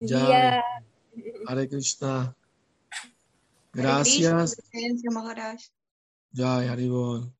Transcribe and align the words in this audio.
Ya. 0.00 0.62
Hare 1.46 1.68
Krishna. 1.68 2.34
Gracias. 3.72 4.56
Ya, 6.32 6.56
Haribol. 6.56 7.32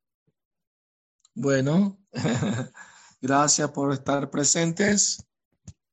Bueno, 1.35 1.99
gracias 3.21 3.71
por 3.71 3.93
estar 3.93 4.31
presentes 4.31 5.25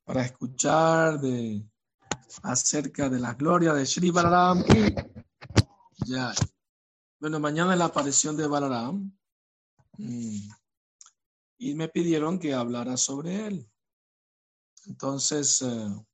para 0.03 0.23
escuchar 0.23 1.19
de 1.19 1.63
acerca 2.43 3.09
de 3.09 3.20
la 3.20 3.34
gloria 3.34 3.73
de 3.73 3.86
Sri 3.86 4.11
Balaram. 4.11 4.63
Ya. 6.05 6.34
Bueno, 7.20 7.39
mañana 7.39 7.73
es 7.73 7.79
la 7.79 7.86
aparición 7.86 8.36
de 8.36 8.47
Balaram. 8.47 9.11
Mm. 9.97 10.49
Y 11.59 11.75
me 11.75 11.88
pidieron 11.88 12.38
que 12.38 12.54
hablara 12.54 12.97
sobre 12.97 13.47
él. 13.47 13.71
Entonces, 14.86 15.61
eh, 15.61 16.05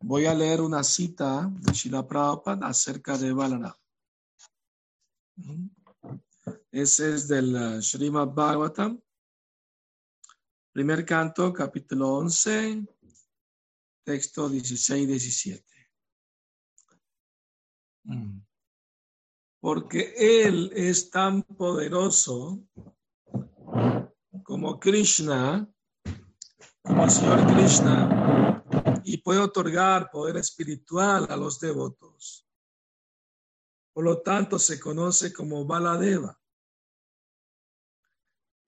voy 0.00 0.26
a 0.26 0.34
leer 0.34 0.60
una 0.60 0.82
cita 0.82 1.50
de 1.50 1.72
Shila 1.72 2.06
Prabhupada 2.06 2.66
acerca 2.66 3.16
de 3.18 3.32
Balaram. 3.32 3.74
Mm. 5.36 5.68
Ese 6.72 7.14
es 7.14 7.28
del 7.28 7.54
uh, 7.54 7.82
Srimad 7.82 8.28
Bhagavatam, 8.28 9.00
primer 10.72 11.04
canto, 11.04 11.52
capítulo 11.52 12.14
11, 12.18 12.86
texto 14.04 14.48
16-17. 14.48 15.62
Mm. 18.04 18.40
Porque 19.60 20.14
Él 20.16 20.72
es 20.74 21.10
tan 21.10 21.42
poderoso 21.42 22.64
como 24.42 24.80
Krishna, 24.80 25.68
como 26.82 27.04
el 27.04 27.10
Señor 27.10 27.46
Krishna, 27.52 28.59
y 29.12 29.18
puede 29.18 29.40
otorgar 29.40 30.08
poder 30.08 30.36
espiritual 30.36 31.26
a 31.30 31.36
los 31.36 31.58
devotos. 31.58 32.46
Por 33.92 34.04
lo 34.04 34.22
tanto, 34.22 34.56
se 34.56 34.78
conoce 34.78 35.32
como 35.32 35.64
Baladeva. 35.64 36.40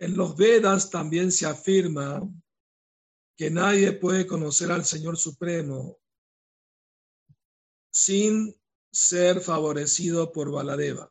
En 0.00 0.16
los 0.16 0.36
Vedas 0.36 0.90
también 0.90 1.30
se 1.30 1.46
afirma 1.46 2.28
que 3.36 3.52
nadie 3.52 3.92
puede 3.92 4.26
conocer 4.26 4.72
al 4.72 4.84
Señor 4.84 5.16
Supremo 5.16 6.00
sin 7.92 8.60
ser 8.90 9.40
favorecido 9.40 10.32
por 10.32 10.50
Baladeva. 10.50 11.08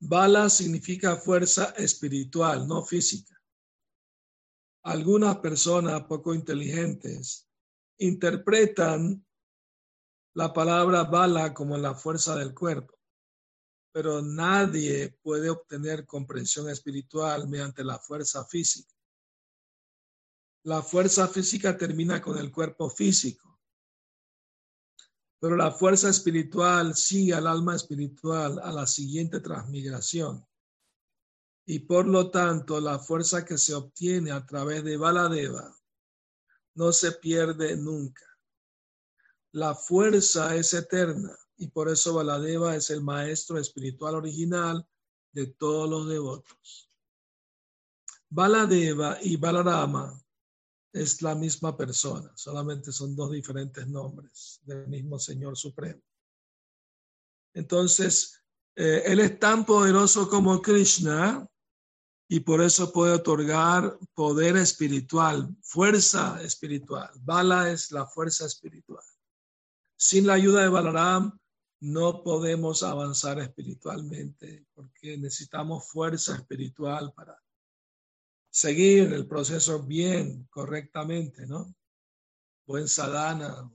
Bala 0.00 0.50
significa 0.50 1.14
fuerza 1.14 1.66
espiritual, 1.76 2.66
no 2.66 2.84
física. 2.84 3.40
Algunas 4.82 5.36
personas 5.36 6.02
poco 6.06 6.34
inteligentes 6.34 7.48
interpretan 8.06 9.24
la 10.34 10.52
palabra 10.52 11.04
bala 11.04 11.52
como 11.52 11.76
la 11.76 11.94
fuerza 11.94 12.36
del 12.36 12.54
cuerpo 12.54 13.02
pero 13.92 14.22
nadie 14.22 15.18
puede 15.22 15.50
obtener 15.50 16.06
comprensión 16.06 16.68
espiritual 16.70 17.46
mediante 17.46 17.84
la 17.84 17.98
fuerza 17.98 18.44
física. 18.46 18.90
La 20.64 20.82
fuerza 20.82 21.28
física 21.28 21.76
termina 21.76 22.22
con 22.22 22.38
el 22.38 22.50
cuerpo 22.50 22.88
físico, 22.88 23.60
pero 25.38 25.56
la 25.56 25.72
fuerza 25.72 26.08
espiritual 26.08 26.94
sigue 26.94 27.34
al 27.34 27.46
alma 27.46 27.76
espiritual 27.76 28.60
a 28.60 28.72
la 28.72 28.86
siguiente 28.86 29.40
transmigración. 29.40 30.46
Y 31.66 31.80
por 31.80 32.06
lo 32.06 32.30
tanto, 32.30 32.80
la 32.80 32.98
fuerza 32.98 33.44
que 33.44 33.58
se 33.58 33.74
obtiene 33.74 34.30
a 34.30 34.46
través 34.46 34.84
de 34.84 34.96
Baladeva 34.96 35.76
no 36.74 36.92
se 36.92 37.12
pierde 37.12 37.76
nunca. 37.76 38.24
La 39.52 39.74
fuerza 39.74 40.54
es 40.56 40.72
eterna 40.72 41.36
y 41.56 41.68
por 41.68 41.88
eso 41.88 42.14
Baladeva 42.14 42.74
es 42.74 42.90
el 42.90 43.02
maestro 43.02 43.58
espiritual 43.58 44.14
original 44.14 44.86
de 45.32 45.46
todos 45.46 45.88
los 45.88 46.08
devotos. 46.08 46.90
Baladeva 48.28 49.18
y 49.20 49.36
Balarama 49.36 50.18
es 50.92 51.22
la 51.22 51.34
misma 51.34 51.76
persona, 51.76 52.32
solamente 52.34 52.92
son 52.92 53.14
dos 53.14 53.30
diferentes 53.30 53.86
nombres 53.86 54.60
del 54.64 54.86
mismo 54.88 55.18
Señor 55.18 55.56
Supremo. 55.56 56.02
Entonces, 57.54 58.42
eh, 58.74 59.02
Él 59.06 59.20
es 59.20 59.38
tan 59.38 59.64
poderoso 59.66 60.28
como 60.28 60.60
Krishna 60.62 61.46
y 62.32 62.40
por 62.40 62.62
eso 62.62 62.90
puede 62.94 63.12
otorgar 63.12 63.98
poder 64.14 64.56
espiritual, 64.56 65.54
fuerza 65.60 66.40
espiritual. 66.42 67.10
Bala 67.20 67.70
es 67.70 67.92
la 67.92 68.06
fuerza 68.06 68.46
espiritual. 68.46 69.04
Sin 69.98 70.26
la 70.26 70.32
ayuda 70.32 70.62
de 70.62 70.70
Balaram, 70.70 71.38
no 71.80 72.22
podemos 72.22 72.82
avanzar 72.84 73.38
espiritualmente 73.38 74.64
porque 74.72 75.18
necesitamos 75.18 75.86
fuerza 75.86 76.34
espiritual 76.34 77.12
para 77.12 77.38
seguir 78.48 79.12
el 79.12 79.26
proceso 79.26 79.82
bien, 79.82 80.46
correctamente, 80.48 81.46
¿no? 81.46 81.74
Buen 82.64 82.88
sadhana, 82.88 83.70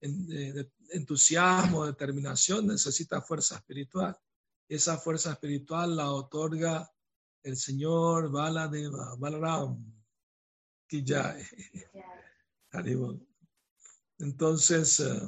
entusiasmo, 0.00 1.86
determinación, 1.86 2.66
necesita 2.66 3.22
fuerza 3.22 3.58
espiritual. 3.58 4.18
Esa 4.68 4.98
fuerza 4.98 5.30
espiritual 5.30 5.94
la 5.94 6.10
otorga 6.10 6.92
el 7.42 7.56
Señor 7.56 8.30
Baladeva, 8.30 9.16
Balaram, 9.16 9.82
Kijay. 10.86 11.42
Entonces, 14.18 15.00
eh, 15.00 15.20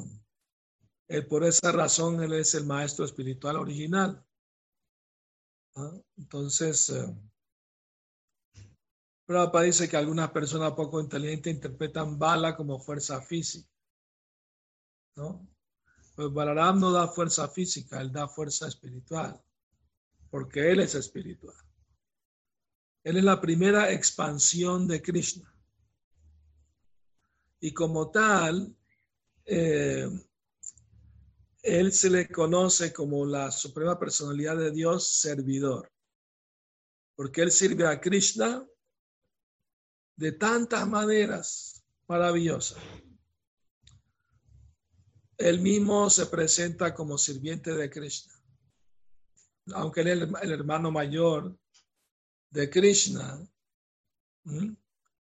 eh, 1.08 1.22
por 1.22 1.44
esa 1.44 1.72
razón 1.72 2.22
Él 2.22 2.34
es 2.34 2.54
el 2.54 2.66
maestro 2.66 3.04
espiritual 3.04 3.56
original. 3.56 4.24
¿Ah? 5.74 5.92
Entonces, 6.16 6.90
eh, 6.90 7.06
Prabhupada 9.24 9.64
dice 9.64 9.88
que 9.88 9.96
algunas 9.96 10.30
personas 10.30 10.72
poco 10.72 11.00
inteligentes 11.00 11.54
interpretan 11.54 12.18
bala 12.18 12.54
como 12.54 12.78
fuerza 12.78 13.20
física. 13.22 13.68
¿no? 15.16 15.48
Pues 16.14 16.32
Balaram 16.32 16.78
no 16.78 16.92
da 16.92 17.08
fuerza 17.08 17.48
física, 17.48 18.00
él 18.00 18.12
da 18.12 18.28
fuerza 18.28 18.68
espiritual, 18.68 19.42
porque 20.30 20.70
él 20.70 20.80
es 20.80 20.94
espiritual. 20.94 21.56
Él 23.04 23.16
es 23.16 23.24
la 23.24 23.40
primera 23.40 23.90
expansión 23.90 24.86
de 24.86 25.02
Krishna. 25.02 25.52
Y 27.60 27.72
como 27.72 28.10
tal, 28.10 28.76
eh, 29.44 30.08
él 31.62 31.92
se 31.92 32.10
le 32.10 32.28
conoce 32.28 32.92
como 32.92 33.24
la 33.24 33.50
suprema 33.50 33.98
personalidad 33.98 34.56
de 34.56 34.70
Dios 34.70 35.18
servidor, 35.18 35.90
porque 37.14 37.42
él 37.42 37.52
sirve 37.52 37.86
a 37.86 38.00
Krishna 38.00 38.66
de 40.16 40.32
tantas 40.32 40.86
maneras 40.88 41.84
maravillosas. 42.08 42.78
Él 45.38 45.60
mismo 45.60 46.08
se 46.10 46.26
presenta 46.26 46.94
como 46.94 47.18
sirviente 47.18 47.72
de 47.72 47.90
Krishna, 47.90 48.34
aunque 49.74 50.02
él 50.02 50.08
es 50.08 50.42
el 50.42 50.52
hermano 50.52 50.92
mayor 50.92 51.56
de 52.52 52.68
Krishna, 52.68 53.40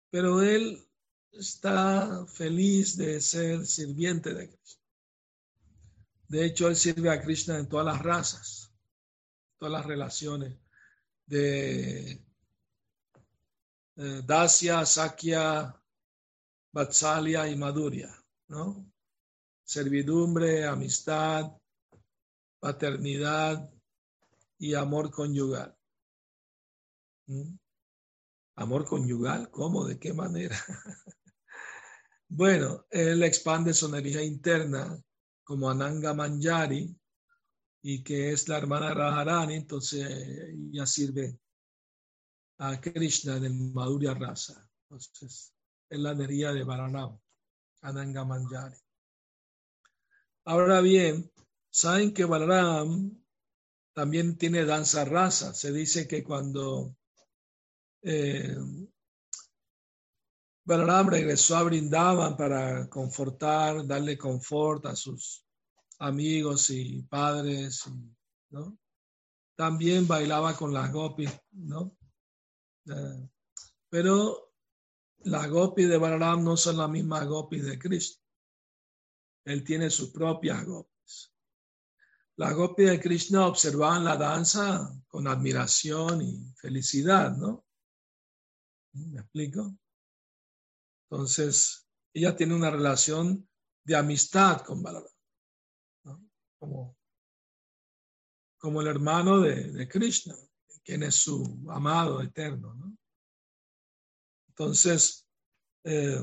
pero 0.10 0.42
él 0.42 0.84
está 1.32 2.26
feliz 2.26 2.98
de 2.98 3.22
ser 3.22 3.66
sirviente 3.66 4.34
de 4.34 4.50
Krishna. 4.50 4.84
De 6.28 6.46
hecho, 6.46 6.68
él 6.68 6.76
sirve 6.76 7.10
a 7.10 7.22
Krishna 7.22 7.58
en 7.58 7.70
todas 7.70 7.86
las 7.86 8.02
razas, 8.02 8.72
todas 9.58 9.72
las 9.72 9.86
relaciones 9.86 10.58
de 11.26 12.12
eh, 13.96 14.22
Dasya, 14.26 14.86
Sakya, 14.86 15.76
Vatsalya 16.72 17.48
y 17.48 17.56
Madhurya, 17.56 18.12
¿no? 18.48 18.92
Servidumbre, 19.64 20.66
amistad, 20.66 21.52
paternidad 22.60 23.72
y 24.58 24.74
amor 24.74 25.12
conyugal. 25.12 25.79
¿Mm? 27.30 27.60
¿Amor 28.56 28.86
conyugal? 28.86 29.52
¿Cómo? 29.52 29.86
¿De 29.86 30.00
qué 30.00 30.14
manera? 30.14 30.58
bueno, 32.28 32.88
él 32.90 33.22
expande 33.24 33.74
su 33.74 33.86
energía 33.86 34.24
interna 34.24 35.00
como 35.44 35.70
Ananga 35.70 36.16
Manjari 36.16 36.94
y 37.84 38.04
que 38.04 38.32
es 38.32 38.48
la 38.48 38.58
hermana 38.58 38.96
Rajarani, 38.96 39.54
entonces 39.54 40.10
ella 40.10 40.88
sirve 40.88 41.40
a 42.58 42.82
Krishna 42.82 43.38
en 43.38 43.46
el 43.46 43.54
Madhurya 43.54 44.16
Rasa. 44.16 44.68
Entonces, 44.90 45.54
es 45.88 46.00
la 46.00 46.12
energía 46.12 46.52
de 46.52 46.64
Varanam, 46.64 47.18
Ananga 47.82 48.26
Manjari. 48.26 48.76
Ahora 50.46 50.82
bien, 50.82 51.32
saben 51.70 52.12
que 52.12 52.26
Balaram 52.26 53.24
también 53.94 54.36
tiene 54.36 54.66
danza 54.66 55.06
rasa. 55.06 55.54
Se 55.54 55.72
dice 55.72 56.08
que 56.08 56.24
cuando 56.24 56.96
eh, 58.02 58.56
Balaram 60.70 61.10
regresó 61.10 61.58
a 61.58 61.64
Brindavan 61.64 62.38
para 62.38 62.88
confortar, 62.90 63.88
darle 63.88 64.18
confort 64.18 64.86
a 64.86 64.96
sus 64.96 65.44
amigos 65.98 66.70
y 66.70 67.02
padres, 67.02 67.86
¿no? 68.52 68.78
También 69.56 70.08
bailaba 70.08 70.56
con 70.56 70.72
las 70.72 70.92
gopis, 70.94 71.32
¿no? 71.52 71.98
Eh, 72.86 73.30
pero 73.90 74.54
las 75.24 75.50
gopis 75.50 75.90
de 75.90 75.98
Balaram 75.98 76.44
no 76.44 76.56
son 76.56 76.78
las 76.78 76.90
mismas 76.90 77.28
gopis 77.28 77.66
de 77.66 77.80
Krishna. 77.80 78.24
Él 79.46 79.64
tiene 79.64 79.90
sus 79.90 80.12
propias 80.12 80.64
gopis. 80.66 81.34
Las 82.36 82.54
gopis 82.54 82.90
de 82.92 83.00
Krishna 83.00 83.48
observaban 83.48 84.06
la 84.06 84.16
danza 84.16 84.94
con 85.08 85.28
admiración 85.28 86.22
y 86.22 86.54
felicidad, 86.56 87.36
¿no? 87.36 87.66
¿Me 89.08 89.22
explico? 89.22 89.78
Entonces, 91.10 91.88
ella 92.14 92.36
tiene 92.36 92.56
una 92.56 92.70
relación 92.70 93.48
de 93.84 93.96
amistad 93.96 94.62
con 94.62 94.84
Balaram, 94.84 95.10
como, 96.60 96.98
como 98.60 98.82
el 98.82 98.88
hermano 98.88 99.40
de, 99.40 99.88
Krishna, 99.88 100.36
quien 100.84 101.04
es 101.04 101.16
su 101.16 101.66
amado 101.70 102.22
eterno. 102.22 102.76
¿no? 102.76 102.96
Entonces, 104.50 105.26
eh, 105.84 106.22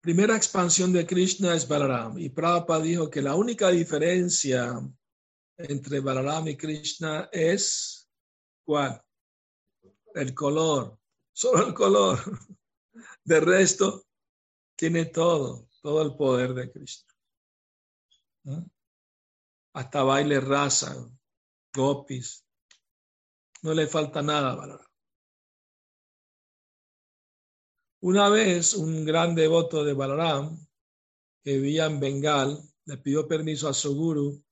primera 0.00 0.36
expansión 0.36 0.92
de 0.92 1.06
Krishna 1.06 1.54
es 1.54 1.68
Balaram. 1.68 2.18
Y 2.18 2.30
Prabhupada 2.30 2.82
dijo 2.82 3.10
que 3.10 3.22
la 3.22 3.36
única 3.36 3.68
diferencia 3.68 4.80
entre 5.58 6.00
Balaram 6.00 6.48
y 6.48 6.56
Krishna 6.56 7.28
es 7.30 8.08
¿cuál? 8.64 9.00
El 10.14 10.34
color, 10.34 10.98
solo 11.32 11.66
el 11.66 11.74
color. 11.74 12.18
De 13.24 13.40
resto, 13.40 14.06
tiene 14.76 15.06
todo, 15.06 15.68
todo 15.82 16.02
el 16.02 16.16
poder 16.16 16.54
de 16.54 16.70
Krishna. 16.70 17.14
Hasta 19.74 20.02
baile 20.02 20.40
raza, 20.40 20.96
gopis. 21.74 22.44
No 23.62 23.74
le 23.74 23.86
falta 23.86 24.22
nada 24.22 24.52
a 24.52 24.54
Balaram. 24.54 24.86
Una 28.02 28.30
vez 28.30 28.74
un 28.74 29.04
gran 29.04 29.34
devoto 29.34 29.84
de 29.84 29.92
Balaram 29.92 30.58
que 31.44 31.58
vivía 31.58 31.84
en 31.84 32.00
Bengal 32.00 32.58
le 32.86 32.96
pidió 32.96 33.28
permiso 33.28 33.68
a 33.68 33.74
su 33.74 33.94
guru 33.94 34.42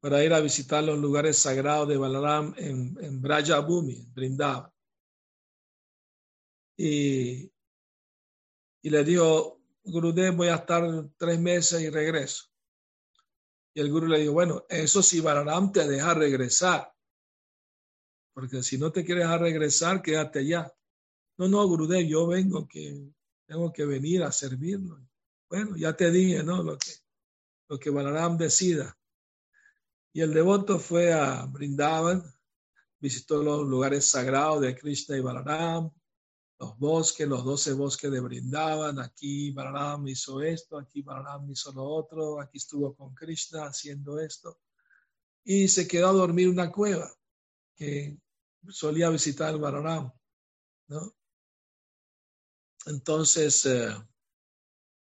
para 0.00 0.24
ir 0.24 0.32
a 0.32 0.40
visitar 0.40 0.82
los 0.82 0.98
lugares 0.98 1.38
sagrados 1.38 1.88
de 1.88 1.98
Balaram 1.98 2.54
en, 2.56 2.96
en 3.00 3.20
Brajabhumi, 3.20 3.96
en 4.16 4.36
Y, 6.76 7.52
y 8.82 8.90
le 8.90 9.04
dijo, 9.04 9.60
Gurudev, 9.84 10.34
voy 10.34 10.48
a 10.48 10.56
estar 10.56 10.82
tres 11.16 11.38
meses 11.40 11.80
y 11.80 11.90
regreso. 11.90 12.52
Y 13.74 13.80
el 13.80 13.90
guru 13.90 14.06
le 14.06 14.18
dijo, 14.20 14.32
bueno, 14.32 14.64
eso 14.68 15.02
si 15.02 15.20
Balaram 15.20 15.72
te 15.72 15.86
deja 15.88 16.12
regresar, 16.14 16.92
porque 18.34 18.62
si 18.62 18.78
no 18.78 18.92
te 18.92 19.04
quieres 19.04 19.28
regresar, 19.40 20.02
quédate 20.02 20.40
allá. 20.40 20.72
No, 21.38 21.48
no, 21.48 21.66
Gurudev, 21.66 22.06
yo 22.06 22.26
vengo 22.26 22.68
que 22.68 23.12
tengo 23.46 23.72
que 23.72 23.84
venir 23.84 24.22
a 24.22 24.32
servirlo. 24.32 25.00
Bueno, 25.48 25.76
ya 25.76 25.94
te 25.94 26.10
dije, 26.10 26.42
¿no? 26.42 26.62
Lo 26.62 26.78
que, 26.78 26.90
lo 27.68 27.78
que 27.78 27.90
Balaram 27.90 28.36
decida. 28.36 28.96
Y 30.12 30.20
el 30.20 30.34
devoto 30.34 30.78
fue 30.78 31.12
a 31.12 31.44
Brindavan, 31.46 32.22
visitó 33.00 33.42
los 33.42 33.66
lugares 33.66 34.06
sagrados 34.06 34.60
de 34.60 34.76
Krishna 34.76 35.16
y 35.16 35.20
Balaram, 35.20 35.90
los 36.62 36.78
bosques, 36.78 37.26
los 37.26 37.44
doce 37.44 37.72
bosques 37.72 38.10
de 38.10 38.20
Brindavan. 38.20 39.00
Aquí 39.00 39.50
Balaram 39.50 40.06
hizo 40.06 40.40
esto, 40.40 40.78
aquí 40.78 41.02
Balaram 41.02 41.50
hizo 41.50 41.72
lo 41.72 41.84
otro, 41.84 42.40
aquí 42.40 42.58
estuvo 42.58 42.94
con 42.94 43.12
Krishna 43.14 43.66
haciendo 43.66 44.20
esto. 44.20 44.60
Y 45.44 45.66
se 45.66 45.88
quedó 45.88 46.10
a 46.10 46.12
dormir 46.12 46.46
en 46.46 46.52
una 46.52 46.70
cueva 46.70 47.12
que 47.74 48.16
solía 48.68 49.10
visitar 49.10 49.58
Balaram, 49.58 50.12
¿no? 50.86 51.16
Entonces, 52.86 53.66
eh, 53.66 53.96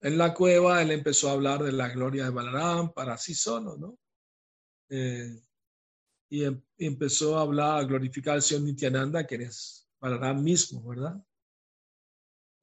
en 0.01 0.17
la 0.17 0.35
cueva 0.35 0.83
él 0.83 0.91
empezó 0.91 1.29
a 1.29 1.33
hablar 1.33 1.63
de 1.63 1.71
la 1.71 1.89
gloria 1.89 2.25
de 2.25 2.29
Balaram 2.29 2.93
para 2.93 3.17
sí 3.17 3.33
solo, 3.33 3.77
¿no? 3.77 3.97
Eh, 4.89 5.41
y, 6.29 6.43
em, 6.43 6.61
empezó 6.77 7.39
a 7.39 7.41
hablar, 7.41 7.79
a 7.79 7.83
glorificar 7.83 8.35
al 8.35 8.43
Señor 8.43 8.63
Nityananda, 8.65 9.25
que 9.25 9.35
es 9.35 9.89
Balaram 9.99 10.43
mismo, 10.43 10.87
¿verdad? 10.87 11.19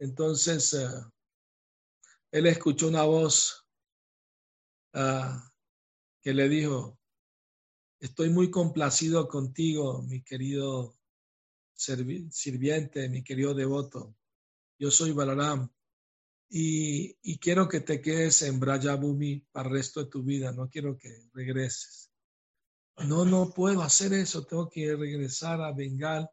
Entonces, 0.05 0.73
eh, 0.75 0.89
él 2.31 2.47
escuchó 2.47 2.89
una 2.89 3.05
voz 3.05 3.67
ah, 4.93 5.51
que 6.21 6.35
le 6.35 6.49
dijo, 6.49 6.99
estoy 8.01 8.31
muy 8.31 8.51
complacido 8.51 9.29
contigo, 9.29 10.03
mi 10.03 10.23
querido 10.23 10.97
sirviente, 11.75 13.09
mi 13.09 13.25
querido 13.25 13.55
devoto 13.55 14.17
yo 14.79 14.91
soy 14.91 15.13
Balaram 15.13 15.69
y, 16.51 17.39
quiero 17.39 17.69
que 17.69 17.81
te 17.81 18.01
quedes 18.01 18.43
en 18.43 18.61
Brajabhumi 18.61 19.41
para 19.51 19.69
el 19.69 19.75
resto 19.77 20.05
de 20.05 20.11
tu 20.11 20.23
vida, 20.23 20.53
no 20.53 20.69
quiero 20.69 20.97
que 20.97 21.29
regreses. 21.33 22.13
No, 23.09 23.25
no 23.25 23.51
puedo 23.51 23.83
hacer 23.83 24.13
eso, 24.13 24.45
tengo 24.45 24.69
que 24.69 24.95
regresar 24.95 25.61
a 25.63 25.73
Bengal, 25.73 26.31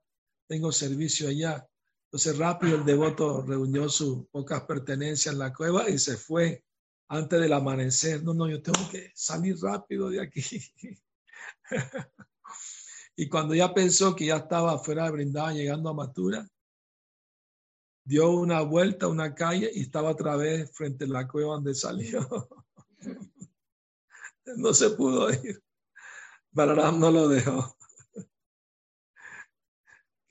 tengo 0.48 0.72
servicio 0.72 1.28
allá. 1.28 1.68
Entonces 2.12 2.38
rápido 2.38 2.76
el 2.76 2.84
devoto 2.84 3.42
reunió 3.42 3.88
sus 3.88 4.28
pocas 4.28 4.64
pertenencias 4.64 5.34
en 5.34 5.40
la 5.40 5.54
cueva 5.54 5.90
y 5.90 5.98
se 5.98 6.18
fue 6.18 6.66
antes 7.08 7.40
del 7.40 7.54
amanecer. 7.54 8.22
No, 8.22 8.34
no, 8.34 8.50
yo 8.50 8.62
tengo 8.62 8.90
que 8.90 9.14
salir 9.16 9.56
rápido 9.62 10.10
de 10.10 10.20
aquí. 10.20 10.44
y 13.16 13.30
cuando 13.30 13.56
ya 13.56 13.74
pensó 13.74 14.14
que 14.14 14.26
ya 14.26 14.36
estaba 14.36 14.78
fuera 14.78 15.06
de 15.06 15.12
Brindada 15.12 15.54
llegando 15.54 15.88
a 15.88 15.94
Matura, 15.94 16.46
dio 18.04 18.32
una 18.32 18.60
vuelta 18.60 19.06
a 19.06 19.10
una 19.10 19.34
calle 19.34 19.72
y 19.74 19.80
estaba 19.80 20.10
otra 20.10 20.36
vez 20.36 20.70
frente 20.74 21.06
a 21.06 21.08
la 21.08 21.30
cueva 21.30 21.54
donde 21.54 21.74
salió. 21.74 22.28
no 24.58 24.74
se 24.74 24.90
pudo 24.90 25.32
ir. 25.32 25.64
Balaram 26.52 27.00
no 27.00 27.10
lo 27.10 27.30
dejó. 27.30 27.74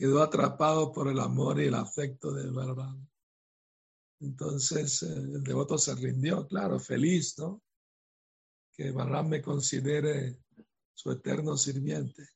Quedó 0.01 0.23
atrapado 0.23 0.91
por 0.93 1.09
el 1.09 1.21
amor 1.21 1.61
y 1.61 1.67
el 1.67 1.75
afecto 1.75 2.33
de 2.33 2.51
Balaram. 2.51 3.07
Entonces 4.21 5.03
eh, 5.03 5.13
el 5.13 5.43
devoto 5.43 5.77
se 5.77 5.95
rindió, 5.95 6.47
claro, 6.47 6.81
feliz, 6.81 7.39
¿no? 7.39 7.63
Que 8.73 8.93
Balaram 8.93 9.29
me 9.29 9.43
considere 9.43 10.39
su 10.95 11.11
eterno 11.11 11.55
sirviente. 11.55 12.31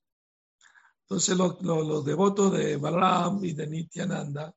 Entonces 1.05 1.39
los 1.39 2.05
devotos 2.05 2.53
de 2.53 2.77
Balaram 2.77 3.43
y 3.43 3.55
de 3.55 3.67
Nityananda 3.67 4.55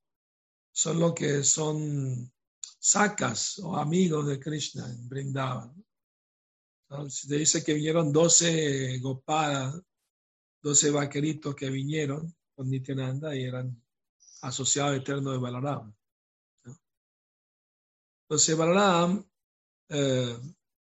son 0.74 1.00
los 1.00 1.14
que 1.14 1.46
son 1.46 2.30
sacas 2.60 3.58
o 3.60 3.78
amigos 3.78 4.28
de 4.28 4.38
Krishna 4.38 4.86
en 4.86 5.08
Brindavan. 5.08 5.82
Se 7.08 7.38
dice 7.38 7.64
que 7.64 7.74
vinieron 7.74 8.12
12 8.12 9.00
gopadas, 9.00 9.82
12 10.62 10.92
vaqueritos 10.92 11.56
que 11.56 11.70
vinieron 11.70 12.37
con 12.58 12.70
Nityananda 12.72 13.36
y 13.36 13.44
eran 13.44 13.80
asociados 14.42 14.98
eternos 14.98 15.34
de 15.34 15.40
Balaram. 15.40 15.94
Entonces 18.24 18.58
Balaram 18.58 19.24
eh, 19.90 20.38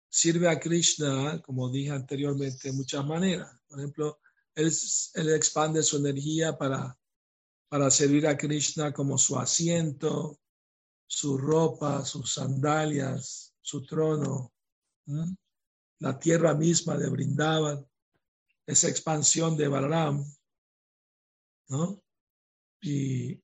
sirve 0.09 0.47
a 0.47 0.57
Krishna, 0.57 1.41
como 1.41 1.69
dije 1.69 1.91
anteriormente, 1.91 2.69
de 2.69 2.73
muchas 2.73 3.05
maneras. 3.05 3.53
Por 3.67 3.79
ejemplo, 3.79 4.19
él, 4.55 4.71
expande 5.35 5.83
su 5.83 5.97
energía 5.97 6.57
para 6.57 6.97
para 7.69 7.91
servir 7.91 8.25
a 8.27 8.37
Krishna 8.37 8.93
como 8.93 9.17
su 9.17 9.37
asiento, 9.37 10.39
su 11.05 11.37
ropa, 11.37 12.05
sus 12.05 12.33
sandalias, 12.33 13.53
su 13.61 13.85
trono, 13.85 14.53
la 15.99 16.17
tierra 16.17 16.53
misma 16.53 16.95
de 16.95 17.09
Brindavan, 17.09 17.85
esa 18.65 18.87
expansión 18.87 19.57
de 19.57 19.67
Balaram, 19.67 20.23
¿no? 21.69 22.01
Y 22.81 23.41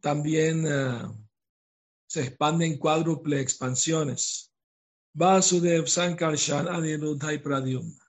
también 0.00 0.64
uh, 0.66 1.26
se 2.06 2.22
expanden 2.22 2.78
cuádruple 2.78 3.40
expansiones. 3.40 4.52
Vasudev, 5.14 5.86
Sankarshan, 5.88 6.68
Aniruddha 6.68 7.40
Pradyumna. 7.42 8.04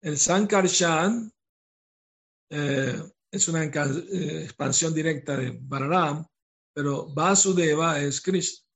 El 0.00 0.16
Sankarshan 0.16 1.30
eh, 2.50 3.02
es 3.30 3.48
una 3.48 3.64
eh, 3.64 4.44
expansión 4.44 4.94
directa 4.94 5.36
de 5.36 5.58
Balaram, 5.60 6.26
pero 6.72 7.12
Vasudeva 7.12 8.00
es 8.00 8.20
Krishna. 8.20 8.66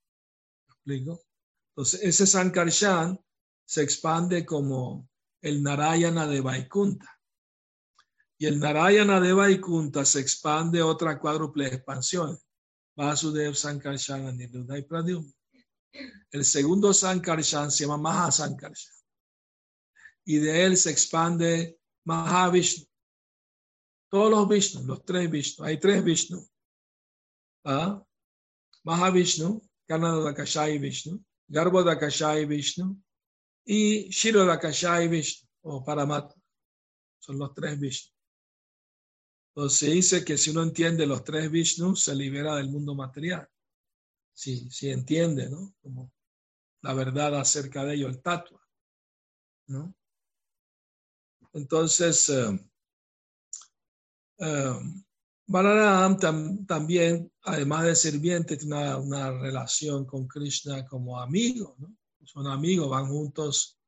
explico? 0.68 1.22
Entonces, 1.70 2.02
ese 2.02 2.26
Sankarshan 2.26 3.18
se 3.64 3.82
expande 3.82 4.44
como 4.44 5.08
el 5.40 5.62
Narayana 5.62 6.26
de 6.26 6.40
Vaikunta. 6.40 7.18
Y 8.42 8.46
el 8.46 8.58
Narayana 8.58 9.20
de 9.20 9.32
Vaikunta 9.32 10.04
se 10.04 10.18
expande 10.18 10.82
otra 10.82 11.20
cuádruple 11.20 11.68
expansión. 11.68 12.36
Vasudev 12.96 13.54
Sankarshan 13.54 14.26
Aniruddha 14.26 14.84
Pradyum. 14.84 15.32
El 16.28 16.44
segundo 16.44 16.92
Sankarshan 16.92 17.70
se 17.70 17.84
llama 17.84 17.98
Mahasankarshan. 17.98 18.96
Y 20.24 20.38
de 20.38 20.64
él 20.64 20.76
se 20.76 20.90
expande 20.90 21.78
Mahavishnu. 22.04 22.84
Todos 24.10 24.30
los 24.32 24.48
Vishnu, 24.48 24.86
los 24.88 25.04
tres 25.04 25.30
Vishnu. 25.30 25.64
Hay 25.64 25.78
tres 25.78 26.02
Vishnu. 26.02 26.44
¿Ah? 27.64 28.04
Mahavishnu, 28.82 29.62
Kanadakashai 29.86 30.80
Vishnu, 30.80 31.24
Garbhodakashai 31.46 32.44
Vishnu 32.46 33.00
y 33.64 34.10
Shirodakashai 34.10 35.06
Vishnu 35.06 35.48
o 35.60 35.84
Paramatma. 35.84 36.34
Son 37.20 37.38
los 37.38 37.54
tres 37.54 37.78
Vishnu. 37.78 38.11
Entonces 39.54 39.78
se 39.78 39.90
dice 39.90 40.24
que 40.24 40.38
si 40.38 40.50
uno 40.50 40.62
entiende 40.62 41.06
los 41.06 41.24
tres 41.24 41.50
Vishnu, 41.50 41.94
se 41.94 42.14
libera 42.14 42.56
del 42.56 42.70
mundo 42.70 42.94
material. 42.94 43.46
Si, 44.34 44.70
si 44.70 44.90
entiende, 44.90 45.50
¿no? 45.50 45.74
Como 45.82 46.10
la 46.80 46.94
verdad 46.94 47.38
acerca 47.38 47.84
de 47.84 47.94
ello, 47.94 48.08
el 48.08 48.22
tatua. 48.22 48.60
¿no? 49.68 49.94
Entonces, 51.52 52.30
uh, 52.30 52.58
Balaram 55.46 56.18
también, 56.66 57.30
además 57.42 57.84
de 57.84 57.96
sirviente, 57.96 58.56
tiene 58.56 58.94
una, 58.96 59.30
relación 59.32 60.06
con 60.06 60.26
Krishna 60.26 60.86
como 60.86 61.20
amigo, 61.20 61.76
¿no? 61.78 61.94
Son 62.24 62.46
amigos, 62.46 62.88
van 62.88 63.08
juntos 63.08 63.78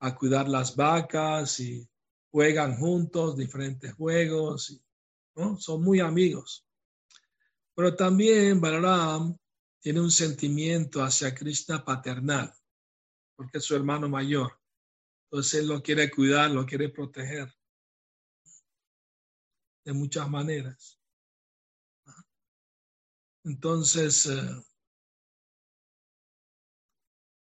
a 0.00 0.16
cuidar 0.16 0.48
las 0.48 0.74
vacas 0.74 1.60
y 1.60 1.86
juegan 2.30 2.76
juntos 2.76 3.36
diferentes 3.36 3.92
juegos, 3.94 4.70
y, 4.70 4.82
Son 5.58 5.82
muy 5.82 6.00
amigos. 6.00 6.66
Pero 7.74 7.94
también 7.94 8.60
Balaram 8.60 9.36
tiene 9.80 10.00
un 10.00 10.10
sentimiento 10.10 11.02
hacia 11.02 11.34
Krishna 11.34 11.84
paternal, 11.84 12.52
porque 13.36 13.58
es 13.58 13.64
su 13.64 13.76
hermano 13.76 14.08
mayor. 14.08 14.58
Entonces 15.24 15.60
él 15.60 15.68
lo 15.68 15.82
quiere 15.82 16.10
cuidar, 16.10 16.50
lo 16.50 16.64
quiere 16.64 16.88
proteger 16.88 17.52
de 19.84 19.92
muchas 19.92 20.28
maneras. 20.28 20.98
Entonces, 23.44 24.26
eh, 24.26 24.62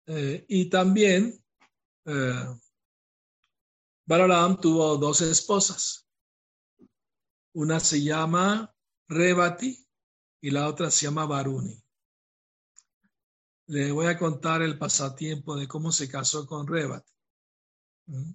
eh, 0.06 0.44
y 0.48 0.68
también 0.68 1.42
eh, 2.04 2.58
Balaram 4.06 4.60
tuvo 4.60 4.98
dos 4.98 5.22
esposas. 5.22 6.03
Una 7.54 7.78
se 7.78 8.02
llama 8.02 8.74
Rebati 9.08 9.86
y 10.40 10.50
la 10.50 10.68
otra 10.68 10.90
se 10.90 11.06
llama 11.06 11.24
Varuni. 11.24 11.80
Le 13.66 13.92
voy 13.92 14.06
a 14.06 14.18
contar 14.18 14.60
el 14.62 14.76
pasatiempo 14.76 15.56
de 15.56 15.68
cómo 15.68 15.92
se 15.92 16.08
casó 16.08 16.46
con 16.46 16.66
Rebati. 16.66 17.12
¿Mm? 18.06 18.32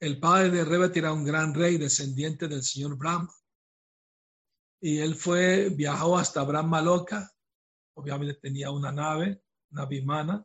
El 0.00 0.18
padre 0.18 0.50
de 0.50 0.64
Rebati 0.64 0.98
era 0.98 1.12
un 1.12 1.24
gran 1.24 1.54
rey 1.54 1.76
descendiente 1.76 2.48
del 2.48 2.62
señor 2.62 2.96
Brahma. 2.96 3.32
Y 4.80 4.98
él 4.98 5.14
fue, 5.14 5.68
viajó 5.68 6.16
hasta 6.16 6.42
Brahma 6.42 6.80
Loca. 6.80 7.30
Obviamente 7.94 8.40
tenía 8.40 8.70
una 8.70 8.90
nave, 8.90 9.44
una 9.70 9.84
bimana. 9.84 10.44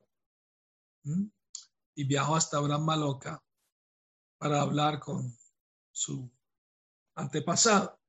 Y 1.96 2.04
viajó 2.04 2.36
hasta 2.36 2.60
Brahma 2.60 2.98
Loca 2.98 3.42
para 4.38 4.62
hablar 4.62 5.00
con 5.00 5.36
su 5.92 6.30
antepasado 7.18 8.00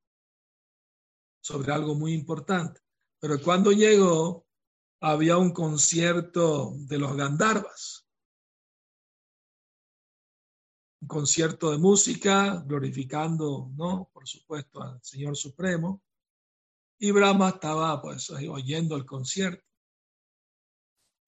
sobre 1.41 1.73
algo 1.73 1.95
muy 1.95 2.15
importante. 2.15 2.81
Pero 3.21 3.41
cuando 3.43 3.73
llegó, 3.73 4.47
había 5.01 5.37
un 5.37 5.53
concierto 5.53 6.73
de 6.77 6.99
los 6.99 7.17
Gandharvas 7.17 8.09
un 11.01 11.09
concierto 11.09 11.71
de 11.71 11.79
música, 11.79 12.63
glorificando, 12.67 13.71
¿no? 13.77 14.11
Por 14.13 14.27
supuesto, 14.27 14.83
al 14.83 15.01
Señor 15.03 15.37
Supremo. 15.37 16.03
Y 16.99 17.13
Brahma 17.13 17.51
estaba, 17.51 18.01
pues, 18.03 18.31
oyendo 18.31 18.97
el 18.97 19.07
concierto. 19.07 19.65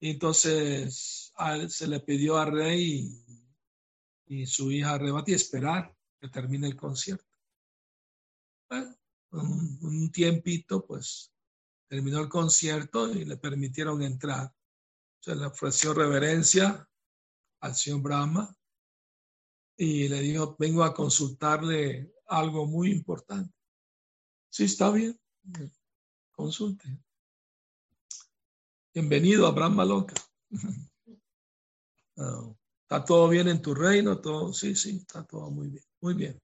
Y 0.01 0.11
entonces 0.11 1.31
se 1.69 1.87
le 1.87 1.99
pidió 2.01 2.37
al 2.37 2.51
rey 2.51 3.23
y, 4.25 4.45
su 4.45 4.71
hija 4.71 4.97
Rebati 4.97 5.33
esperar 5.33 5.95
que 6.19 6.27
termine 6.27 6.67
el 6.67 6.75
concierto. 6.75 7.30
Un 9.31 10.11
tiempito, 10.11 10.85
pues, 10.85 11.31
terminó 11.87 12.19
el 12.19 12.29
concierto 12.29 13.11
y 13.11 13.25
le 13.25 13.37
permitieron 13.37 14.01
entrar. 14.01 14.53
Se 15.19 15.35
le 15.35 15.45
ofreció 15.45 15.93
reverencia 15.93 16.87
al 17.61 17.75
señor 17.75 18.01
Brahma 18.01 18.57
y 19.77 20.07
le 20.07 20.21
dijo, 20.21 20.55
vengo 20.57 20.83
a 20.83 20.93
consultarle 20.93 22.13
algo 22.27 22.65
muy 22.65 22.91
importante. 22.91 23.53
Sí, 24.49 24.65
está 24.65 24.91
bien, 24.91 25.19
consulte. 26.31 26.99
Bienvenido 28.93 29.47
a 29.47 29.51
Brahma 29.51 29.85
Loca. 29.85 30.15
Ah, 32.17 32.53
¿Está 32.83 33.05
todo 33.05 33.29
bien 33.29 33.47
en 33.47 33.61
tu 33.61 33.73
reino? 33.73 34.19
Todo, 34.19 34.53
sí, 34.53 34.75
sí, 34.75 34.97
está 34.97 35.23
todo 35.25 35.49
muy 35.49 35.69
bien, 35.69 35.83
muy 36.01 36.13
bien. 36.13 36.39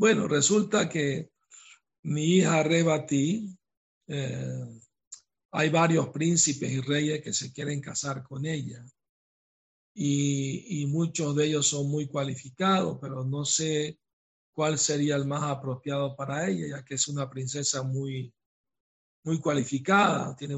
Bueno, 0.00 0.26
resulta 0.26 0.88
que 0.88 1.30
mi 2.04 2.36
hija 2.36 2.62
Rebati, 2.62 3.54
eh, 4.06 4.80
hay 5.50 5.68
varios 5.68 6.08
príncipes 6.08 6.72
y 6.72 6.80
reyes 6.80 7.20
que 7.20 7.34
se 7.34 7.52
quieren 7.52 7.82
casar 7.82 8.22
con 8.22 8.46
ella 8.46 8.82
y, 9.92 10.86
muchos 10.86 11.36
de 11.36 11.48
ellos 11.48 11.66
son 11.66 11.90
muy 11.90 12.06
cualificados, 12.06 12.96
pero 12.98 13.24
no 13.24 13.44
sé 13.44 13.98
cuál 14.54 14.78
sería 14.78 15.16
el 15.16 15.26
más 15.26 15.42
apropiado 15.42 16.16
para 16.16 16.48
ella, 16.48 16.78
ya 16.78 16.82
que 16.82 16.94
es 16.94 17.06
una 17.06 17.28
princesa 17.28 17.82
muy, 17.82 18.32
muy 19.22 19.38
cualificada, 19.38 20.34
tiene 20.34 20.56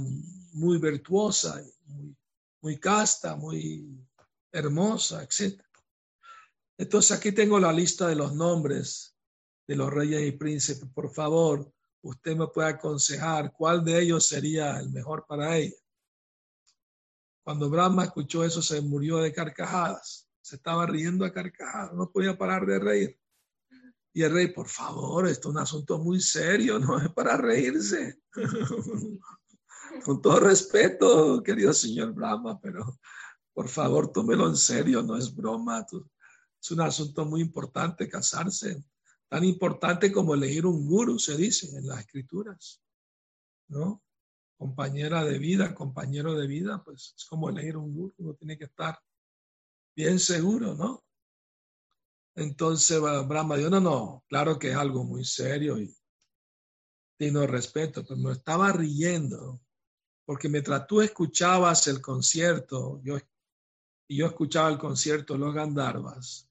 muy 0.52 0.78
virtuosa, 0.78 1.60
muy, 1.86 2.16
muy 2.60 2.78
casta, 2.78 3.34
muy 3.34 4.06
hermosa, 4.52 5.24
etc. 5.24 5.60
Entonces 6.78 7.10
aquí 7.10 7.32
tengo 7.32 7.58
la 7.58 7.72
lista 7.72 8.06
de 8.06 8.14
los 8.14 8.32
nombres 8.36 9.11
de 9.66 9.76
los 9.76 9.90
reyes 9.90 10.22
y 10.26 10.32
príncipes. 10.32 10.88
Por 10.92 11.10
favor, 11.10 11.72
usted 12.02 12.36
me 12.36 12.48
puede 12.48 12.68
aconsejar 12.68 13.52
cuál 13.52 13.84
de 13.84 14.00
ellos 14.00 14.26
sería 14.26 14.78
el 14.78 14.90
mejor 14.90 15.24
para 15.26 15.56
ella. 15.56 15.76
Cuando 17.44 17.68
Brahma 17.68 18.04
escuchó 18.04 18.44
eso, 18.44 18.62
se 18.62 18.80
murió 18.80 19.18
de 19.18 19.32
carcajadas. 19.32 20.28
Se 20.40 20.56
estaba 20.56 20.86
riendo 20.86 21.24
a 21.24 21.32
carcajadas, 21.32 21.92
no 21.94 22.10
podía 22.10 22.36
parar 22.36 22.66
de 22.66 22.78
reír. 22.78 23.18
Y 24.14 24.22
el 24.22 24.32
rey, 24.32 24.52
por 24.52 24.68
favor, 24.68 25.26
esto 25.26 25.48
es 25.48 25.54
un 25.54 25.60
asunto 25.60 25.98
muy 25.98 26.20
serio, 26.20 26.78
no 26.78 27.00
es 27.00 27.08
para 27.12 27.36
reírse. 27.36 28.20
Con 30.04 30.20
todo 30.20 30.40
respeto, 30.40 31.42
querido 31.42 31.72
señor 31.72 32.12
Brahma, 32.12 32.60
pero 32.60 32.98
por 33.54 33.68
favor, 33.68 34.12
tómelo 34.12 34.48
en 34.48 34.56
serio, 34.56 35.02
no 35.02 35.16
es 35.16 35.34
broma. 35.34 35.86
Es 36.60 36.70
un 36.70 36.80
asunto 36.80 37.24
muy 37.24 37.40
importante 37.40 38.08
casarse, 38.08 38.82
tan 39.32 39.44
importante 39.44 40.12
como 40.12 40.34
elegir 40.34 40.66
un 40.66 40.86
guru, 40.86 41.18
se 41.18 41.36
dice 41.36 41.74
en 41.78 41.86
las 41.86 42.00
escrituras. 42.00 42.82
¿No? 43.68 44.02
compañera 44.62 45.24
de 45.24 45.38
vida, 45.40 45.74
compañero 45.74 46.36
de 46.36 46.46
vida, 46.46 46.84
pues 46.84 47.14
es 47.16 47.24
como 47.24 47.48
elegir 47.48 47.76
un 47.76 47.92
gurú, 47.92 48.14
uno 48.18 48.34
tiene 48.34 48.56
que 48.56 48.66
estar 48.66 48.96
bien 49.96 50.20
seguro, 50.20 50.74
¿no? 50.74 51.02
Entonces 52.36 53.00
Brahma 53.00 53.56
dijo, 53.56 53.70
no, 53.70 53.80
no, 53.80 54.24
claro 54.28 54.60
que 54.60 54.70
es 54.70 54.76
algo 54.76 55.02
muy 55.02 55.24
serio 55.24 55.80
y 55.80 55.92
tiene 57.18 57.44
respeto, 57.44 58.04
pero 58.04 58.20
me 58.20 58.30
estaba 58.30 58.70
riendo 58.70 59.60
porque 60.24 60.48
mientras 60.48 60.86
tú 60.86 61.00
escuchabas 61.00 61.88
el 61.88 62.00
concierto, 62.00 63.00
yo, 63.02 63.18
y 64.06 64.18
yo 64.18 64.26
escuchaba 64.26 64.68
el 64.68 64.78
concierto 64.78 65.36
los 65.36 65.52
Gandharvas, 65.52 66.48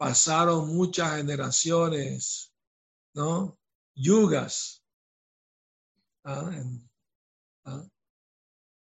pasaron 0.00 0.74
muchas 0.74 1.18
generaciones, 1.18 2.54
¿no? 3.12 3.60
Yugas, 3.94 4.82
¿ah? 6.24 6.50
¿ah? 7.66 7.86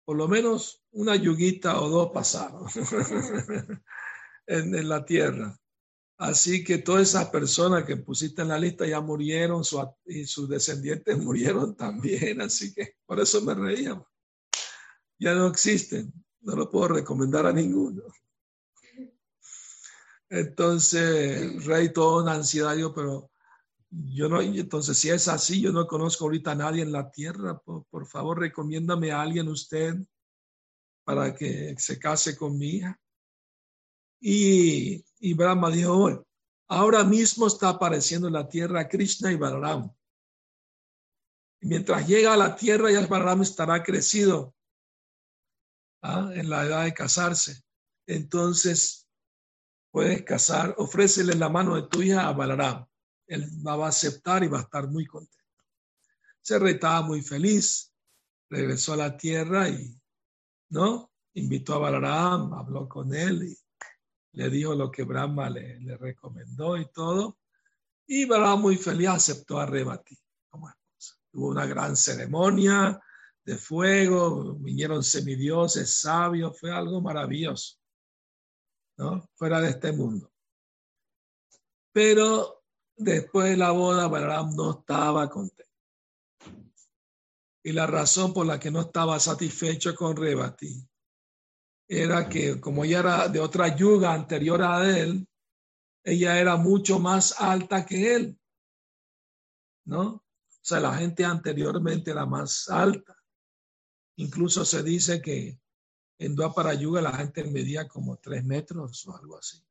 Por 0.03 0.17
lo 0.17 0.27
menos 0.27 0.83
una 0.91 1.15
yuguita 1.15 1.79
o 1.79 1.87
dos 1.87 2.11
pasaron 2.11 2.67
en, 4.47 4.89
la 4.89 5.05
tierra. 5.05 5.57
Así 6.17 6.65
que 6.65 6.79
todas 6.79 7.03
esas 7.03 7.29
personas 7.29 7.85
que 7.85 7.95
pusiste 7.95 8.41
en 8.41 8.49
la 8.49 8.59
lista 8.59 8.85
ya 8.85 8.99
murieron 8.99 9.61
y 10.03 10.25
sus 10.25 10.49
descendientes 10.49 11.17
murieron 11.23 11.77
también. 11.77 12.41
Así 12.41 12.73
que 12.73 12.97
por 13.05 13.21
eso 13.21 13.41
me 13.41 13.53
reía. 13.53 14.05
Ya 15.17 15.33
no 15.33 15.47
existen. 15.47 16.11
No 16.41 16.57
lo 16.57 16.69
puedo 16.69 16.89
recomendar 16.89 17.45
a 17.45 17.53
ninguno. 17.53 18.03
Entonces, 20.29 21.65
rey, 21.65 21.93
todo 21.93 22.23
una 22.23 22.33
ansiedad, 22.33 22.75
yo, 22.75 22.93
pero 22.93 23.29
yo 23.89 24.27
no, 24.27 24.41
entonces 24.41 24.97
si 24.97 25.09
es 25.09 25.27
así, 25.27 25.61
yo 25.61 25.71
no 25.71 25.87
conozco 25.87 26.25
ahorita 26.25 26.51
a 26.51 26.55
nadie 26.55 26.81
en 26.81 26.91
la 26.91 27.11
tierra, 27.11 27.59
por, 27.59 28.07
favor, 28.07 28.39
recomiéndame 28.39 29.11
a 29.11 29.21
alguien 29.21 29.47
usted 29.47 29.95
para 31.03 31.35
que 31.35 31.75
se 31.77 31.99
case 31.99 32.35
con 32.35 32.57
mi 32.57 32.77
hija. 32.77 32.99
Y, 34.19 35.05
y 35.19 35.33
Brahma 35.33 35.69
dijo, 35.69 35.97
bueno, 35.97 36.25
ahora 36.67 37.03
mismo 37.03 37.45
está 37.47 37.69
apareciendo 37.69 38.27
en 38.27 38.33
la 38.33 38.49
tierra 38.49 38.87
Krishna 38.87 39.31
y 39.31 39.35
Balaram. 39.35 39.93
mientras 41.61 42.07
llega 42.07 42.33
a 42.33 42.37
la 42.37 42.55
tierra, 42.55 42.91
ya 42.91 43.05
Balaram 43.05 43.43
estará 43.43 43.83
crecido 43.83 44.55
¿ah? 46.01 46.31
en 46.33 46.49
la 46.49 46.65
edad 46.65 46.83
de 46.85 46.93
casarse. 46.93 47.61
Entonces, 48.07 49.04
puedes 49.95 50.23
casar, 50.23 50.75
ofrécele 50.77 51.35
la 51.35 51.47
mano 51.47 51.77
de 51.77 51.83
tu 51.83 52.01
hija 52.01 52.27
a 52.27 52.33
Balaram 52.33 52.85
él 53.27 53.47
va 53.65 53.85
a 53.85 53.87
aceptar 53.87 54.43
y 54.43 54.49
va 54.49 54.59
a 54.59 54.63
estar 54.63 54.89
muy 54.89 55.05
contento. 55.05 55.33
Se 56.41 56.57
estaba 56.69 57.01
muy 57.01 57.21
feliz, 57.21 57.93
regresó 58.49 58.91
a 58.91 58.97
la 58.97 59.15
tierra 59.15 59.69
y, 59.69 59.97
¿no? 60.69 61.13
Invitó 61.35 61.75
a 61.75 61.79
Balaram, 61.79 62.53
habló 62.55 62.89
con 62.89 63.15
él 63.15 63.43
y 63.43 63.57
le 64.33 64.49
dijo 64.49 64.75
lo 64.75 64.91
que 64.91 65.03
Brahma 65.03 65.49
le, 65.49 65.79
le 65.79 65.95
recomendó 65.95 66.75
y 66.75 66.91
todo. 66.91 67.37
Y 68.05 68.25
Balaram 68.25 68.61
muy 68.61 68.75
feliz 68.75 69.07
aceptó 69.07 69.59
a 69.59 69.65
Rebati 69.65 70.17
como. 70.49 70.69
Hubo 71.31 71.47
una 71.47 71.65
gran 71.65 71.95
ceremonia 71.95 73.01
de 73.45 73.57
fuego, 73.57 74.55
vinieron 74.55 75.05
semidioses, 75.05 76.01
sabios, 76.01 76.59
fue 76.59 76.69
algo 76.69 76.99
maravilloso, 76.99 77.77
¿no? 78.97 79.29
Fuera 79.35 79.61
de 79.61 79.69
este 79.69 79.91
mundo. 79.91 80.31
Pero 81.91 82.55
Después 82.97 83.49
de 83.49 83.57
la 83.57 83.71
boda, 83.71 84.07
Balaram 84.07 84.55
no 84.55 84.79
estaba 84.79 85.29
contento. 85.29 85.63
Y 87.63 87.73
la 87.73 87.87
razón 87.87 88.33
por 88.33 88.45
la 88.45 88.59
que 88.59 88.71
no 88.71 88.81
estaba 88.81 89.19
satisfecho 89.19 89.93
con 89.95 90.15
Rebati 90.15 90.87
era 91.87 92.29
que 92.29 92.59
como 92.61 92.85
ella 92.85 92.99
era 92.99 93.27
de 93.27 93.39
otra 93.39 93.75
yuga 93.75 94.13
anterior 94.13 94.61
a 94.61 94.97
él, 94.97 95.27
ella 96.03 96.39
era 96.39 96.55
mucho 96.55 96.99
más 96.99 97.41
alta 97.41 97.85
que 97.85 98.15
él. 98.15 98.39
¿No? 99.85 100.03
O 100.03 100.23
sea, 100.61 100.79
la 100.79 100.95
gente 100.95 101.25
anteriormente 101.25 102.11
era 102.11 102.25
más 102.25 102.69
alta. 102.69 103.15
Incluso 104.17 104.63
se 104.63 104.83
dice 104.83 105.21
que 105.21 105.59
en 106.17 106.35
para 106.53 106.73
Yuga 106.73 107.01
la 107.01 107.13
gente 107.13 107.43
medía 107.43 107.87
como 107.87 108.17
tres 108.17 108.43
metros 108.43 109.05
o 109.07 109.15
algo 109.15 109.37
así. 109.37 109.61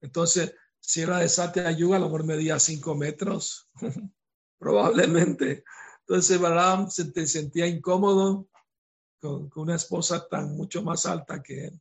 Entonces, 0.00 0.54
si 0.80 1.00
era 1.00 1.18
de 1.18 1.28
Satya 1.28 1.70
Yuga, 1.70 1.96
a 1.96 2.00
lo 2.00 2.06
mejor 2.06 2.24
medía 2.24 2.58
cinco 2.58 2.94
metros, 2.94 3.70
probablemente. 4.58 5.64
Entonces 6.00 6.38
Balaam 6.38 6.90
se 6.90 7.26
sentía 7.26 7.66
incómodo 7.66 8.46
con, 9.18 9.50
una 9.56 9.76
esposa 9.76 10.28
tan 10.28 10.54
mucho 10.54 10.82
más 10.82 11.06
alta 11.06 11.42
que 11.42 11.66
él. 11.68 11.80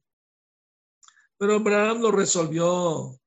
Pero 1.37 1.61
Balaam 1.61 2.01
lo 2.01 2.11
resolvió, 2.11 3.19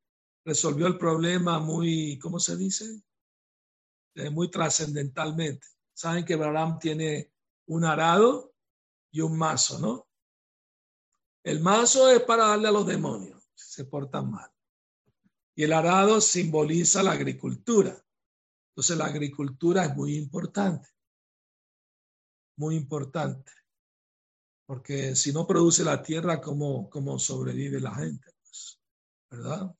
resolvió 0.46 0.86
el 0.86 0.96
problema 0.96 1.58
muy, 1.58 2.18
¿cómo 2.18 2.40
se 2.40 2.56
dice? 2.56 3.02
Eh, 4.14 4.30
muy 4.30 4.50
trascendentalmente. 4.50 5.66
Saben 5.92 6.24
que 6.24 6.36
Balaam 6.36 6.78
tiene 6.78 7.30
un 7.66 7.84
arado 7.84 8.54
y 9.10 9.20
un 9.20 9.36
mazo, 9.36 9.78
¿no? 9.78 10.05
El 11.46 11.60
mazo 11.60 12.10
es 12.10 12.22
para 12.24 12.48
darle 12.48 12.66
a 12.66 12.72
los 12.72 12.84
demonios 12.84 13.40
si 13.54 13.74
se 13.74 13.84
portan 13.84 14.32
mal. 14.32 14.50
Y 15.54 15.62
el 15.62 15.72
arado 15.72 16.20
simboliza 16.20 17.04
la 17.04 17.12
agricultura. 17.12 18.04
Entonces 18.70 18.96
la 18.96 19.04
agricultura 19.04 19.84
es 19.84 19.94
muy 19.94 20.16
importante, 20.16 20.88
muy 22.56 22.74
importante, 22.74 23.52
porque 24.66 25.14
si 25.14 25.32
no 25.32 25.46
produce 25.46 25.84
la 25.84 26.02
tierra, 26.02 26.40
¿cómo, 26.40 26.90
cómo 26.90 27.16
sobrevive 27.16 27.78
la 27.80 27.94
gente? 27.94 28.28
Pues, 28.42 28.80
¿Verdad? 29.30 29.72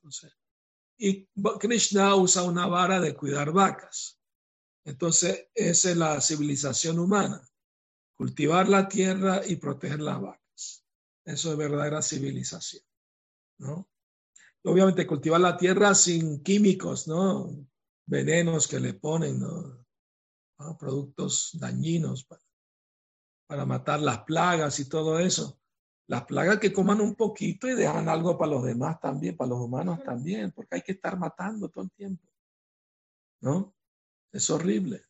Y 0.99 1.27
Krishna 1.59 2.15
usa 2.15 2.45
una 2.45 2.69
vara 2.69 3.01
de 3.01 3.17
cuidar 3.17 3.51
vacas. 3.51 4.21
Entonces, 4.85 5.49
esa 5.53 5.91
es 5.91 5.97
la 5.97 6.21
civilización 6.21 7.01
humana, 7.01 7.45
cultivar 8.15 8.69
la 8.69 8.87
tierra 8.87 9.43
y 9.45 9.57
proteger 9.57 9.99
las 9.99 10.21
vacas. 10.21 10.46
Eso 11.27 11.51
es 11.53 11.59
verdadera 11.59 12.01
civilización, 12.01 12.83
¿no? 13.59 13.89
obviamente 14.67 15.07
cultivar 15.07 15.41
la 15.41 15.57
tierra 15.57 15.95
sin 15.95 16.43
químicos, 16.43 17.07
¿no? 17.07 17.67
Venenos 18.07 18.67
que 18.67 18.81
le 18.81 18.95
ponen, 18.95 19.41
¿no? 19.41 19.87
Productos 20.79 21.51
dañinos 21.55 22.25
para, 22.25 22.43
para 23.47 23.65
matar 23.65 24.01
las 24.01 24.25
plagas 24.25 24.81
y 24.81 24.89
todo 24.89 25.19
eso. 25.19 25.61
Las 26.09 26.25
plagas 26.25 26.59
que 26.59 26.73
coman 26.73 27.01
un 27.01 27.15
poquito 27.15 27.69
y 27.69 27.75
dejan 27.75 28.09
algo 28.09 28.37
para 28.37 28.53
los 28.53 28.65
demás 28.65 29.01
también, 29.01 29.37
para 29.37 29.51
los 29.51 29.61
humanos 29.61 30.03
también, 30.05 30.53
porque 30.53 30.77
hay 30.77 30.83
que 30.83 30.93
estar 30.93 31.19
matando 31.19 31.69
todo 31.69 31.85
el 31.85 31.91
tiempo. 31.93 32.29
¿No? 33.41 33.75
Es 34.33 34.51
horrible. 34.51 35.05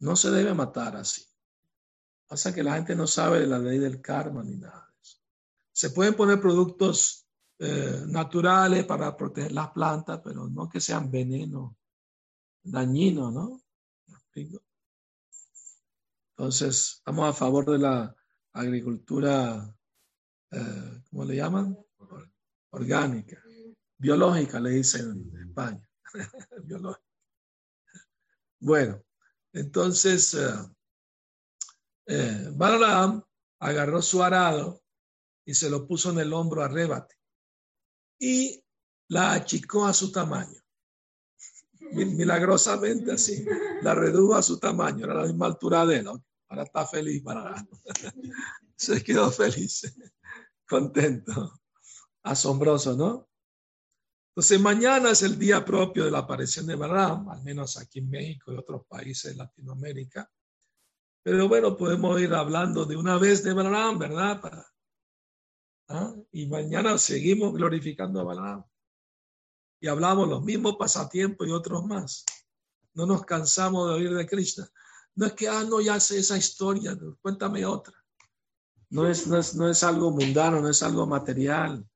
No 0.00 0.16
se 0.16 0.30
debe 0.30 0.54
matar 0.54 0.96
así. 0.96 1.24
Pasa 2.26 2.54
que 2.54 2.62
la 2.62 2.74
gente 2.74 2.94
no 2.94 3.06
sabe 3.06 3.40
de 3.40 3.46
la 3.46 3.58
ley 3.58 3.78
del 3.78 4.00
karma 4.00 4.42
ni 4.42 4.56
nada. 4.56 4.83
Se 5.74 5.90
pueden 5.90 6.14
poner 6.14 6.40
productos 6.40 7.26
eh, 7.58 8.04
naturales 8.06 8.84
para 8.84 9.16
proteger 9.16 9.50
las 9.50 9.70
plantas, 9.70 10.20
pero 10.22 10.48
no 10.48 10.68
que 10.68 10.80
sean 10.80 11.10
veneno, 11.10 11.76
dañino, 12.62 13.32
¿no? 13.32 13.60
Entonces, 16.36 16.94
estamos 16.98 17.28
a 17.28 17.32
favor 17.32 17.68
de 17.72 17.78
la 17.78 18.14
agricultura, 18.52 19.76
eh, 20.52 21.02
¿cómo 21.10 21.24
le 21.24 21.36
llaman? 21.36 21.76
Orgánica, 22.70 23.42
biológica, 23.98 24.60
le 24.60 24.70
dicen 24.70 25.28
en 25.34 25.48
España. 25.48 25.88
Bueno, 28.60 29.04
entonces, 29.52 30.32
eh, 30.34 30.48
eh 32.06 32.50
agarró 33.58 34.00
su 34.00 34.22
arado 34.22 34.83
y 35.44 35.54
se 35.54 35.70
lo 35.70 35.86
puso 35.86 36.10
en 36.10 36.20
el 36.20 36.32
hombro 36.32 36.62
a 36.62 36.68
Rebate 36.68 37.16
y 38.18 38.64
la 39.08 39.32
achicó 39.32 39.86
a 39.86 39.92
su 39.92 40.10
tamaño. 40.10 40.60
Milagrosamente 41.92 43.12
así, 43.12 43.44
la 43.82 43.94
redujo 43.94 44.34
a 44.34 44.42
su 44.42 44.58
tamaño, 44.58 45.04
era 45.04 45.14
la 45.14 45.26
misma 45.26 45.46
altura 45.46 45.84
de 45.84 45.98
él. 45.98 46.08
Ahora 46.08 46.62
está 46.62 46.86
feliz, 46.86 47.22
para 47.22 47.66
se 48.76 49.02
quedó 49.02 49.30
feliz, 49.30 49.94
contento, 50.68 51.60
asombroso, 52.22 52.96
¿no? 52.96 53.28
Entonces 54.30 54.60
mañana 54.60 55.10
es 55.10 55.22
el 55.22 55.38
día 55.38 55.64
propio 55.64 56.04
de 56.04 56.10
la 56.10 56.18
aparición 56.18 56.66
de 56.66 56.74
Balaam, 56.74 57.28
al 57.28 57.42
menos 57.44 57.76
aquí 57.76 58.00
en 58.00 58.10
México 58.10 58.52
y 58.52 58.56
otros 58.56 58.84
países 58.88 59.32
de 59.32 59.36
Latinoamérica. 59.36 60.28
Pero 61.22 61.48
bueno, 61.48 61.76
podemos 61.76 62.20
ir 62.20 62.34
hablando 62.34 62.84
de 62.84 62.96
una 62.96 63.16
vez 63.16 63.44
de 63.44 63.52
Balaam, 63.52 63.98
¿verdad? 63.98 64.40
Para 64.40 64.73
¿Ah? 65.88 66.14
Y 66.32 66.46
mañana 66.46 66.96
seguimos 66.98 67.52
glorificando 67.52 68.20
a 68.20 68.24
Balaam. 68.24 68.64
Y 69.80 69.88
hablamos 69.88 70.28
los 70.28 70.42
mismos 70.42 70.76
pasatiempos 70.76 71.46
y 71.46 71.50
otros 71.50 71.84
más. 71.84 72.24
No 72.94 73.06
nos 73.06 73.24
cansamos 73.24 73.88
de 73.88 73.94
oír 73.94 74.14
de 74.14 74.26
Krishna. 74.26 74.68
No 75.14 75.26
es 75.26 75.34
que, 75.34 75.48
ah, 75.48 75.64
no, 75.64 75.80
ya 75.80 76.00
sé 76.00 76.18
esa 76.18 76.36
historia, 76.36 76.98
cuéntame 77.20 77.64
otra. 77.66 77.94
No 78.90 79.08
es, 79.08 79.26
no 79.26 79.36
es, 79.36 79.54
no 79.54 79.68
es 79.68 79.82
algo 79.82 80.10
mundano, 80.10 80.60
no 80.60 80.68
es 80.68 80.82
algo 80.82 81.06
material. 81.06 81.86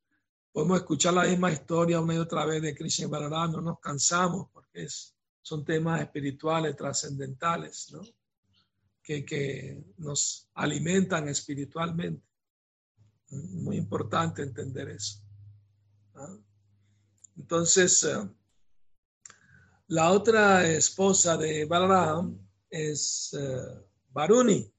Podemos 0.53 0.79
escuchar 0.79 1.15
la 1.15 1.25
misma 1.25 1.53
historia 1.53 2.01
una 2.01 2.15
y 2.15 2.19
otra 2.19 2.45
vez 2.45 2.61
de 2.63 2.75
Krishna 2.75 3.07
y 3.07 3.11
no 3.11 3.61
nos 3.61 3.81
cansamos 3.81 4.49
porque 4.53 4.85
es, 4.85 5.15
son 5.41 5.65
temas 5.65 6.01
espirituales, 6.01 6.77
trascendentales, 6.77 7.91
¿no? 7.93 8.03
que, 9.03 9.25
que 9.25 9.83
nos 9.97 10.51
alimentan 10.55 11.29
espiritualmente. 11.29 12.27
Muy 13.31 13.77
importante 13.77 14.43
entender 14.43 14.89
eso. 14.89 15.21
Entonces, 17.37 18.03
eh, 18.05 18.29
la 19.89 20.11
otra 20.11 20.67
esposa 20.69 21.37
de 21.37 21.65
Balaram 21.65 22.39
es 22.69 23.33
uh, 23.35 23.83
Baruni. 24.11 24.71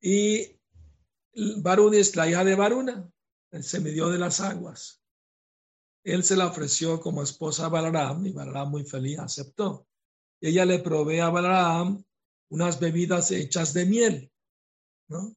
Y 0.00 0.58
Baruni 1.58 1.98
es 1.98 2.16
la 2.16 2.28
hija 2.28 2.44
de 2.44 2.54
Baruna, 2.54 3.10
el 3.50 3.64
semidió 3.64 4.08
de 4.08 4.18
las 4.18 4.40
aguas. 4.40 5.02
Él 6.04 6.24
se 6.24 6.36
la 6.36 6.46
ofreció 6.46 7.00
como 7.00 7.22
esposa 7.22 7.66
a 7.66 7.68
Balaram 7.68 8.24
y 8.24 8.32
Balaram 8.32 8.70
muy 8.70 8.84
feliz 8.84 9.18
aceptó. 9.18 9.86
ella 10.40 10.64
le 10.64 10.78
provee 10.78 11.20
a 11.20 11.28
Balaram 11.28 12.02
unas 12.48 12.80
bebidas 12.80 13.30
hechas 13.30 13.74
de 13.74 13.84
miel, 13.84 14.32
¿no? 15.08 15.36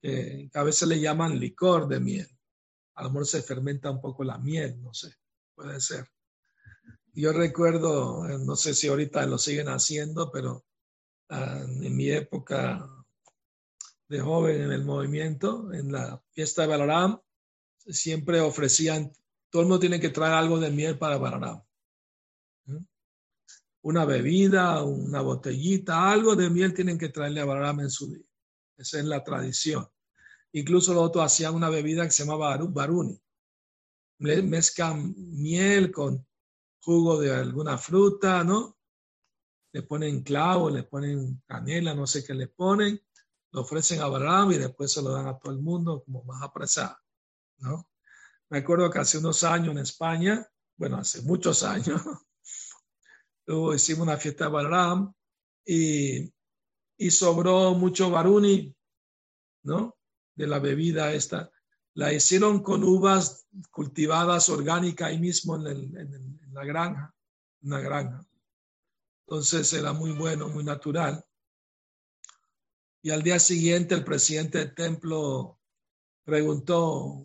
Que 0.00 0.50
a 0.54 0.62
veces 0.62 0.88
le 0.88 1.00
llaman 1.00 1.38
licor 1.38 1.88
de 1.88 2.00
miel. 2.00 2.28
A 2.94 3.04
lo 3.04 3.10
mejor 3.10 3.26
se 3.26 3.42
fermenta 3.42 3.90
un 3.90 4.00
poco 4.00 4.24
la 4.24 4.38
miel, 4.38 4.82
no 4.82 4.92
sé, 4.92 5.14
puede 5.54 5.80
ser. 5.80 6.08
Yo 7.12 7.32
recuerdo, 7.32 8.28
eh, 8.28 8.38
no 8.38 8.54
sé 8.56 8.74
si 8.74 8.88
ahorita 8.88 9.26
lo 9.26 9.38
siguen 9.38 9.68
haciendo, 9.68 10.30
pero 10.30 10.64
ah, 11.30 11.64
en 11.66 11.96
mi 11.96 12.10
época 12.10 12.88
de 14.08 14.20
joven 14.20 14.62
en 14.62 14.72
el 14.72 14.84
movimiento, 14.84 15.72
en 15.72 15.92
la 15.92 16.22
fiesta 16.30 16.62
de 16.62 16.68
Balaram, 16.68 17.20
siempre 17.86 18.40
ofrecían, 18.40 19.12
todo 19.50 19.62
el 19.62 19.68
mundo 19.68 19.80
tiene 19.80 20.00
que 20.00 20.10
traer 20.10 20.34
algo 20.34 20.58
de 20.58 20.70
miel 20.70 20.98
para 20.98 21.18
Balaram. 21.18 21.62
¿Mm? 22.66 22.84
Una 23.82 24.04
bebida, 24.04 24.82
una 24.82 25.20
botellita, 25.20 26.10
algo 26.10 26.36
de 26.36 26.50
miel 26.50 26.72
tienen 26.72 26.98
que 26.98 27.08
traerle 27.08 27.40
a 27.40 27.44
Balaram 27.44 27.80
en 27.80 27.90
su 27.90 28.12
día. 28.12 28.27
Esa 28.78 29.00
es 29.00 29.04
la 29.04 29.24
tradición. 29.24 29.86
Incluso 30.52 30.94
los 30.94 31.02
otros 31.02 31.24
hacían 31.24 31.54
una 31.54 31.68
bebida 31.68 32.04
que 32.04 32.12
se 32.12 32.24
llamaba 32.24 32.56
baruni. 32.56 33.20
Mezclan 34.20 35.14
miel 35.16 35.90
con 35.92 36.26
jugo 36.80 37.20
de 37.20 37.34
alguna 37.34 37.76
fruta, 37.76 38.44
¿no? 38.44 38.78
Le 39.72 39.82
ponen 39.82 40.22
clavo, 40.22 40.70
le 40.70 40.84
ponen 40.84 41.42
canela, 41.46 41.92
no 41.92 42.06
sé 42.06 42.24
qué 42.24 42.34
le 42.34 42.48
ponen, 42.48 43.00
lo 43.50 43.60
ofrecen 43.60 44.00
a 44.00 44.04
Abraham 44.04 44.52
y 44.52 44.58
después 44.58 44.92
se 44.92 45.02
lo 45.02 45.10
dan 45.10 45.26
a 45.26 45.38
todo 45.38 45.52
el 45.52 45.58
mundo 45.58 46.02
como 46.04 46.24
más 46.24 46.42
apresado, 46.42 46.96
¿no? 47.58 47.90
Me 48.48 48.58
acuerdo 48.58 48.90
que 48.90 49.00
hace 49.00 49.18
unos 49.18 49.44
años 49.44 49.72
en 49.72 49.78
España, 49.78 50.48
bueno, 50.76 50.96
hace 50.96 51.20
muchos 51.22 51.62
años, 51.64 52.00
hicimos 53.74 54.02
una 54.06 54.16
fiesta 54.16 54.48
de 54.48 54.56
Abraham 54.56 55.12
y, 55.66 56.32
y 56.98 57.12
sobró 57.12 57.74
mucho 57.74 58.10
baruni, 58.10 58.74
¿no? 59.62 59.96
De 60.34 60.46
la 60.46 60.58
bebida 60.58 61.12
esta. 61.12 61.50
La 61.94 62.12
hicieron 62.12 62.62
con 62.62 62.82
uvas 62.82 63.46
cultivadas 63.70 64.48
orgánicas 64.48 65.08
ahí 65.08 65.18
mismo 65.18 65.56
en, 65.56 66.40
la 66.52 66.64
granja, 66.64 67.14
una 67.62 67.80
granja. 67.80 68.26
Entonces 69.26 69.72
era 69.72 69.92
muy 69.92 70.12
bueno, 70.12 70.48
muy 70.48 70.64
natural. 70.64 71.24
Y 73.00 73.10
al 73.10 73.22
día 73.22 73.38
siguiente 73.38 73.94
el 73.94 74.04
presidente 74.04 74.58
del 74.58 74.74
templo 74.74 75.60
preguntó 76.24 77.22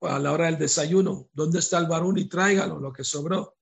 a 0.00 0.18
la 0.18 0.32
hora 0.32 0.46
del 0.46 0.58
desayuno, 0.58 1.28
¿dónde 1.32 1.60
está 1.60 1.78
el 1.78 1.86
varón? 1.86 2.18
Y 2.18 2.24
tráigalo, 2.24 2.80
lo 2.80 2.92
que 2.92 3.04
sobró. 3.04 3.56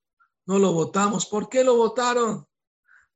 No 0.46 0.58
lo 0.58 0.72
votamos. 0.72 1.26
¿Por 1.26 1.48
qué 1.48 1.62
lo 1.62 1.76
votaron? 1.76 2.46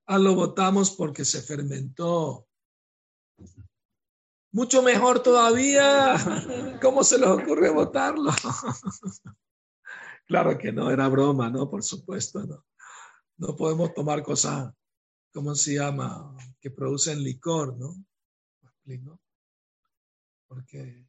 Ah, 0.06 0.18
lo 0.18 0.36
votamos 0.36 0.92
porque 0.92 1.24
se 1.24 1.42
fermentó. 1.42 2.46
Mucho 4.52 4.80
mejor 4.82 5.20
todavía. 5.20 6.14
¿Cómo 6.80 7.02
se 7.02 7.18
les 7.18 7.28
ocurre 7.28 7.70
votarlo? 7.70 8.30
claro 10.26 10.56
que 10.56 10.70
no, 10.72 10.90
era 10.90 11.08
broma, 11.08 11.50
¿no? 11.50 11.68
Por 11.68 11.82
supuesto, 11.82 12.46
¿no? 12.46 12.64
No 13.38 13.56
podemos 13.56 13.92
tomar 13.94 14.22
cosas, 14.22 14.72
¿cómo 15.34 15.54
se 15.56 15.74
llama? 15.74 16.34
Que 16.60 16.70
producen 16.70 17.22
licor, 17.22 17.76
¿no? 17.76 17.96
Porque 20.46 21.04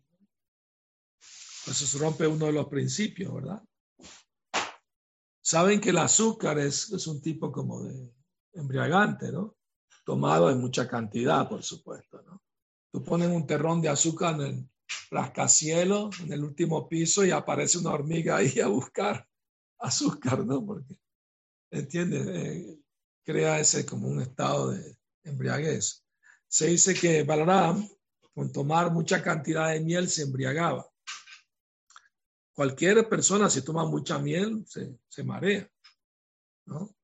pues 1.64 1.82
eso 1.82 2.00
rompe 2.00 2.26
uno 2.26 2.48
de 2.48 2.54
los 2.54 2.68
principios, 2.68 3.32
¿verdad? 3.34 3.64
Saben 5.42 5.80
que 5.80 5.92
el 5.92 6.00
azúcar 6.00 6.58
es, 6.58 6.92
es 6.92 7.06
un 7.08 7.22
tipo 7.22 7.52
como 7.52 7.84
de 7.84 8.17
embriagante, 8.58 9.32
¿no? 9.32 9.56
Tomado 10.06 10.50
en 10.50 10.60
mucha 10.60 10.88
cantidad, 10.88 11.48
por 11.48 11.64
supuesto, 11.64 12.22
¿no? 12.24 12.42
Tú 12.92 13.04
pones 13.04 13.30
un 13.30 13.46
terrón 13.46 13.82
de 13.82 13.90
azúcar 13.90 14.36
en 14.36 14.42
el 14.42 14.70
rascacielos, 15.12 16.20
en 16.22 16.32
el 16.32 16.44
último 16.44 16.88
piso, 16.88 17.26
y 17.26 17.32
aparece 17.32 17.78
una 17.78 17.92
hormiga 17.92 18.38
ahí 18.38 18.60
a 18.60 18.68
buscar 18.68 19.28
azúcar, 19.80 20.46
¿no? 20.46 20.66
Porque, 20.66 20.98
¿entiendes? 21.72 22.28
Eh, 22.28 22.80
crea 23.24 23.60
ese 23.60 23.86
como 23.86 24.08
un 24.08 24.22
estado 24.22 24.72
de 24.72 24.98
embriaguez 25.24 26.08
se 26.48 26.68
dice 26.68 26.94
que 26.94 27.24
Balaram, 27.24 27.88
con 28.34 28.52
tomar 28.52 28.92
mucha 28.92 29.22
cantidad 29.22 29.72
de 29.72 29.82
miel, 29.82 30.10
se 30.10 30.24
embriagaba. 30.24 30.90
Cualquier 32.54 33.08
persona, 33.08 33.50
si 33.50 33.62
toma 33.62 33.86
mucha 33.86 34.18
miel, 34.18 34.64
se, 34.66 34.98
se 35.08 35.24
marea. 35.24 35.70
¿no? 36.66 36.96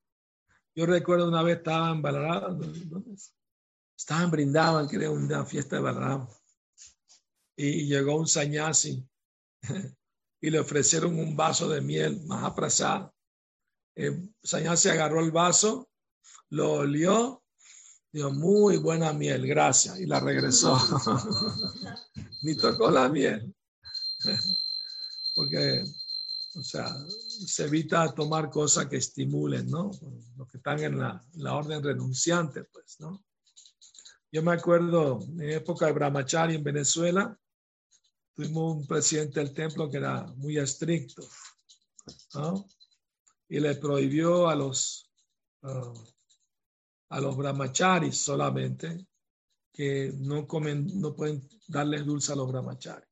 Yo 0.75 0.85
recuerdo 0.85 1.27
una 1.27 1.43
vez 1.43 1.57
estaba 1.57 1.91
en 1.91 2.01
Balaram, 2.01 2.59
estaban 3.95 4.31
brindaban, 4.31 4.87
creo, 4.87 5.13
una 5.13 5.45
fiesta 5.45 5.75
de 5.75 5.81
Balaram. 5.81 6.27
Y 7.55 7.85
llegó 7.85 8.17
un 8.17 8.27
sañasi 8.27 9.07
y 10.41 10.49
le 10.49 10.59
ofrecieron 10.59 11.17
un 11.19 11.35
vaso 11.35 11.69
de 11.69 11.81
miel 11.81 12.25
más 12.25 12.43
apresado. 12.43 13.13
El 13.95 14.33
sañasi 14.41 14.89
agarró 14.89 15.19
el 15.19 15.31
vaso, 15.31 15.87
lo 16.49 16.73
olió 16.73 17.43
Dijo, 18.13 18.29
muy 18.29 18.77
buena 18.77 19.11
miel, 19.11 19.47
gracias. 19.47 19.99
Y 19.99 20.05
la 20.05 20.19
regresó. 20.19 20.77
Ni 22.43 22.55
tocó 22.55 22.91
la 22.91 23.09
miel. 23.09 23.55
Porque, 25.35 25.83
o 26.55 26.63
sea, 26.63 26.95
se 27.07 27.65
evita 27.65 28.13
tomar 28.13 28.49
cosas 28.49 28.87
que 28.87 28.97
estimulen, 28.97 29.69
¿no? 29.69 29.91
Los 30.37 30.47
que 30.49 30.57
están 30.57 30.79
en 30.79 30.99
la, 30.99 31.23
orden 31.55 31.83
renunciante, 31.83 32.63
pues, 32.65 32.99
¿no? 32.99 33.23
Yo 34.31 34.41
me 34.41 34.53
acuerdo 34.53 35.19
en 35.21 35.51
época 35.51 35.85
de 35.85 35.91
Brahmachari 35.91 36.55
en 36.55 36.63
Venezuela, 36.63 37.37
tuvimos 38.33 38.77
un 38.77 38.87
presidente 38.87 39.39
del 39.39 39.53
templo 39.53 39.89
que 39.89 39.97
era 39.97 40.25
muy 40.37 40.57
estricto, 40.57 41.23
¿no? 42.33 42.67
Y 43.47 43.59
le 43.59 43.75
prohibió 43.75 44.49
a 44.49 44.55
los 44.55 45.11
uh, 45.61 45.93
a 47.13 47.21
los 47.21 47.37
brahmacharis 47.37 48.17
solamente, 48.17 49.05
que 49.71 50.11
no 50.17 50.47
comen, 50.47 50.99
no 50.99 51.15
pueden 51.15 51.47
darles 51.67 52.03
dulce 52.03 52.33
a 52.33 52.35
los 52.35 52.51
brahmacharis, 52.51 53.07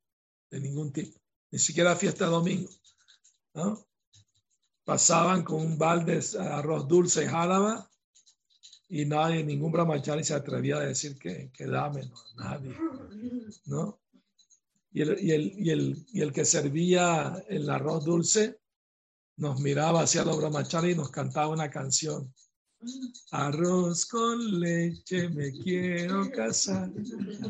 de 0.49 0.60
ningún 0.60 0.91
tipo, 0.91 1.19
ni 1.51 1.60
siquiera 1.60 1.95
fiesta 1.95 2.25
domingo. 2.25 2.67
¿No? 3.54 3.86
Pasaban 4.84 5.44
con 5.44 5.62
un 5.62 5.78
balde 5.78 6.20
de 6.20 6.40
arroz 6.40 6.88
dulce 6.88 7.24
y 7.24 7.28
jálaba 7.28 7.90
y 8.90 9.06
nadie, 9.06 9.44
ningún 9.44 9.72
brahmachari 9.72 10.24
se 10.24 10.34
atrevía 10.34 10.78
a 10.78 10.82
decir 10.82 11.18
que, 11.18 11.50
que 11.54 11.66
dame, 11.66 12.06
no, 12.08 12.16
nadie. 12.36 12.76
¿no? 13.66 14.02
Y 14.92 15.02
el, 15.02 15.18
y, 15.24 15.32
el, 15.32 15.54
y, 15.56 15.70
el, 15.70 16.06
y 16.12 16.22
el 16.22 16.34
que 16.34 16.44
servía 16.44 17.42
el 17.48 17.70
arroz 17.70 18.04
dulce 18.04 18.60
nos 19.38 19.62
miraba 19.62 20.02
hacia 20.02 20.26
los 20.26 20.38
brahmacharis 20.38 20.94
y 20.94 20.98
nos 20.98 21.10
cantaba 21.10 21.48
una 21.48 21.70
canción. 21.70 22.34
Arroz 23.32 24.06
con 24.08 24.60
leche, 24.60 25.30
me 25.30 25.52
quiero 25.52 26.30
casar 26.32 26.91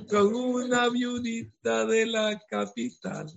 con 0.10 0.34
una 0.36 0.90
viudita 0.90 1.86
de 1.86 2.06
la 2.06 2.40
capital 2.50 3.32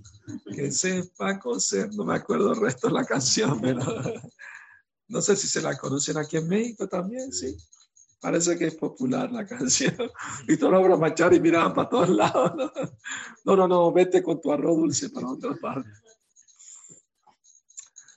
que 0.55 0.73
sepa 0.73 1.39
coser. 1.39 1.95
No 1.95 2.05
me 2.05 2.17
acuerdo 2.17 2.53
el 2.53 2.61
resto 2.61 2.89
de 2.89 2.95
la 2.95 3.05
canción, 3.05 3.61
pero 3.61 3.81
no 5.09 5.23
sé 5.23 5.37
si 5.37 5.47
se 5.47 5.63
la 5.63 5.77
conocen 5.77 6.19
aquí 6.19 6.37
en 6.37 6.49
México 6.49 6.89
también, 6.89 7.33
sí. 7.33 7.57
Parece 8.21 8.59
que 8.59 8.67
es 8.67 8.75
popular 8.75 9.31
la 9.31 9.47
canción. 9.47 9.95
Y 10.49 10.57
todos 10.57 10.73
los 10.73 10.83
bromacharis 10.83 11.41
miraban 11.41 11.75
para 11.75 11.89
todos 11.89 12.09
lados. 12.09 12.53
¿no? 12.57 12.73
no, 13.45 13.57
no, 13.57 13.69
no, 13.69 13.93
vete 13.93 14.23
con 14.23 14.41
tu 14.41 14.51
arroz 14.51 14.77
dulce 14.77 15.11
para 15.11 15.29
otra 15.29 15.55
parte. 15.55 15.91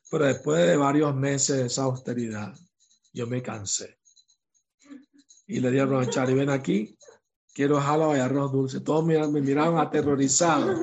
Pero 0.10 0.26
después 0.26 0.66
de 0.66 0.78
varios 0.78 1.13
meses 1.13 1.58
de 1.58 1.66
esa 1.66 1.84
austeridad, 1.84 2.56
yo 3.17 3.27
me 3.27 3.41
cansé. 3.41 3.99
Y 5.47 5.60
le 5.60 5.71
di 5.71 5.80
a 5.80 5.86
y 5.86 6.34
ven 6.34 6.49
aquí, 6.49 6.97
quiero 7.53 7.82
jalo 7.82 8.15
y 8.15 8.19
arroz 8.19 8.51
dulce. 8.51 8.82
Todos 8.82 9.06
me, 9.06 9.17
me 9.27 9.41
miraban 9.41 9.80
aterrorizado. 9.80 10.75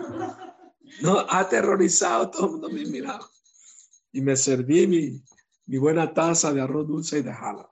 No, 1.00 1.20
aterrorizado, 1.28 2.30
todo 2.30 2.46
el 2.46 2.52
mundo 2.52 2.70
me 2.70 2.84
miraba. 2.86 3.28
Y 4.12 4.20
me 4.20 4.36
serví 4.36 4.86
mi, 4.86 5.24
mi 5.66 5.78
buena 5.78 6.12
taza 6.12 6.52
de 6.52 6.60
arroz 6.60 6.86
dulce 6.88 7.18
y 7.18 7.22
de 7.22 7.32
jala. 7.32 7.70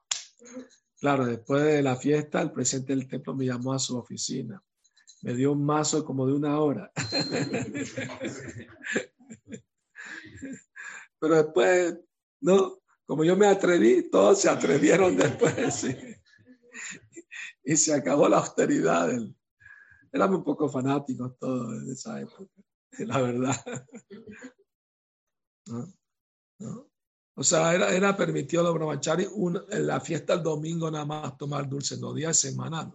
Claro, 1.01 1.27
después 1.27 1.65
de 1.65 1.83
la 1.83 1.97
fiesta, 1.97 2.41
el 2.41 2.53
presidente 2.53 2.95
del 2.95 3.09
templo 3.09 3.35
me 3.35 3.47
llamó 3.47 3.73
a 3.73 3.81
su 3.81 3.97
oficina. 3.97 4.63
Me 5.23 5.35
dio 5.35 5.51
un 5.53 5.65
mazo 5.65 6.05
como 6.05 6.27
de 6.27 6.35
una 6.35 6.61
hora. 6.61 6.93
Pero 11.19 11.37
después, 11.37 11.99
no, 12.41 12.82
como 13.07 13.25
yo 13.25 13.37
me 13.37 13.47
atreví, 13.47 14.09
todos 14.11 14.41
se 14.41 14.49
atrevieron 14.49 15.17
después. 15.17 15.87
Y 17.65 17.77
se 17.77 17.95
acabó 17.95 18.29
la 18.29 18.39
austeridad. 18.39 19.09
Éramos 20.11 20.39
un 20.39 20.45
poco 20.45 20.69
fanáticos 20.69 21.39
todos 21.39 21.73
en 21.81 21.93
esa 21.93 22.21
época, 22.21 22.51
la 22.99 23.21
verdad. 23.21 23.55
O 27.37 27.43
sea, 27.43 27.73
era, 27.75 27.95
era 27.95 28.17
permitido 28.17 28.63
los 28.63 28.75
brahmachari 28.75 29.29
en 29.71 29.87
la 29.87 30.01
fiesta 30.01 30.35
el 30.35 30.43
domingo 30.43 30.91
nada 30.91 31.05
más 31.05 31.37
tomar 31.39 31.69
dulce, 31.69 31.99
no 31.99 32.13
días 32.13 32.37
semanales, 32.37 32.95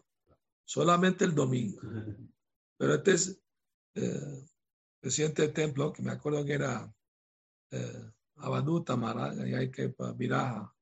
solamente 0.65 1.25
el 1.25 1.33
domingo. 1.33 1.81
Pero 2.77 2.95
este 2.95 3.39
eh, 3.95 4.45
presidente 4.99 5.41
del 5.41 5.53
templo, 5.53 5.91
que 5.91 6.03
me 6.03 6.11
acuerdo 6.11 6.45
que 6.45 6.53
era 6.53 6.93
eh, 7.71 8.11
Abaduta 8.39 8.95
y 9.47 9.53
hay 9.53 9.71
que 9.71 9.93
Viraja. 10.15 10.73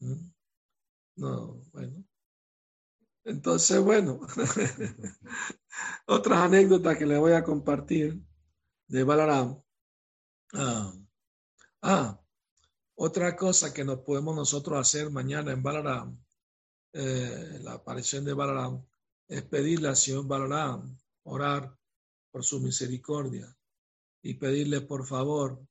¿Mm? 0.00 0.30
No, 1.16 1.60
bueno. 1.72 2.04
Entonces, 3.24 3.80
bueno, 3.80 4.20
otras 6.06 6.38
anécdotas 6.40 6.96
que 6.96 7.06
le 7.06 7.18
voy 7.18 7.32
a 7.32 7.44
compartir 7.44 8.18
de 8.88 9.04
Balaram. 9.04 9.62
Ah, 10.54 10.92
ah, 11.82 12.20
otra 12.96 13.36
cosa 13.36 13.72
que 13.72 13.84
nos 13.84 14.00
podemos 14.00 14.34
nosotros 14.34 14.78
hacer 14.78 15.10
mañana 15.10 15.52
en 15.52 15.62
Balaram, 15.62 16.18
eh, 16.92 17.60
la 17.62 17.74
aparición 17.74 18.24
de 18.24 18.32
Balaram, 18.32 18.84
es 19.28 19.42
pedirle 19.42 19.88
al 19.88 19.96
Señor 19.96 20.26
Balaram, 20.26 20.98
orar 21.24 21.76
por 22.32 22.42
su 22.42 22.58
misericordia 22.60 23.54
y 24.22 24.34
pedirle 24.34 24.80
por 24.82 25.06
favor, 25.06 25.64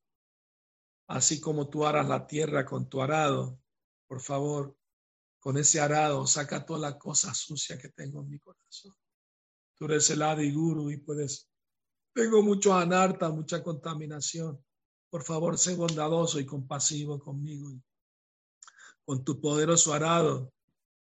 así 1.08 1.40
como 1.40 1.70
tú 1.70 1.86
aras 1.86 2.08
la 2.08 2.26
tierra 2.26 2.66
con 2.66 2.90
tu 2.90 3.02
arado, 3.02 3.60
por 4.08 4.22
favor, 4.22 4.76
con 5.40 5.58
ese 5.58 5.80
arado 5.80 6.26
saca 6.28 6.66
toda 6.66 6.80
la 6.80 6.98
cosa 6.98 7.34
sucia 7.34 7.78
que 7.78 7.90
tengo 7.90 8.22
en 8.22 8.30
mi 8.30 8.40
corazón. 8.40 8.96
Tú 9.76 9.86
eres 9.86 10.10
el 10.10 10.22
Adi 10.22 10.52
Guru 10.52 10.92
y 10.92 10.98
puedes, 10.98 11.50
tengo 12.14 12.44
mucho 12.44 12.74
anarta, 12.74 13.30
mucha 13.30 13.64
contaminación. 13.64 14.64
Por 15.10 15.24
favor, 15.24 15.58
sé 15.58 15.76
bondadoso 15.76 16.40
y 16.40 16.46
compasivo 16.46 17.20
conmigo. 17.20 17.72
Con 19.06 19.24
tu 19.24 19.40
poderoso 19.40 19.94
arado, 19.94 20.54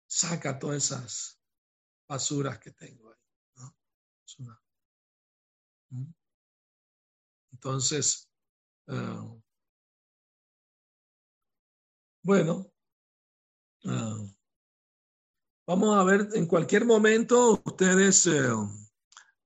saca 0.07 0.59
todas 0.59 0.85
esas 0.85 1.39
basuras 2.07 2.59
que 2.59 2.71
tengo 2.71 3.09
ahí. 3.09 3.17
¿Mm? 5.89 6.13
Entonces, 7.51 8.29
eh, 8.87 9.41
bueno, 12.23 12.71
Ah. 13.83 14.15
vamos 15.67 15.97
a 15.97 16.03
ver, 16.03 16.29
en 16.33 16.45
cualquier 16.45 16.85
momento 16.85 17.61
ustedes 17.65 18.27
eh, 18.27 18.51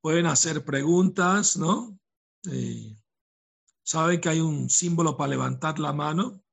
pueden 0.01 0.25
hacer 0.25 0.65
preguntas, 0.65 1.55
¿no? 1.57 1.97
Saben 3.83 4.19
que 4.19 4.29
hay 4.29 4.39
un 4.41 4.69
símbolo 4.69 5.15
para 5.15 5.29
levantar 5.29 5.79
la 5.79 5.93
mano. 5.93 6.43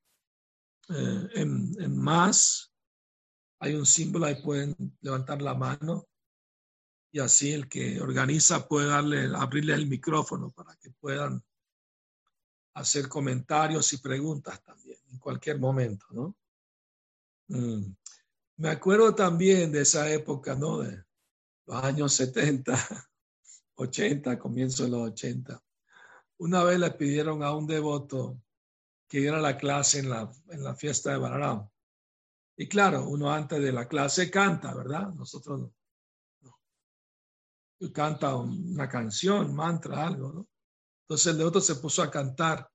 Eh, 0.89 1.29
en, 1.35 1.97
más, 1.97 2.73
hay 3.61 3.75
un 3.75 3.87
símbolo 3.87 4.27
ahí 4.27 4.43
pueden 4.43 4.77
levantar 5.01 5.41
la 5.43 5.55
mano 5.55 6.09
y 7.13 7.21
así 7.21 7.53
el 7.53 7.69
que 7.69 8.01
organiza 8.01 8.67
puede 8.67 8.89
darle, 8.89 9.31
abrirle 9.37 9.75
el 9.75 9.87
micrófono 9.87 10.51
para 10.51 10.75
que 10.77 10.91
puedan 10.91 11.45
hacer 12.75 13.07
comentarios 13.07 13.93
y 13.93 13.99
preguntas 13.99 14.63
también 14.63 14.99
en 15.11 15.19
cualquier 15.19 15.59
momento, 15.59 16.07
¿no? 16.11 16.35
Mm. 17.49 17.95
Me 18.57 18.71
acuerdo 18.71 19.15
también 19.15 19.71
de 19.71 19.83
esa 19.83 20.11
época, 20.11 20.55
¿no? 20.55 20.79
De 20.79 21.05
los 21.67 21.85
años 21.85 22.15
70, 22.15 22.79
80, 23.75 24.39
comienzo 24.39 24.85
de 24.85 24.91
los 24.91 25.11
80. 25.11 25.63
Una 26.39 26.65
vez 26.65 26.79
le 26.79 26.91
pidieron 26.93 27.43
a 27.43 27.55
un 27.55 27.67
devoto 27.67 28.41
que 29.07 29.21
diera 29.21 29.39
la 29.39 29.59
clase 29.59 29.99
en 29.99 30.09
la, 30.09 30.33
en 30.49 30.65
la 30.65 30.75
fiesta 30.75 31.11
de 31.11 31.19
Balaram. 31.19 31.69
Y 32.57 32.69
claro, 32.69 33.07
uno 33.07 33.31
antes 33.31 33.61
de 33.61 33.73
la 33.73 33.87
clase 33.87 34.31
canta, 34.31 34.75
¿verdad? 34.75 35.13
Nosotros 35.13 35.61
no. 35.61 35.75
Canta 37.91 38.37
una 38.37 38.89
canción, 38.89 39.55
mantra, 39.55 40.07
algo, 40.07 40.33
¿no? 40.33 40.47
Entonces 41.03 41.33
el 41.33 41.39
devoto 41.39 41.61
se 41.61 41.75
puso 41.77 42.03
a 42.03 42.11
cantar 42.11 42.69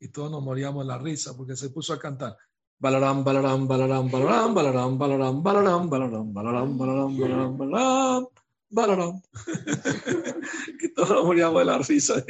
y 0.00 0.08
todos 0.08 0.30
nos 0.30 0.42
moríamos 0.42 0.84
la 0.86 0.98
risa 0.98 1.36
porque 1.36 1.56
se 1.56 1.70
puso 1.70 1.92
a 1.92 1.98
cantar. 1.98 2.36
Balaram, 2.78 3.22
Balaram, 3.22 3.66
Balaram, 3.68 4.10
Balaram, 4.10 4.54
Balaram, 4.54 4.98
Balaram, 4.98 5.42
Balaram, 5.42 5.88
Balaram, 5.88 6.32
Balaram, 6.32 6.76
Balaram, 6.76 7.16
Balaram, 7.16 7.56
Balaram, 7.56 8.28
Balaram. 8.70 9.22
Que 10.80 10.88
todos 10.88 11.24
moríamos 11.24 11.60
de 11.60 11.64
la 11.64 11.78
risa. 11.78 12.24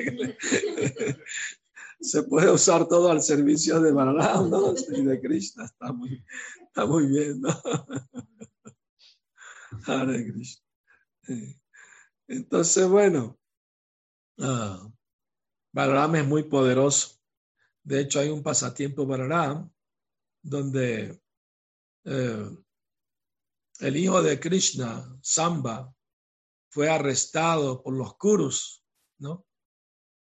Se 2.00 2.22
puede 2.24 2.50
usar 2.50 2.86
todo 2.86 3.10
al 3.10 3.22
servicio 3.22 3.80
de 3.80 3.92
Balaram, 3.92 4.50
¿no? 4.50 4.74
Y 4.92 5.02
de 5.02 5.20
Krishna. 5.20 5.64
Está 5.64 5.92
muy, 5.92 6.22
está 6.66 6.86
muy 6.86 7.06
bien, 7.06 7.40
¿no? 7.40 7.48
Hare 9.86 10.32
Krishna. 10.32 10.64
Entonces, 12.28 12.88
bueno, 12.88 13.38
Balaram 15.72 16.16
es 16.16 16.26
muy 16.26 16.44
poderoso. 16.44 17.20
De 17.82 18.00
hecho, 18.00 18.20
hay 18.20 18.30
un 18.30 18.42
pasatiempo 18.42 19.06
Balaram 19.06 19.70
donde 20.42 21.20
eh, 22.04 22.50
el 23.80 23.96
hijo 23.96 24.22
de 24.22 24.38
Krishna, 24.38 25.18
Samba, 25.22 25.94
fue 26.70 26.90
arrestado 26.90 27.82
por 27.82 27.94
los 27.94 28.16
Kurus, 28.16 28.82
¿no? 29.18 29.46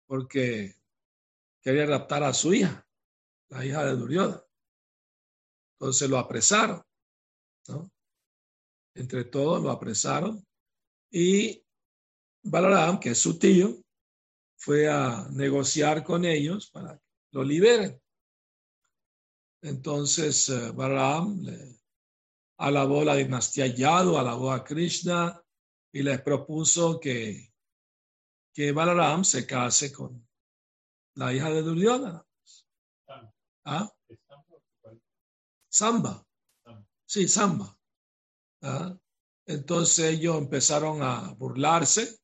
Porque 0.06 0.76
quería 1.62 1.86
raptar 1.86 2.24
a 2.24 2.34
su 2.34 2.54
hija, 2.54 2.88
la 3.50 3.66
hija 3.66 3.84
de 3.86 3.96
Duryodhana. 3.96 4.44
Entonces 5.80 6.10
lo 6.10 6.18
apresaron, 6.18 6.84
¿no? 7.68 7.92
Entre 8.94 9.26
todos 9.26 9.62
lo 9.62 9.72
apresaron 9.72 10.46
y 11.12 11.65
Balaram, 12.46 13.00
que 13.00 13.10
es 13.10 13.18
su 13.18 13.40
tío, 13.40 13.76
fue 14.56 14.88
a 14.88 15.28
negociar 15.32 16.04
con 16.04 16.26
ellos 16.26 16.70
para 16.70 16.96
que 16.96 17.04
lo 17.32 17.44
liberen. 17.44 18.00
Entonces, 19.64 20.50
eh, 20.50 20.72
Balaram 20.72 21.42
le 21.42 21.80
alabó 22.58 23.04
la 23.04 23.16
dinastía 23.16 23.66
Yadu, 23.66 24.16
alabó 24.16 24.52
a 24.52 24.64
Krishna 24.64 25.42
y 25.92 26.04
les 26.04 26.22
propuso 26.22 27.00
que, 27.00 27.52
que 28.54 28.72
Balaram 28.72 29.24
se 29.24 29.48
case 29.48 29.92
con 29.92 30.28
la 31.16 31.34
hija 31.34 31.50
de 31.50 31.64
Duryodhana. 31.64 32.24
¿Ah? 33.66 33.92
Samba. 35.68 36.24
Sí, 37.08 37.28
Samba. 37.28 37.76
¿Ah? 38.62 38.96
Entonces 39.48 40.14
ellos 40.14 40.38
empezaron 40.38 41.02
a 41.02 41.34
burlarse 41.34 42.20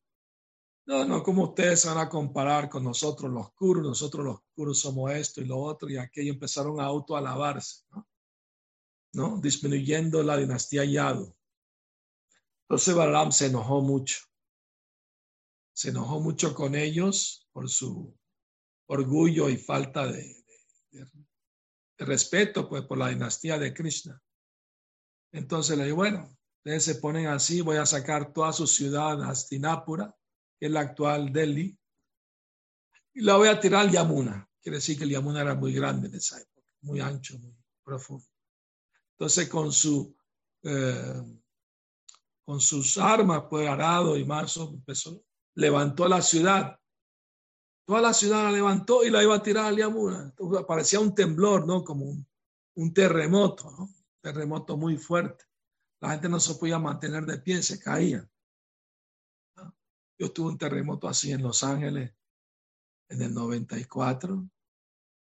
no, 0.84 1.04
no, 1.04 1.22
como 1.22 1.44
ustedes 1.44 1.84
van 1.86 1.98
a 1.98 2.08
comparar 2.08 2.68
con 2.68 2.82
nosotros 2.82 3.30
los 3.30 3.52
curos, 3.52 3.84
nosotros 3.84 4.24
los 4.24 4.40
curos 4.54 4.80
somos 4.80 5.12
esto 5.12 5.40
y 5.40 5.44
lo 5.44 5.58
otro, 5.58 5.88
y 5.88 5.96
aquellos 5.96 6.34
empezaron 6.34 6.80
a 6.80 6.84
autoalabarse, 6.84 7.84
¿no? 7.90 8.08
¿no? 9.14 9.40
Disminuyendo 9.40 10.22
la 10.22 10.36
dinastía 10.36 10.84
Yadu. 10.84 11.34
Entonces 12.62 12.94
Balaam 12.94 13.30
se 13.32 13.46
enojó 13.46 13.82
mucho. 13.82 14.20
Se 15.74 15.90
enojó 15.90 16.20
mucho 16.20 16.54
con 16.54 16.74
ellos 16.74 17.48
por 17.52 17.68
su 17.68 18.16
orgullo 18.86 19.48
y 19.48 19.56
falta 19.56 20.06
de, 20.06 20.36
respeto 21.98 22.68
pues, 22.68 22.82
por 22.84 22.98
la 22.98 23.08
dinastía 23.08 23.58
de 23.58 23.72
Krishna. 23.72 24.20
Entonces 25.32 25.78
le 25.78 25.84
dijo, 25.84 25.96
bueno, 25.96 26.36
ustedes 26.58 26.84
se 26.84 26.94
ponen 26.96 27.26
así, 27.26 27.60
voy 27.60 27.76
a 27.76 27.86
sacar 27.86 28.32
toda 28.32 28.52
su 28.52 28.66
ciudad, 28.66 29.22
Hastinapura, 29.22 30.14
que 30.62 30.66
es 30.66 30.72
la 30.72 30.82
actual 30.82 31.32
Delhi, 31.32 31.76
y 33.14 33.20
la 33.22 33.36
voy 33.36 33.48
a 33.48 33.58
tirar 33.58 33.80
al 33.80 33.90
Yamuna. 33.90 34.48
Quiere 34.60 34.76
decir 34.76 34.96
que 34.96 35.02
el 35.02 35.10
Yamuna 35.10 35.40
era 35.40 35.56
muy 35.56 35.72
grande 35.72 36.06
en 36.06 36.14
esa 36.14 36.40
época, 36.40 36.68
muy 36.82 37.00
ancho, 37.00 37.36
muy 37.40 37.52
profundo. 37.82 38.24
Entonces, 39.18 39.48
con 39.48 39.72
su 39.72 40.16
eh, 40.62 41.20
con 42.44 42.60
sus 42.60 42.96
armas, 42.96 43.42
pues 43.50 43.68
arado 43.68 44.16
y 44.16 44.24
marzo, 44.24 44.70
empezó, 44.72 45.24
levantó 45.56 46.06
la 46.06 46.22
ciudad. 46.22 46.78
Toda 47.84 48.00
la 48.00 48.14
ciudad 48.14 48.44
la 48.44 48.52
levantó 48.52 49.02
y 49.02 49.10
la 49.10 49.20
iba 49.20 49.34
a 49.34 49.42
tirar 49.42 49.66
al 49.66 49.76
Yamuna. 49.76 50.26
Entonces, 50.26 50.64
parecía 50.64 51.00
un 51.00 51.12
temblor, 51.12 51.66
¿no? 51.66 51.82
Como 51.82 52.04
un, 52.04 52.24
un 52.76 52.94
terremoto, 52.94 53.68
¿no? 53.72 53.82
Un 53.86 54.20
terremoto 54.20 54.76
muy 54.76 54.96
fuerte. 54.96 55.44
La 56.00 56.10
gente 56.10 56.28
no 56.28 56.38
se 56.38 56.54
podía 56.54 56.78
mantener 56.78 57.26
de 57.26 57.38
pie, 57.38 57.64
se 57.64 57.80
caía. 57.80 58.28
Yo 60.22 60.30
tuve 60.30 60.52
un 60.52 60.58
terremoto 60.58 61.08
así 61.08 61.32
en 61.32 61.42
Los 61.42 61.64
Ángeles 61.64 62.14
en 63.08 63.22
el 63.22 63.34
94, 63.34 64.48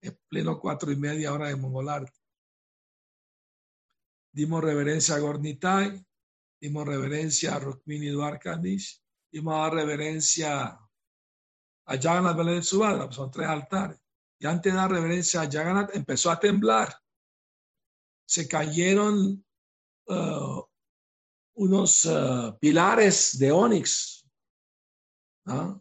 en 0.02 0.20
pleno 0.28 0.60
cuatro 0.60 0.92
y 0.92 0.96
media 0.96 1.34
hora 1.34 1.50
de 1.50 1.56
Mongolarte. 1.56 2.20
Dimos 4.34 4.64
reverencia 4.64 5.14
a 5.14 5.20
Gornitai, 5.20 6.04
dimos 6.60 6.88
reverencia 6.88 7.54
a 7.54 7.60
Rukmini 7.60 8.08
Dwarkadish, 8.08 9.00
dimos 9.32 9.72
reverencia 9.72 10.66
a 10.66 10.90
Jagannath 11.86 12.36
Belén 12.36 12.64
Subhadra, 12.64 13.12
son 13.12 13.30
tres 13.30 13.50
altares. 13.50 14.02
Y 14.40 14.48
antes 14.48 14.74
de 14.74 14.80
dar 14.80 14.90
reverencia 14.90 15.42
a 15.42 15.52
Jagannath 15.52 15.96
empezó 15.96 16.32
a 16.32 16.40
temblar. 16.40 16.92
Se 18.28 18.48
cayeron 18.48 19.46
uh, 20.08 20.64
unos 21.54 22.04
uh, 22.06 22.58
pilares 22.60 23.38
de 23.38 23.52
onix, 23.52 24.17
¿ah? 25.48 25.80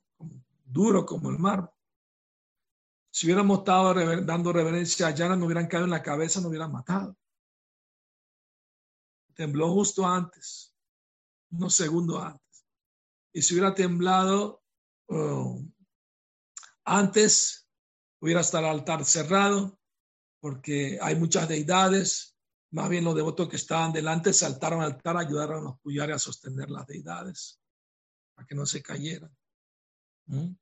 duro 0.64 1.07
como 1.07 1.31
el 1.31 1.38
mar. 1.38 1.72
Si 3.11 3.26
hubiéramos 3.26 3.61
estado 3.61 3.94
dando 4.22 4.52
reverencia 4.52 5.07
allá, 5.07 5.35
no 5.35 5.46
hubieran 5.46 5.68
caído 5.68 5.85
en 5.85 5.90
la 5.90 6.02
cabeza, 6.02 6.40
no 6.40 6.48
hubieran 6.48 6.72
matado. 6.72 7.16
Tembló 9.35 9.72
justo 9.72 10.07
antes, 10.07 10.74
unos 11.50 11.74
segundos 11.74 12.22
antes. 12.22 12.66
Y 13.33 13.42
si 13.42 13.55
hubiera 13.55 13.74
temblado 13.74 14.62
uh, 15.09 15.62
antes, 16.85 17.68
hubiera 18.20 18.40
estado 18.40 18.64
el 18.64 18.72
altar 18.72 19.05
cerrado, 19.05 19.79
porque 20.40 20.98
hay 21.00 21.16
muchas 21.16 21.48
deidades. 21.48 22.37
Más 22.70 22.88
bien 22.88 23.05
los 23.05 23.14
devotos 23.14 23.48
que 23.48 23.57
estaban 23.57 23.92
delante 23.92 24.33
saltaron 24.33 24.81
al 24.81 24.92
altar, 24.92 25.16
ayudaron 25.16 25.59
a 25.59 25.70
los 25.70 25.81
puyares 25.81 26.16
a 26.16 26.18
sostener 26.18 26.70
las 26.70 26.87
deidades, 26.87 27.61
para 28.35 28.46
que 28.46 28.55
no 28.55 28.66
se 28.66 28.83
cayeran. 28.83 29.35
¿Mm? 30.27 30.55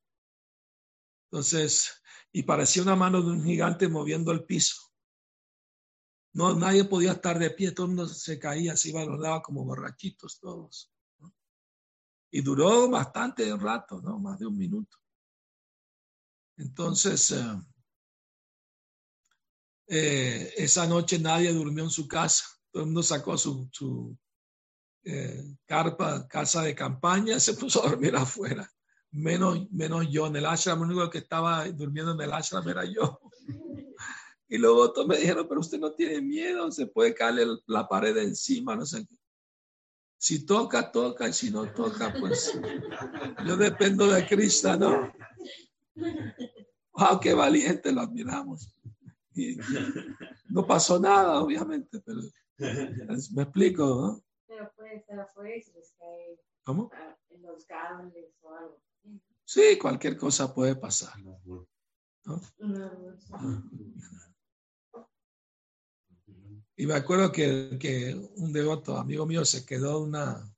Entonces, 1.30 2.02
y 2.32 2.42
parecía 2.42 2.82
una 2.82 2.96
mano 2.96 3.22
de 3.22 3.30
un 3.30 3.44
gigante 3.44 3.88
moviendo 3.88 4.32
el 4.32 4.44
piso. 4.44 4.92
No, 6.32 6.52
nadie 6.54 6.84
podía 6.84 7.12
estar 7.12 7.38
de 7.38 7.50
pie, 7.50 7.72
todo 7.72 7.86
el 7.86 7.92
mundo 7.94 8.08
se 8.08 8.38
caía, 8.38 8.76
se 8.76 8.88
iba 8.88 9.02
a 9.02 9.06
los 9.06 9.20
lados 9.20 9.42
como 9.42 9.64
borrachitos 9.64 10.40
todos. 10.40 10.92
Y 12.30 12.40
duró 12.40 12.90
bastante 12.90 13.56
rato, 13.56 14.00
¿no? 14.00 14.18
Más 14.18 14.38
de 14.40 14.46
un 14.46 14.58
minuto. 14.58 14.98
Entonces, 16.56 17.30
eh, 17.30 17.62
eh, 19.86 20.54
esa 20.56 20.86
noche 20.86 21.18
nadie 21.18 21.52
durmió 21.52 21.84
en 21.84 21.90
su 21.90 22.08
casa. 22.08 22.44
Todo 22.72 22.82
el 22.82 22.86
mundo 22.86 23.02
sacó 23.04 23.38
su, 23.38 23.68
su 23.72 24.18
eh, 25.04 25.56
carpa, 25.64 26.26
casa 26.26 26.62
de 26.62 26.74
campaña, 26.74 27.38
se 27.40 27.54
puso 27.54 27.84
a 27.84 27.90
dormir 27.90 28.16
afuera. 28.16 28.68
Menos, 29.14 29.70
menos 29.70 30.10
yo 30.10 30.26
en 30.26 30.34
el 30.34 30.44
ashram, 30.44 30.82
el 30.82 30.90
único 30.90 31.08
que 31.08 31.18
estaba 31.18 31.68
durmiendo 31.70 32.12
en 32.12 32.20
el 32.20 32.32
ashram 32.32 32.68
era 32.68 32.84
yo. 32.84 33.20
Y 34.48 34.58
luego 34.58 34.92
todos 34.92 35.06
me 35.06 35.16
dijeron, 35.16 35.46
pero 35.48 35.60
usted 35.60 35.78
no 35.78 35.92
tiene 35.92 36.20
miedo, 36.20 36.70
se 36.72 36.86
puede 36.86 37.14
caerle 37.14 37.46
la 37.66 37.88
pared 37.88 38.16
encima, 38.16 38.74
no 38.74 38.84
sé 38.84 39.06
qué. 39.06 39.16
Si 40.18 40.44
toca, 40.44 40.90
toca, 40.90 41.28
y 41.28 41.32
si 41.32 41.50
no 41.50 41.72
toca, 41.72 42.12
pues 42.18 42.58
yo 43.46 43.56
dependo 43.56 44.08
de 44.08 44.26
Cristo, 44.26 44.76
¿no? 44.76 45.12
Wow, 46.92 47.20
qué 47.20 47.34
valiente, 47.34 47.92
lo 47.92 48.00
admiramos. 48.00 48.68
no 50.48 50.66
pasó 50.66 50.98
nada, 50.98 51.40
obviamente, 51.40 52.00
pero 52.00 52.20
me 52.58 53.42
explico, 53.42 53.84
¿no? 53.84 54.24
Pero 54.46 54.72
puede 54.76 54.96
estar 54.96 55.20
afuera 55.20 55.56
y 55.56 55.62
se 55.62 55.72
les 55.72 55.94
cae 55.98 56.40
¿Cómo? 56.64 56.90
en 57.30 57.42
los 57.42 57.64
cables 57.66 58.34
o 58.42 58.54
algo. 58.54 58.80
Sí, 59.44 59.78
cualquier 59.78 60.16
cosa 60.16 60.54
puede 60.54 60.76
pasar. 60.76 61.12
¿no? 61.22 61.68
Y 66.76 66.86
me 66.86 66.94
acuerdo 66.94 67.30
que, 67.30 67.76
que, 67.78 68.14
un 68.36 68.52
devoto, 68.52 68.98
amigo 68.98 69.26
mío, 69.26 69.44
se 69.44 69.64
quedó 69.64 69.98
en 69.98 70.08
una, 70.08 70.52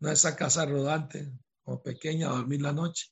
una 0.00 0.10
de 0.10 0.14
esas 0.14 0.36
casas 0.36 0.68
rodantes, 0.68 1.28
como 1.62 1.82
pequeña, 1.82 2.28
a 2.28 2.36
dormir 2.36 2.62
la 2.62 2.72
noche. 2.72 3.06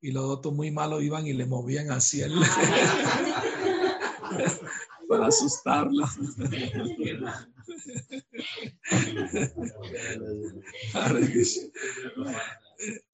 Y 0.00 0.10
los 0.10 0.24
devotos 0.24 0.52
muy 0.52 0.70
malos 0.70 1.02
iban 1.02 1.26
y 1.26 1.32
le 1.32 1.46
movían 1.46 1.90
así 1.90 2.20
el... 2.20 2.34
para 5.08 5.26
asustarlo. 5.26 6.06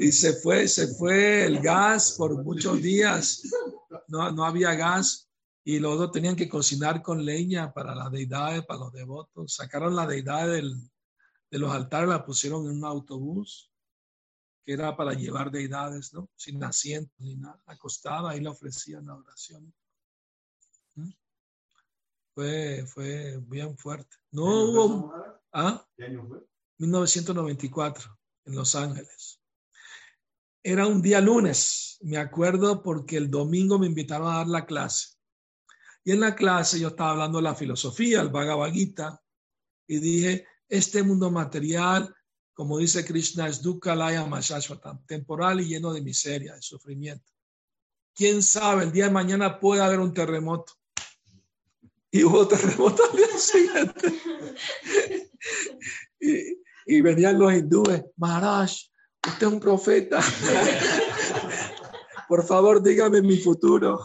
y 0.00 0.12
se 0.12 0.32
fue, 0.32 0.66
se 0.66 0.88
fue 0.94 1.44
el 1.44 1.60
gas 1.60 2.14
por 2.16 2.42
muchos 2.42 2.80
días. 2.80 3.42
No, 4.08 4.32
no 4.32 4.44
había 4.44 4.74
gas 4.74 5.30
y 5.62 5.78
los 5.78 5.98
dos 5.98 6.10
tenían 6.10 6.36
que 6.36 6.48
cocinar 6.48 7.02
con 7.02 7.22
leña 7.22 7.72
para 7.72 7.94
las 7.94 8.10
deidades, 8.10 8.64
para 8.64 8.80
los 8.80 8.92
devotos. 8.92 9.54
Sacaron 9.54 9.94
la 9.94 10.06
deidad 10.06 10.48
del, 10.48 10.74
de 11.50 11.58
los 11.58 11.70
altares, 11.70 12.08
la 12.08 12.24
pusieron 12.24 12.64
en 12.64 12.78
un 12.78 12.84
autobús 12.86 13.70
que 14.64 14.72
era 14.72 14.96
para 14.96 15.12
llevar 15.12 15.50
deidades, 15.50 16.14
¿no? 16.14 16.30
Sin 16.34 16.64
asiento 16.64 17.12
ni 17.18 17.36
nada, 17.36 17.60
acostada, 17.66 18.30
ahí 18.30 18.40
le 18.40 18.48
ofrecían 18.48 19.04
la 19.06 19.16
oración. 19.16 19.72
¿Mm? 20.94 21.10
Fue, 22.34 22.86
fue 22.86 23.38
bien 23.42 23.76
fuerte. 23.76 24.16
No 24.30 24.44
hubo... 24.44 25.14
¿Ah? 25.52 25.86
¿Qué 25.94 26.04
año 26.04 26.26
fue? 26.26 26.38
1994, 26.78 28.18
en 28.46 28.54
Los 28.54 28.74
Ángeles. 28.74 29.39
Era 30.62 30.86
un 30.86 31.00
día 31.00 31.20
lunes, 31.20 31.98
me 32.02 32.18
acuerdo, 32.18 32.82
porque 32.82 33.16
el 33.16 33.30
domingo 33.30 33.78
me 33.78 33.86
invitaron 33.86 34.30
a 34.30 34.36
dar 34.38 34.48
la 34.48 34.66
clase. 34.66 35.16
Y 36.04 36.12
en 36.12 36.20
la 36.20 36.34
clase 36.34 36.78
yo 36.78 36.88
estaba 36.88 37.12
hablando 37.12 37.38
de 37.38 37.44
la 37.44 37.54
filosofía, 37.54 38.20
el 38.20 38.28
Bhagavad 38.28 38.72
Gita, 38.72 39.22
y 39.86 39.98
dije, 39.98 40.46
este 40.68 41.02
mundo 41.02 41.30
material, 41.30 42.14
como 42.52 42.78
dice 42.78 43.04
Krishna, 43.04 43.48
es 43.48 43.62
dukkha 43.62 43.94
laya 43.94 44.28
temporal 45.06 45.60
y 45.60 45.68
lleno 45.68 45.92
de 45.92 46.02
miseria, 46.02 46.54
de 46.54 46.62
sufrimiento. 46.62 47.32
¿Quién 48.14 48.42
sabe? 48.42 48.84
El 48.84 48.92
día 48.92 49.06
de 49.06 49.12
mañana 49.12 49.58
puede 49.58 49.82
haber 49.82 49.98
un 49.98 50.12
terremoto. 50.12 50.74
Y 52.10 52.22
hubo 52.24 52.46
terremoto 52.46 53.02
al 53.10 53.16
día 53.16 53.38
siguiente. 53.38 54.20
y 56.86 57.00
venían 57.00 57.38
los 57.38 57.54
hindúes, 57.54 58.04
Maharaj, 58.16 58.89
usted 59.26 59.46
es 59.46 59.52
un 59.52 59.60
profeta. 59.60 60.20
Por 62.28 62.44
favor, 62.46 62.82
dígame 62.82 63.22
mi 63.22 63.36
futuro. 63.38 64.04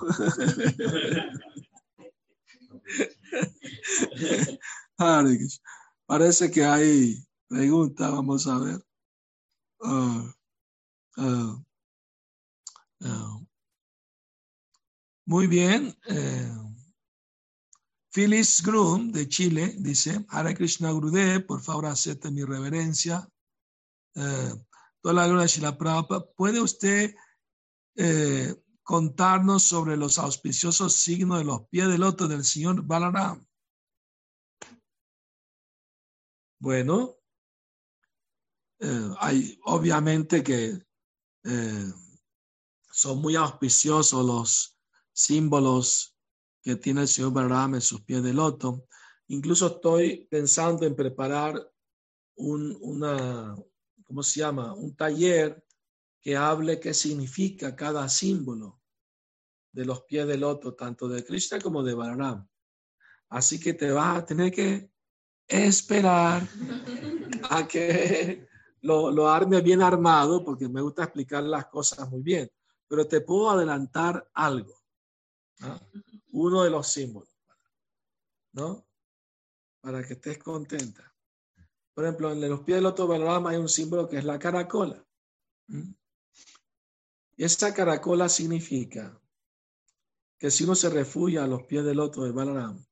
Parece 6.08 6.50
que 6.52 6.64
hay 6.66 7.24
preguntas, 7.48 8.12
vamos 8.12 8.48
a 8.48 8.58
ver. 8.60 8.82
Uh, 9.80 10.32
uh, 11.18 11.64
uh. 13.02 13.48
muy 15.26 15.48
bien. 15.48 15.96
Eh, 16.08 16.52
Phyllis 18.12 18.64
Grum 18.64 19.12
de 19.12 19.28
Chile 19.28 19.76
dice, 19.78 20.26
Hare 20.30 20.56
Krishna 20.56 20.92
Gurudev, 20.92 21.46
por 21.46 21.62
favor 21.62 21.88
acepte 21.88 22.32
mi 22.32 22.44
reverencia. 22.44 23.30
Eh, 24.16 24.54
la 25.14 25.28
gloria 25.28 25.46
de 25.46 25.62
la 25.62 25.78
Prabhupada. 25.78 26.26
¿Puede 26.36 26.62
usted 26.62 27.16
eh, 27.96 28.56
contarnos 28.84 29.64
sobre 29.64 29.98
los 29.98 30.18
auspiciosos 30.20 30.94
signos 30.94 31.40
de 31.40 31.46
los 31.46 31.68
pies 31.70 31.88
del 31.88 32.04
otro 32.04 32.28
del 32.28 32.44
señor 32.44 32.84
Balaram? 32.84 33.46
Bueno, 36.60 37.16
eh, 38.80 39.10
hay 39.20 39.60
obviamente 39.66 40.44
que 40.44 40.80
eh, 41.44 41.94
son 42.92 43.22
muy 43.22 43.36
auspiciosos 43.36 44.26
los 44.26 44.80
símbolos 45.14 46.18
que 46.64 46.76
tiene 46.76 47.02
el 47.02 47.08
señor 47.08 47.32
Balaram 47.32 47.76
en 47.76 47.82
sus 47.82 48.02
pies 48.02 48.24
de 48.24 48.34
loto. 48.34 48.88
Incluso 49.28 49.68
estoy 49.68 50.28
pensando 50.30 50.86
en 50.86 50.96
preparar 50.96 51.72
un, 52.38 52.78
una, 52.82 53.56
¿cómo 54.06 54.24
se 54.24 54.40
llama? 54.40 54.74
Un 54.74 54.96
taller 54.96 55.66
que 56.22 56.36
hable 56.36 56.80
qué 56.80 56.94
significa 56.94 57.76
cada 57.76 58.08
símbolo 58.10 58.82
de 59.72 59.86
los 59.86 60.02
pies 60.04 60.26
del 60.26 60.40
loto, 60.40 60.74
tanto 60.74 61.08
de 61.08 61.24
Krishna 61.24 61.60
como 61.60 61.84
de 61.84 61.94
Balaram. 61.94 62.48
Así 63.30 63.60
que 63.60 63.74
te 63.74 63.92
vas 63.92 64.20
a 64.20 64.26
tener 64.26 64.52
que 64.52 64.90
esperar 65.48 66.48
a 67.50 67.68
que 67.68 68.48
lo, 68.82 69.12
lo 69.12 69.30
arme 69.30 69.62
bien 69.62 69.82
armado, 69.82 70.44
porque 70.44 70.70
me 70.70 70.82
gusta 70.82 71.04
explicar 71.04 71.44
las 71.44 71.66
cosas 71.68 72.10
muy 72.10 72.22
bien. 72.22 72.50
Pero 72.88 73.08
te 73.08 73.22
puedo 73.22 73.50
adelantar 73.50 74.30
algo. 74.34 74.82
Uno 76.32 76.64
de 76.64 76.70
los 76.70 76.88
símbolos. 76.88 77.36
¿No? 78.54 78.88
Para 79.82 80.04
que 80.04 80.14
estés 80.14 80.38
contenta. 80.38 81.15
Por 81.96 82.04
ejemplo, 82.04 82.32
en 82.34 82.50
los 82.50 82.60
pies 82.60 82.76
del 82.76 82.84
loto 82.84 83.08
Balaram 83.08 83.48
hay 83.48 83.56
un 83.56 83.70
símbolo 83.70 84.08
que 84.10 84.18
es 84.18 84.26
la 84.26 84.38
caracola. 84.38 85.04
¿Mm? 85.68 85.94
Y 87.38 87.44
esta 87.44 87.74
caracola 87.74 88.28
significa 88.28 89.20
que 90.38 90.52
si 90.52 90.66
uno 90.66 90.76
se 90.76 90.90
refugia 90.90 91.46
a 91.46 91.48
los 91.48 91.64
pies 91.64 91.86
del 91.86 92.02
otro 92.02 92.24
de 92.24 92.32
Balaram, 92.32 92.86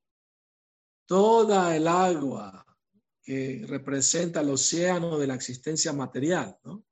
toda 1.05 1.75
el 1.75 1.87
agua 1.87 2.65
que 3.21 3.65
representa 3.67 4.39
el 4.39 4.49
océano 4.49 5.17
de 5.17 5.27
la 5.27 5.35
existencia 5.35 5.91
material, 5.91 6.57
¿no? 6.63 6.85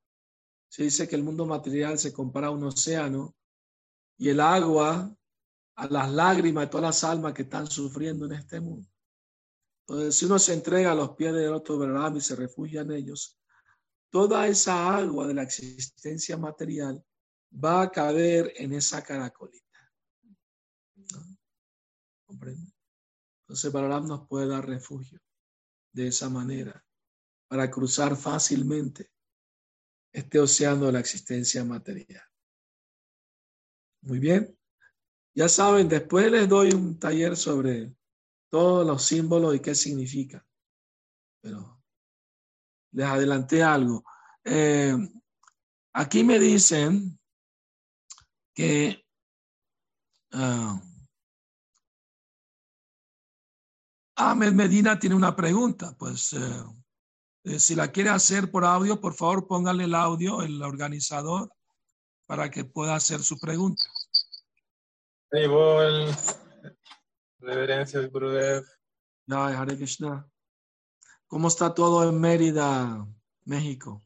Se 0.68 0.84
dice 0.84 1.08
que 1.08 1.16
el 1.16 1.24
mundo 1.24 1.46
material 1.46 1.98
se 1.98 2.14
compara 2.14 2.48
a 2.48 2.52
un 2.52 2.64
océano 2.64 3.36
y 4.18 4.30
el 4.30 4.40
agua 4.40 5.14
a 5.76 5.88
las 5.88 6.12
lágrimas 6.12 6.66
de 6.66 6.70
todas 6.70 6.84
las 6.84 7.04
almas 7.04 7.34
que 7.34 7.42
están 7.44 7.68
sufriendo 7.68 8.26
en 8.26 8.34
este 8.34 8.60
mundo. 8.60 8.91
Si 10.12 10.26
uno 10.26 10.40
se 10.40 10.54
entrega 10.54 10.92
a 10.92 10.96
los 10.96 11.16
pies 11.16 11.34
del 11.34 11.54
otro 11.54 11.78
Balaram 11.78 12.16
y 12.16 12.22
se 12.22 12.36
refugia 12.36 12.82
en 12.82 12.92
ellos, 12.92 13.38
toda 14.10 14.48
esa 14.48 14.96
agua 14.96 15.28
de 15.28 15.34
la 15.34 15.44
existencia 15.44 16.38
material 16.38 17.04
va 17.54 17.84
a 17.84 17.92
caer 17.92 18.54
en 18.56 18.74
esa 18.74 19.04
caracolita. 19.04 19.92
¿No? 20.96 21.38
¿Comprende? 22.26 22.72
Entonces, 23.42 23.74
nos 23.74 24.28
puede 24.28 24.48
dar 24.48 24.66
refugio 24.66 25.20
de 25.92 26.08
esa 26.08 26.30
manera 26.30 26.86
para 27.50 27.70
cruzar 27.70 28.16
fácilmente 28.16 29.12
este 30.14 30.40
océano 30.40 30.86
de 30.86 30.92
la 30.94 31.00
existencia 31.00 31.66
material. 31.66 32.24
Muy 34.02 34.20
bien. 34.20 34.58
Ya 35.34 35.50
saben, 35.50 35.88
después 35.88 36.32
les 36.32 36.48
doy 36.48 36.72
un 36.72 36.98
taller 36.98 37.36
sobre 37.36 37.94
todos 38.52 38.86
los 38.86 39.02
símbolos 39.04 39.56
y 39.56 39.62
qué 39.62 39.74
significa. 39.74 40.46
Pero 41.42 41.82
les 42.92 43.08
adelanté 43.08 43.64
algo. 43.64 44.04
Eh, 44.44 44.96
aquí 45.94 46.24
me 46.24 46.38
dicen 46.38 47.18
que 48.54 49.04
uh, 50.34 50.80
Ahmed 54.16 54.52
Medina 54.52 55.00
tiene 55.00 55.16
una 55.16 55.34
pregunta. 55.34 55.96
Pues 55.98 56.34
eh, 56.34 56.64
eh, 57.46 57.60
si 57.60 57.74
la 57.74 57.90
quiere 57.92 58.10
hacer 58.10 58.52
por 58.52 58.66
audio, 58.66 59.00
por 59.00 59.14
favor 59.14 59.48
póngale 59.48 59.86
el 59.86 59.96
audio, 59.96 60.42
el 60.42 60.62
organizador, 60.62 61.50
para 62.26 62.52
que 62.52 62.66
pueda 62.66 62.96
hacer 62.96 63.24
su 63.24 63.40
pregunta. 63.40 63.84
Reverencias, 67.42 68.10
Gurudev. 68.12 68.64
Ay, 69.30 69.54
Hare 69.56 69.76
Krishna. 69.76 70.28
¿Cómo 71.28 71.48
está 71.48 71.74
todo 71.74 72.08
en 72.08 72.20
Mérida, 72.20 73.08
México? 73.46 74.04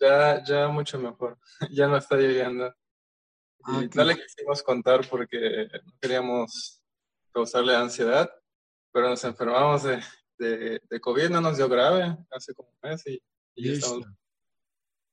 Ya, 0.00 0.42
ya 0.44 0.68
mucho 0.68 0.98
mejor. 0.98 1.38
Ya 1.70 1.86
no 1.86 1.96
está 1.96 2.16
lloviendo. 2.16 2.74
Ah, 3.64 3.82
Y 3.82 3.96
no 3.96 4.04
le 4.04 4.16
quisimos 4.16 4.62
contar 4.62 5.08
porque 5.08 5.68
no 5.84 5.92
queríamos 6.00 6.82
causarle 7.32 7.74
ansiedad, 7.74 8.30
pero 8.92 9.08
nos 9.08 9.22
enfermamos 9.24 9.84
de, 9.84 10.02
de, 10.38 10.82
de 10.90 11.00
COVID, 11.00 11.30
no 11.30 11.40
nos 11.40 11.56
dio 11.56 11.68
grave 11.68 12.16
hace 12.30 12.54
como 12.54 12.70
un 12.70 12.90
mes 12.90 13.06
y, 13.06 13.22
y 13.54 13.68
ya 13.68 13.72
estamos. 13.74 14.06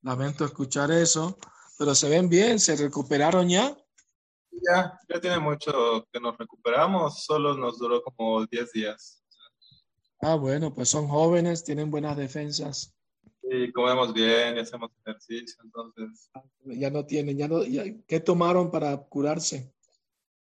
Lamento 0.01 0.45
escuchar 0.45 0.91
eso, 0.91 1.37
pero 1.77 1.93
se 1.93 2.09
ven 2.09 2.29
bien, 2.29 2.59
se 2.59 2.75
recuperaron 2.75 3.49
ya. 3.49 3.77
Ya, 4.61 4.99
ya 5.07 5.19
tiene 5.21 5.39
mucho 5.39 6.05
que 6.11 6.19
nos 6.19 6.37
recuperamos, 6.37 7.23
solo 7.23 7.55
nos 7.55 7.77
duró 7.79 8.01
como 8.03 8.45
10 8.45 8.71
días. 8.71 9.23
Ah, 10.21 10.35
bueno, 10.35 10.73
pues 10.73 10.89
son 10.89 11.07
jóvenes, 11.07 11.63
tienen 11.63 11.89
buenas 11.89 12.17
defensas. 12.17 12.93
Y 13.43 13.71
comemos 13.71 14.13
bien 14.13 14.57
y 14.57 14.59
hacemos 14.59 14.91
ejercicio, 15.05 15.63
entonces 15.63 16.29
Ya 16.65 16.89
no 16.91 17.05
tienen, 17.05 17.37
ya 17.37 17.47
no, 17.47 17.63
ya- 17.63 17.85
¿qué 18.07 18.19
tomaron 18.19 18.69
para 18.69 18.95
curarse? 18.97 19.73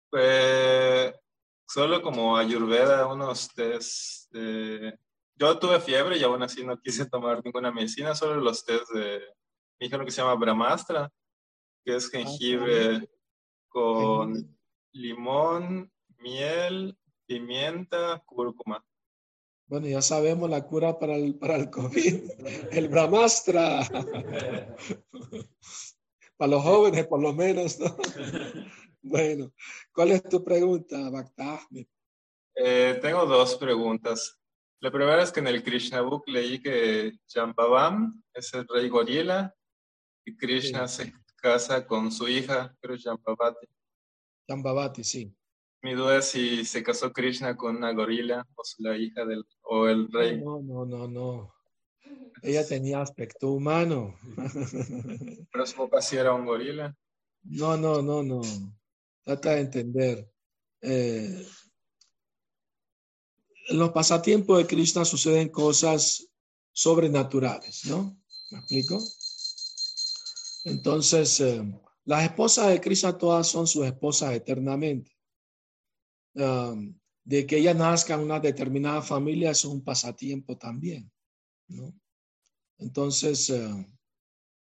Pues 0.09 1.13
solo 1.67 2.01
como 2.01 2.37
ayurveda, 2.37 3.07
unos 3.07 3.49
test 3.53 4.31
de... 4.31 4.97
Yo 5.37 5.59
tuve 5.59 5.81
fiebre 5.81 6.17
y 6.17 6.23
aún 6.23 6.41
así 6.43 6.63
no 6.63 6.79
quise 6.79 7.05
tomar 7.09 7.43
ninguna 7.43 7.71
medicina, 7.71 8.15
solo 8.15 8.35
los 8.35 8.63
test 8.63 8.89
de... 8.93 9.19
Me 9.79 9.87
dijeron 9.87 10.05
que 10.05 10.11
se 10.11 10.21
llama 10.21 10.35
Brahmastra, 10.35 11.11
que 11.83 11.95
es 11.97 12.09
jengibre 12.09 13.09
con 13.75 14.57
limón, 14.93 15.91
miel, 16.19 16.97
pimienta, 17.25 18.23
cúrcuma. 18.25 18.81
Bueno, 19.67 19.87
ya 19.87 20.01
sabemos 20.01 20.49
la 20.49 20.65
cura 20.65 20.97
para 20.97 21.15
el, 21.15 21.35
para 21.35 21.57
el 21.57 21.69
COVID, 21.69 22.31
el 22.71 22.87
Brahmastra. 22.87 23.81
Para 26.37 26.51
los 26.51 26.63
jóvenes, 26.63 27.07
por 27.07 27.21
lo 27.21 27.33
menos, 27.33 27.79
¿no? 27.79 27.95
Bueno, 29.01 29.53
¿cuál 29.93 30.11
es 30.11 30.23
tu 30.23 30.43
pregunta, 30.43 31.09
Bhakta 31.11 31.59
Ahmed? 31.59 31.85
Eh, 32.55 32.97
tengo 33.01 33.25
dos 33.25 33.55
preguntas. 33.55 34.37
La 34.81 34.91
primera 34.91 35.21
es 35.21 35.31
que 35.31 35.41
en 35.41 35.47
el 35.47 35.63
Krishna 35.63 36.01
Book 36.01 36.23
leí 36.25 36.59
que 36.59 37.19
Jambavam 37.27 38.21
es 38.33 38.51
el 38.55 38.67
rey 38.67 38.89
gorila 38.89 39.55
y 40.25 40.35
Krishna 40.35 40.87
se 40.87 41.13
casa 41.45 41.85
con 41.85 42.11
su 42.11 42.27
hija, 42.27 42.75
creo 42.81 42.97
Jambavati. 42.97 43.67
Jambavati, 44.47 45.03
sí. 45.03 45.31
Mi 45.83 45.93
duda 45.93 46.17
es 46.17 46.25
si 46.25 46.65
se 46.65 46.81
casó 46.81 47.13
Krishna 47.13 47.55
con 47.55 47.75
una 47.75 47.93
gorila 47.93 48.47
o 48.55 48.63
la 48.79 48.97
hija 48.97 49.23
del 49.25 49.45
o 49.61 49.87
el 49.87 50.11
rey. 50.11 50.41
No, 50.41 50.59
no, 50.63 50.87
no, 50.87 51.07
no. 51.07 51.53
Ella 52.41 52.67
tenía 52.67 52.99
aspecto 52.99 53.51
humano. 53.51 54.17
Pero 55.51 55.65
su 55.67 55.75
papá 55.75 56.01
sí 56.01 56.17
era 56.17 56.33
un 56.33 56.47
gorila. 56.47 56.95
No, 57.43 57.77
no, 57.77 58.01
no, 58.01 58.23
no. 58.23 58.41
Trata 59.23 59.51
de 59.51 59.59
entender. 59.61 60.27
Eh, 60.81 61.45
en 63.67 63.77
los 63.77 63.91
pasatiempos 63.91 64.57
de 64.57 64.65
Krishna 64.65 65.05
suceden 65.05 65.49
cosas 65.49 66.27
sobrenaturales, 66.71 67.85
¿no? 67.85 68.19
¿Me 68.49 68.57
explico? 68.57 68.99
Entonces, 70.65 71.39
eh, 71.39 71.63
las 72.03 72.23
esposas 72.23 72.69
de 72.69 72.81
Krishna 72.81 73.17
todas 73.17 73.47
son 73.47 73.65
sus 73.67 73.85
esposas 73.85 74.33
eternamente. 74.33 75.11
Um, 76.33 76.99
de 77.23 77.47
que 77.47 77.57
ella 77.57 77.73
nazca 77.73 78.15
en 78.15 78.19
una 78.19 78.39
determinada 78.41 79.01
familia 79.01 79.51
eso 79.51 79.69
es 79.69 79.73
un 79.73 79.83
pasatiempo 79.83 80.57
también, 80.57 81.09
¿no? 81.69 81.93
Entonces, 82.77 83.51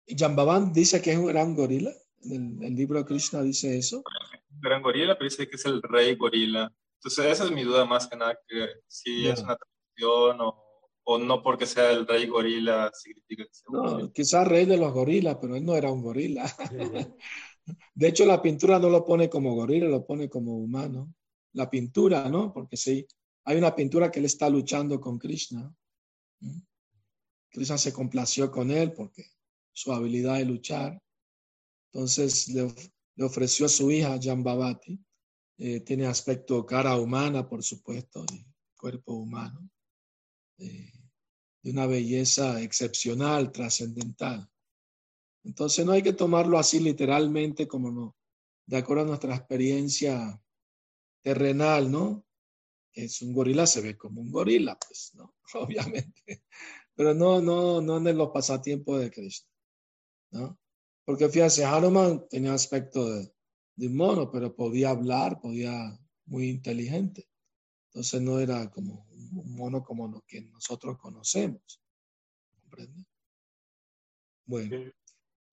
Jambavan 0.06 0.74
dice 0.74 1.02
que 1.02 1.14
es 1.14 1.18
un 1.18 1.28
gran 1.28 1.56
gorila. 1.56 1.92
En 2.24 2.58
el, 2.62 2.64
el 2.66 2.76
libro 2.76 3.00
de 3.00 3.06
Krishna 3.06 3.42
dice 3.42 3.78
eso. 3.78 4.04
Un 4.52 4.82
gorila, 4.82 5.18
pero 5.18 5.30
dice 5.30 5.48
que 5.48 5.56
es 5.56 5.66
el 5.66 5.82
rey 5.82 6.16
gorila. 6.16 6.72
Entonces 7.00 7.26
esa 7.26 7.46
es 7.46 7.52
mi 7.52 7.64
duda 7.64 7.86
más 7.86 8.08
que 8.08 8.16
nada, 8.16 8.38
que 8.48 8.68
si 8.88 9.24
Ya. 9.24 9.34
es 9.34 9.42
una 9.42 9.58
tradición 9.58 10.42
o, 10.42 10.73
o 11.06 11.18
no 11.18 11.42
porque 11.44 11.66
sea 11.66 11.92
el 11.92 12.08
rey 12.08 12.28
gorila 12.28 12.92
significa 12.94 13.44
que 13.46 13.54
sea 13.54 13.72
un 13.72 13.82
No, 13.84 14.12
quizás 14.14 14.48
rey 14.48 14.66
de 14.66 14.78
los 14.78 14.94
gorilas, 14.94 15.38
pero 15.42 15.56
él 15.56 15.66
no 15.66 15.76
era 15.76 15.92
un 15.92 16.02
gorila. 16.02 16.44
De 17.96 18.08
hecho, 18.08 18.26
la 18.26 18.42
pintura 18.42 18.80
no 18.80 18.90
lo 18.90 19.06
pone 19.06 19.30
como 19.30 19.56
gorila, 19.56 19.88
lo 19.88 20.06
pone 20.06 20.30
como 20.30 20.58
humano. 20.58 21.14
La 21.54 21.70
pintura, 21.70 22.30
¿no? 22.30 22.52
Porque 22.54 22.78
sí, 22.78 23.06
hay 23.46 23.58
una 23.58 23.76
pintura 23.76 24.12
que 24.12 24.20
él 24.20 24.26
está 24.26 24.50
luchando 24.50 25.00
con 25.00 25.18
Krishna. 25.20 25.74
¿Mm? 26.42 26.60
Krishna 27.52 27.78
se 27.78 27.94
complació 27.94 28.52
con 28.52 28.72
él 28.72 28.94
porque 28.94 29.26
su 29.74 29.94
habilidad 29.94 30.38
de 30.38 30.46
luchar. 30.46 31.02
Entonces 31.92 32.50
le, 32.50 32.64
of- 32.64 32.90
le 33.16 33.26
ofreció 33.26 33.66
a 33.68 33.70
su 33.70 33.92
hija 33.92 34.20
Jambavati. 34.22 35.00
Eh, 35.60 35.82
tiene 35.82 36.08
aspecto 36.08 36.66
cara 36.66 36.98
humana, 36.98 37.48
por 37.48 37.64
supuesto, 37.64 38.26
y 38.34 38.46
cuerpo 38.78 39.14
humano. 39.14 39.70
De 40.68 41.72
una 41.72 41.86
belleza 41.86 42.62
excepcional, 42.62 43.52
trascendental. 43.52 44.50
Entonces 45.44 45.86
no 45.86 45.92
hay 45.92 46.02
que 46.02 46.14
tomarlo 46.14 46.58
así 46.58 46.80
literalmente 46.80 47.68
como 47.68 47.92
no, 47.92 48.16
de 48.66 48.78
acuerdo 48.78 49.04
a 49.04 49.08
nuestra 49.08 49.36
experiencia 49.36 50.42
terrenal, 51.22 51.92
¿no? 51.92 52.26
Es 52.94 53.22
un 53.22 53.34
gorila, 53.34 53.66
se 53.66 53.82
ve 53.82 53.98
como 53.98 54.22
un 54.22 54.32
gorila, 54.32 54.78
pues, 54.78 55.12
¿no? 55.16 55.36
Obviamente. 55.56 56.44
Pero 56.96 57.14
no, 57.14 57.42
no, 57.42 57.82
no 57.82 57.98
en 57.98 58.18
los 58.18 58.30
pasatiempos 58.30 59.00
de 59.00 59.12
Krishna, 59.12 59.50
¿no? 60.32 60.60
Porque 61.06 61.28
fíjense, 61.28 61.66
Hanuman 61.66 62.28
tenía 62.30 62.54
aspecto 62.54 63.10
de, 63.10 63.34
de 63.76 63.90
mono, 63.90 64.32
pero 64.32 64.56
podía 64.56 64.92
hablar, 64.92 65.42
podía, 65.42 66.00
muy 66.26 66.50
inteligente. 66.50 67.28
Entonces 67.90 68.22
no 68.22 68.40
era 68.40 68.70
como 68.72 69.08
un 69.42 69.56
mono 69.56 69.84
como 69.84 70.08
lo 70.08 70.22
que 70.28 70.42
nosotros 70.42 70.98
conocemos. 70.98 71.82
¿Comprende? 72.62 73.06
Bueno. 74.46 74.92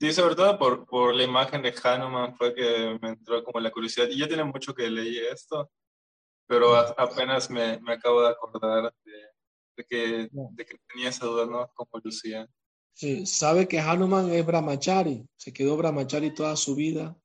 Sí, 0.01 0.13
sobre 0.13 0.35
todo 0.35 0.59
por, 0.59 0.87
por 0.87 1.15
la 1.15 1.25
imagen 1.25 1.61
de 1.63 1.75
Hanuman 1.83 2.35
fue 2.37 2.55
que 2.55 2.99
me 3.03 3.11
entró 3.11 3.45
como 3.45 3.61
la 3.61 3.71
curiosidad. 3.71 4.09
Y 4.09 4.19
ya 4.19 4.27
tiene 4.29 4.45
mucho 4.45 4.75
que 4.75 4.89
leí 4.89 5.19
esto, 5.19 5.71
pero 6.47 6.75
a- 6.75 6.95
apenas 6.97 7.51
me, 7.51 7.79
me 7.81 7.93
acabo 7.93 8.23
de 8.23 8.29
acordar 8.31 8.95
de, 9.05 9.13
de 9.77 9.85
que, 9.85 10.29
de 10.33 10.65
que 10.67 10.79
tenía 10.89 11.11
esa 11.11 11.27
duda, 11.27 11.45
¿no? 11.47 11.69
Como 11.75 11.91
Lucía. 12.03 12.49
Sí, 12.95 13.27
sabe 13.27 13.69
que 13.69 13.79
Hanuman 13.79 14.31
es 14.31 14.45
brahmachari, 14.45 15.27
se 15.37 15.53
quedó 15.53 15.77
brahmachari 15.77 16.35
toda 16.35 16.57
su 16.57 16.75
vida 16.75 17.17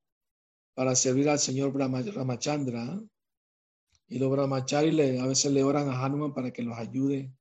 para 0.73 0.95
servir 0.95 1.29
al 1.29 1.39
señor 1.39 1.71
Brahma- 1.71 2.01
Ramachandra. 2.01 2.83
¿eh? 2.83 2.99
Y 4.07 4.19
los 4.19 4.29
brahmacharis 4.29 5.19
a 5.19 5.27
veces 5.27 5.51
le 5.51 5.63
oran 5.63 5.89
a 5.89 6.03
Hanuman 6.03 6.33
para 6.33 6.51
que 6.51 6.61
los 6.61 6.77
ayude 6.77 7.31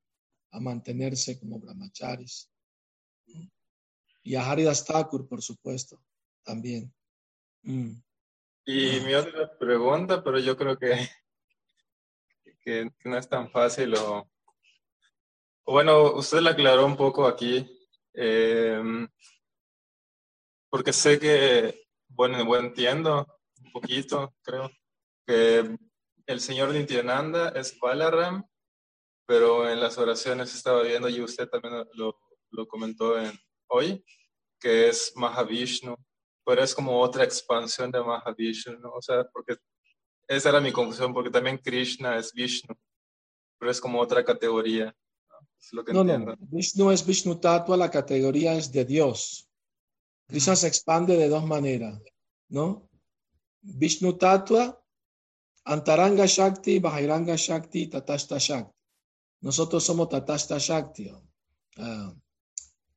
a 0.51 0.61
mantenerse 0.61 1.39
como 1.39 1.59
brahmacharis. 1.59 2.51
Y 4.23 4.37
a 4.37 4.51
Haridas 4.51 4.85
Thakur, 4.85 5.29
por 5.29 5.43
supuesto, 5.43 6.03
también. 6.43 6.93
Mm. 7.63 7.93
Y 8.67 9.01
mi 9.01 9.15
otra 9.15 9.59
pregunta, 9.59 10.25
pero 10.25 10.39
yo 10.39 10.57
creo 10.57 10.79
que, 10.79 11.07
que, 12.63 12.91
no 13.05 13.19
es 13.19 13.29
tan 13.29 13.51
fácil 13.51 13.95
o, 13.97 14.27
Bueno, 15.67 16.15
usted 16.15 16.41
le 16.41 16.51
aclaró 16.51 16.87
un 16.87 16.97
poco 16.97 17.27
aquí, 17.27 17.69
eh, 18.15 19.07
porque 20.71 20.95
sé 20.95 21.19
que, 21.19 21.87
bueno, 22.09 22.57
entiendo 22.57 23.27
un 23.63 23.73
poquito, 23.73 24.35
creo, 24.43 24.71
que 25.27 25.77
el 26.27 26.41
señor 26.41 26.71
Nityananda 26.73 27.51
es 27.51 27.79
Balaram, 27.79 28.45
pero 29.27 29.69
en 29.71 29.81
las 29.81 29.99
oraciones 29.99 30.55
estaba 30.55 30.83
viendo, 30.83 31.09
y 31.09 31.21
usted 31.21 31.49
también 31.49 31.87
lo, 31.95 32.19
lo 32.51 32.67
comentó 32.67 33.19
en, 33.19 33.33
hoy, 33.69 34.05
que 34.61 34.89
es 34.89 35.13
Mahavishnu, 35.17 35.97
pero 36.45 36.63
es 36.63 36.75
como 36.75 37.01
otra 37.01 37.25
expansión 37.25 37.91
de 37.91 38.03
Mahavishnu, 38.03 38.79
¿no? 38.79 38.93
O 38.93 39.03
sea, 39.03 39.25
porque 39.33 39.57
esa 40.29 40.49
era 40.51 40.61
mi 40.61 40.73
confusión, 40.73 41.13
porque 41.13 41.31
también 41.31 41.59
Krishna 41.59 42.19
es 42.19 42.33
Vishnu, 42.33 42.75
pero 43.59 43.71
es 43.71 43.81
como 43.81 44.01
otra 44.01 44.25
categoría. 44.25 44.95
Es 45.59 45.73
lo 45.73 45.85
que 45.85 45.93
No, 45.93 46.01
entiendo. 46.03 46.37
no, 46.37 46.47
Vishnu 46.51 46.91
es 46.91 47.05
Vishnu 47.05 47.37
Tattva, 47.37 47.77
la 47.77 47.91
categoría 47.91 48.55
es 48.55 48.71
de 48.73 48.85
Dios. 48.85 49.49
Krishna 50.27 50.57
se 50.57 50.69
expande 50.69 51.17
de 51.17 51.29
dos 51.29 51.45
maneras, 51.45 52.01
¿no? 52.49 52.89
Vishnu 53.61 54.15
Tattva, 54.15 54.83
Antaranga 55.67 56.27
Shakti, 56.27 56.79
Bahiranga 56.79 57.37
Shakti, 57.37 57.89
Tatashta 57.89 58.39
Shakti. 58.39 58.75
Nosotros 59.41 59.85
somos 59.85 60.09
Tatashta 60.09 60.59
Shakti, 60.59 61.11
ah, 61.79 62.15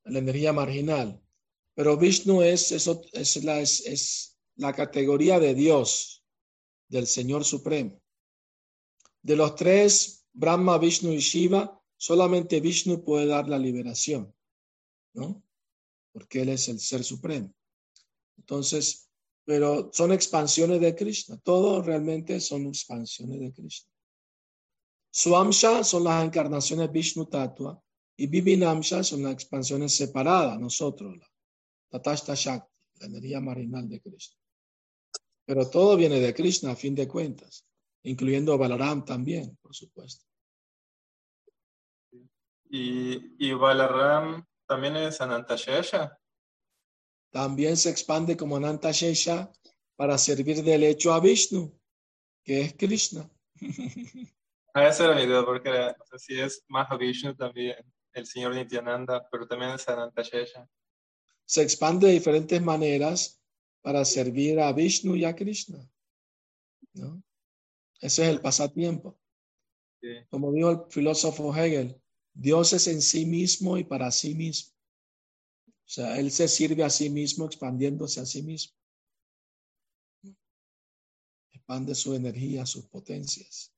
la 0.05 0.20
energía 0.20 0.53
marginal. 0.53 1.22
Pero 1.74 1.97
Vishnu 1.97 2.41
es 2.41 4.38
la 4.55 4.74
categoría 4.74 5.39
de 5.39 5.53
Dios, 5.53 6.24
del 6.89 7.07
Señor 7.07 7.45
Supremo. 7.45 8.01
De 9.22 9.36
los 9.36 9.55
tres, 9.55 10.26
Brahma, 10.34 10.78
Vishnu 10.78 11.11
y 11.11 11.20
Shiva, 11.20 11.82
solamente 11.97 12.59
Vishnu 12.59 13.03
puede 13.03 13.28
dar 13.28 13.47
la 13.47 13.59
liberación, 13.59 14.34
¿no? 15.13 15.43
Porque 16.11 16.41
Él 16.41 16.49
es 16.49 16.68
el 16.70 16.80
Ser 16.80 17.03
Supremo. 17.03 17.53
Entonces, 18.38 19.07
pero 19.47 19.89
son 19.93 20.11
expansiones 20.11 20.81
de 20.81 20.93
Krishna. 20.93 21.37
Todo 21.37 21.81
realmente 21.81 22.41
son 22.41 22.65
expansiones 22.65 23.39
de 23.39 23.53
Krishna. 23.53 23.89
Swamsha 25.09 25.85
son 25.85 26.03
las 26.03 26.25
encarnaciones 26.25 26.91
Vishnu 26.91 27.27
Tattva 27.27 27.81
y 28.17 28.27
Vivinamsha 28.27 29.03
son 29.03 29.23
las 29.23 29.31
expansiones 29.31 29.95
separadas, 29.95 30.59
nosotros, 30.59 31.17
la 31.17 31.31
Tatashta 31.89 32.35
Shakti, 32.35 32.73
la 32.99 33.05
energía 33.05 33.39
marginal 33.39 33.87
de 33.87 34.01
Krishna. 34.01 34.35
Pero 35.45 35.69
todo 35.69 35.95
viene 35.95 36.19
de 36.19 36.33
Krishna 36.33 36.71
a 36.71 36.75
fin 36.75 36.93
de 36.93 37.07
cuentas, 37.07 37.65
incluyendo 38.03 38.57
Balaram 38.57 39.05
también, 39.05 39.57
por 39.61 39.73
supuesto. 39.73 40.25
Y, 42.69 43.47
y 43.47 43.53
Balaram 43.53 44.45
también 44.65 44.97
es 44.97 45.21
Anantashesha. 45.21 46.19
También 47.32 47.78
se 47.78 47.89
expande 47.89 48.38
como 48.38 48.57
Ananta 48.57 48.91
Shesha 48.91 49.51
para 49.95 50.17
servir 50.17 50.63
de 50.63 50.78
lecho 50.78 51.13
a 51.13 51.19
Vishnu, 51.19 51.78
que 52.43 52.61
es 52.61 52.73
Krishna. 52.73 53.30
Ah, 54.73 54.89
esa 54.89 55.05
era 55.05 55.15
mi 55.15 55.25
duda, 55.25 55.43
porque 55.43 55.69
era, 55.69 55.97
o 55.99 56.05
sea, 56.05 56.19
si 56.19 56.39
es 56.39 56.63
Mahavishnu 56.67 57.36
también, 57.36 57.78
el 58.13 58.28
señor 58.28 58.53
Nityananda, 58.53 59.28
pero 59.32 59.47
también 59.47 59.71
es 59.71 59.89
Anantashesha. 59.89 60.69
Se 61.45 61.63
expande 61.63 62.05
de 62.05 62.13
diferentes 62.13 62.61
maneras 62.61 63.41
para 63.82 64.05
servir 64.05 64.59
a 64.59 64.71
Vishnu 64.71 65.15
y 65.15 65.25
a 65.25 65.36
Krishna. 65.36 65.80
¿no? 66.93 67.23
Ese 67.99 68.25
es 68.25 68.30
el 68.30 68.39
pasatiempo. 68.39 69.19
Sí. 69.99 70.09
Como 70.30 70.51
dijo 70.51 70.69
el 70.69 70.91
filósofo 70.91 71.55
Hegel, 71.55 71.99
Dios 72.32 72.71
es 72.73 72.86
en 72.86 73.01
sí 73.01 73.25
mismo 73.25 73.80
y 73.80 73.84
para 73.84 74.11
sí 74.11 74.36
mismo. 74.36 74.76
O 75.88 75.89
sea, 75.89 76.19
Él 76.19 76.31
se 76.31 76.49
sirve 76.49 76.83
a 76.83 76.89
sí 76.89 77.09
mismo 77.09 77.45
expandiéndose 77.45 78.19
a 78.19 78.25
sí 78.25 78.43
mismo. 78.43 78.75
Expande 81.53 81.95
su 81.95 82.13
energía, 82.13 82.65
sus 82.65 82.85
potencias. 82.88 83.73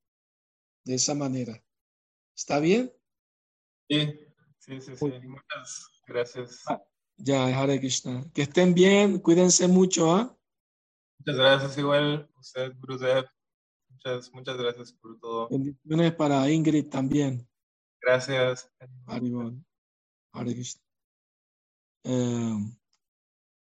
De 0.84 0.96
esa 0.96 1.14
manera. 1.14 1.64
¿Está 2.36 2.60
bien? 2.60 2.92
Sí, 3.88 4.20
sí, 4.58 4.82
sí, 4.82 4.96
sí. 4.98 5.06
Muchas 5.28 6.02
gracias. 6.08 6.64
Ya, 7.18 7.46
Hare 7.46 7.80
Krishna. 7.80 8.26
Que 8.34 8.42
estén 8.42 8.74
bien, 8.74 9.20
cuídense 9.20 9.68
mucho, 9.68 10.12
¿ah? 10.12 10.36
Muchas 11.20 11.36
gracias 11.36 11.78
igual, 11.78 12.28
usted, 12.40 12.74
Gurudev. 12.80 13.26
Muchas, 13.90 14.34
muchas 14.34 14.58
gracias 14.58 14.94
por 14.94 15.20
todo. 15.20 15.48
Bendiciones 15.50 16.16
para 16.16 16.50
Ingrid 16.50 16.90
también. 16.90 17.48
Gracias. 18.02 18.72
Haribol. 19.06 19.64
Hare 20.34 20.54
Krishna. 20.56 20.89
Eh, 22.04 22.56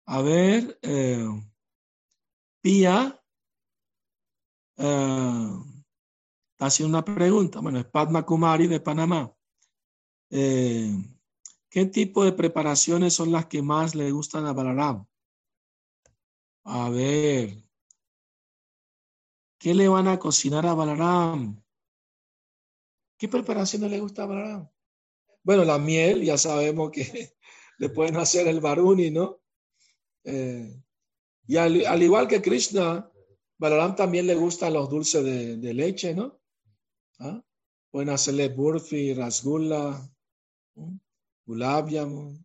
a 0.07 0.23
ver, 0.23 0.79
eh, 0.83 1.29
Pia 2.63 3.21
eh, 4.77 5.49
haciendo 6.59 6.99
una 6.99 7.05
pregunta. 7.05 7.61
Bueno, 7.61 7.79
es 7.79 7.87
Padma 7.87 8.25
Kumari 8.25 8.67
de 8.67 8.81
Panamá. 8.81 9.35
Eh, 10.31 10.93
¿Qué 11.69 11.87
tipo 11.87 12.25
de 12.25 12.33
preparaciones 12.33 13.15
son 13.15 13.33
las 13.33 13.47
que 13.47 13.63
más 13.63 13.95
le 13.95 14.11
gustan 14.11 14.47
a 14.47 14.53
Balaram? 14.53 15.07
A 16.65 16.91
ver, 16.91 17.65
¿qué 19.59 19.75
le 19.75 19.89
van 19.89 20.07
a 20.07 20.19
cocinar 20.19 20.67
a 20.67 20.75
Balaram? 20.75 21.61
¿Qué 23.19 23.29
preparaciones 23.29 23.91
le 23.91 24.01
gusta 24.01 24.25
a 24.25 24.27
Balaram? 24.27 24.69
Bueno, 25.43 25.65
la 25.65 25.79
miel, 25.79 26.23
ya 26.23 26.39
sabemos 26.39 26.91
que 26.91 27.37
le 27.79 27.89
pueden 27.89 28.17
hacer 28.17 28.47
el 28.49 28.61
baruni, 28.61 29.11
¿no? 29.11 29.41
Eh, 30.25 30.81
y 31.47 31.57
al, 31.57 31.85
al 31.87 32.03
igual 32.03 32.29
que 32.29 32.41
Krishna, 32.41 33.11
Balaram 33.59 33.95
también 33.95 34.27
le 34.27 34.35
gustan 34.35 34.73
los 34.73 34.91
dulces 34.91 35.25
de, 35.25 35.75
leche, 35.75 36.15
¿no? 36.15 36.41
¿Ah? 37.21 37.41
Pueden 37.93 38.09
hacerle 38.09 38.49
burfi, 38.49 39.15
rasgulla, 39.15 40.01
¿no? 41.47 42.45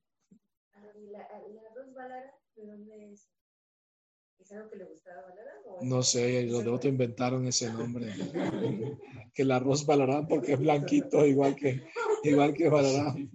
No 5.82 6.04
sé, 6.04 6.44
los 6.44 6.64
de 6.64 6.70
otro 6.70 6.90
inventaron 6.90 7.48
ese 7.48 7.72
nombre. 7.74 8.14
que 9.34 9.42
el 9.42 9.52
arroz 9.52 9.86
Balaram 9.86 10.28
porque 10.28 10.54
es 10.54 10.60
blanquito, 10.60 11.26
igual 11.26 11.56
que, 11.56 11.84
igual 12.24 12.54
que 12.54 12.70
Balaram. 12.70 13.30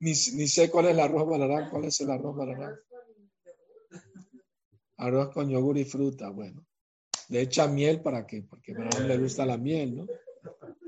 Ni, 0.00 0.10
ni 0.10 0.48
sé 0.48 0.70
cuál 0.70 0.86
es 0.86 0.90
el 0.92 1.00
arroz 1.00 1.28
Balaram, 1.28 1.70
cuál 1.70 1.84
es 1.84 2.00
el 2.00 2.10
arroz 2.10 2.36
Balaram. 2.36 2.74
Arroz 4.96 5.32
con 5.32 5.48
yogur. 5.48 5.78
Y 5.78 5.84
fruta, 5.84 6.30
bueno. 6.30 6.66
Le 7.28 7.42
echa 7.42 7.66
miel 7.66 8.00
para 8.02 8.26
qué, 8.26 8.42
porque 8.42 8.72
a 8.74 9.00
le 9.00 9.18
gusta 9.18 9.46
la 9.46 9.56
miel, 9.56 9.96
¿no? 9.96 10.06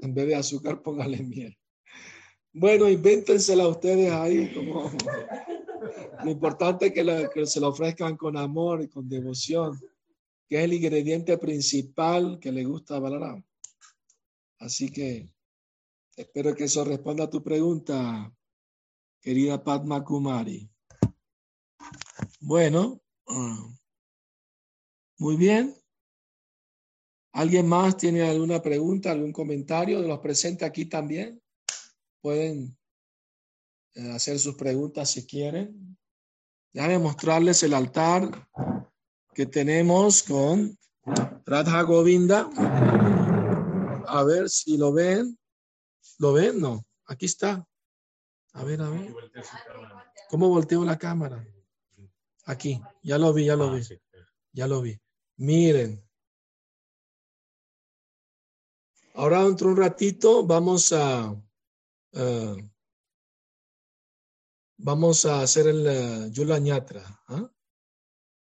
En 0.03 0.13
vez 0.15 0.27
de 0.27 0.35
azúcar, 0.35 0.83
póngale 0.83 1.23
miel. 1.23 1.57
Bueno, 2.53 2.89
invéntensela 2.89 3.67
ustedes 3.67 4.13
ahí 4.13 4.53
lo 6.25 6.31
importante 6.31 6.87
es 6.87 6.93
que, 6.93 7.05
la- 7.05 7.29
que 7.29 7.47
se 7.47 7.61
lo 7.61 7.69
ofrezcan 7.69 8.17
con 8.17 8.37
amor 8.37 8.83
y 8.83 8.89
con 8.89 9.09
devoción, 9.09 9.79
que 10.49 10.59
es 10.59 10.65
el 10.65 10.73
ingrediente 10.75 11.37
principal 11.39 12.39
que 12.39 12.53
le 12.53 12.65
gusta 12.65 12.97
a 12.97 13.01
Balaram. 13.01 13.43
Así 14.59 14.91
que 14.91 15.29
espero 16.17 16.55
que 16.55 16.65
eso 16.65 16.85
responda 16.85 17.25
a 17.25 17.31
tu 17.31 17.43
pregunta, 17.43 18.33
querida 19.21 19.63
Padma 19.63 20.05
Kumari. 20.05 20.71
Bueno, 22.41 23.01
ah, 23.29 23.69
muy 25.19 25.37
bien. 25.37 25.75
¿Alguien 27.33 27.67
más 27.67 27.97
tiene 27.97 28.23
alguna 28.23 28.63
pregunta, 28.63 29.11
algún 29.11 29.33
comentario 29.33 30.01
de 30.01 30.07
los 30.07 30.21
presentes 30.21 30.69
aquí 30.69 30.85
también? 30.85 31.43
Pueden 32.21 32.77
eh, 33.95 34.13
hacer 34.13 34.39
sus 34.39 34.55
preguntas 34.55 35.11
si 35.11 35.27
quieren. 35.27 35.97
Déjame 36.73 36.99
mostrarles 36.99 37.63
el 37.65 37.75
altar 37.75 38.49
que 39.35 39.47
tenemos 39.47 40.23
con 40.23 40.79
Radha 41.45 41.83
Govinda. 41.83 42.49
A 44.07 44.23
ver 44.25 44.49
si 44.49 44.77
lo 44.77 44.93
ven. 44.93 45.37
¿Lo 46.19 46.33
ven? 46.33 46.61
No. 46.61 46.85
Aquí 47.07 47.27
está. 47.27 47.67
A 48.53 48.65
ver, 48.65 48.81
a 48.83 48.89
ver. 48.89 49.15
¿Cómo 50.31 50.49
volteo 50.49 50.85
la 50.85 50.99
cámara? 50.99 51.45
Aquí. 52.47 52.81
Ya 53.03 53.19
lo 53.19 53.33
vi, 53.33 53.47
ya 53.47 53.57
lo 53.57 53.73
vi. 53.73 53.83
Ya 54.53 54.67
lo 54.67 54.81
vi. 54.81 54.99
Miren. 55.37 56.03
Ahora 59.15 59.45
dentro 59.45 59.69
de 59.69 59.75
un 59.75 59.81
ratito 59.81 60.45
vamos 60.45 60.93
a 60.93 61.35
eh, 62.13 62.71
vamos 64.77 65.25
a 65.25 65.43
hacer 65.43 65.69
el 65.69 65.87
eh, 65.87 66.31
Yula 66.31 66.59
Ñatra. 66.59 67.23
¿ah? 67.29 67.51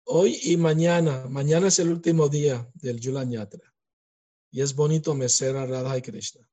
Hoy 0.05 0.39
y 0.43 0.57
mañana. 0.57 1.25
Mañana 1.29 1.67
es 1.67 1.79
el 1.79 1.89
último 1.89 2.29
día 2.29 2.69
del 2.75 2.99
Yula 2.99 3.23
Ñatra. 3.23 3.73
Y 4.51 4.61
es 4.61 4.75
bonito 4.75 5.15
mecer 5.15 5.55
a 5.55 5.65
Radha 5.65 5.97
y 5.97 6.01
Krishna. 6.01 6.47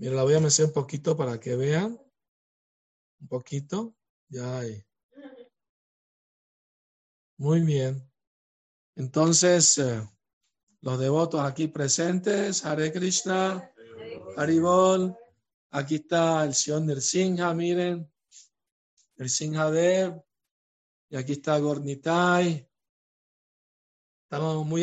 Mira, 0.00 0.14
la 0.14 0.22
voy 0.22 0.32
a 0.32 0.40
mecer 0.40 0.64
un 0.64 0.72
poquito 0.72 1.14
para 1.14 1.38
que 1.38 1.54
vean. 1.56 2.00
Un 3.20 3.28
poquito. 3.28 3.94
Ya 4.30 4.60
hay. 4.60 4.82
Muy 7.36 7.60
bien. 7.60 8.10
Entonces, 8.96 9.76
eh, 9.76 10.00
los 10.80 10.98
devotos 10.98 11.42
aquí 11.42 11.68
presentes, 11.68 12.64
Hare 12.64 12.90
Krishna, 12.90 13.70
Haribol, 14.38 15.14
aquí 15.70 15.96
está 15.96 16.44
el 16.44 16.54
señor 16.54 16.80
Nirsinha, 16.82 17.52
miren, 17.52 18.10
Nirsinha 19.16 19.70
Dev, 19.70 20.18
y 21.10 21.16
aquí 21.16 21.32
está 21.32 21.58
Gornitai. 21.58 22.66
Estamos 24.24 24.64
muy 24.64 24.82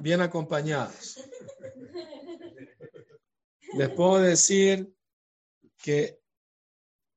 bien 0.00 0.22
acompañados. 0.22 1.18
Les 3.76 3.90
puedo 3.90 4.20
decir 4.20 4.94
que 5.78 6.20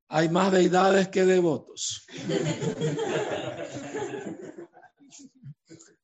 hay 0.08 0.28
más 0.28 0.50
deidades 0.50 1.08
que 1.08 1.24
devotos. 1.24 2.06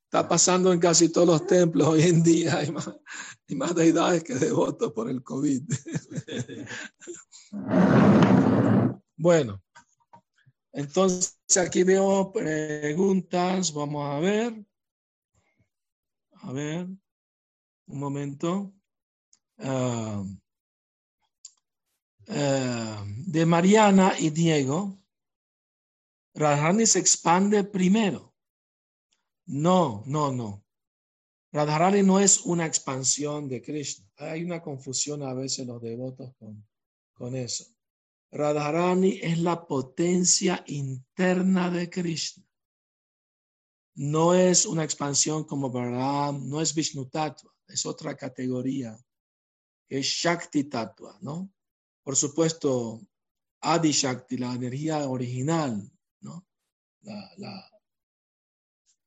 Está 0.05 0.29
pasando 0.29 0.73
en 0.73 0.79
casi 0.79 1.11
todos 1.11 1.27
los 1.27 1.47
templos 1.47 1.89
hoy 1.89 2.03
en 2.03 2.23
día. 2.23 2.59
Hay 2.59 2.71
más, 2.71 3.75
deidades 3.75 4.23
que 4.23 4.35
devotos 4.35 4.93
por 4.93 5.11
el 5.11 5.23
COVID. 5.23 5.63
Bueno, 9.17 9.63
entonces 10.73 11.37
aquí 11.57 11.83
veo 11.83 12.31
preguntas. 12.31 13.73
Vamos 13.73 14.07
a 14.07 14.21
ver. 14.21 14.67
A 16.33 16.53
ver, 16.53 16.87
un 17.87 17.99
momento. 17.99 18.75
Ah, 19.59 20.23
ah, 22.29 23.05
de 23.07 23.47
Mariana 23.47 24.15
y 24.19 24.31
Diego, 24.31 24.99
Radharani 26.35 26.87
se 26.87 26.99
expande 26.99 27.65
primero. 27.65 28.35
No, 29.47 30.03
no, 30.07 30.33
no. 30.33 30.65
Radharani 31.53 32.03
no 32.03 32.19
es 32.19 32.41
una 32.41 32.67
expansión 32.67 33.49
de 33.49 33.63
Krishna. 33.63 34.11
Hay 34.17 34.43
una 34.43 34.61
confusión 34.61 35.23
a 35.23 35.35
veces 35.35 35.67
los 35.67 35.81
devotos 35.81 36.35
con, 36.39 36.67
con 37.13 37.37
eso. 37.37 37.65
Radharani 38.33 39.21
es 39.23 39.39
la 39.39 39.65
potencia 39.65 40.65
interna 40.67 41.71
de 41.71 41.89
Krishna. 41.89 42.45
No 43.95 44.35
es 44.35 44.67
una 44.67 44.83
expansión 44.83 45.45
como 45.45 45.71
Balaram, 45.71 46.49
no 46.49 46.61
es 46.61 46.75
Vishnu 46.75 47.07
Tattva, 47.07 47.55
es 47.69 47.87
otra 47.87 48.17
categoría, 48.17 48.99
es 49.89 50.07
Shakti 50.07 50.65
Tattva, 50.65 51.17
¿no? 51.21 51.54
Por 52.05 52.17
supuesto, 52.17 53.01
Adi 53.63 53.93
Shakti, 53.93 54.37
la 54.37 54.53
energía 54.53 55.09
original, 55.09 55.91
¿no? 56.21 56.47
La, 57.01 57.71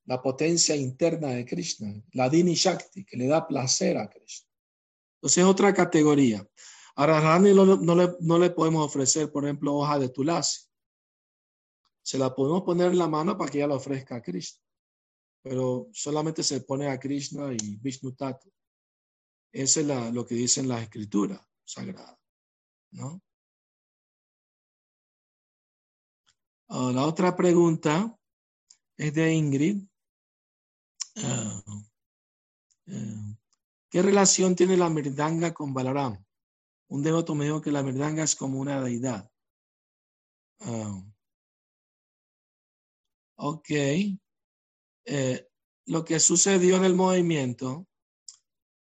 la, 0.05 0.21
potencia 0.21 0.75
interna 0.75 1.27
de 1.29 1.45
Krishna, 1.45 1.93
la 2.13 2.27
Dini 2.27 2.55
Shakti, 2.55 3.05
que 3.05 3.17
le 3.17 3.27
da 3.27 3.47
placer 3.47 3.97
a 3.97 4.09
Krishna. 4.09 4.49
Entonces 5.17 5.43
es 5.43 5.49
otra 5.49 5.73
categoría. 5.73 6.47
A 6.95 7.05
Radharani 7.05 7.53
no, 7.53 7.95
le, 7.95 8.15
no 8.19 8.39
le 8.39 8.49
podemos 8.49 8.85
ofrecer, 8.85 9.31
por 9.31 9.43
ejemplo, 9.45 9.75
hoja 9.75 9.99
de 9.99 10.09
tulasi. 10.09 10.67
Se 12.01 12.17
la 12.17 12.33
podemos 12.33 12.63
poner 12.63 12.91
en 12.91 12.97
la 12.97 13.07
mano 13.07 13.37
para 13.37 13.51
que 13.51 13.59
ella 13.59 13.67
la 13.67 13.75
ofrezca 13.75 14.15
a 14.15 14.21
Krishna. 14.21 14.63
Pero 15.43 15.89
solamente 15.93 16.41
se 16.41 16.61
pone 16.61 16.87
a 16.87 16.99
Krishna 16.99 17.53
y 17.53 17.75
Vishnu 17.75 18.13
Tatu. 18.13 18.51
Eso 19.51 19.81
es 19.81 20.13
lo 20.13 20.25
que 20.25 20.35
dicen 20.35 20.67
las 20.67 20.81
escrituras 20.81 21.41
sagradas. 21.63 22.17
¿No? 22.91 23.21
Ah, 26.69 26.91
la 26.93 27.05
otra 27.05 27.35
pregunta 27.35 28.17
es 28.97 29.13
de 29.13 29.33
Ingrid. 29.33 29.83
Ah, 31.17 31.63
ah, 32.87 33.37
¿Qué 33.89 34.01
relación 34.01 34.55
tiene 34.55 34.75
la 34.75 34.89
merdanga 34.89 35.53
con 35.53 35.73
Balaram? 35.73 36.23
Un 36.89 37.03
devoto 37.03 37.35
me 37.35 37.45
dijo 37.45 37.61
que 37.61 37.71
la 37.71 37.83
merdanga 37.83 38.23
es 38.23 38.35
como 38.35 38.59
una 38.59 38.81
deidad. 38.81 39.29
Uh, 40.59 41.03
ok. 43.35 43.69
Eh, 45.05 45.47
lo 45.85 46.03
que 46.03 46.19
sucedió 46.19 46.77
en 46.77 46.83
el 46.83 46.95
movimiento 46.95 47.87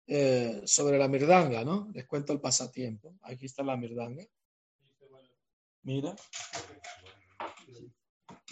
eh, 0.06 0.62
sobre 0.66 0.98
la 0.98 1.08
mirdanga, 1.08 1.64
¿no? 1.64 1.88
Les 1.94 2.06
cuento 2.06 2.32
el 2.32 2.40
pasatiempo. 2.40 3.14
Aquí 3.22 3.46
está 3.46 3.62
la 3.62 3.76
mirdanga. 3.76 4.24
Mira. 5.82 6.14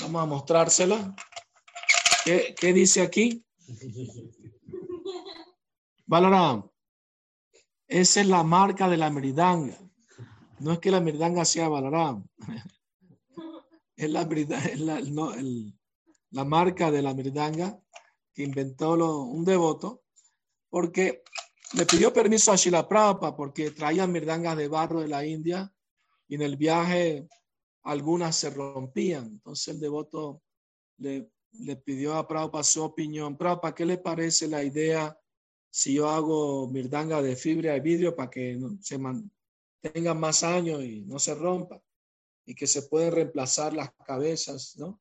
Vamos 0.00 0.22
a 0.22 0.26
mostrársela. 0.26 1.14
¿Qué, 2.24 2.72
dice 2.72 3.02
aquí? 3.02 3.44
Balaram, 6.06 6.70
esa 7.86 8.20
es 8.20 8.26
la 8.26 8.42
marca 8.42 8.88
de 8.88 8.96
la 8.96 9.10
mirdanga. 9.10 9.78
No 10.60 10.72
es 10.72 10.78
que 10.78 10.90
la 10.90 11.00
mirdanga 11.00 11.44
sea 11.44 11.68
Balaram. 11.68 12.26
Es 13.94 14.10
la, 14.10 14.26
la, 14.78 15.00
no, 15.02 15.32
la 16.30 16.44
marca 16.44 16.90
de 16.90 17.02
la 17.02 17.14
mirdanga 17.14 17.78
que 18.32 18.42
inventó 18.42 18.94
un 18.94 19.44
devoto 19.44 20.02
porque 20.70 21.22
le 21.74 21.86
pidió 21.86 22.12
permiso 22.12 22.52
a 22.52 22.56
Shila 22.56 22.88
Prabhupada 22.88 23.36
porque 23.36 23.70
traían 23.70 24.12
mirdangas 24.12 24.56
de 24.56 24.68
barro 24.68 25.00
de 25.00 25.08
la 25.08 25.24
India 25.24 25.72
y 26.28 26.34
en 26.34 26.42
el 26.42 26.56
viaje 26.56 27.28
algunas 27.82 28.36
se 28.36 28.50
rompían. 28.50 29.24
Entonces 29.26 29.68
el 29.68 29.80
devoto 29.80 30.42
le 30.98 31.30
le 31.60 31.76
pidió 31.76 32.14
a 32.14 32.26
Prabhupada 32.26 32.64
su 32.64 32.82
opinión. 32.82 33.36
Prabhupada, 33.36 33.74
¿qué 33.74 33.84
le 33.84 33.98
parece 33.98 34.48
la 34.48 34.62
idea 34.62 35.16
si 35.70 35.94
yo 35.94 36.08
hago 36.08 36.68
mirdanga 36.68 37.22
de 37.22 37.36
fibra 37.36 37.76
y 37.76 37.80
vidrio 37.80 38.14
para 38.14 38.30
que 38.30 38.58
se 38.80 38.98
tenga 39.80 40.14
más 40.14 40.42
años 40.42 40.82
y 40.82 41.02
no 41.02 41.18
se 41.18 41.34
rompa? 41.34 41.80
Y 42.44 42.54
que 42.54 42.66
se 42.66 42.82
pueden 42.82 43.12
reemplazar 43.12 43.72
las 43.72 43.92
cabezas, 44.04 44.76
¿no? 44.76 45.00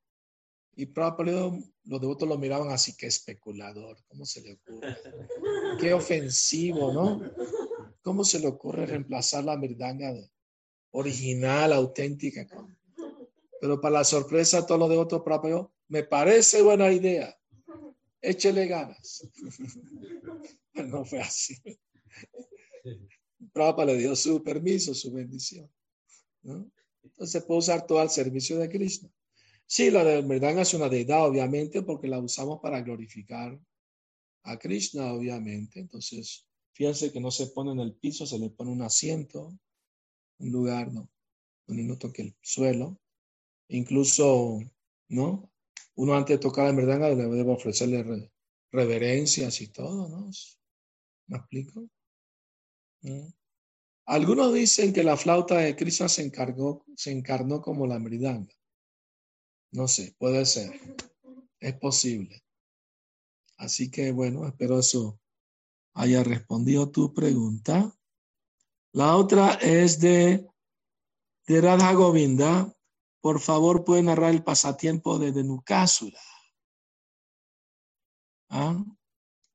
Y 0.75 0.85
Prabhupada, 0.85 1.51
los 1.85 1.99
devotos 1.99 2.27
lo 2.27 2.37
miraban 2.37 2.69
así, 2.69 2.95
que 2.95 3.07
especulador, 3.07 3.97
¿cómo 4.07 4.25
se 4.25 4.41
le 4.41 4.53
ocurre? 4.53 4.97
Qué 5.79 5.93
ofensivo, 5.93 6.93
¿no? 6.93 7.21
¿Cómo 8.01 8.23
se 8.23 8.39
le 8.39 8.47
ocurre 8.47 8.85
reemplazar 8.85 9.43
la 9.43 9.57
mirdanga 9.57 10.13
original, 10.91 11.73
auténtica? 11.73 12.47
Pero 13.59 13.79
para 13.79 13.99
la 13.99 14.03
sorpresa, 14.03 14.65
todos 14.65 14.79
los 14.79 14.89
devotos 14.89 15.21
Prabhupada 15.23 15.69
me 15.87 16.03
parece 16.03 16.61
buena 16.61 16.91
idea. 16.91 17.37
Échele 18.21 18.67
ganas. 18.67 19.27
no 20.73 21.03
fue 21.05 21.19
así. 21.19 21.55
Prabhupada 23.53 23.93
le 23.93 23.97
dio 23.97 24.15
su 24.15 24.43
permiso, 24.43 24.93
su 24.93 25.11
bendición. 25.11 25.69
Entonces 27.03 27.43
puede 27.43 27.59
usar 27.59 27.85
todo 27.85 27.99
al 27.99 28.09
servicio 28.09 28.57
de 28.57 28.69
Krishna. 28.69 29.09
Sí, 29.73 29.89
la 29.89 30.03
verdad 30.03 30.59
es 30.59 30.73
una 30.73 30.89
deidad, 30.89 31.25
obviamente, 31.25 31.81
porque 31.81 32.09
la 32.09 32.19
usamos 32.19 32.59
para 32.59 32.81
glorificar 32.81 33.57
a 34.43 34.59
Krishna, 34.59 35.13
obviamente. 35.13 35.79
Entonces, 35.79 36.45
fíjense 36.73 37.09
que 37.13 37.21
no 37.21 37.31
se 37.31 37.47
pone 37.47 37.71
en 37.71 37.79
el 37.79 37.93
piso, 37.95 38.25
se 38.25 38.37
le 38.37 38.49
pone 38.49 38.69
un 38.69 38.81
asiento, 38.81 39.57
un 40.39 40.51
lugar, 40.51 40.91
¿no? 40.91 41.09
Un 41.67 41.87
no 41.87 41.97
toque 41.97 42.21
el 42.21 42.35
suelo. 42.41 42.99
Incluso, 43.69 44.59
¿no? 45.07 45.49
uno 45.95 46.15
antes 46.15 46.35
de 46.35 46.41
tocar 46.41 46.65
la 46.65 46.73
merdanga 46.73 47.15
debe 47.15 47.41
ofrecerle 47.49 48.29
reverencias 48.73 49.61
y 49.61 49.67
todo, 49.67 50.09
¿no? 50.09 50.29
¿Me 51.27 51.37
explico? 51.37 51.87
¿Mm? 53.03 53.29
Algunos 54.07 54.53
dicen 54.53 54.91
que 54.91 55.03
la 55.03 55.15
flauta 55.15 55.59
de 55.59 55.77
Krishna 55.77 56.09
se, 56.09 56.23
encargó, 56.23 56.83
se 56.97 57.11
encarnó 57.11 57.61
como 57.61 57.87
la 57.87 57.99
mridanga. 57.99 58.53
No 59.71 59.87
sé, 59.87 60.15
puede 60.17 60.45
ser. 60.45 60.79
Es 61.59 61.73
posible. 61.75 62.43
Así 63.57 63.89
que 63.89 64.11
bueno, 64.11 64.47
espero 64.47 64.79
eso 64.79 65.19
haya 65.93 66.23
respondido 66.23 66.89
tu 66.89 67.13
pregunta. 67.13 67.95
La 68.93 69.15
otra 69.15 69.53
es 69.53 69.99
de, 69.99 70.45
de 71.47 71.61
Radha 71.61 71.93
Govinda. 71.93 72.73
Por 73.21 73.39
favor, 73.39 73.85
puede 73.85 74.01
narrar 74.03 74.31
el 74.31 74.43
pasatiempo 74.43 75.19
de 75.19 75.31
Denukasura. 75.31 76.19
¿Ah? 78.49 78.83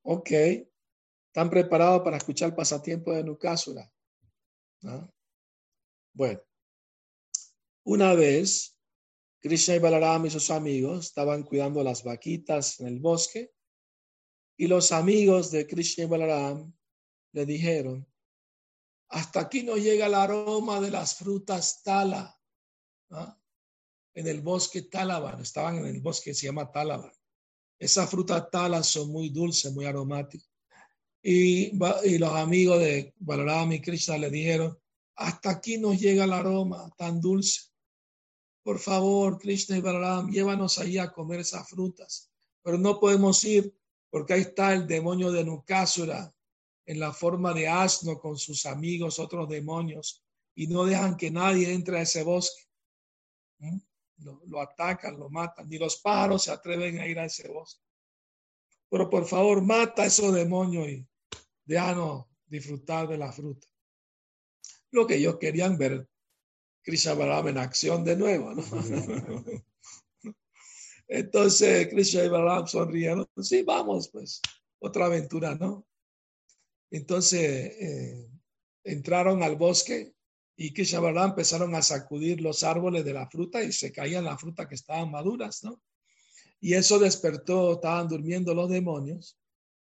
Ok. 0.03 0.31
¿Están 0.31 1.49
preparados 1.49 2.01
para 2.01 2.17
escuchar 2.17 2.49
el 2.49 2.55
pasatiempo 2.55 3.11
de 3.11 3.17
Denukasura? 3.17 3.91
¿Ah? 4.83 5.07
Bueno. 6.13 6.41
Una 7.83 8.13
vez, 8.13 8.76
Krishna 9.39 9.75
y 9.75 9.79
Balaram 9.79 10.25
y 10.25 10.29
sus 10.29 10.49
amigos 10.49 11.07
estaban 11.07 11.43
cuidando 11.43 11.83
las 11.83 12.03
vaquitas 12.03 12.79
en 12.79 12.87
el 12.87 12.99
bosque 12.99 13.53
y 14.57 14.67
los 14.67 14.91
amigos 14.91 15.51
de 15.51 15.67
Krishna 15.67 16.05
y 16.05 16.07
Balaram 16.07 16.73
le 17.33 17.45
dijeron, 17.45 18.07
hasta 19.09 19.41
aquí 19.41 19.63
no 19.63 19.77
llega 19.77 20.07
el 20.07 20.15
aroma 20.15 20.81
de 20.81 20.91
las 20.91 21.15
frutas 21.15 21.81
tala. 21.83 22.37
¿ah? 23.11 23.39
En 24.15 24.27
el 24.27 24.41
bosque 24.41 24.81
Talaban, 24.81 25.41
estaban 25.41 25.77
en 25.77 25.85
el 25.85 26.01
bosque 26.01 26.31
que 26.31 26.33
se 26.33 26.47
llama 26.47 26.71
Talaban. 26.71 27.11
Esas 27.79 28.09
frutas 28.09 28.49
talas 28.49 28.87
son 28.87 29.11
muy 29.11 29.29
dulces, 29.29 29.71
muy 29.71 29.85
aromáticas. 29.85 30.49
Y, 31.21 31.77
los 32.17 32.31
amigos 32.31 32.79
de 32.79 33.13
Balaram 33.17 33.71
y 33.73 33.81
Krishna 33.81 34.17
le 34.17 34.29
dijeron, 34.29 34.77
hasta 35.15 35.51
aquí 35.51 35.77
nos 35.77 35.99
llega 35.99 36.23
el 36.23 36.33
aroma 36.33 36.89
tan 36.97 37.21
dulce. 37.21 37.61
Por 38.67 38.79
favor, 38.79 39.39
Krishna 39.39 39.77
y 39.77 39.81
Balaram, 39.81 40.29
llévanos 40.29 40.77
ahí 40.77 40.97
a 40.97 41.13
comer 41.13 41.39
esas 41.39 41.69
frutas. 41.69 42.29
Pero 42.61 42.77
no 42.77 42.99
podemos 42.99 43.41
ir 43.45 43.73
porque 44.09 44.33
ahí 44.33 44.41
está 44.41 44.73
el 44.73 44.85
demonio 44.85 45.31
de 45.31 45.45
Nukasura 45.45 46.35
en 46.85 46.99
la 46.99 47.13
forma 47.13 47.53
de 47.53 47.69
asno 47.69 48.19
con 48.19 48.37
sus 48.37 48.65
amigos, 48.65 49.19
otros 49.19 49.47
demonios, 49.47 50.21
y 50.53 50.67
no 50.67 50.83
dejan 50.83 51.15
que 51.15 51.31
nadie 51.31 51.71
entre 51.71 51.97
a 51.97 52.01
ese 52.01 52.23
bosque. 52.23 52.61
¿Mm? 53.59 53.77
Lo, 54.47 54.59
atacan, 54.59 55.17
lo 55.17 55.29
matan, 55.29 55.69
ni 55.69 55.77
los 55.77 55.95
pájaros 56.01 56.43
se 56.43 56.51
atreven 56.51 56.99
a 56.99 57.07
ir 57.07 57.17
a 57.19 57.25
ese 57.25 57.47
bosque. 57.47 57.85
Pero 58.89 59.09
por 59.09 59.25
favor, 59.25 59.61
mata 59.61 60.01
a 60.01 60.07
esos 60.07 60.33
demonios 60.33 60.89
y 60.89 61.07
déjanos 61.63 62.25
disfrutar 62.45 63.07
de 63.07 63.17
la 63.17 63.31
fruta. 63.31 63.65
Lo 64.91 65.07
que 65.07 65.15
ellos 65.15 65.37
querían 65.37 65.77
ver 65.77 66.05
Krishna 66.87 67.15
Balaram 67.15 67.49
en 67.49 67.57
acción 67.57 68.05
de 68.05 68.15
nuevo, 68.15 68.53
¿no? 68.55 68.63
Entonces 71.09 71.89
Krishna 71.89 72.23
y 72.23 72.29
Balaram 72.29 72.65
sonrieron, 72.65 73.27
sí, 73.41 73.61
vamos, 73.63 74.07
pues, 74.07 74.39
otra 74.79 75.07
aventura, 75.07 75.53
¿no? 75.55 75.85
Entonces 76.89 77.41
eh, 77.41 78.29
entraron 78.85 79.43
al 79.43 79.57
bosque 79.57 80.13
y 80.55 80.71
Krishna 80.71 81.01
Balaram 81.01 81.31
empezaron 81.31 81.75
a 81.75 81.81
sacudir 81.81 82.39
los 82.39 82.63
árboles 82.63 83.03
de 83.03 83.13
la 83.13 83.29
fruta 83.29 83.61
y 83.61 83.73
se 83.73 83.91
caían 83.91 84.23
las 84.23 84.39
frutas 84.39 84.65
que 84.67 84.75
estaban 84.75 85.11
maduras, 85.11 85.65
¿no? 85.65 85.81
Y 86.61 86.73
eso 86.73 86.99
despertó, 86.99 87.73
estaban 87.73 88.07
durmiendo 88.07 88.53
los 88.53 88.69
demonios, 88.69 89.37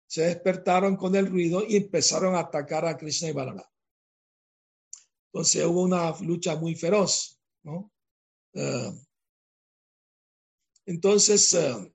se 0.07 0.21
despertaron 0.21 0.95
con 0.95 1.13
el 1.17 1.27
ruido 1.27 1.61
y 1.67 1.75
empezaron 1.75 2.35
a 2.35 2.39
atacar 2.39 2.85
a 2.85 2.95
Krishna 2.95 3.27
y 3.27 3.33
Balaram. 3.33 3.65
Entonces 5.35 5.65
hubo 5.65 5.81
una 5.81 6.15
lucha 6.21 6.55
muy 6.55 6.75
feroz, 6.75 7.37
¿no? 7.63 7.91
Eh, 8.53 8.91
entonces, 10.85 11.53
uh, 11.53 11.93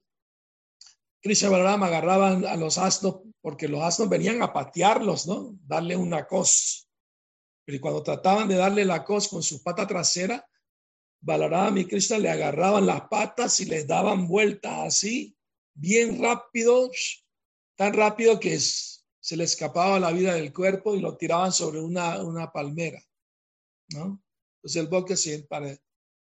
Krishna 1.23 1.49
y 1.49 1.51
Balaram 1.51 1.83
agarraban 1.85 2.45
a 2.45 2.55
los 2.57 2.77
asnos 2.77 3.23
porque 3.41 3.67
los 3.67 3.83
asnos 3.83 4.11
venían 4.11 4.43
a 4.43 4.53
patearlos, 4.53 5.27
¿no? 5.27 5.59
Darle 5.67 5.97
una 5.97 6.27
cos. 6.27 6.87
Pero 7.65 7.81
cuando 7.81 8.03
trataban 8.03 8.47
de 8.47 8.57
darle 8.57 8.85
la 8.85 9.03
cos 9.03 9.29
con 9.29 9.43
su 9.43 9.63
pata 9.63 9.87
trasera, 9.87 10.47
Balaram 11.23 11.79
y 11.79 11.87
Krishna 11.87 12.19
le 12.19 12.29
agarraban 12.29 12.85
las 12.85 13.09
patas 13.09 13.59
y 13.61 13.65
les 13.65 13.87
daban 13.87 14.29
vueltas 14.29 14.81
así, 14.81 15.35
bien 15.73 16.21
rápido, 16.21 16.91
tan 17.75 17.95
rápido 17.95 18.39
que 18.39 18.61
se 18.61 19.37
le 19.39 19.45
escapaba 19.45 19.99
la 19.99 20.13
vida 20.13 20.35
del 20.35 20.53
cuerpo 20.53 20.95
y 20.95 21.01
lo 21.01 21.17
tiraban 21.17 21.53
sobre 21.53 21.81
una 21.81 22.53
palmera, 22.53 23.03
¿no? 23.95 24.23
Entonces 24.57 24.83
el 24.83 24.89
bosque 24.89 25.17
se 25.17 25.49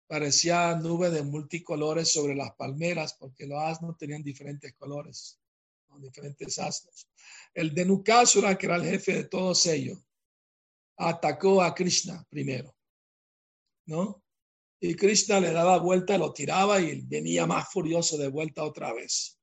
parecía 0.07 0.75
nube 0.77 1.11
de 1.11 1.23
multicolores 1.23 2.13
sobre 2.13 2.35
las 2.35 2.55
palmeras 2.55 3.15
porque 3.15 3.47
los 3.47 3.59
asnos 3.61 3.97
tenían 3.99 4.23
diferentes 4.23 4.73
colores 4.75 5.39
diferentes 6.01 6.59
asnos. 6.59 7.09
El 7.53 7.75
de 7.75 7.85
Nukasura, 7.85 8.57
que 8.57 8.67
era 8.67 8.77
el 8.77 8.85
jefe 8.85 9.15
de 9.15 9.25
todos 9.25 9.67
ellos, 9.67 9.99
atacó 10.97 11.63
a 11.63 11.75
Krishna 11.75 12.25
primero, 12.29 12.75
¿no? 13.87 14.23
Y 14.81 14.95
Krishna 14.95 15.41
le 15.41 15.53
daba 15.53 15.79
vuelta, 15.79 16.19
lo 16.19 16.33
tiraba 16.33 16.81
y 16.81 17.01
venía 17.03 17.47
más 17.47 17.73
furioso 17.73 18.19
de 18.19 18.29
vuelta 18.29 18.65
otra 18.65 18.93
vez. 18.93 19.39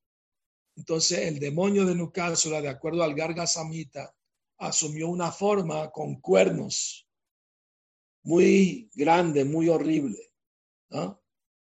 Entonces 0.76 1.20
el 1.20 1.39
demonio 1.39 1.86
de 1.86 1.95
Nukasura, 1.95 2.62
de 2.62 2.70
acuerdo 2.70 3.03
al 3.03 3.16
Garga 3.16 3.47
Samhita, 3.47 4.16
asumió 4.57 5.09
una 5.09 5.32
forma 5.32 5.89
con 5.91 6.22
cuernos 6.22 7.07
muy 8.24 8.89
grande, 8.93 9.45
muy 9.45 9.69
horrible. 9.69 10.19
¿no? 10.89 11.22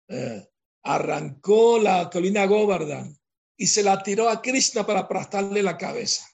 Eh, 0.08 0.48
arrancó 0.82 1.78
la 1.78 2.10
colina 2.10 2.46
Govardhan 2.46 3.16
y 3.56 3.66
se 3.66 3.82
la 3.82 4.02
tiró 4.02 4.28
a 4.28 4.42
Krishna 4.42 4.84
para 4.84 5.00
aplastarle 5.00 5.62
la 5.62 5.76
cabeza. 5.76 6.26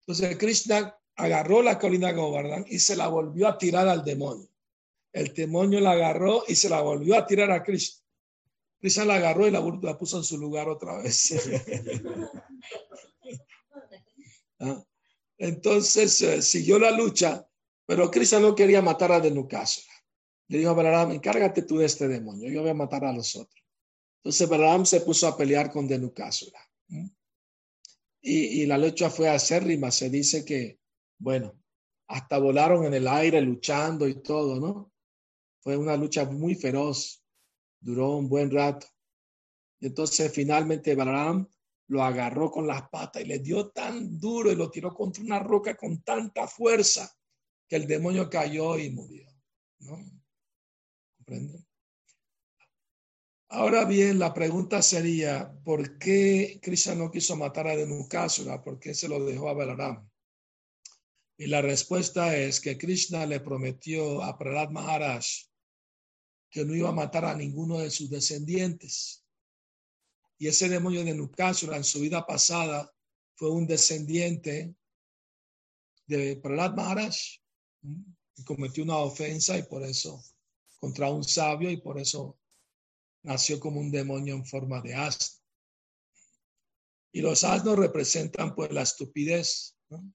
Entonces 0.00 0.36
Krishna 0.38 0.98
agarró 1.16 1.62
la 1.62 1.78
colina 1.78 2.12
Govardhan 2.12 2.64
y 2.68 2.78
se 2.78 2.96
la 2.96 3.08
volvió 3.08 3.48
a 3.48 3.58
tirar 3.58 3.88
al 3.88 4.04
demonio. 4.04 4.48
El 5.12 5.32
demonio 5.34 5.80
la 5.80 5.92
agarró 5.92 6.44
y 6.48 6.54
se 6.56 6.68
la 6.68 6.80
volvió 6.80 7.16
a 7.16 7.26
tirar 7.26 7.50
a 7.50 7.62
Krishna. 7.62 8.00
Krishna 8.80 9.04
la 9.04 9.16
agarró 9.16 9.46
y 9.46 9.50
la, 9.50 9.60
la 9.82 9.98
puso 9.98 10.16
en 10.16 10.24
su 10.24 10.38
lugar 10.38 10.68
otra 10.68 11.02
vez. 11.02 11.32
¿Ah? 14.60 14.84
Entonces 15.38 16.20
eh, 16.20 16.42
siguió 16.42 16.78
la 16.78 16.90
lucha, 16.90 17.48
pero 17.90 18.08
Krishna 18.08 18.38
no 18.38 18.54
quería 18.54 18.80
matar 18.80 19.10
a 19.10 19.18
Denukasura. 19.18 19.92
Le 20.46 20.58
dijo 20.58 20.70
a 20.70 20.74
Balaram, 20.74 21.10
encárgate 21.10 21.62
tú 21.62 21.78
de 21.78 21.86
este 21.86 22.06
demonio, 22.06 22.48
yo 22.48 22.60
voy 22.60 22.70
a 22.70 22.74
matar 22.74 23.04
a 23.04 23.12
los 23.12 23.34
otros. 23.34 23.64
Entonces 24.18 24.48
Balaam 24.48 24.86
se 24.86 25.00
puso 25.00 25.26
a 25.26 25.36
pelear 25.36 25.72
con 25.72 25.88
Denukasura. 25.88 26.60
Y, 28.20 28.62
y, 28.62 28.66
la 28.66 28.78
lucha 28.78 29.10
fue 29.10 29.28
acérrima. 29.28 29.90
Se 29.90 30.08
dice 30.08 30.44
que, 30.44 30.78
bueno, 31.18 31.60
hasta 32.06 32.38
volaron 32.38 32.84
en 32.84 32.94
el 32.94 33.08
aire 33.08 33.40
luchando 33.40 34.06
y 34.06 34.22
todo, 34.22 34.60
¿no? 34.60 34.92
Fue 35.58 35.76
una 35.76 35.96
lucha 35.96 36.24
muy 36.26 36.54
feroz. 36.54 37.24
Duró 37.80 38.18
un 38.18 38.28
buen 38.28 38.52
rato. 38.52 38.86
Y 39.80 39.86
entonces 39.86 40.32
finalmente 40.32 40.94
Balaam 40.94 41.44
lo 41.88 42.04
agarró 42.04 42.52
con 42.52 42.68
las 42.68 42.88
patas 42.88 43.22
y 43.22 43.24
le 43.24 43.40
dio 43.40 43.70
tan 43.70 44.16
duro 44.20 44.52
y 44.52 44.54
lo 44.54 44.70
tiró 44.70 44.94
contra 44.94 45.24
una 45.24 45.40
roca 45.40 45.76
con 45.76 46.04
tanta 46.04 46.46
fuerza 46.46 47.12
que 47.70 47.76
el 47.76 47.86
demonio 47.86 48.28
cayó 48.28 48.76
y 48.76 48.90
murió. 48.90 49.32
¿No? 49.78 49.96
¿Comprenden? 51.16 51.64
Ahora 53.48 53.84
bien, 53.84 54.18
la 54.18 54.34
pregunta 54.34 54.82
sería, 54.82 55.56
¿por 55.64 55.96
qué 55.98 56.58
Krishna 56.60 56.96
no 56.96 57.12
quiso 57.12 57.36
matar 57.36 57.68
a 57.68 57.76
Denukasura? 57.76 58.62
¿Por 58.62 58.80
qué 58.80 58.92
se 58.92 59.08
lo 59.08 59.24
dejó 59.24 59.48
a 59.48 59.54
Balaram? 59.54 60.10
Y 61.38 61.46
la 61.46 61.62
respuesta 61.62 62.36
es 62.36 62.60
que 62.60 62.76
Krishna 62.76 63.24
le 63.24 63.38
prometió 63.38 64.22
a 64.22 64.36
Prahlad 64.36 64.70
Maharaj 64.70 65.24
que 66.50 66.64
no 66.64 66.74
iba 66.74 66.88
a 66.88 66.92
matar 66.92 67.24
a 67.24 67.36
ninguno 67.36 67.78
de 67.78 67.90
sus 67.90 68.10
descendientes. 68.10 69.24
Y 70.38 70.48
ese 70.48 70.68
demonio 70.68 71.04
de 71.04 71.14
Nukasura 71.14 71.76
en 71.76 71.84
su 71.84 72.00
vida 72.00 72.26
pasada 72.26 72.92
fue 73.36 73.50
un 73.52 73.66
descendiente 73.66 74.74
de 76.06 76.36
Prahlad 76.36 76.74
Maharaj. 76.74 77.14
Y 77.82 78.44
cometió 78.44 78.84
una 78.84 78.98
ofensa 78.98 79.56
y 79.56 79.62
por 79.62 79.82
eso, 79.82 80.22
contra 80.78 81.10
un 81.10 81.24
sabio 81.24 81.70
y 81.70 81.76
por 81.78 81.98
eso 81.98 82.38
nació 83.22 83.60
como 83.60 83.80
un 83.80 83.90
demonio 83.90 84.34
en 84.34 84.44
forma 84.44 84.80
de 84.80 84.94
asno. 84.94 85.40
Y 87.12 87.20
los 87.20 87.42
asnos 87.44 87.76
representan 87.76 88.54
pues 88.54 88.70
la 88.70 88.82
estupidez. 88.82 89.76
¿no? 89.88 90.12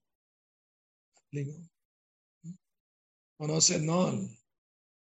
Conocen, 3.36 3.84
¿no? 3.84 4.12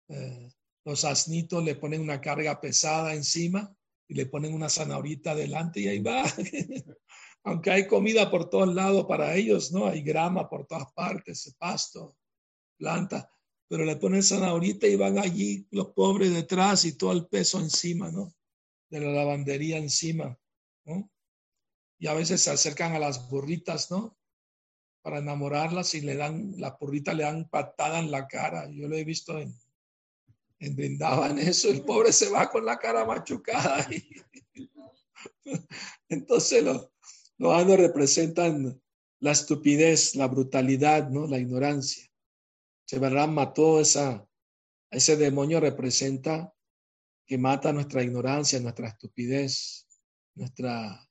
Eh, 0.08 0.52
los 0.84 1.04
asnitos 1.04 1.64
le 1.64 1.76
ponen 1.76 2.02
una 2.02 2.20
carga 2.20 2.60
pesada 2.60 3.14
encima 3.14 3.74
y 4.06 4.14
le 4.14 4.26
ponen 4.26 4.54
una 4.54 4.68
zanahorita 4.68 5.34
delante 5.34 5.80
y 5.80 5.88
ahí 5.88 6.00
va. 6.00 6.24
Aunque 7.44 7.70
hay 7.70 7.86
comida 7.86 8.30
por 8.30 8.50
todos 8.50 8.74
lados 8.74 9.06
para 9.06 9.34
ellos, 9.34 9.72
¿no? 9.72 9.86
Hay 9.86 10.02
grama 10.02 10.48
por 10.48 10.66
todas 10.66 10.92
partes, 10.92 11.54
pasto, 11.58 12.17
planta 12.78 13.30
pero 13.68 13.84
le 13.84 13.96
ponen 13.96 14.22
zanahorita 14.22 14.86
y 14.86 14.96
van 14.96 15.18
allí 15.18 15.66
los 15.70 15.88
pobres 15.88 16.32
detrás 16.32 16.86
y 16.86 16.96
todo 16.96 17.12
el 17.12 17.26
peso 17.26 17.60
encima, 17.60 18.10
¿no? 18.10 18.34
De 18.88 18.98
la 19.00 19.12
lavandería 19.12 19.76
encima, 19.76 20.36
¿no? 20.86 21.10
Y 21.98 22.06
a 22.06 22.14
veces 22.14 22.40
se 22.40 22.50
acercan 22.50 22.94
a 22.94 22.98
las 22.98 23.28
burritas, 23.28 23.90
¿no? 23.90 24.16
Para 25.02 25.18
enamorarlas 25.18 25.94
y 25.94 26.00
le 26.00 26.16
dan, 26.16 26.54
la 26.56 26.78
burrita 26.80 27.12
le 27.12 27.24
dan 27.24 27.48
patada 27.48 27.98
en 27.98 28.10
la 28.10 28.26
cara. 28.26 28.68
Yo 28.70 28.88
lo 28.88 28.96
he 28.96 29.04
visto 29.04 29.38
en, 29.38 29.54
en 30.60 30.74
Brindaban 30.74 31.38
eso, 31.38 31.68
el 31.68 31.82
pobre 31.82 32.12
se 32.12 32.30
va 32.30 32.50
con 32.50 32.64
la 32.64 32.78
cara 32.78 33.04
machucada. 33.04 33.86
Entonces 36.08 36.64
los, 36.64 36.88
los 37.36 37.66
representan 37.66 38.80
la 39.20 39.32
estupidez, 39.32 40.14
la 40.14 40.26
brutalidad, 40.26 41.10
¿no? 41.10 41.26
La 41.26 41.38
ignorancia. 41.38 42.07
Balaram 42.96 43.32
mató 43.32 43.80
esa, 43.80 44.26
ese 44.90 45.16
demonio 45.16 45.60
representa 45.60 46.54
que 47.26 47.36
mata 47.36 47.72
nuestra 47.72 48.02
ignorancia, 48.02 48.58
nuestra 48.60 48.88
estupidez, 48.88 49.86
nuestra 50.34 51.06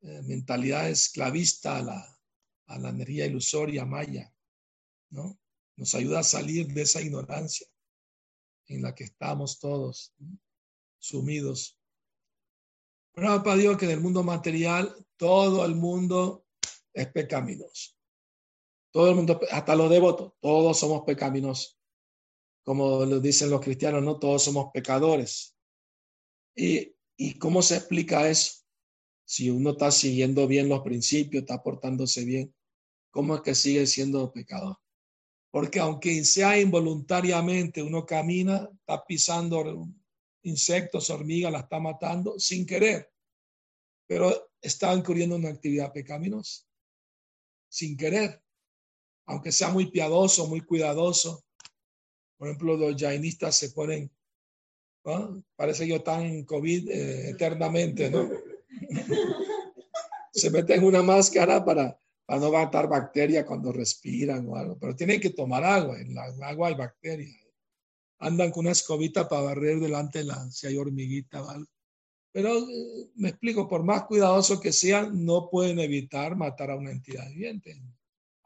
eh, 0.00 0.22
mentalidad 0.22 0.88
esclavista 0.88 1.76
a 1.76 1.82
la, 1.82 2.18
a 2.68 2.78
la 2.78 2.88
energía 2.88 3.26
ilusoria 3.26 3.84
maya. 3.84 4.32
¿no? 5.10 5.38
Nos 5.76 5.94
ayuda 5.94 6.20
a 6.20 6.24
salir 6.24 6.68
de 6.68 6.82
esa 6.82 7.02
ignorancia 7.02 7.66
en 8.68 8.82
la 8.82 8.94
que 8.94 9.04
estamos 9.04 9.58
todos 9.58 10.14
sumidos. 10.98 11.78
Prabhupada 13.12 13.56
dijo 13.56 13.76
que 13.76 13.84
en 13.86 13.90
el 13.90 14.00
mundo 14.00 14.22
material 14.22 14.94
todo 15.16 15.66
el 15.66 15.74
mundo 15.74 16.46
es 16.94 17.08
pecaminoso. 17.08 17.99
Todo 18.92 19.10
el 19.10 19.16
mundo, 19.16 19.40
hasta 19.50 19.76
los 19.76 19.90
devotos, 19.90 20.32
todos 20.40 20.78
somos 20.78 21.02
pecaminosos. 21.02 21.78
Como 22.64 23.04
lo 23.04 23.20
dicen 23.20 23.50
los 23.50 23.60
cristianos, 23.60 24.02
no 24.02 24.18
todos 24.18 24.42
somos 24.42 24.70
pecadores. 24.72 25.56
¿Y, 26.56 26.94
¿Y 27.16 27.38
cómo 27.38 27.62
se 27.62 27.76
explica 27.76 28.28
eso? 28.28 28.64
Si 29.24 29.48
uno 29.48 29.70
está 29.70 29.90
siguiendo 29.90 30.46
bien 30.46 30.68
los 30.68 30.80
principios, 30.80 31.42
está 31.42 31.62
portándose 31.62 32.24
bien, 32.24 32.54
¿cómo 33.10 33.36
es 33.36 33.42
que 33.42 33.54
sigue 33.54 33.86
siendo 33.86 34.32
pecador? 34.32 34.76
Porque 35.50 35.80
aunque 35.80 36.24
sea 36.24 36.58
involuntariamente, 36.58 37.82
uno 37.82 38.06
camina, 38.06 38.68
está 38.72 39.04
pisando 39.04 39.88
insectos, 40.42 41.10
hormigas, 41.10 41.52
la 41.52 41.60
está 41.60 41.78
matando 41.78 42.38
sin 42.38 42.66
querer, 42.66 43.12
pero 44.06 44.50
está 44.60 44.94
incurriendo 44.94 45.36
en 45.36 45.42
una 45.42 45.50
actividad 45.50 45.92
pecaminosa, 45.92 46.64
sin 47.68 47.96
querer, 47.96 48.42
aunque 49.26 49.52
sea 49.52 49.68
muy 49.70 49.90
piadoso, 49.90 50.46
muy 50.46 50.60
cuidadoso. 50.60 51.44
Por 52.36 52.48
ejemplo, 52.48 52.76
los 52.76 53.00
jainistas 53.00 53.56
se 53.56 53.70
ponen, 53.70 54.10
parece 55.56 55.84
que 55.84 55.90
yo 55.90 55.96
están 55.96 56.44
COVID 56.44 56.90
eh, 56.90 57.30
eternamente, 57.30 58.10
¿no? 58.10 58.28
se 60.32 60.50
meten 60.50 60.84
una 60.84 61.02
máscara 61.02 61.64
para 61.64 62.00
para 62.30 62.42
no 62.42 62.52
matar 62.52 62.88
bacterias 62.88 63.44
cuando 63.44 63.72
respiran 63.72 64.46
o 64.48 64.54
algo, 64.54 64.78
pero 64.78 64.94
tienen 64.94 65.20
que 65.20 65.30
tomar 65.30 65.64
agua, 65.64 66.00
en 66.00 66.14
la 66.14 66.32
agua 66.42 66.68
hay 66.68 66.74
bacterias. 66.74 67.36
Andan 68.20 68.52
con 68.52 68.66
una 68.66 68.70
escobita 68.70 69.28
para 69.28 69.42
barrer 69.42 69.80
delante 69.80 70.20
de 70.20 70.26
la, 70.26 70.48
si 70.48 70.68
hay 70.68 70.76
hormiguita 70.76 71.42
o 71.42 71.48
algo. 71.48 71.66
Pero 72.30 72.56
eh, 72.56 73.10
me 73.16 73.30
explico, 73.30 73.66
por 73.66 73.82
más 73.82 74.04
cuidadoso 74.04 74.60
que 74.60 74.70
sean, 74.72 75.24
no 75.24 75.50
pueden 75.50 75.80
evitar 75.80 76.36
matar 76.36 76.70
a 76.70 76.76
una 76.76 76.92
entidad 76.92 77.28
viviente, 77.30 77.82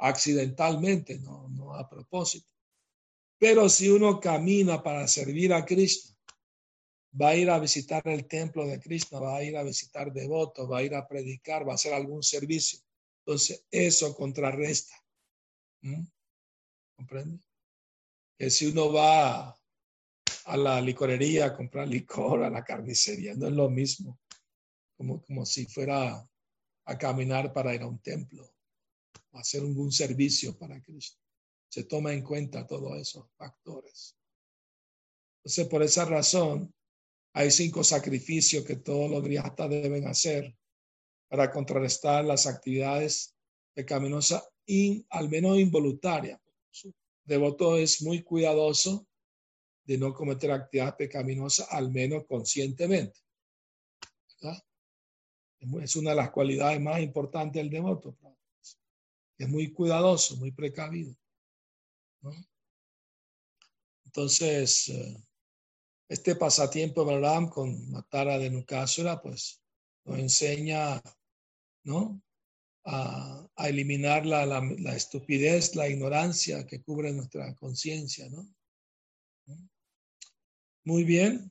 accidentalmente, 0.06 1.18
no, 1.18 1.48
no 1.48 1.74
a 1.74 1.88
propósito. 1.88 2.48
Pero 3.38 3.68
si 3.68 3.88
uno 3.88 4.20
camina 4.20 4.82
para 4.82 5.06
servir 5.08 5.52
a 5.52 5.64
Cristo, 5.64 6.14
va 7.20 7.30
a 7.30 7.36
ir 7.36 7.50
a 7.50 7.58
visitar 7.58 8.06
el 8.06 8.26
templo 8.26 8.66
de 8.66 8.80
Cristo, 8.80 9.20
va 9.20 9.36
a 9.36 9.44
ir 9.44 9.56
a 9.56 9.62
visitar 9.62 10.12
devotos, 10.12 10.70
va 10.70 10.78
a 10.78 10.82
ir 10.82 10.94
a 10.94 11.06
predicar, 11.06 11.66
va 11.66 11.72
a 11.72 11.74
hacer 11.74 11.92
algún 11.92 12.22
servicio 12.22 12.80
entonces, 13.26 13.64
eso 13.70 14.14
contrarresta. 14.14 14.94
¿Comprende? 16.96 17.40
Que 18.38 18.50
si 18.50 18.66
uno 18.66 18.92
va 18.92 19.48
a 20.44 20.56
la 20.56 20.80
licorería 20.80 21.46
a 21.46 21.56
comprar 21.56 21.88
licor, 21.88 22.42
a 22.42 22.50
la 22.50 22.62
carnicería, 22.62 23.34
no 23.34 23.46
es 23.46 23.54
lo 23.54 23.70
mismo. 23.70 24.20
Como, 24.96 25.22
como 25.22 25.46
si 25.46 25.64
fuera 25.64 26.28
a 26.86 26.98
caminar 26.98 27.52
para 27.52 27.74
ir 27.74 27.82
a 27.82 27.86
un 27.86 27.98
templo, 28.00 28.53
hacer 29.34 29.62
algún 29.62 29.92
servicio 29.92 30.56
para 30.56 30.80
Cristo. 30.82 31.20
Se 31.68 31.84
toma 31.84 32.12
en 32.12 32.22
cuenta 32.22 32.66
todos 32.66 32.96
esos 32.98 33.26
factores. 33.36 34.16
Entonces, 35.38 35.66
por 35.68 35.82
esa 35.82 36.04
razón, 36.04 36.72
hay 37.34 37.50
cinco 37.50 37.82
sacrificios 37.82 38.64
que 38.64 38.76
todos 38.76 39.10
los 39.10 39.22
griastas 39.22 39.68
deben 39.68 40.06
hacer 40.06 40.56
para 41.28 41.50
contrarrestar 41.50 42.24
las 42.24 42.46
actividades 42.46 43.34
pecaminosas, 43.74 44.44
y, 44.66 45.04
al 45.10 45.28
menos 45.28 45.58
involuntarias. 45.58 46.40
devoto 47.24 47.76
es 47.76 48.02
muy 48.02 48.22
cuidadoso 48.22 49.06
de 49.84 49.98
no 49.98 50.12
cometer 50.14 50.50
actividades 50.50 50.94
pecaminosas, 50.94 51.66
al 51.70 51.90
menos 51.90 52.24
conscientemente. 52.26 53.18
Es 55.82 55.96
una 55.96 56.10
de 56.10 56.16
las 56.16 56.30
cualidades 56.30 56.80
más 56.80 57.00
importantes 57.00 57.62
del 57.62 57.70
devoto. 57.70 58.16
Es 59.38 59.48
muy 59.48 59.72
cuidadoso, 59.72 60.36
muy 60.36 60.52
precavido. 60.52 61.16
Entonces, 64.04 64.88
eh, 64.88 65.16
este 66.08 66.36
pasatiempo, 66.36 67.04
¿verdad? 67.04 67.48
Con 67.50 67.90
Matara 67.90 68.38
de 68.38 68.50
Nukasura, 68.50 69.20
pues 69.20 69.60
nos 70.04 70.18
enseña 70.18 71.02
¿no? 71.84 72.20
A, 72.86 73.48
eliminar 73.56 74.26
la, 74.26 74.44
la, 74.44 74.96
estupidez, 74.96 75.74
la 75.74 75.88
ignorancia 75.88 76.66
que 76.66 76.82
cubre 76.82 77.12
nuestra 77.12 77.54
conciencia, 77.54 78.28
¿no? 78.28 78.46
Muy 80.84 81.04
bien. 81.04 81.50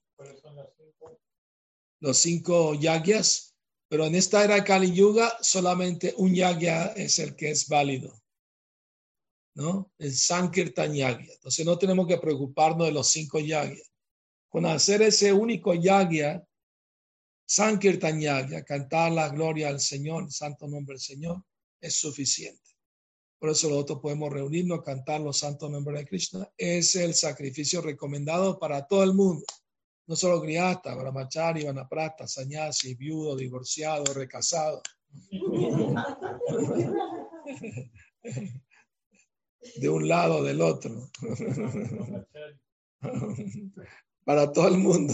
Los 2.00 2.18
cinco 2.18 2.76
yagyas, 2.76 3.53
pero 3.94 4.08
en 4.08 4.16
esta 4.16 4.44
era 4.44 4.64
Kali 4.64 4.92
Yuga 4.92 5.38
solamente 5.40 6.16
un 6.18 6.34
yagya 6.34 6.94
es 6.96 7.20
el 7.20 7.36
que 7.36 7.52
es 7.52 7.68
válido, 7.68 8.12
¿no? 9.54 9.94
El 10.00 10.16
Sankirtan 10.16 10.96
yagya. 10.96 11.32
Entonces 11.32 11.64
no 11.64 11.78
tenemos 11.78 12.08
que 12.08 12.18
preocuparnos 12.18 12.88
de 12.88 12.92
los 12.92 13.08
cinco 13.08 13.38
yagyas. 13.38 13.92
Con 14.50 14.66
hacer 14.66 15.04
ese 15.04 15.32
único 15.32 15.76
yagya, 15.76 16.44
Sankirtan 17.46 18.20
Yagya, 18.20 18.64
cantar 18.64 19.12
la 19.12 19.30
gloria 19.30 19.68
al 19.68 19.80
Señor, 19.80 20.24
el 20.24 20.32
santo 20.32 20.68
nombre 20.68 20.94
del 20.96 21.02
Señor, 21.02 21.44
es 21.80 21.96
suficiente. 21.96 22.72
Por 23.38 23.52
eso 23.52 23.70
nosotros 23.70 24.00
podemos 24.02 24.34
reunirnos, 24.34 24.82
cantar 24.82 25.22
los 25.22 25.38
santos 25.38 25.70
nombres 25.70 26.00
de 26.00 26.08
Krishna. 26.08 26.52
Es 26.58 26.96
el 26.96 27.14
sacrificio 27.14 27.80
recomendado 27.80 28.58
para 28.58 28.88
todo 28.88 29.04
el 29.04 29.14
mundo. 29.14 29.46
No 30.06 30.16
solo 30.16 30.42
griata, 30.42 30.96
brahmachari, 30.96 31.64
vanaprasta, 31.64 32.28
sanyasi, 32.28 32.96
viudo, 32.96 33.36
divorciado, 33.36 34.14
recasado. 34.14 34.82
De 39.76 39.90
un 39.90 40.08
lado, 40.08 40.44
del 40.44 40.62
otro. 40.62 41.10
Para 44.26 44.52
todo 44.52 44.68
el 44.70 44.78
mundo 44.78 45.14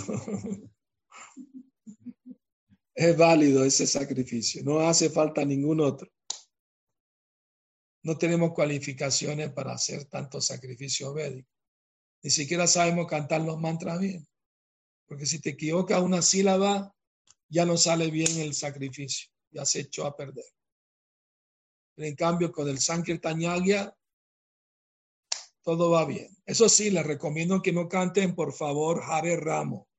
es 3.00 3.18
válido 3.18 3.64
ese 3.64 3.88
sacrificio, 3.88 4.62
no 4.64 4.82
hace 4.82 5.10
falta 5.10 5.46
ningún 5.46 5.80
otro. 5.80 6.12
No 8.04 8.18
tenemos 8.18 8.52
cualificaciones 8.54 9.52
para 9.52 9.72
hacer 9.72 10.04
tantos 10.06 10.48
sacrificios 10.48 11.14
védicos. 11.14 11.54
Ni 12.22 12.30
siquiera 12.30 12.68
sabemos 12.68 13.08
cantar 13.08 13.42
los 13.42 13.58
mantras 13.58 14.00
bien. 14.00 14.29
Porque 15.10 15.26
si 15.26 15.40
te 15.40 15.50
equivocas 15.50 16.02
una 16.02 16.22
sílaba, 16.22 16.96
ya 17.50 17.66
no 17.66 17.76
sale 17.76 18.10
bien 18.10 18.40
el 18.40 18.54
sacrificio, 18.54 19.30
ya 19.52 19.66
se 19.66 19.82
echó 19.82 20.06
a 20.06 20.16
perder. 20.16 20.46
en 21.98 22.16
cambio, 22.16 22.50
con 22.50 22.70
el 22.70 22.80
Sankirtan 22.80 23.42
Yagya, 23.42 23.94
todo 25.62 25.92
va 25.92 26.06
bien. 26.06 26.30
Eso 26.46 26.70
sí, 26.70 26.90
les 26.92 27.06
recomiendo 27.06 27.62
que 27.62 27.74
no 27.74 27.90
canten, 27.90 28.34
por 28.34 28.54
favor, 28.54 29.02
Hare 29.04 29.36
Ramo 29.36 29.90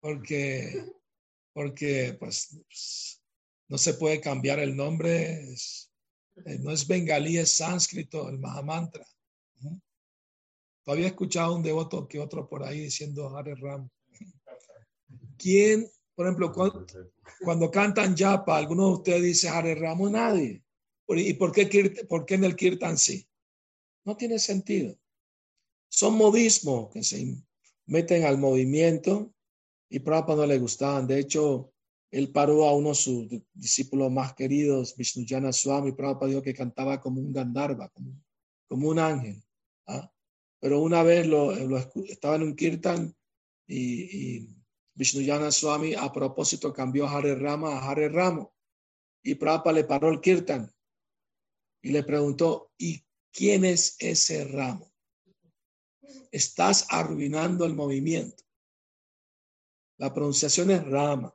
porque, 0.00 0.84
porque 1.52 2.16
pues, 2.18 3.20
no 3.68 3.78
se 3.78 3.94
puede 3.94 4.20
cambiar 4.20 4.58
el 4.60 4.76
nombre, 4.76 5.52
eh, 5.52 6.58
no 6.60 6.70
es 6.70 6.86
bengalí, 6.86 7.38
es 7.38 7.52
sánscrito, 7.52 8.28
el 8.28 8.38
Mahamantra. 8.38 9.06
Todavía 10.84 11.06
he 11.06 11.08
escuchado 11.08 11.56
un 11.56 11.62
devoto 11.62 12.08
que 12.08 12.18
otro 12.18 12.48
por 12.48 12.64
ahí 12.64 12.80
diciendo 12.80 13.36
Hare 13.36 13.54
Ram. 13.54 13.88
¿Quién, 15.36 15.88
por 16.14 16.26
ejemplo, 16.26 16.52
cuando, 17.42 17.70
cantan 17.70 18.14
Yapa, 18.14 18.56
alguno 18.56 18.86
de 18.88 18.92
ustedes 18.94 19.22
dice 19.22 19.48
Hare 19.48 19.74
Ram 19.74 20.10
nadie? 20.10 20.62
¿Y 21.08 21.34
por 21.34 21.52
qué, 21.52 22.06
por 22.08 22.24
qué 22.24 22.34
en 22.34 22.44
el 22.44 22.56
Kirtan 22.56 22.96
sí? 22.96 23.26
No 24.04 24.16
tiene 24.16 24.38
sentido. 24.38 24.96
Son 25.88 26.14
modismos 26.16 26.90
que 26.90 27.02
se 27.02 27.36
meten 27.86 28.24
al 28.24 28.38
movimiento 28.38 29.34
y 29.88 29.98
Prabhupada 29.98 30.42
no 30.42 30.46
le 30.46 30.58
gustaban. 30.58 31.06
De 31.06 31.18
hecho, 31.18 31.72
él 32.10 32.30
paró 32.30 32.64
a 32.64 32.74
uno 32.74 32.90
de 32.90 32.94
sus 32.94 33.28
discípulos 33.52 34.10
más 34.10 34.34
queridos, 34.34 34.96
Vishnuyana 34.96 35.52
Swami. 35.52 35.92
Prabhupada 35.92 36.28
dijo 36.28 36.42
que 36.42 36.54
cantaba 36.54 37.00
como 37.00 37.20
un 37.20 37.32
Gandharva, 37.32 37.88
como, 37.88 38.12
como 38.68 38.88
un 38.88 38.98
ángel. 38.98 39.42
Pero 40.60 40.80
una 40.80 41.02
vez 41.02 41.26
lo, 41.26 41.52
estaba 42.04 42.36
en 42.36 42.42
un 42.42 42.54
kirtan 42.54 43.16
y, 43.66 44.36
y 44.36 44.48
Vishnuyana 44.94 45.50
Swami 45.50 45.94
a 45.94 46.12
propósito 46.12 46.72
cambió 46.72 47.08
Hare 47.08 47.34
Rama 47.34 47.78
a 47.78 47.90
Hare 47.90 48.08
Ramo. 48.08 48.54
Y 49.22 49.34
Prabhupada 49.34 49.74
le 49.74 49.84
paró 49.84 50.10
el 50.10 50.20
kirtan 50.20 50.70
y 51.82 51.90
le 51.90 52.02
preguntó, 52.02 52.72
¿y 52.76 53.04
quién 53.32 53.64
es 53.64 53.96
ese 53.98 54.44
ramo? 54.44 54.92
Estás 56.30 56.86
arruinando 56.90 57.64
el 57.64 57.74
movimiento. 57.74 58.44
La 59.96 60.12
pronunciación 60.12 60.70
es 60.70 60.84
rama. 60.84 61.34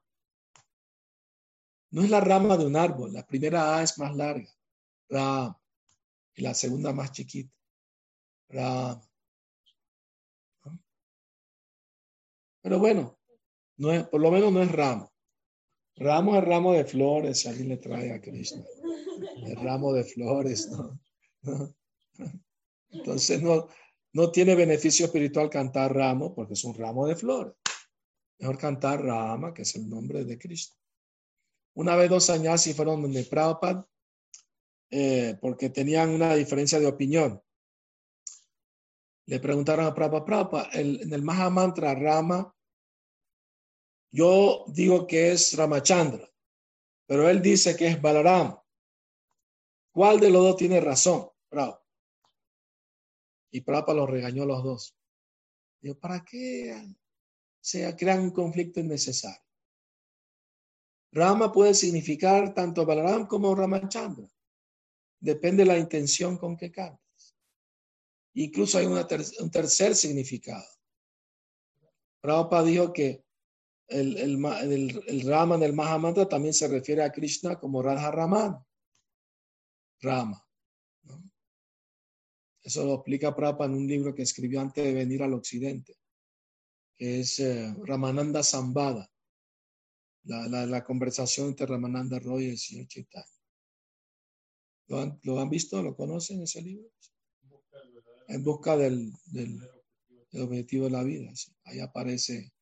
No 1.92 2.04
es 2.04 2.10
la 2.10 2.20
rama 2.20 2.58
de 2.58 2.66
un 2.66 2.76
árbol, 2.76 3.14
la 3.14 3.26
primera 3.26 3.78
A 3.78 3.84
es 3.84 3.98
más 3.98 4.16
larga. 4.16 4.52
Ram. 5.10 5.56
Y 6.36 6.42
la 6.42 6.54
segunda 6.54 6.92
más 6.92 7.12
chiquita, 7.12 7.54
Ram. 8.50 9.02
Pero 12.66 12.80
bueno, 12.80 13.16
no 13.78 13.92
es, 13.92 14.08
por 14.08 14.20
lo 14.20 14.32
menos 14.32 14.52
no 14.52 14.60
es 14.60 14.72
ramo. 14.72 15.14
Ramo 15.98 16.36
es 16.36 16.44
ramo 16.44 16.74
de 16.74 16.84
flores, 16.84 17.42
si 17.42 17.48
alguien 17.48 17.70
le 17.70 17.78
trae 17.78 18.12
a 18.12 18.20
Krishna. 18.20 18.64
El 19.46 19.56
ramo 19.58 19.94
de 19.94 20.04
flores, 20.04 20.68
¿no? 20.72 21.00
Entonces 22.90 23.40
no, 23.40 23.68
no 24.14 24.32
tiene 24.32 24.56
beneficio 24.56 25.06
espiritual 25.06 25.48
cantar 25.48 25.94
ramo 25.94 26.34
porque 26.34 26.54
es 26.54 26.64
un 26.64 26.74
ramo 26.74 27.06
de 27.06 27.16
flores. 27.16 27.54
Mejor 28.40 28.58
cantar 28.58 29.04
Rama, 29.04 29.54
que 29.54 29.62
es 29.62 29.76
el 29.76 29.88
nombre 29.88 30.26
de 30.26 30.40
Cristo. 30.40 30.76
Una 31.76 31.96
vez 31.96 32.10
dos 32.10 32.32
y 32.66 32.74
fueron 32.74 33.04
donde 33.04 33.26
Prabhupada 33.26 33.88
eh, 34.90 35.38
porque 35.40 35.70
tenían 35.70 36.10
una 36.10 36.34
diferencia 36.34 36.80
de 36.80 36.88
opinión. 36.88 37.40
Le 39.28 39.40
preguntaron 39.40 39.86
a 39.86 39.94
Prabhupada, 39.94 40.26
Prabhupada, 40.26 40.70
en 40.74 41.14
el 41.14 41.22
Mahamantra 41.22 41.94
Rama, 41.94 42.55
yo 44.16 44.64
digo 44.70 45.06
que 45.06 45.34
es 45.34 45.58
Ramachandra, 45.58 46.26
pero 47.06 47.30
él 47.30 47.42
dice 47.42 47.76
que 47.76 47.88
es 47.88 48.02
Balaram. 48.02 48.58
¿Cuál 49.92 50.22
de 50.22 50.30
los 50.30 50.42
dos 50.42 50.56
tiene 50.56 50.80
razón? 50.80 51.30
Prabhupada. 51.50 51.86
Y 53.52 53.60
Prabhupada 53.60 53.98
los 54.00 54.10
regañó 54.10 54.44
a 54.44 54.46
los 54.46 54.64
dos. 54.64 54.98
Digo, 55.82 56.00
¿para 56.00 56.24
qué 56.24 56.96
se 57.60 57.94
crea 57.98 58.16
un 58.16 58.32
conflicto 58.32 58.80
innecesario? 58.80 59.46
Rama 61.12 61.52
puede 61.52 61.74
significar 61.74 62.54
tanto 62.54 62.86
Balaram 62.86 63.28
como 63.28 63.54
Ramachandra. 63.54 64.30
Depende 65.20 65.64
de 65.64 65.68
la 65.68 65.78
intención 65.78 66.38
con 66.38 66.56
que 66.56 66.72
cantes. 66.72 67.36
Incluso 68.34 68.78
hay 68.78 68.86
un 68.86 69.52
tercer 69.52 69.94
significado. 69.94 70.66
Prabhupada 72.22 72.64
dijo 72.64 72.94
que 72.94 73.25
el, 73.88 74.18
el, 74.18 74.46
el, 74.46 75.04
el 75.08 75.22
Rama 75.28 75.58
del 75.58 75.74
Mahamantra 75.74 76.28
también 76.28 76.54
se 76.54 76.68
refiere 76.68 77.04
a 77.04 77.12
Krishna 77.12 77.60
como 77.60 77.82
Radha 77.82 78.12
Raman. 78.12 78.58
Rama. 80.02 80.46
Eso 82.66 82.84
lo 82.84 82.96
explica 82.96 83.36
Prabhupada 83.36 83.70
en 83.72 83.78
un 83.78 83.88
libro 83.88 84.16
que 84.16 84.24
escribió 84.24 84.60
antes 84.60 84.84
de 84.84 84.92
venir 84.92 85.22
al 85.22 85.34
occidente, 85.34 86.00
que 86.96 87.20
es 87.20 87.40
eh, 87.40 87.76
Ramananda 87.84 88.42
Sambada, 88.42 89.08
la, 90.24 90.84
conversación 90.84 91.50
entre 91.50 91.68
Ramananda 91.68 92.18
Roy 92.18 92.46
y 92.46 92.50
el 92.50 92.58
señor 92.58 92.88
Chaitanya. 92.88 93.28
¿Lo 94.88 95.00
han, 95.00 95.20
¿Lo 95.22 95.40
han, 95.40 95.50
visto? 95.50 95.82
¿Lo 95.84 95.96
conocen 95.96 96.42
ese 96.42 96.64
libro? 96.64 96.90
En 98.28 98.44
busca 98.44 98.76
del 98.76 99.14
objetivo 100.34 100.86
de 100.86 100.92
la 100.92 101.04
vida. 101.04 101.36
¿sí? 101.36 101.52
Ahí 101.66 101.80
aparece 101.80 102.55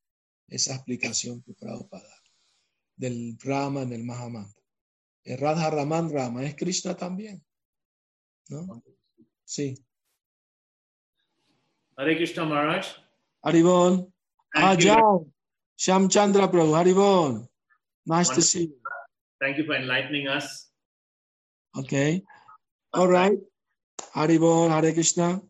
esa 0.48 0.76
explicación 0.76 1.42
que 1.44 1.54
Prabhupada 1.54 2.08
da 2.08 2.24
del 2.96 3.38
Rama 3.44 3.82
en 3.82 3.94
el 3.94 4.04
Mahamantra. 4.04 4.62
El 5.24 5.38
Radha 5.38 5.70
Raman 5.70 6.12
Rama 6.12 6.44
es 6.44 6.56
Krishna 6.56 6.96
también. 6.96 7.44
¿No? 8.50 8.84
Sí. 9.46 9.76
Hare 11.96 12.16
Krishna 12.18 12.46
Maharaj. 12.46 12.88
Haribol. 13.44 14.12
Ah, 14.56 14.76
John. 14.80 15.34
Sham 15.78 16.10
Chandra 16.10 16.50
Prabhu. 16.50 16.76
Haribol. 16.76 17.48
Nice 18.06 18.30
Wonderful. 18.30 18.36
to 18.36 18.42
see 18.42 18.64
you. 18.64 18.82
Thank 19.40 19.58
you 19.58 19.66
for 19.66 19.76
enlightening 19.76 20.28
us. 20.28 20.72
Okay. 21.78 22.24
All 22.94 23.08
right. 23.08 23.38
Haribol. 24.16 24.70
Hare 24.70 24.94
Krishna. 24.94 25.42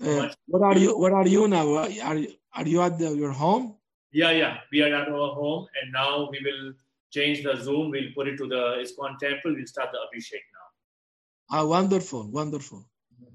Uh, 0.00 0.06
much. 0.06 0.34
what 0.46 0.62
are 0.62 0.78
you? 0.78 0.98
What 0.98 1.12
are 1.12 1.26
you 1.26 1.48
now? 1.48 1.66
Are 1.74 2.16
you, 2.16 2.34
are 2.52 2.66
you 2.66 2.82
at 2.82 2.98
the, 2.98 3.14
your 3.14 3.32
home? 3.32 3.76
Yeah, 4.12 4.30
yeah. 4.30 4.58
We 4.72 4.82
are 4.82 4.94
at 4.94 5.08
our 5.08 5.34
home 5.34 5.66
and 5.80 5.92
now 5.92 6.28
we 6.30 6.40
will 6.42 6.72
change 7.10 7.42
the 7.44 7.56
Zoom. 7.56 7.90
We'll 7.90 8.12
put 8.14 8.28
it 8.28 8.36
to 8.38 8.46
the 8.46 8.82
ISKCON 8.82 9.18
temple. 9.18 9.54
We'll 9.54 9.66
start 9.66 9.90
the 9.92 9.98
Abhishek 9.98 10.44
now. 10.56 11.58
Ah, 11.58 11.64
wonderful, 11.64 12.28
wonderful. 12.30 12.84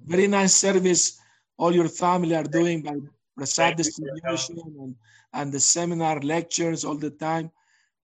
Very 0.05 0.27
nice 0.27 0.55
service 0.55 1.19
all 1.61 1.73
your 1.73 1.87
family 1.87 2.35
are 2.35 2.49
doing 2.59 2.81
by 2.81 2.95
prasad 3.37 3.77
distribution 3.77 4.57
and, 4.79 4.95
and 5.33 5.51
the 5.51 5.59
seminar 5.59 6.19
lectures 6.19 6.83
all 6.83 6.95
the 6.95 7.11
time. 7.11 7.51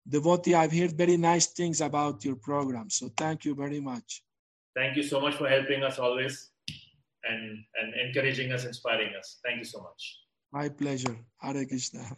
Devotee, 0.08 0.54
I've 0.54 0.72
heard 0.72 0.94
very 0.94 1.18
nice 1.18 1.48
things 1.48 1.82
about 1.82 2.24
your 2.24 2.36
program. 2.36 2.90
So 2.90 3.10
thank 3.18 3.46
you 3.46 3.56
very 3.56 3.80
much. 3.80 4.24
Thank 4.76 4.96
you 4.96 5.04
so 5.04 5.20
much 5.20 5.36
for 5.36 5.50
helping 5.50 5.84
us 5.84 5.98
always 5.98 6.52
and, 7.28 7.64
and 7.80 7.94
encouraging 8.06 8.52
us, 8.52 8.64
inspiring 8.64 9.14
us. 9.20 9.40
Thank 9.44 9.58
you 9.58 9.66
so 9.66 9.82
much. 9.82 10.20
My 10.58 10.70
pleasure. 10.72 11.16
Hare 11.38 11.68
Krishna. 11.68 12.18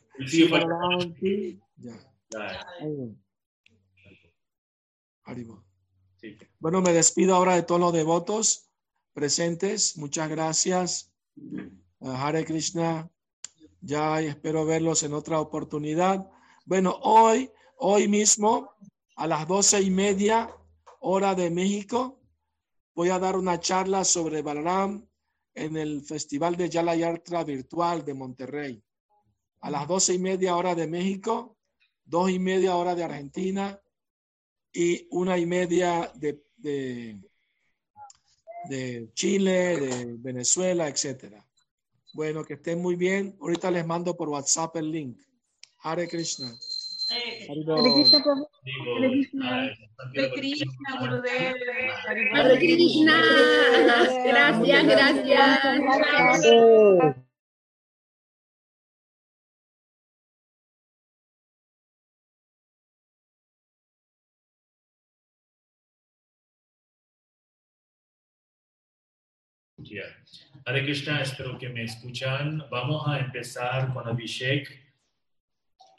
Bueno, 6.60 6.82
me 6.82 6.94
despido 6.94 7.36
ahora 7.36 7.56
de 7.56 7.64
todos 7.64 7.82
los 7.82 7.92
devotos 7.92 8.70
presentes. 9.14 9.98
Muchas 9.98 10.30
gracias. 10.30 11.12
Uh, 12.00 12.12
Hare 12.12 12.46
Krishna. 12.46 13.12
Ya 13.82 14.22
espero 14.22 14.66
verlos 14.66 15.04
en 15.04 15.14
otra 15.14 15.42
oportunidad. 15.42 16.32
Bueno, 16.64 16.98
hoy, 17.02 17.52
hoy 17.76 18.08
mismo, 18.08 18.72
a 19.18 19.28
las 19.28 19.46
doce 19.50 19.82
y 19.82 19.90
media, 19.90 20.50
hora 21.02 21.36
de 21.36 21.50
México, 21.50 22.22
voy 22.96 23.10
a 23.10 23.20
dar 23.20 23.36
una 23.36 23.60
charla 23.60 24.06
sobre 24.06 24.42
Balaram 24.42 25.09
en 25.60 25.76
el 25.78 26.02
Festival 26.02 26.56
de 26.56 26.70
Yalayartra 26.70 27.44
Virtual 27.44 28.04
de 28.06 28.14
Monterrey. 28.14 28.84
A 29.62 29.70
las 29.70 29.88
doce 29.88 30.14
y 30.14 30.20
media 30.20 30.56
hora 30.56 30.74
de 30.74 30.88
México, 30.88 31.58
dos 32.06 32.32
y 32.32 32.40
media 32.40 32.76
hora 32.76 32.96
de 32.96 33.04
Argentina 33.04 33.80
y 34.72 35.08
una 35.12 35.38
y 35.38 35.46
media 35.46 36.12
de, 36.16 36.44
de, 36.58 37.22
de 38.70 39.12
Chile, 39.14 39.78
de 39.78 40.16
Venezuela, 40.18 40.88
etcétera. 40.88 41.46
Bueno, 42.14 42.44
que 42.44 42.54
estén 42.54 42.82
muy 42.82 42.96
bien. 42.96 43.38
Ahorita 43.42 43.70
les 43.70 43.86
mando 43.86 44.16
por 44.16 44.30
WhatsApp 44.30 44.78
el 44.78 44.92
link. 44.92 45.20
Hare 45.82 46.08
Krishna. 46.08 46.58
Hare 47.10 47.94
Krishna 47.94 48.20
Hare 48.20 49.10
Krishna. 49.10 49.46
Hare 50.16 50.30
Krishna, 50.32 50.68
Gurudev. 51.00 51.56
Hare 52.34 52.58
Krishna. 52.58 53.18
Gracias, 54.26 54.84
gracias. 54.86 55.26
Yeah. 69.82 70.04
Hare 70.66 70.84
Krishna, 70.84 71.22
espero 71.22 71.58
que 71.58 71.70
me 71.70 71.84
escuchan. 71.84 72.64
Vamos 72.70 73.08
a 73.08 73.18
empezar 73.18 73.92
con 73.94 74.08
Abhishek 74.08 74.70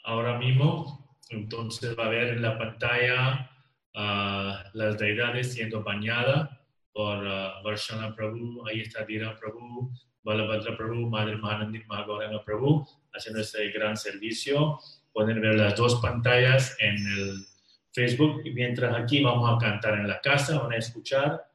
ahora 0.05 0.37
mismo. 0.37 1.00
Entonces 1.31 1.97
va 1.97 2.05
a 2.05 2.09
ver 2.09 2.29
en 2.29 2.41
la 2.41 2.57
pantalla 2.57 3.49
ah, 3.95 4.63
las 4.73 4.97
deidades 4.97 5.53
siendo 5.53 5.83
bañadas 5.83 6.49
por 6.93 7.23
uh, 7.23 7.63
Varshana 7.63 8.15
Prabhu. 8.15 8.67
Ahí 8.67 8.81
está 8.81 9.05
Dira 9.05 9.37
Prabhu, 9.39 9.91
Balabhadra 10.23 10.77
Prabhu, 10.77 11.09
Madre 11.09 11.37
Mahanandi 11.37 11.83
Mahagaranga 11.87 12.43
Prabhu, 12.43 12.85
haciendo 13.13 13.41
este 13.41 13.71
gran 13.71 13.95
servicio. 13.97 14.79
Pueden 15.13 15.41
ver 15.41 15.55
las 15.55 15.75
dos 15.75 16.01
pantallas 16.01 16.75
en 16.79 16.95
el 16.95 17.45
Facebook. 17.93 18.41
Y 18.45 18.51
mientras 18.51 18.95
aquí 18.95 19.23
vamos 19.23 19.49
a 19.51 19.57
cantar 19.57 19.95
en 19.99 20.07
la 20.07 20.19
casa, 20.21 20.59
van 20.59 20.73
a 20.73 20.77
escuchar 20.77 21.50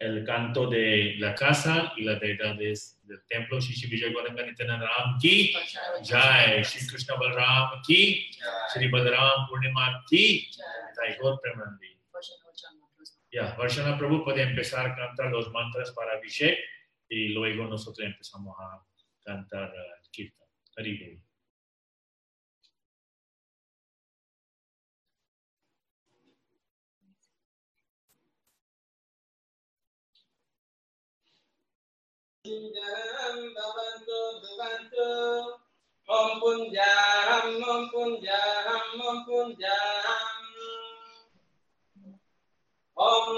el 0.00 0.24
canto 0.24 0.66
de 0.66 1.16
la 1.18 1.34
casa 1.34 1.92
y 1.96 2.04
las 2.04 2.18
deidades 2.18 2.98
del 3.04 3.22
templo. 3.28 3.60
Shri 3.60 3.88
Vijay 3.88 4.12
Ram 4.14 5.18
ki 5.20 5.54
Jai, 6.02 6.62
Shri 6.64 6.86
Krishna 6.88 7.16
Balram 7.16 7.82
ki, 7.86 8.30
Shri 8.72 8.90
Balaram 8.90 9.46
Purnima 9.48 10.02
ki, 10.08 10.48
Jai 10.96 11.16
Gaur 11.20 11.38
Premanandi. 11.40 11.98
Ya, 13.32 13.54
Varshana 13.56 13.96
Prabhu 13.96 14.24
puede 14.24 14.42
empezar 14.42 14.86
a 14.86 14.96
cantar 14.96 15.30
los 15.30 15.52
mantras 15.52 15.92
para 15.92 16.16
Abhishek 16.16 16.58
y 17.08 17.28
luego 17.28 17.64
nosotros 17.66 18.04
empezamos 18.04 18.56
a 18.58 18.84
cantar 19.24 19.70
uh, 19.70 20.08
Kirtan. 20.10 20.48
Hari 20.76 21.29
Jaram 32.42 33.52
babantu 33.52 34.20
babantu. 34.40 35.08
Om 36.08 36.40
pun 36.40 36.72
jaram, 36.72 37.60
om 37.68 37.82
pun 37.92 38.16
jaram, 38.16 39.00
om 39.08 39.18
pun 39.26 39.48
jaram. 39.60 40.40
Om 42.96 43.28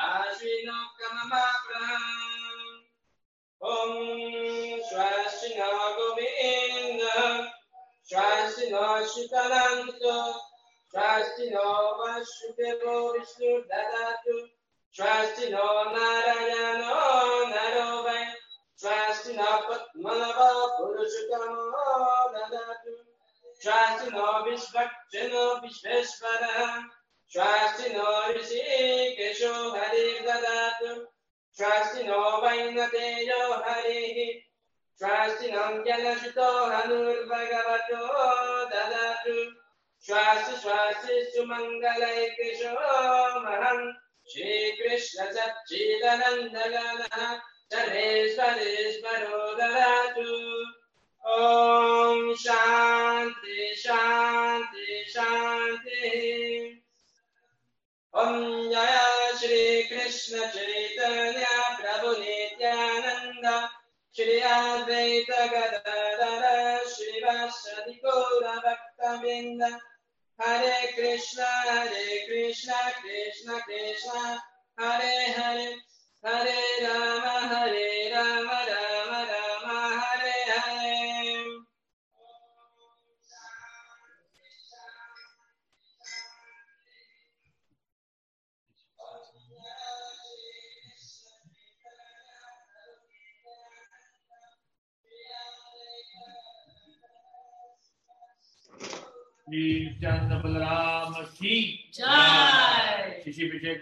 आश्विनोकममाप्रहम् 0.07 2.09
ॐ 3.61 3.93
श्वासिनो 4.89 5.71
गोविन्द 5.97 7.01
श्वासिनो 8.09 8.85
शुकलन्तो 9.13 10.17
श्वासिनो 10.93 11.69
वशुदेवो 11.99 12.96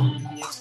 Yes. 0.00 0.59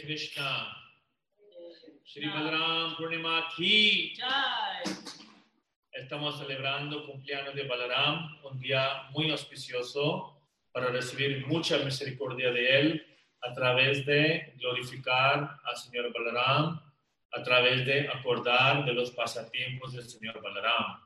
Krishna. 0.00 0.66
Shri 2.04 2.28
Balaram 2.28 2.96
Purnima 2.96 3.48
ki. 3.56 4.14
Estamos 5.92 6.38
celebrando 6.38 7.06
cumpleaños 7.06 7.54
de 7.54 7.64
Balaram, 7.64 8.38
un 8.44 8.58
día 8.58 9.08
muy 9.12 9.30
auspicioso 9.30 10.40
para 10.72 10.88
recibir 10.88 11.46
mucha 11.46 11.78
misericordia 11.78 12.50
de 12.50 12.80
él 12.80 13.06
a 13.42 13.52
través 13.52 14.06
de 14.06 14.54
glorificar 14.58 15.58
al 15.64 15.76
Señor 15.76 16.12
Balaram, 16.12 16.80
a 17.32 17.42
través 17.42 17.84
de 17.84 18.08
acordar 18.08 18.84
de 18.84 18.92
los 18.92 19.10
pasatiempos 19.10 19.92
del 19.92 20.08
Señor 20.08 20.40
Balaram. 20.42 21.00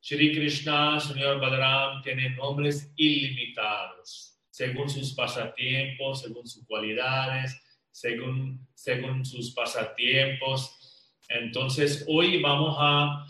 Shri 0.00 0.32
Krishna, 0.32 0.98
Señor 0.98 1.38
Balaram, 1.40 2.02
tiene 2.02 2.30
nombres 2.30 2.92
ilimitados, 2.96 4.38
según 4.48 4.88
sus 4.88 5.12
pasatiempos, 5.12 6.22
según 6.22 6.46
sus 6.46 6.64
cualidades, 6.66 7.59
según, 8.00 8.66
según 8.74 9.24
sus 9.24 9.52
pasatiempos. 9.52 11.16
Entonces, 11.28 12.04
hoy 12.08 12.40
vamos 12.40 12.76
a 12.78 13.26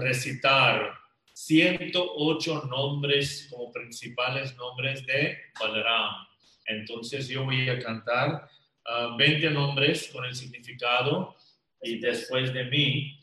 recitar 0.00 1.00
108 1.32 2.66
nombres 2.68 3.48
como 3.50 3.72
principales 3.72 4.54
nombres 4.56 5.06
de 5.06 5.38
Balaram. 5.58 6.26
Entonces 6.66 7.28
yo 7.28 7.44
voy 7.44 7.68
a 7.68 7.78
cantar 7.78 8.46
ah, 8.84 9.14
20 9.16 9.50
nombres 9.50 10.10
con 10.12 10.26
el 10.26 10.34
significado 10.34 11.34
y 11.82 11.98
después 11.98 12.52
de 12.52 12.64
mí 12.64 13.18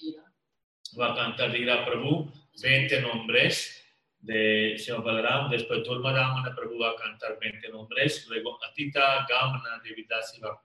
va 1.00 1.14
a 1.14 1.16
cantar 1.16 1.52
Dira 1.52 1.86
Prabhu 1.86 2.32
20 2.60 3.02
nombres 3.02 3.77
de 4.28 4.78
Señor 4.78 5.04
Balaram, 5.04 5.50
después 5.50 5.84
Durmaramana 5.84 6.54
Prabhu 6.54 6.78
va 6.78 6.92
a 6.92 6.96
cantar 6.96 7.40
20 7.40 7.70
nombres, 7.70 8.28
luego 8.28 8.60
Atita 8.70 9.26
Gamana 9.28 9.82
Devidasi 9.82 10.42
va 10.42 10.50
a 10.50 10.62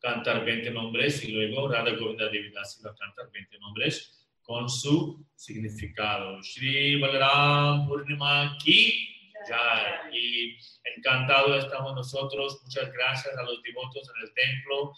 cantar 0.00 0.44
20 0.44 0.70
nombres 0.72 1.22
y 1.22 1.30
luego 1.30 1.68
Radha 1.68 1.92
Govinda 1.92 2.28
Devidasi 2.28 2.82
va 2.82 2.90
a 2.90 2.94
cantar 2.94 3.30
20 3.32 3.58
nombres 3.60 4.28
con 4.42 4.68
su 4.68 5.24
significado. 5.36 6.42
Shri 6.42 7.00
Balaram 7.00 7.86
Purnima 7.86 8.58
Ki 8.62 9.14
Jai. 9.48 10.12
Y 10.12 10.58
encantado 10.96 11.56
estamos 11.56 11.94
nosotros. 11.94 12.60
Muchas 12.64 12.92
gracias 12.92 13.36
a 13.36 13.42
los 13.44 13.62
devotos 13.62 14.10
en 14.10 14.26
el 14.26 14.34
templo 14.34 14.92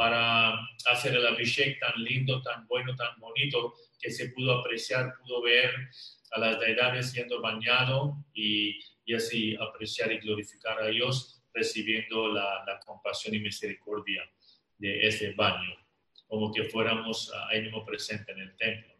para 0.00 0.58
hacer 0.90 1.14
el 1.14 1.26
Abhishek 1.26 1.78
tan 1.78 2.02
lindo, 2.02 2.40
tan 2.40 2.66
bueno, 2.66 2.96
tan 2.96 3.20
bonito, 3.20 3.74
que 4.00 4.10
se 4.10 4.30
pudo 4.30 4.58
apreciar, 4.60 5.12
pudo 5.20 5.42
ver 5.42 5.74
a 6.30 6.40
las 6.40 6.58
deidades 6.58 7.10
siendo 7.10 7.42
bañado 7.42 8.16
y, 8.32 8.80
así 9.14 9.54
apreciar 9.60 10.10
y 10.10 10.20
glorificar 10.20 10.80
a 10.80 10.86
Dios 10.86 11.42
recibiendo 11.52 12.32
la, 12.32 12.80
compasión 12.86 13.34
y 13.34 13.40
misericordia 13.40 14.22
de 14.78 15.06
ese 15.06 15.32
baño, 15.32 15.76
como 16.26 16.50
que 16.50 16.64
fuéramos 16.64 17.30
ah, 17.34 17.48
ahí 17.50 17.60
mismo 17.60 17.84
presente 17.84 18.32
en 18.32 18.40
el 18.40 18.56
templo. 18.56 18.94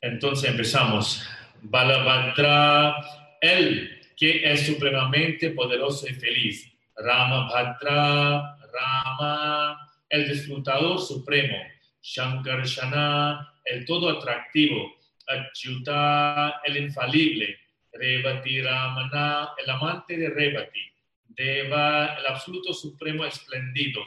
Entonces 0.00 0.50
empezamos. 0.50 1.24
Balabhadra, 1.62 2.96
el 3.40 4.00
que 4.16 4.50
es 4.50 4.66
supremamente 4.66 5.50
poderoso 5.50 6.08
y 6.08 6.14
feliz. 6.14 6.66
Rama 6.96 7.48
Bhadra, 7.48 8.56
Rama, 8.72 9.90
el 10.08 10.28
disfrutador 10.28 11.00
supremo. 11.00 11.56
Shankarshana, 12.02 13.54
el 13.64 13.84
todo 13.84 14.10
atractivo. 14.10 14.96
Achyuta, 15.26 16.60
el 16.64 16.76
infalible. 16.76 17.58
Revati 17.92 18.62
Ramana, 18.62 19.50
el 19.58 19.70
amante 19.70 20.16
de 20.16 20.30
Revati. 20.30 20.80
Deva, 21.28 22.16
el 22.18 22.26
absoluto 22.26 22.72
supremo 22.72 23.24
esplendido. 23.24 24.02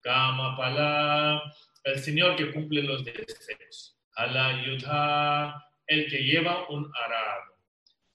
Kamapala, 0.00 1.42
el 1.84 1.98
Señor 1.98 2.36
que 2.36 2.52
cumple 2.52 2.82
los 2.82 3.04
deseos. 3.04 3.98
Alayudha, 4.14 5.64
el 5.86 6.08
que 6.08 6.22
lleva 6.22 6.68
un 6.68 6.90
arado. 7.04 7.56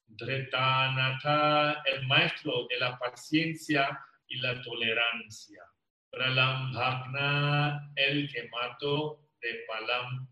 Dhritanatha, 0.07 1.81
el 1.85 2.07
maestro 2.07 2.67
de 2.69 2.77
la 2.79 2.97
paciencia 2.97 3.99
y 4.31 4.37
la 4.37 4.61
tolerancia. 4.61 5.61
Pralambhagna, 6.09 7.91
el 7.95 8.29
que 8.31 8.49
mató 8.49 9.29
de 9.41 9.65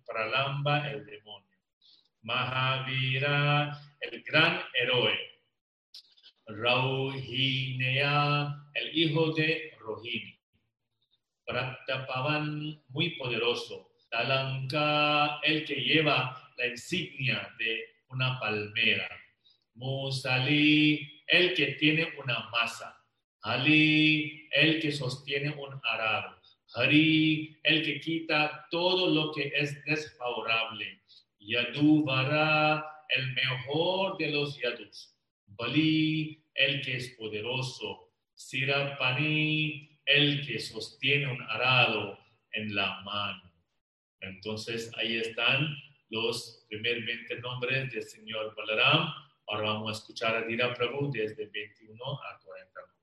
Pralamba, 0.05 0.89
el 0.89 1.05
demonio. 1.05 1.57
Mahavira, 2.21 3.77
el 3.99 4.23
gran 4.23 4.61
héroe. 4.73 5.17
Rauhineya, 6.47 8.15
el 8.73 8.97
hijo 8.97 9.33
de 9.33 9.73
Rohini. 9.79 10.39
Pratapavan, 11.45 12.81
muy 12.89 13.11
poderoso. 13.11 13.91
Talanka, 14.09 15.39
el 15.43 15.65
que 15.65 15.75
lleva 15.75 16.51
la 16.57 16.67
insignia 16.67 17.53
de 17.57 17.85
una 18.09 18.39
palmera. 18.39 19.09
Musali, 19.75 21.23
el 21.27 21.53
que 21.53 21.73
tiene 21.73 22.13
una 22.17 22.49
masa. 22.49 22.98
Ali, 23.41 24.47
el 24.51 24.81
que 24.81 24.91
sostiene 24.91 25.49
un 25.51 25.79
arado. 25.83 26.37
Hari, 26.75 27.57
el 27.63 27.83
que 27.83 27.99
quita 28.01 28.67
todo 28.69 29.09
lo 29.09 29.31
que 29.31 29.51
es 29.55 29.83
desfavorable. 29.85 31.01
Yaduvara, 31.39 32.85
el 33.09 33.33
mejor 33.33 34.17
de 34.17 34.31
los 34.31 34.59
yadus. 34.59 35.15
Bali, 35.47 36.43
el 36.53 36.81
que 36.81 36.97
es 36.97 37.15
poderoso. 37.17 38.11
Sirapani, 38.35 39.99
el 40.05 40.45
que 40.45 40.59
sostiene 40.59 41.31
un 41.31 41.41
arado 41.41 42.19
en 42.51 42.75
la 42.75 43.01
mano. 43.01 43.53
Entonces 44.21 44.91
ahí 44.97 45.17
están 45.17 45.75
los 46.09 46.65
primer 46.67 47.03
20 47.03 47.39
nombres 47.39 47.91
del 47.91 48.03
señor 48.03 48.53
Balaram. 48.55 49.13
Ahora 49.47 49.73
vamos 49.73 49.89
a 49.89 50.01
escuchar 50.01 50.35
a 50.35 50.41
Dira 50.45 50.73
Prabhu 50.73 51.09
desde 51.11 51.47
21 51.47 52.03
a 52.03 52.39
40 52.43 52.98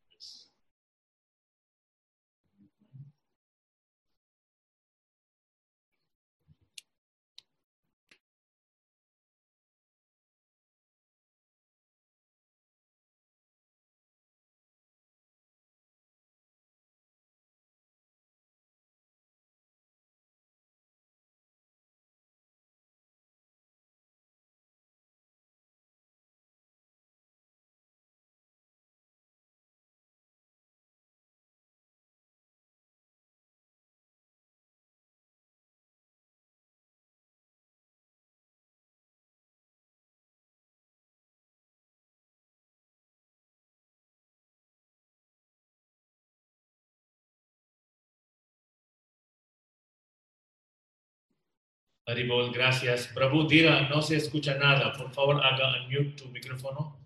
Haribol, 52.06 52.52
gracias. 52.52 53.08
Prabhu, 53.08 53.48
Dira, 53.48 53.88
no 53.88 54.00
se 54.00 54.16
escucha 54.16 54.56
nada. 54.56 54.92
Por 54.92 55.12
favor, 55.12 55.44
haga 55.44 55.84
unmute 55.84 56.22
tu 56.22 56.28
micrófono. 56.28 57.04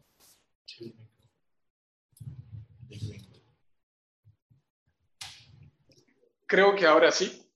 Creo 6.47 6.75
que 6.75 6.87
ahora 6.87 7.11
sí. 7.11 7.47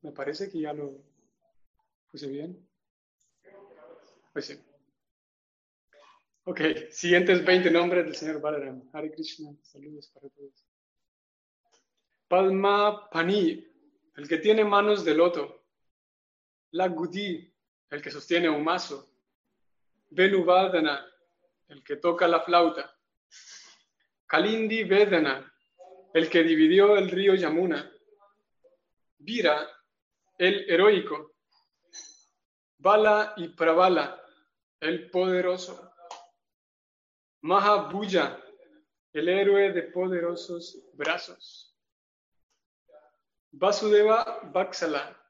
Me 0.00 0.10
parece 0.10 0.50
que 0.50 0.60
ya 0.60 0.72
lo 0.72 1.00
puse 2.10 2.26
bien. 2.26 2.68
Pues 4.32 4.46
sí. 4.46 4.71
Ok, 6.44 6.60
siguientes 6.90 7.44
20 7.44 7.70
nombres 7.70 8.04
del 8.04 8.16
señor 8.16 8.40
Balaram. 8.40 8.82
Hare 8.92 9.12
Krishna, 9.12 9.54
saludos 9.62 10.08
para 10.08 10.28
todos. 10.28 10.66
Padma 12.26 13.08
Pani, 13.10 13.64
el 14.16 14.26
que 14.26 14.38
tiene 14.38 14.64
manos 14.64 15.04
de 15.04 15.14
loto. 15.14 15.66
Lagudi, 16.72 17.48
el 17.90 18.02
que 18.02 18.10
sostiene 18.10 18.50
un 18.50 18.64
mazo. 18.64 19.08
Venuvadana, 20.10 21.06
el 21.68 21.84
que 21.84 21.94
toca 21.94 22.26
la 22.26 22.40
flauta. 22.40 22.92
Kalindi 24.26 24.82
Vedana, 24.82 25.54
el 26.12 26.28
que 26.28 26.42
dividió 26.42 26.96
el 26.96 27.08
río 27.08 27.36
Yamuna. 27.36 27.88
Vira, 29.18 29.68
el 30.38 30.68
heroico. 30.68 31.36
Bala 32.78 33.34
y 33.36 33.46
Pravala, 33.50 34.20
el 34.80 35.08
poderoso. 35.08 35.91
Mahabuya, 37.42 38.40
el 39.12 39.28
héroe 39.28 39.72
de 39.72 39.82
poderosos 39.82 40.78
brazos. 40.92 41.76
Vasudeva 43.50 44.40
Vaksala, 44.52 45.20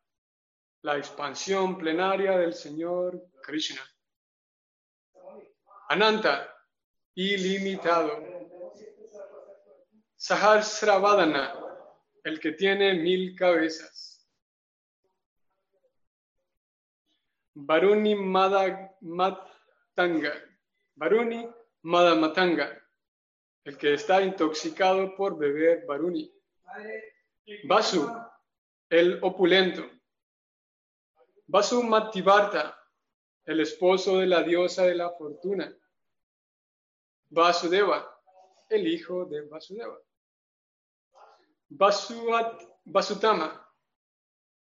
la 0.82 0.98
expansión 0.98 1.78
plenaria 1.78 2.36
del 2.36 2.52
Señor 2.52 3.30
Krishna. 3.42 3.80
Ananta, 5.88 6.54
ilimitado. 7.14 8.22
Sahasravadana, 10.14 11.54
el 12.24 12.38
que 12.38 12.52
tiene 12.52 12.92
mil 12.94 13.34
cabezas. 13.34 14.28
Varuni 17.54 18.14
Matanga, 19.00 19.54
Varuni 20.94 21.48
Madamatanga, 21.82 22.80
el 23.64 23.76
que 23.76 23.94
está 23.94 24.22
intoxicado 24.22 25.14
por 25.16 25.36
beber 25.36 25.84
Varuni. 25.86 26.32
Vasu, 27.64 28.08
el 28.88 29.18
opulento. 29.22 29.88
Vasumativarta, 31.46 32.78
el 33.44 33.60
esposo 33.60 34.18
de 34.18 34.26
la 34.26 34.42
diosa 34.42 34.84
de 34.84 34.94
la 34.94 35.10
fortuna. 35.10 35.76
Vasudeva, 37.28 38.08
el 38.68 38.86
hijo 38.86 39.24
de 39.26 39.42
Vasudeva. 39.42 39.98
Vasuat, 41.68 42.62
Vasutama, 42.84 43.66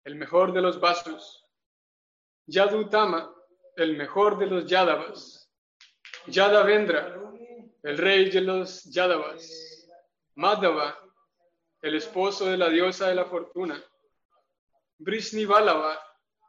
el 0.04 0.16
mejor 0.16 0.54
de 0.54 0.62
los 0.62 0.80
vasos. 0.80 1.46
Yadutama, 2.46 3.34
el 3.76 3.98
mejor 3.98 4.38
de 4.38 4.48
los 4.48 4.66
Yadavas. 4.66 5.47
Yadavendra, 6.28 7.18
el 7.84 7.98
rey 7.98 8.30
de 8.30 8.42
los 8.42 8.84
Yadavas. 8.84 9.88
Madhava, 10.36 10.98
el 11.82 11.96
esposo 11.96 12.46
de 12.46 12.58
la 12.58 12.70
diosa 12.70 13.08
de 13.08 13.16
la 13.16 13.26
fortuna. 13.26 13.82
Brisnivalava, 14.98 15.98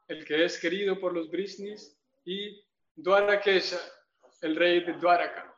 el 0.08 0.24
que 0.24 0.44
es 0.44 0.58
querido 0.58 0.98
por 0.98 1.12
los 1.14 1.30
Brisnis. 1.30 1.96
Y 2.24 2.60
Dwarakesha, 2.96 3.78
el 4.42 4.56
rey 4.56 4.84
de 4.84 4.94
Dwaraka. 4.94 5.56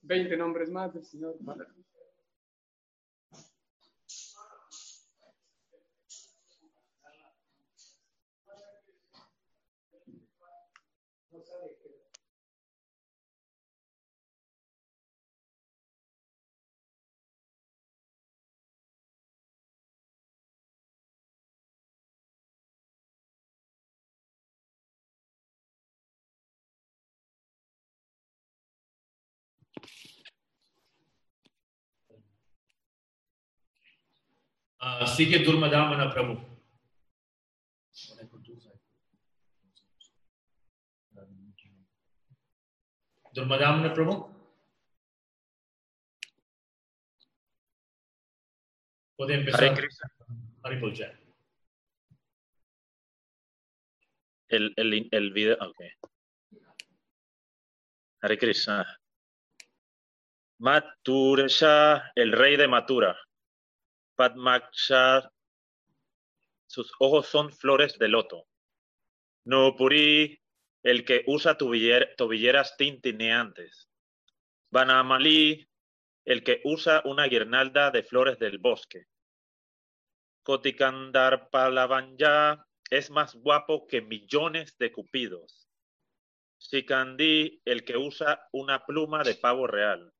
Veinte 0.00 0.36
nombres 0.36 0.70
más 0.70 0.94
del 0.94 1.04
Señor 1.04 1.36
para 1.44 1.66
Ah, 34.90 35.06
sigue 35.06 35.38
Durmadamana 35.44 36.08
Prabhu. 36.10 36.34
Durmadamana 43.34 43.92
Prabhu. 43.92 44.34
Puede 49.16 49.34
Hare 49.34 49.66
empezar. 49.66 49.74
Jai. 50.96 51.12
El, 54.48 54.72
el, 54.76 55.08
el 55.10 55.32
video, 55.32 55.56
ok. 55.60 55.80
Hare 58.22 58.38
Krishna. 58.38 58.86
Maturesha, 60.60 62.10
el 62.14 62.32
rey 62.32 62.56
de 62.56 62.66
Matura. 62.68 63.16
Padmaksha, 64.18 65.30
sus 66.66 66.92
ojos 66.98 67.28
son 67.28 67.52
flores 67.52 67.96
de 68.00 68.08
loto. 68.08 68.48
Nupuri, 69.44 70.42
el 70.82 71.04
que 71.04 71.22
usa 71.28 71.56
tobiller- 71.56 72.16
tobilleras 72.16 72.76
tintineantes. 72.76 73.88
Banamali, 74.72 75.70
el 76.24 76.42
que 76.42 76.60
usa 76.64 77.00
una 77.04 77.26
guirnalda 77.26 77.92
de 77.92 78.02
flores 78.02 78.40
del 78.40 78.58
bosque. 78.58 79.04
Kotikandar 80.42 81.48
Palavanya 81.50 82.66
es 82.90 83.12
más 83.12 83.36
guapo 83.36 83.86
que 83.86 84.02
millones 84.02 84.76
de 84.78 84.90
cupidos. 84.90 85.68
Sikandi, 86.56 87.62
el 87.64 87.84
que 87.84 87.96
usa 87.96 88.48
una 88.50 88.84
pluma 88.84 89.22
de 89.22 89.36
pavo 89.36 89.68
real. 89.68 90.12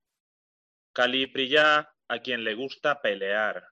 Kalipriya, 0.92 1.92
a 2.06 2.18
quien 2.20 2.44
le 2.44 2.54
gusta 2.54 3.02
pelear. 3.02 3.66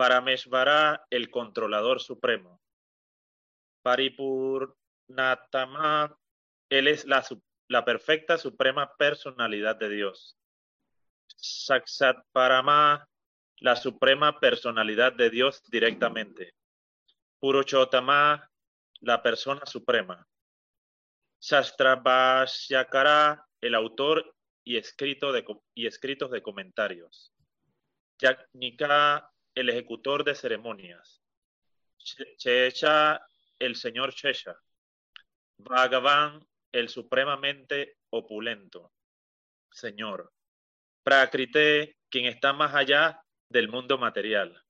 Parameshvara, 0.00 1.04
el 1.10 1.30
controlador 1.30 2.00
supremo. 2.00 2.62
Paripurnatama, 3.82 6.16
él 6.70 6.88
es 6.88 7.04
la, 7.04 7.22
la 7.68 7.84
perfecta 7.84 8.38
suprema 8.38 8.96
personalidad 8.96 9.76
de 9.76 9.90
Dios. 9.90 10.38
Saksat 11.36 12.16
Parama, 12.32 13.06
la 13.58 13.76
suprema 13.76 14.40
personalidad 14.40 15.12
de 15.12 15.28
Dios 15.28 15.62
directamente. 15.68 16.54
Puruchottama, 17.38 18.50
la 19.00 19.22
persona 19.22 19.66
suprema. 19.66 20.26
Shastrabhashyakara, 21.40 23.46
el 23.60 23.74
autor 23.74 24.34
y, 24.64 24.78
escrito 24.78 25.30
de, 25.30 25.44
y 25.74 25.86
escritos 25.86 26.30
de 26.30 26.40
comentarios. 26.40 27.34
Yajnika, 28.18 29.30
el 29.54 29.68
ejecutor 29.68 30.24
de 30.24 30.34
ceremonias. 30.34 31.22
Che- 31.98 32.36
Checha, 32.36 33.20
el 33.58 33.76
señor 33.76 34.14
Chesha. 34.14 34.56
Bhagavan, 35.58 36.46
el 36.72 36.88
supremamente 36.88 37.98
opulento. 38.10 38.92
Señor. 39.70 40.32
Prakrite, 41.02 41.98
quien 42.08 42.26
está 42.26 42.52
más 42.52 42.74
allá 42.74 43.22
del 43.48 43.68
mundo 43.68 43.98
material. 43.98 44.62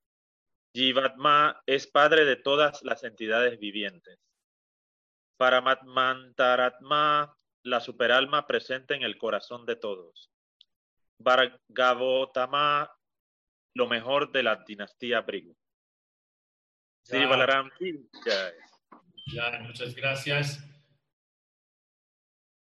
Jivatma 0.73 1.61
es 1.67 1.87
padre 1.87 2.25
de 2.25 2.37
todas 2.37 2.83
las 2.83 3.05
entidades 3.05 3.59
vivientes. 3.59 4.19
Paramatmantaratma, 5.37 7.37
la 7.63 7.81
superalma 7.81 8.47
presente 8.47 8.95
en 8.95 9.03
el 9.03 9.19
corazón 9.19 9.67
de 9.67 9.77
todos. 9.77 10.31
Bhargavotama, 11.19 12.91
lo 13.75 13.87
mejor 13.87 14.33
de 14.33 14.43
la 14.43 14.57
dinastía 14.67 15.21
Brigu. 15.21 15.57
Sri 17.03 17.21
Ya. 17.21 17.27
Balaram. 17.29 17.71
Ya, 19.33 19.59
muchas 19.61 19.95
gracias. 19.95 20.59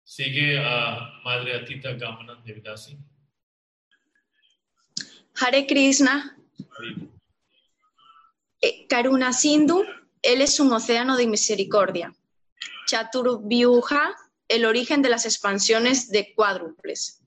Sigue 0.03 0.59
a 0.63 1.21
Madre 1.23 1.55
Atita 1.55 1.93
Gamanan 1.93 2.43
Devidasi. 2.43 2.97
Hare 5.37 5.67
Krishna, 5.67 6.37
eh, 8.61 8.87
Karuna 8.87 9.33
Sindhu, 9.33 9.83
él 10.21 10.41
es 10.41 10.59
un 10.59 10.71
océano 10.71 11.17
de 11.17 11.27
misericordia. 11.27 12.15
Chaturvyuha, 12.87 14.15
el 14.47 14.65
origen 14.65 15.01
de 15.01 15.09
las 15.09 15.25
expansiones 15.25 16.09
de 16.09 16.33
cuádruples. 16.35 17.21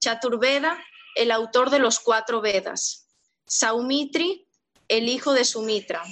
Chaturveda, 0.00 0.82
el 1.14 1.30
autor 1.30 1.70
de 1.70 1.78
los 1.78 2.00
cuatro 2.00 2.40
Vedas. 2.40 3.03
Saumitri, 3.46 4.48
el 4.88 5.08
hijo 5.08 5.32
de 5.32 5.44
Sumitra. 5.44 6.02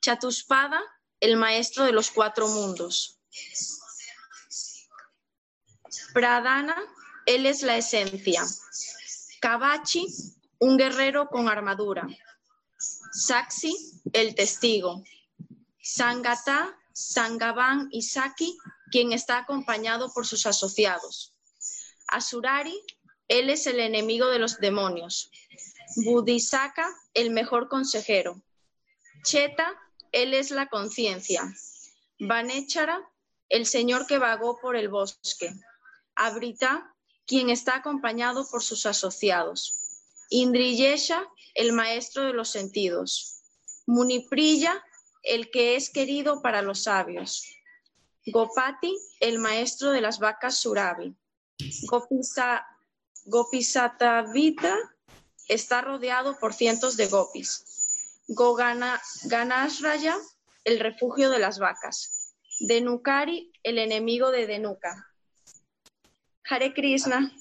Chatuspada, 0.00 0.80
el 1.20 1.36
maestro 1.36 1.84
de 1.84 1.92
los 1.92 2.10
cuatro 2.10 2.48
mundos. 2.48 3.18
Pradana, 6.12 6.76
él 7.26 7.46
es 7.46 7.62
la 7.62 7.76
esencia. 7.76 8.44
Kavachi, 9.40 10.06
un 10.58 10.76
guerrero 10.76 11.28
con 11.28 11.48
armadura. 11.48 12.06
Saksi, 13.12 14.02
el 14.12 14.34
testigo. 14.34 15.02
Sangata, 15.82 16.76
Sangaban 16.92 17.88
y 17.92 18.02
Saki, 18.02 18.58
quien 18.90 19.12
está 19.12 19.38
acompañado 19.38 20.12
por 20.12 20.26
sus 20.26 20.46
asociados. 20.46 21.32
Asurari, 22.08 22.76
él 23.28 23.50
es 23.50 23.66
el 23.66 23.78
enemigo 23.78 24.26
de 24.28 24.38
los 24.38 24.58
demonios. 24.58 25.30
Budisaka, 25.96 26.88
el 27.14 27.30
mejor 27.30 27.68
consejero. 27.68 28.40
Cheta, 29.24 29.74
él 30.12 30.34
es 30.34 30.50
la 30.50 30.68
conciencia. 30.68 31.42
Vanechara, 32.20 33.00
el 33.48 33.66
señor 33.66 34.06
que 34.06 34.18
vagó 34.18 34.58
por 34.60 34.76
el 34.76 34.88
bosque. 34.88 35.52
Abrita, 36.14 36.94
quien 37.26 37.50
está 37.50 37.76
acompañado 37.76 38.46
por 38.48 38.62
sus 38.62 38.86
asociados. 38.86 39.74
Indriyesha, 40.30 41.26
el 41.54 41.72
maestro 41.72 42.24
de 42.24 42.32
los 42.32 42.50
sentidos. 42.50 43.42
Munipriya, 43.86 44.84
el 45.22 45.50
que 45.50 45.76
es 45.76 45.90
querido 45.90 46.42
para 46.42 46.62
los 46.62 46.84
sabios. 46.84 47.44
Gopati, 48.26 48.96
el 49.20 49.38
maestro 49.38 49.90
de 49.90 50.00
las 50.00 50.18
vacas 50.18 50.60
Surabi. 50.60 51.14
Gopisa, 51.88 52.66
Gopisatavita 53.24 54.76
está 55.48 55.80
rodeado 55.80 56.38
por 56.38 56.52
cientos 56.54 56.96
de 56.96 57.06
gopis. 57.06 57.64
Gogana, 58.28 59.00
Ganasraya, 59.24 60.16
el 60.64 60.78
refugio 60.80 61.30
de 61.30 61.38
las 61.38 61.58
vacas. 61.58 62.34
Denukari, 62.60 63.52
el 63.62 63.78
enemigo 63.78 64.30
de 64.30 64.46
Denuka. 64.46 65.06
Hare 66.48 66.72
Krishna. 66.74 67.32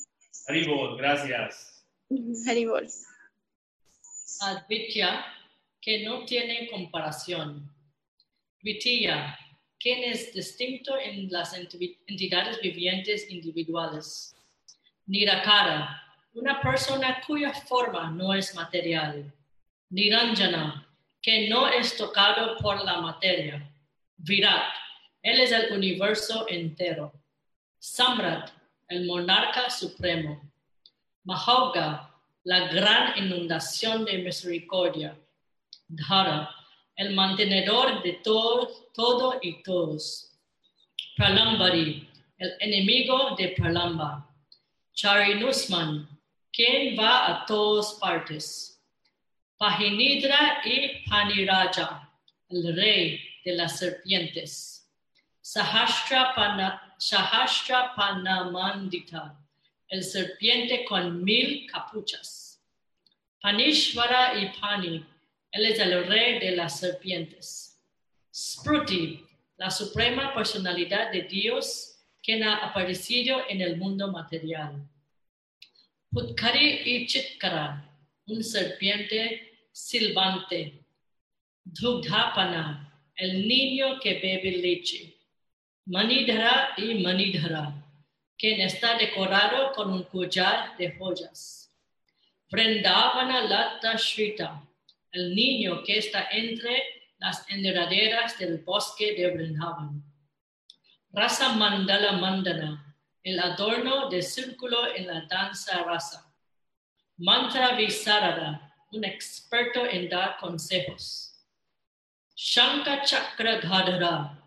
Haribol, 0.47 0.97
gracias. 0.97 1.83
Haribol. 2.47 2.87
Advitya, 4.41 5.25
que 5.81 6.03
no 6.05 6.25
tiene 6.25 6.69
comparación. 6.69 7.73
Dvitiya, 8.61 9.37
quien 9.79 10.03
es 10.11 10.33
distinto 10.33 10.97
en 10.97 11.29
las 11.31 11.53
enti- 11.53 11.97
entidades 12.07 12.61
vivientes 12.61 13.29
individuales. 13.29 14.35
Nirakara, 15.05 16.03
una 16.37 16.61
persona 16.61 17.19
cuya 17.25 17.51
forma 17.51 18.11
no 18.11 18.33
es 18.33 18.53
material. 18.53 19.33
Niranjana, 19.89 20.87
que 21.21 21.49
no 21.49 21.67
es 21.67 21.97
tocado 21.97 22.57
por 22.57 22.83
la 22.85 23.01
materia. 23.01 23.71
Virat, 24.17 24.71
él 25.23 25.39
es 25.39 25.51
el 25.51 25.73
universo 25.73 26.45
entero. 26.47 27.11
Samrat, 27.79 28.51
el 28.87 29.07
monarca 29.07 29.69
supremo. 29.69 30.41
Mahauga, 31.23 32.13
la 32.43 32.67
gran 32.67 33.17
inundación 33.17 34.05
de 34.05 34.19
misericordia. 34.19 35.17
Dhara, 35.87 36.49
el 36.95 37.15
mantenedor 37.15 38.03
de 38.03 38.13
todo, 38.23 38.69
todo 38.93 39.39
y 39.41 39.63
todos. 39.63 40.31
Pralambari, 41.15 42.07
el 42.37 42.53
enemigo 42.59 43.35
de 43.35 43.49
Pralamba. 43.49 44.29
Charinusman, 44.93 46.16
quien 46.57 46.97
va 46.97 47.27
a 47.27 47.45
todas 47.45 47.93
partes. 48.01 48.81
Pahinidra 49.59 50.61
y 50.65 51.07
Paniraja, 51.07 52.11
el 52.49 52.75
rey 52.75 53.19
de 53.45 53.53
las 53.53 53.77
serpientes. 53.77 54.89
Sahastra, 55.39 56.95
Sahastra 56.97 57.93
Panamandita, 57.95 59.39
el 59.87 60.03
serpiente 60.03 60.83
con 60.83 61.23
mil 61.23 61.69
capuchas. 61.71 62.59
Panishvara 63.39 64.39
y 64.39 64.51
Pani, 64.59 65.05
él 65.51 65.65
es 65.67 65.79
el 65.79 66.07
rey 66.07 66.39
de 66.39 66.55
las 66.55 66.79
serpientes. 66.79 67.79
Spruti, 68.33 69.23
la 69.57 69.69
suprema 69.69 70.33
personalidad 70.33 71.11
de 71.11 71.21
Dios, 71.21 71.99
quien 72.23 72.43
ha 72.43 72.57
aparecido 72.65 73.43
en 73.47 73.61
el 73.61 73.77
mundo 73.77 74.11
material. 74.11 74.89
Putkari 76.11 76.81
y 76.85 77.05
Chitkara, 77.05 77.83
un 78.27 78.43
serpiente 78.43 79.69
silbante. 79.71 80.85
Dhugdhapana, 81.65 83.11
el 83.15 83.47
niño 83.47 83.99
que 83.99 84.13
bebe 84.13 84.57
leche. 84.57 85.17
Manidhara 85.85 86.73
y 86.77 86.95
Manidhara, 87.03 87.73
quien 88.37 88.61
está 88.61 88.97
decorado 88.97 89.73
con 89.73 89.91
un 89.91 90.03
collar 90.03 90.77
de 90.77 90.91
joyas. 90.97 91.73
Vrindavana 92.49 93.41
Lata 93.41 93.95
Shrita, 93.97 94.63
el 95.11 95.35
niño 95.35 95.83
que 95.83 95.97
está 95.97 96.29
entre 96.31 96.83
las 97.17 97.49
enredaderas 97.49 98.37
del 98.39 98.59
bosque 98.59 99.13
de 99.15 99.29
Vrindavan. 99.31 100.03
Rasa 101.11 101.53
Mandala 101.53 102.13
Mandana, 102.13 102.86
el 103.27 103.39
adorno 103.41 104.09
de 104.09 104.21
círculo 104.21 104.95
en 104.95 105.05
la 105.05 105.25
danza 105.29 105.83
rasa. 105.83 106.33
Mantra 107.17 107.75
Visarada, 107.75 108.73
un 108.93 109.03
experto 109.03 109.85
en 109.85 110.07
dar 110.07 110.37
consejos. 110.37 111.33
Shanka 112.37 113.03
Chakra 113.03 113.59
Gadhara, 113.59 114.41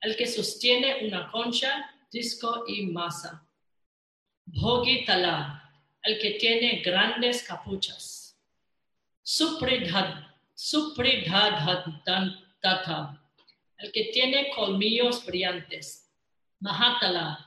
el 0.00 0.16
que 0.16 0.26
sostiene 0.26 1.06
una 1.06 1.30
concha, 1.30 1.88
disco 2.10 2.64
y 2.66 2.86
masa. 2.86 3.46
Bhogi 4.44 5.04
Tala, 5.04 5.70
el 6.02 6.18
que 6.18 6.32
tiene 6.32 6.80
grandes 6.80 7.44
capuchas. 7.44 8.36
Supridhad, 9.22 10.24
Supridhadhadantata, 10.52 13.22
el 13.76 13.92
que 13.92 14.10
tiene 14.12 14.50
colmillos 14.50 15.24
brillantes. 15.24 16.06
Mahatala, 16.60 17.38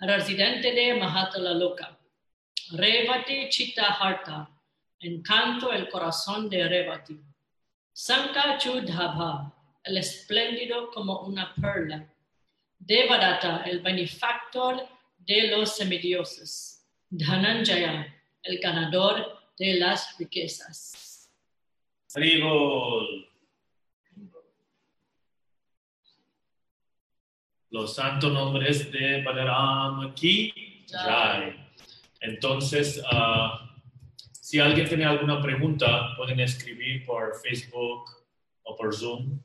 residente 0.00 0.72
de 0.72 0.94
Mahatala 0.94 1.54
Loka. 1.54 1.96
Revati 2.72 3.48
Chittaharta, 3.48 4.48
encanto 5.00 5.72
el 5.72 5.88
corazón 5.88 6.48
de 6.48 6.66
Revati. 6.66 7.16
Sanka 7.92 8.58
Chudhabha, 8.58 9.52
el 9.84 9.98
espléndido 9.98 10.90
como 10.90 11.20
una 11.20 11.54
perla. 11.54 12.12
Devadatta, 12.78 13.62
el 13.64 13.80
benefactor 13.80 14.86
de 15.18 15.48
los 15.48 15.76
semidioses. 15.76 16.84
Dhananjaya, 17.08 18.12
el 18.42 18.58
ganador 18.58 19.52
de 19.56 19.74
las 19.74 20.18
riquezas. 20.18 21.30
Haribol. 22.14 23.25
Los 27.76 27.94
santos 27.94 28.32
nombres 28.32 28.90
de 28.90 29.22
Balaram 29.22 30.14
Ki 30.14 30.86
Jai. 30.88 31.54
Entonces, 32.22 33.02
ah, 33.04 33.68
si 34.32 34.58
alguien 34.58 34.88
tiene 34.88 35.04
alguna 35.04 35.42
pregunta, 35.42 36.16
pueden 36.16 36.40
escribir 36.40 37.04
por 37.04 37.38
Facebook 37.42 38.04
o 38.62 38.74
por 38.74 38.94
Zoom 38.94 39.38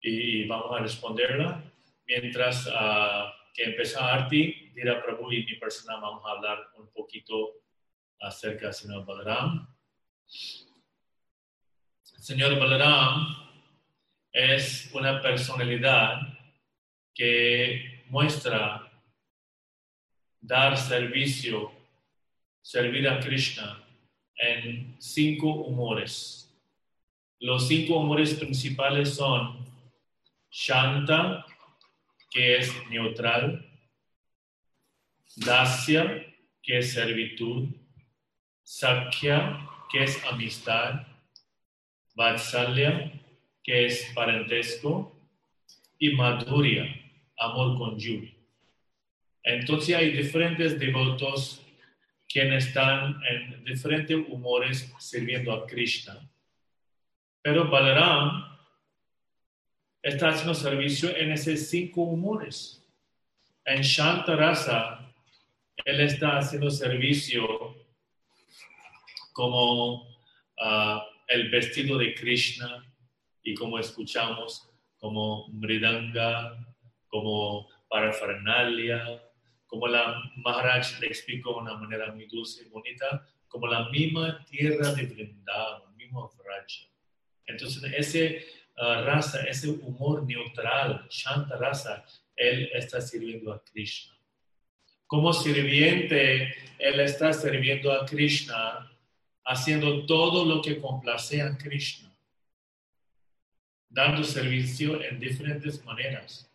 y 0.00 0.46
vamos 0.46 0.74
a 0.74 0.80
responderla. 0.80 1.70
Mientras 2.06 2.66
ah, 2.72 3.30
que 3.52 3.64
empieza 3.64 4.10
Arti, 4.10 4.72
Dira 4.74 5.02
Prabhu 5.02 5.30
y 5.30 5.44
mi 5.44 5.56
persona 5.56 6.00
vamos 6.00 6.24
a 6.24 6.30
hablar 6.30 6.70
un 6.78 6.90
poquito 6.90 7.56
acerca 8.20 8.68
del 8.68 8.74
señor 8.74 9.04
Balaram. 9.04 9.68
El 12.16 12.22
señor 12.22 12.58
Balaram 12.58 13.36
es 14.32 14.90
una 14.94 15.20
personalidad 15.20 16.37
que 17.18 18.04
muestra 18.08 18.88
dar 20.40 20.76
servicio, 20.76 21.72
servir 22.62 23.08
a 23.08 23.18
Krishna 23.18 23.84
en 24.36 24.94
cinco 25.00 25.48
humores. 25.48 26.48
Los 27.40 27.66
cinco 27.66 27.98
humores 27.98 28.34
principales 28.34 29.16
son 29.16 29.66
Shanta, 30.48 31.44
que 32.30 32.58
es 32.58 32.72
neutral, 32.88 33.68
Dasya, 35.34 36.24
que 36.62 36.78
es 36.78 36.92
servitud, 36.92 37.68
Sakya, 38.62 39.68
que 39.90 40.04
es 40.04 40.24
amistad, 40.24 41.04
Vatsalya, 42.14 43.12
que 43.64 43.86
es 43.86 44.12
parentesco, 44.14 45.18
y 45.98 46.14
Madhurya, 46.14 47.07
amor 47.38 47.78
conyugal. 47.78 48.34
Entonces 49.42 49.94
hay 49.94 50.10
diferentes 50.10 50.78
devotos 50.78 51.64
quienes 52.28 52.66
están 52.66 53.20
en 53.30 53.64
diferentes 53.64 54.16
humores 54.28 54.92
sirviendo 54.98 55.52
a 55.52 55.66
Krishna. 55.66 56.28
Pero 57.40 57.70
Balaram 57.70 58.44
está 60.02 60.30
haciendo 60.30 60.54
servicio 60.54 61.16
en 61.16 61.32
esos 61.32 61.60
cinco 61.68 62.02
humores. 62.02 62.84
En 63.64 63.80
Shantarasa, 63.82 65.12
él 65.84 66.00
está 66.00 66.38
haciendo 66.38 66.70
servicio 66.70 67.76
como 69.32 70.06
ah, 70.60 71.04
el 71.28 71.48
vestido 71.50 71.96
de 71.96 72.14
Krishna 72.14 72.84
y 73.42 73.54
como 73.54 73.78
escuchamos, 73.78 74.68
como 74.98 75.48
Mridanga, 75.48 76.67
como 77.08 77.68
parafernalia, 77.88 79.22
como 79.66 79.86
la 79.86 80.20
Maharaj 80.36 80.98
le 81.00 81.08
explicó 81.08 81.54
de 81.54 81.60
una 81.60 81.74
manera 81.74 82.12
muy 82.12 82.26
dulce 82.26 82.64
y 82.64 82.68
bonita, 82.70 83.26
como 83.48 83.66
la 83.66 83.88
misma 83.90 84.44
tierra 84.44 84.92
de 84.92 85.04
Vrindavan, 85.04 85.96
mismo 85.96 86.30
Vraja. 86.38 86.86
Entonces, 87.46 87.82
ese 87.96 88.46
ah, 88.76 89.02
raza, 89.04 89.42
ese 89.44 89.68
humor 89.68 90.24
neutral, 90.24 91.06
Shanta 91.10 91.56
raza, 91.56 92.04
él 92.36 92.70
está 92.72 93.00
sirviendo 93.00 93.52
a 93.52 93.62
Krishna. 93.64 94.14
Como 95.06 95.32
sirviente, 95.32 96.54
él 96.78 97.00
está 97.00 97.32
sirviendo 97.32 97.92
a 97.92 98.04
Krishna, 98.04 98.90
haciendo 99.44 100.04
todo 100.04 100.44
lo 100.44 100.60
que 100.60 100.78
complace 100.78 101.40
a 101.40 101.56
Krishna, 101.56 102.14
dando 103.88 104.22
servicio 104.22 105.02
en 105.02 105.18
diferentes 105.18 105.82
maneras. 105.84 106.47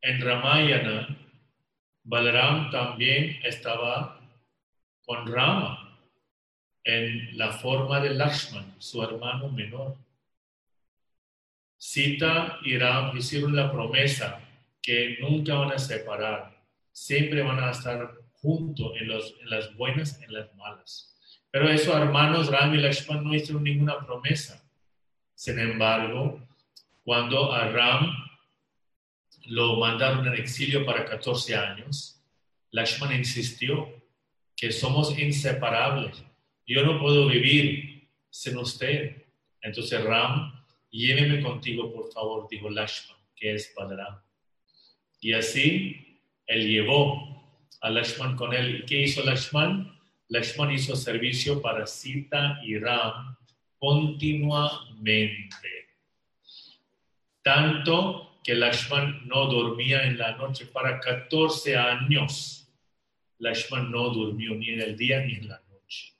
En 0.00 0.20
Ramayana, 0.20 1.16
Balaram 2.04 2.70
también 2.70 3.38
estaba 3.42 4.20
con 5.04 5.26
Rama 5.26 5.98
en 6.84 7.36
la 7.36 7.52
forma 7.52 8.00
de 8.00 8.14
Lakshman, 8.14 8.76
su 8.78 9.02
hermano 9.02 9.50
menor. 9.50 9.96
Sita 11.76 12.58
y 12.62 12.78
Ram 12.78 13.16
hicieron 13.16 13.54
la 13.54 13.70
promesa 13.70 14.40
que 14.80 15.18
nunca 15.20 15.54
van 15.54 15.72
a 15.72 15.78
separar, 15.78 16.56
siempre 16.92 17.42
van 17.42 17.62
a 17.62 17.70
estar 17.70 18.14
juntos 18.40 18.92
en, 18.98 19.08
las 19.08 19.76
buenas 19.76 20.20
y 20.20 20.24
en 20.24 20.32
las 20.32 20.54
malas. 20.54 21.14
Pero 21.50 21.68
esos 21.68 21.94
hermanos 21.94 22.50
Ram 22.50 22.74
y 22.74 22.78
Lakshman 22.78 23.24
no 23.24 23.34
hicieron 23.34 23.64
ninguna 23.64 23.98
promesa. 24.04 24.64
Sin 25.34 25.58
embargo, 25.58 26.40
cuando 27.04 27.52
a 27.52 27.68
Ram 27.68 28.27
lo 29.48 29.76
mandaron 29.76 30.26
en 30.26 30.34
exilio 30.34 30.84
para 30.84 31.06
14 31.06 31.56
años, 31.56 32.22
Lakshman 32.70 33.16
insistió 33.16 33.90
que 34.54 34.70
somos 34.70 35.18
inseparables. 35.18 36.22
Yo 36.66 36.84
no 36.84 37.00
puedo 37.00 37.28
vivir 37.28 38.10
sin 38.28 38.58
usted. 38.58 39.24
Entonces 39.62 40.04
Ram, 40.04 40.52
lléveme 40.90 41.42
contigo, 41.42 41.92
por 41.92 42.12
favor, 42.12 42.46
dijo 42.50 42.68
Lakshman, 42.68 43.16
que 43.34 43.54
es 43.54 43.72
Balaram. 43.74 44.20
Y 45.20 45.32
así 45.32 46.20
él 46.46 46.68
llevó 46.68 47.42
a 47.80 47.88
Lakshman 47.88 48.36
con 48.36 48.52
él. 48.52 48.80
¿Y 48.80 48.86
qué 48.86 49.02
hizo 49.02 49.24
Lakshman? 49.24 49.98
Lakshman 50.28 50.72
hizo 50.72 50.94
servicio 50.94 51.62
para 51.62 51.86
Sita 51.86 52.60
y 52.62 52.78
Ram 52.78 53.34
continuamente. 53.78 55.88
Tanto 57.42 58.27
que 58.48 58.54
Lakshman 58.54 59.28
no 59.28 59.44
dormía 59.44 60.04
en 60.04 60.16
la 60.16 60.34
noche 60.38 60.64
para 60.64 60.98
14 61.00 61.76
años. 61.76 62.66
Lakshman 63.40 63.90
no 63.90 64.08
durmió 64.08 64.54
ni 64.54 64.70
en 64.70 64.80
el 64.80 64.96
día 64.96 65.20
ni 65.20 65.34
en 65.34 65.48
la 65.48 65.60
noche. 65.68 66.14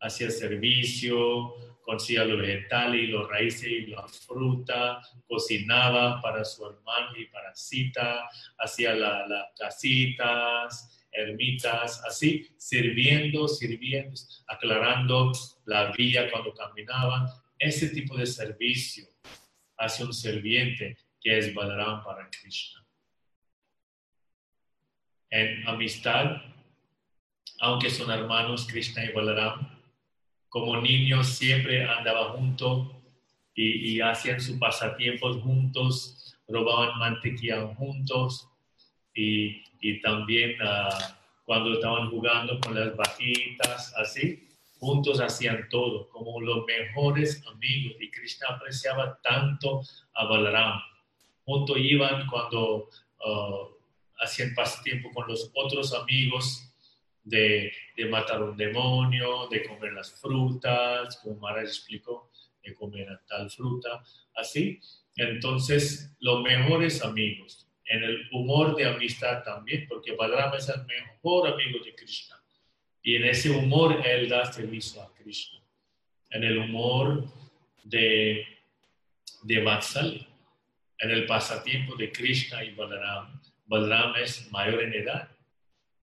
Hacía 0.00 0.28
servicio, 0.28 1.54
conseguía 1.82 2.24
los 2.24 2.40
vegetales 2.40 3.00
y 3.04 3.06
los 3.06 3.28
raíces 3.28 3.68
y 3.70 3.86
la 3.86 4.08
fruta, 4.08 5.00
cocinaba 5.28 6.20
para 6.20 6.44
su 6.44 6.66
hermano 6.66 7.16
y 7.16 7.26
para 7.26 7.54
Sita, 7.54 8.28
hacía 8.58 8.92
la- 8.96 9.28
las 9.28 9.46
casitas, 9.56 11.06
ermitas, 11.12 12.02
así, 12.04 12.44
sirviendo, 12.56 13.46
sirviendo, 13.46 14.20
aclarando 14.48 15.30
la 15.66 15.92
vía 15.92 16.28
cuando 16.28 16.52
caminaban. 16.52 17.28
Ese 17.56 17.90
tipo 17.90 18.16
de 18.16 18.26
servicio 18.26 19.06
hace 19.76 20.02
un 20.02 20.12
serviente 20.12 20.96
que 21.28 21.36
es 21.36 21.52
Balaram 21.52 22.02
para 22.04 22.26
Krishna. 22.30 22.82
En 25.28 25.68
amistad, 25.68 26.40
aunque 27.60 27.90
son 27.90 28.10
hermanos 28.10 28.66
Krishna 28.66 29.04
y 29.04 29.12
Balaram, 29.12 29.78
como 30.48 30.80
niños 30.80 31.26
siempre 31.26 31.84
andaban 31.84 32.32
juntos 32.32 32.88
y, 33.54 34.00
hacían 34.00 34.40
sus 34.40 34.56
pasatiempos 34.56 35.42
juntos, 35.42 36.34
robaban 36.48 36.98
mantequilla 36.98 37.74
juntos 37.74 38.48
y, 39.12 39.62
y 39.82 40.00
también 40.00 40.56
ah, 40.62 41.14
cuando 41.44 41.74
estaban 41.74 42.08
jugando 42.08 42.58
con 42.60 42.74
las 42.74 42.96
vaquitas, 42.96 43.92
así, 43.96 44.48
juntos 44.78 45.20
hacían 45.20 45.68
todo, 45.68 46.08
como 46.08 46.40
los 46.40 46.64
mejores 46.64 47.44
amigos. 47.46 47.96
Y 48.00 48.10
Krishna 48.10 48.46
apreciaba 48.48 49.20
tanto 49.22 49.82
a 50.14 50.24
Balaram. 50.24 50.80
Juntos 51.48 51.78
iban 51.80 52.26
cuando 52.26 52.90
ah, 53.24 53.68
hacían 54.18 54.54
pasatiempo 54.54 55.10
con 55.14 55.26
los 55.26 55.50
otros 55.54 55.94
amigos 55.94 56.70
de, 57.24 57.72
de 57.96 58.04
matar 58.04 58.42
un 58.42 58.54
demonio, 58.54 59.48
de 59.48 59.66
comer 59.66 59.94
las 59.94 60.12
frutas, 60.20 61.16
como 61.22 61.40
Mara 61.40 61.62
explicó, 61.62 62.30
de 62.62 62.74
comer 62.74 63.22
tal 63.26 63.48
fruta, 63.48 64.04
así. 64.36 64.78
Entonces, 65.16 66.14
los 66.20 66.42
mejores 66.42 67.02
amigos, 67.02 67.66
en 67.86 68.02
el 68.02 68.28
humor 68.30 68.76
de 68.76 68.84
amistad 68.84 69.42
también, 69.42 69.86
porque 69.88 70.14
Balarama 70.14 70.58
es 70.58 70.68
el 70.68 70.84
mejor 70.84 71.48
amigo 71.48 71.82
de 71.82 71.94
Krishna. 71.94 72.36
Y 73.02 73.16
en 73.16 73.24
ese 73.24 73.48
humor 73.48 74.06
él 74.06 74.28
da 74.28 74.52
servicio 74.52 75.00
a 75.00 75.14
Krishna. 75.14 75.60
En 76.28 76.44
el 76.44 76.58
humor 76.58 77.24
de, 77.84 78.44
de 79.44 79.62
Vatsalya, 79.62 80.27
en 80.98 81.10
el 81.10 81.26
pasatiempo 81.26 81.94
de 81.96 82.10
Krishna 82.10 82.64
y 82.64 82.70
Balaram. 82.74 83.40
Balaram 83.66 84.14
es 84.16 84.50
mayor 84.50 84.82
en 84.82 84.94
edad 84.94 85.28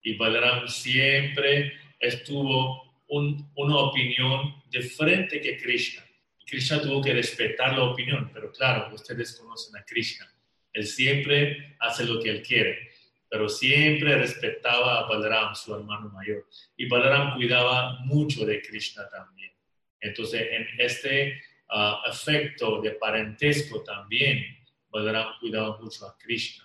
y 0.02 0.16
Balaram 0.16 0.66
siempre 0.68 1.72
estuvo 2.00 3.02
un- 3.08 3.50
una 3.56 3.76
opinión 3.76 4.62
diferente 4.70 5.40
que 5.40 5.56
Krishna. 5.58 6.04
Krishna 6.46 6.80
tuvo 6.80 7.02
que 7.02 7.12
respetar 7.12 7.76
la 7.76 7.84
opinión, 7.84 8.30
pero 8.32 8.50
claro, 8.52 8.94
ustedes 8.94 9.36
conocen 9.36 9.76
a 9.76 9.84
Krishna. 9.84 10.26
Él 10.72 10.86
siempre 10.86 11.76
hace 11.80 12.04
lo 12.04 12.20
que 12.22 12.30
él 12.30 12.42
quiere, 12.42 12.90
pero 13.28 13.48
siempre 13.48 14.16
respetaba 14.16 15.00
a 15.00 15.08
Balaram, 15.08 15.54
su 15.54 15.74
hermano 15.74 16.08
mayor. 16.10 16.46
Y 16.76 16.86
Balaram 16.88 17.34
cuidaba 17.34 17.98
mucho 18.04 18.46
de 18.46 18.62
Krishna 18.62 19.06
también. 19.10 19.52
Entonces, 20.00 20.46
en 20.50 20.66
este 20.78 21.42
ah, 21.70 22.02
efecto 22.10 22.80
de 22.80 22.92
parentesco 22.92 23.82
también, 23.82 24.57
Balaram 24.98 25.38
cuidaba 25.38 25.78
mucho 25.78 26.06
a 26.06 26.18
Krishna. 26.18 26.64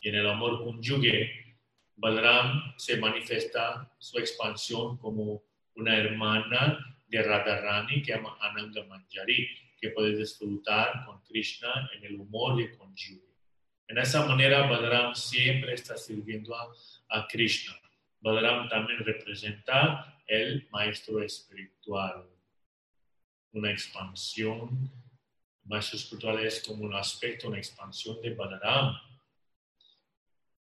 Y 0.00 0.10
en 0.10 0.16
el 0.16 0.28
amor 0.28 0.62
conyugue, 0.62 1.56
Balaram 1.96 2.74
se 2.76 2.98
manifiesta 2.98 3.90
su 3.98 4.18
expansión 4.18 4.98
como 4.98 5.42
una 5.76 5.96
hermana 5.96 6.78
de 7.08 7.22
Radharani 7.22 8.02
que 8.02 8.12
llama 8.12 8.36
Ananda 8.40 8.84
Manjari, 8.84 9.48
que 9.80 9.88
puede 9.90 10.16
disfrutar 10.16 11.06
con 11.06 11.22
Krishna 11.22 11.90
en 11.94 12.04
el 12.04 12.20
humor 12.20 12.56
de 12.56 12.76
conyugue. 12.76 13.32
En 13.88 13.96
esa 13.96 14.26
manera, 14.26 14.66
Balaram 14.68 15.14
siempre 15.14 15.72
está 15.72 15.96
sirviendo 15.96 16.54
a, 16.54 16.68
a 17.08 17.26
Krishna. 17.26 17.74
Balaram 18.20 18.68
también 18.68 18.98
representa 18.98 20.20
el 20.26 20.68
maestro 20.70 21.22
espiritual, 21.22 22.28
una 23.52 23.70
expansión. 23.70 24.90
El 25.64 25.70
maestro 25.70 25.98
espiritual 25.98 26.44
es 26.44 26.62
como 26.66 26.84
un 26.84 26.94
aspecto, 26.94 27.48
una 27.48 27.58
expansión 27.58 28.20
de 28.20 28.34
Balaram 28.34 28.94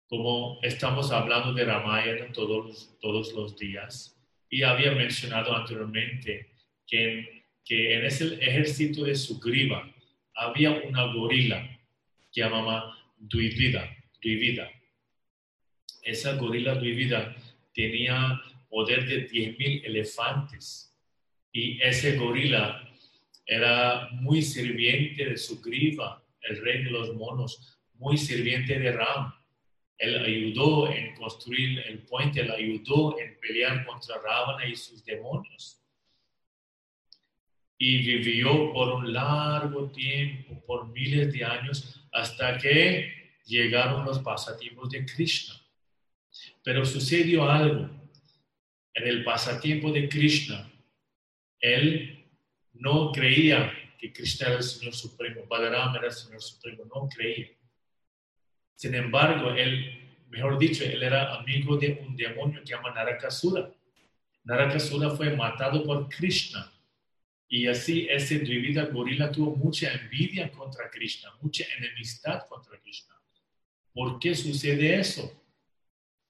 como 0.08 0.60
estamos 0.64 1.12
hablando 1.12 1.54
de 1.54 1.66
Ramayana 1.66 2.34
todos, 2.34 2.98
todos 3.00 3.32
los 3.34 3.56
días, 3.56 4.20
y 4.50 4.64
había 4.64 4.92
mencionado 4.92 5.56
anteriormente 5.56 6.50
que 6.88 7.40
que 7.70 7.94
en 7.94 8.04
ese 8.04 8.34
ejército 8.44 9.04
de 9.04 9.14
Sugriva 9.14 9.88
había 10.34 10.72
una 10.72 11.14
gorila 11.14 11.80
que 12.32 12.42
llamaba 12.42 12.98
Duivida. 13.16 13.96
Duivida. 14.20 14.68
Esa 16.02 16.34
gorila 16.34 16.74
Duivida 16.74 17.36
tenía 17.72 18.42
poder 18.72 19.06
de 19.06 19.30
10.000 19.30 19.86
elefantes 19.86 20.92
y 21.52 21.80
ese 21.80 22.18
gorila 22.18 22.89
era 23.50 24.10
muy 24.12 24.44
sirviente 24.44 25.26
de 25.26 25.36
Sugriva, 25.36 26.24
el 26.42 26.62
rey 26.62 26.84
de 26.84 26.92
los 26.92 27.16
monos, 27.16 27.80
muy 27.96 28.16
sirviente 28.16 28.78
de 28.78 28.92
Ram. 28.92 29.34
Él 29.98 30.24
ayudó 30.24 30.88
en 30.88 31.16
construir 31.16 31.80
el 31.88 32.04
puente, 32.04 32.42
él 32.42 32.52
ayudó 32.52 33.20
en 33.20 33.40
pelear 33.40 33.88
contra 33.88 34.22
Ravana 34.22 34.68
y 34.68 34.76
sus 34.76 35.04
demonios. 35.04 35.82
Y 37.80 37.98
vivió 37.98 38.72
por 38.72 38.90
un 38.94 39.14
largo 39.14 39.90
tiempo, 39.90 40.64
por 40.68 40.88
miles 40.90 41.34
de 41.34 41.44
años, 41.44 42.08
hasta 42.14 42.56
que 42.60 43.32
llegaron 43.46 44.06
los 44.06 44.20
pasatiempos 44.20 44.92
de 44.92 45.08
Krishna. 45.08 45.60
Pero 46.64 46.86
sucedió 46.86 47.50
algo. 47.50 47.90
En 48.94 49.08
el 49.08 49.24
pasatiempo 49.24 49.92
de 49.92 50.08
Krishna, 50.08 50.72
él 51.60 52.19
no 52.80 53.12
creía 53.12 53.72
que 53.98 54.12
Krishna 54.12 54.48
era 54.48 54.58
el 54.58 54.64
Señor 54.64 54.94
Supremo, 54.94 55.46
Balaram 55.48 55.96
era 55.96 56.08
el 56.08 56.14
Señor 56.14 56.42
Supremo, 56.42 56.86
no 56.86 57.08
creía. 57.08 57.50
Sin 58.76 58.96
embargo, 58.96 59.52
él, 59.52 60.18
mejor 60.30 60.58
dicho, 60.58 60.86
él 60.86 61.04
era 61.04 61.36
amigo 61.36 61.76
de 61.78 62.02
un 62.08 62.16
demonio 62.16 62.62
que 62.62 62.68
se 62.68 62.74
llama 62.74 62.94
Narakasura. 62.94 63.70
Narakasura 64.46 65.10
fue 65.12 65.36
matado 65.36 65.84
por 65.84 66.08
Krishna. 66.08 66.72
Y 67.50 67.68
así 67.68 68.08
ese 68.10 68.40
Dvivida 68.40 68.86
gorila 68.86 69.32
tuvo 69.32 69.56
mucha 69.56 69.92
envidia 69.92 70.50
contra 70.52 70.90
Krishna, 70.90 71.32
mucha 71.42 71.66
enemistad 71.78 72.48
contra 72.48 72.80
Krishna. 72.80 73.16
¿Por 73.92 74.20
qué 74.20 74.36
sucede 74.36 75.00
eso? 75.00 75.44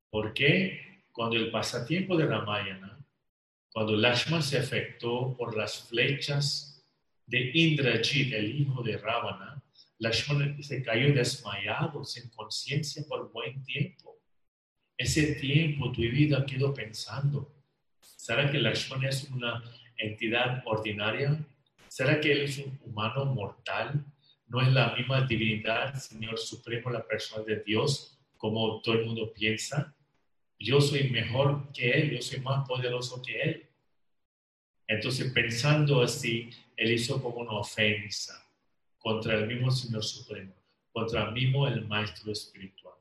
Porque 0.09 1.03
cuando 1.11 1.35
el 1.35 1.51
pasatiempo 1.51 2.17
de 2.17 2.25
Ramayana, 2.25 2.98
cuando 3.71 3.95
Lakshman 3.95 4.41
se 4.41 4.57
afectó 4.57 5.35
por 5.37 5.55
las 5.55 5.83
flechas 5.83 6.83
de 7.25 7.51
Indrajit, 7.53 8.33
el 8.33 8.59
hijo 8.59 8.81
de 8.81 8.97
Ravana, 8.97 9.63
Lakshman 9.99 10.61
se 10.63 10.81
cayó 10.81 11.13
desmayado, 11.13 12.03
sin 12.03 12.29
conciencia 12.29 13.03
por 13.07 13.31
buen 13.31 13.61
tiempo. 13.63 14.17
Ese 14.97 15.35
tiempo 15.35 15.91
tu 15.91 16.01
vida 16.01 16.45
quedó 16.45 16.73
pensando, 16.73 17.53
¿será 17.99 18.49
que 18.49 18.59
Lakshman 18.59 19.03
es 19.03 19.29
una 19.29 19.63
entidad 19.97 20.63
ordinaria? 20.65 21.45
¿Será 21.87 22.19
que 22.19 22.31
él 22.31 22.41
es 22.41 22.57
un 22.57 22.79
humano 22.83 23.25
mortal? 23.25 24.05
¿No 24.47 24.61
es 24.61 24.69
la 24.69 24.95
misma 24.95 25.21
divinidad, 25.27 25.93
Señor 25.95 26.39
Supremo, 26.39 26.89
la 26.89 27.05
persona 27.05 27.43
de 27.43 27.61
Dios, 27.61 28.17
como 28.37 28.81
todo 28.81 28.95
el 28.95 29.05
mundo 29.05 29.31
piensa? 29.31 29.95
Yo 30.59 30.81
soy 30.81 31.09
mejor 31.09 31.71
que 31.71 31.89
él, 31.89 32.11
yo 32.11 32.21
soy 32.21 32.41
más 32.41 32.67
poderoso 32.67 33.21
que 33.21 33.41
él. 33.41 33.69
Entonces, 34.85 35.31
pensando 35.31 36.01
así, 36.01 36.49
él 36.75 36.91
hizo 36.91 37.21
como 37.21 37.37
una 37.37 37.53
ofensa 37.53 38.45
contra 38.97 39.35
el 39.35 39.47
mismo 39.47 39.71
Señor 39.71 40.03
Supremo, 40.03 40.53
contra 40.91 41.27
el 41.27 41.31
mismo 41.31 41.65
el 41.65 41.87
Maestro 41.87 42.33
Espiritual. 42.33 42.95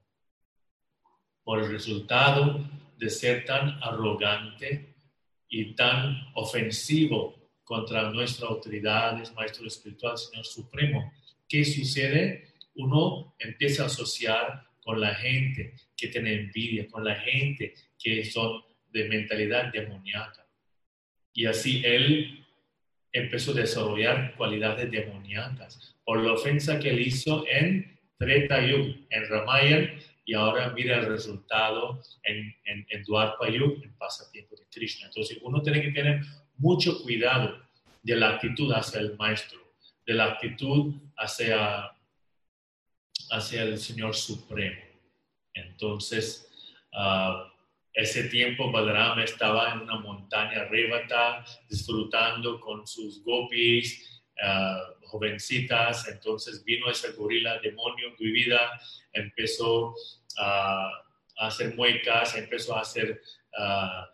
Por 1.42 1.60
el 1.60 1.72
resultado 1.72 2.64
de 2.96 3.10
ser 3.10 3.44
tan 3.44 3.82
arrogante 3.82 4.94
y 5.48 5.74
tan 5.74 6.28
ofensivo 6.34 7.50
contra 7.64 8.10
nuestras 8.10 8.50
autoridades, 8.50 9.34
Maestro 9.34 9.66
Espiritual, 9.66 10.16
Señor 10.16 10.44
Supremo, 10.44 11.12
¿qué 11.48 11.64
sucede? 11.64 12.54
Uno 12.76 13.34
empieza 13.38 13.82
a 13.82 13.86
asociar 13.86 14.68
con 14.80 15.00
la 15.00 15.14
gente 15.14 15.74
que 15.98 16.08
tiene 16.08 16.32
envidia, 16.34 16.86
con 16.88 17.04
la 17.04 17.16
gente 17.16 17.74
que 17.98 18.24
son 18.24 18.62
de 18.90 19.08
mentalidad 19.08 19.72
demoníaca. 19.72 20.46
Y 21.34 21.46
así 21.46 21.82
él 21.84 22.46
empezó 23.12 23.50
a 23.50 23.54
desarrollar 23.54 24.34
cualidades 24.36 24.90
demoníacas 24.90 25.96
por 26.04 26.24
la 26.24 26.32
ofensa 26.32 26.78
que 26.78 26.90
él 26.90 27.00
hizo 27.00 27.44
en 27.48 27.98
Treta 28.16 28.64
Yuga, 28.64 28.94
en 29.10 29.28
Ramayana, 29.28 29.94
y 30.24 30.34
ahora 30.34 30.70
mira 30.70 30.98
el 31.00 31.06
resultado 31.06 32.02
en, 32.22 32.54
en, 32.64 32.86
en 32.90 33.04
en 33.08 33.96
pasatiempo 33.96 34.56
de 34.56 34.66
Krishna. 34.70 35.06
Entonces 35.06 35.38
uno 35.42 35.62
tiene 35.62 35.82
que 35.82 35.90
tener 35.90 36.20
mucho 36.58 37.02
cuidado 37.02 37.62
de 38.02 38.16
la 38.16 38.30
actitud 38.30 38.72
hacia 38.72 39.00
el 39.00 39.16
maestro, 39.16 39.58
de 40.06 40.14
la 40.14 40.24
actitud 40.24 40.94
hacia, 41.16 41.92
hacia 43.30 43.62
el 43.62 43.78
Señor 43.78 44.14
Supremo. 44.14 44.87
Entonces, 45.54 46.48
ah, 46.92 47.52
ese 47.92 48.24
tiempo 48.28 48.70
Balaram 48.70 49.18
estaba 49.20 49.72
en 49.72 49.80
una 49.80 49.96
montaña 49.96 50.64
rebata, 50.64 51.44
disfrutando 51.68 52.60
con 52.60 52.86
sus 52.86 53.24
gopis, 53.24 54.22
ah, 54.42 54.80
jovencitas. 55.04 56.08
Entonces 56.08 56.64
vino 56.64 56.90
ese 56.90 57.12
gorila 57.12 57.58
demonio 57.58 58.14
vida, 58.18 58.80
empezó 59.12 59.94
a, 60.38 60.90
hacer 61.40 61.74
muecas, 61.76 62.36
empezó 62.36 62.76
a 62.76 62.80
hacer 62.80 63.20
ah, 63.56 64.08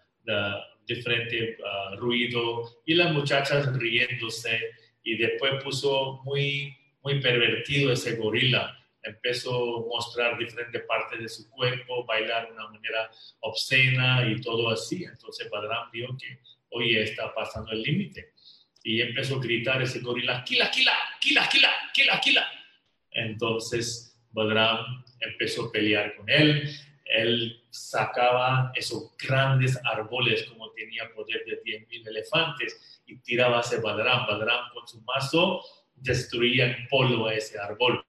diferente 0.87 1.57
ruido 1.97 2.83
y 2.85 2.95
las 2.95 3.13
muchachas 3.13 3.73
riéndose 3.79 4.61
y 5.03 5.17
después 5.17 5.63
puso 5.63 6.23
muy, 6.25 6.75
muy 7.03 7.21
pervertido 7.21 7.93
ese 7.93 8.17
gorila. 8.17 8.84
Empezó 9.05 9.77
a 9.77 9.87
mostrar 9.87 10.39
diferentes 10.39 10.83
partes 10.83 11.21
de 11.21 11.29
su 11.29 11.49
cuerpo, 11.51 12.05
bailar 12.07 12.47
de 12.47 12.53
una 12.55 12.69
manera 12.69 13.11
obscena 13.41 14.27
y 14.27 14.41
todo 14.41 14.71
así. 14.71 15.05
Entonces 15.05 15.49
Badram 15.51 15.91
vio 15.91 16.17
que, 16.17 16.41
oye, 16.71 17.03
está 17.03 17.35
pasando 17.35 17.73
el 17.73 17.83
límite. 17.83 18.33
Y 18.83 19.01
empezó 19.01 19.37
a 19.37 19.41
gritar 19.41 19.83
ese 19.83 20.01
gorila, 20.01 20.43
Kila, 20.45 20.71
Kila, 20.71 20.93
Kila, 21.21 21.49
Kila, 21.49 21.71
Kila, 21.93 22.21
Kila. 22.21 22.47
Entonces 23.11 24.19
Badram 24.31 25.05
empezó 25.21 25.67
a 25.67 25.73
pelear 25.73 26.17
con 26.17 26.29
él. 26.29 26.69
Él 27.05 27.63
sacaba 27.71 28.73
esos 28.75 29.17
grandes 29.17 29.79
árboles 29.85 30.45
como 30.45 30.71
tenía 30.73 31.13
poder 31.15 31.45
de 31.45 31.63
10.000 31.63 32.09
elefantes 32.09 33.03
y 33.07 33.19
tiraba 33.19 33.61
hacia 33.61 33.81
Badram. 33.81 34.27
Badram 34.27 34.71
con 34.73 34.87
su 34.89 35.01
mazo 35.03 35.63
destruía 35.95 36.67
en 36.67 36.89
polvo 36.89 37.29
a 37.29 37.35
ese 37.35 37.59
árbol. 37.59 38.05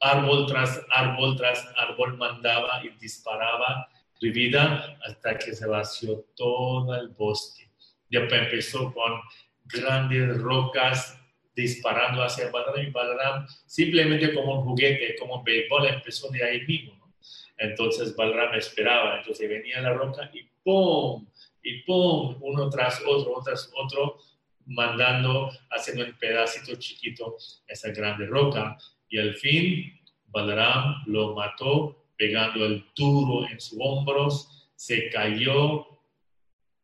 Árbol 0.00 0.46
tras 0.46 0.80
árbol 0.90 1.36
tras 1.36 1.66
árbol 1.76 2.16
mandaba 2.16 2.84
y 2.84 2.90
disparaba 2.98 3.88
vida 4.20 4.98
hasta 5.04 5.38
que 5.38 5.54
se 5.54 5.66
vació 5.66 6.24
todo 6.34 6.94
el 6.94 7.08
bosque. 7.08 7.68
Después 8.08 8.42
empezó 8.42 8.92
con 8.92 9.20
grandes 9.64 10.38
rocas 10.38 11.18
disparando 11.54 12.22
hacia 12.22 12.50
Balaram 12.50 12.86
y 12.86 12.90
Balaram 12.90 13.46
simplemente 13.66 14.34
como 14.34 14.60
un 14.60 14.64
juguete, 14.66 15.16
como 15.18 15.36
un 15.36 15.44
béisbol, 15.44 15.86
empezó 15.86 16.28
de 16.30 16.44
ahí 16.44 16.66
mismo. 16.66 16.94
¿no? 16.96 17.14
Entonces 17.56 18.14
Balaram 18.14 18.54
esperaba, 18.54 19.18
entonces 19.18 19.48
venía 19.48 19.80
la 19.80 19.94
roca 19.94 20.30
y 20.32 20.42
¡pum! 20.62 21.26
Y 21.62 21.82
¡pum! 21.82 22.36
Uno 22.40 22.68
tras 22.70 23.02
otro, 23.06 23.40
tras 23.44 23.72
otro, 23.74 24.18
mandando, 24.66 25.50
haciendo 25.70 26.04
un 26.04 26.12
pedacito 26.18 26.76
chiquito 26.76 27.36
esa 27.66 27.90
grande 27.90 28.26
roca. 28.26 28.76
Y 29.08 29.18
al 29.18 29.34
fin 29.34 29.92
Balaram 30.26 31.02
lo 31.06 31.34
mató 31.34 32.06
pegando 32.16 32.64
el 32.64 32.84
duro 32.96 33.48
en 33.48 33.60
sus 33.60 33.78
hombros, 33.80 34.68
se 34.74 35.08
cayó 35.10 35.86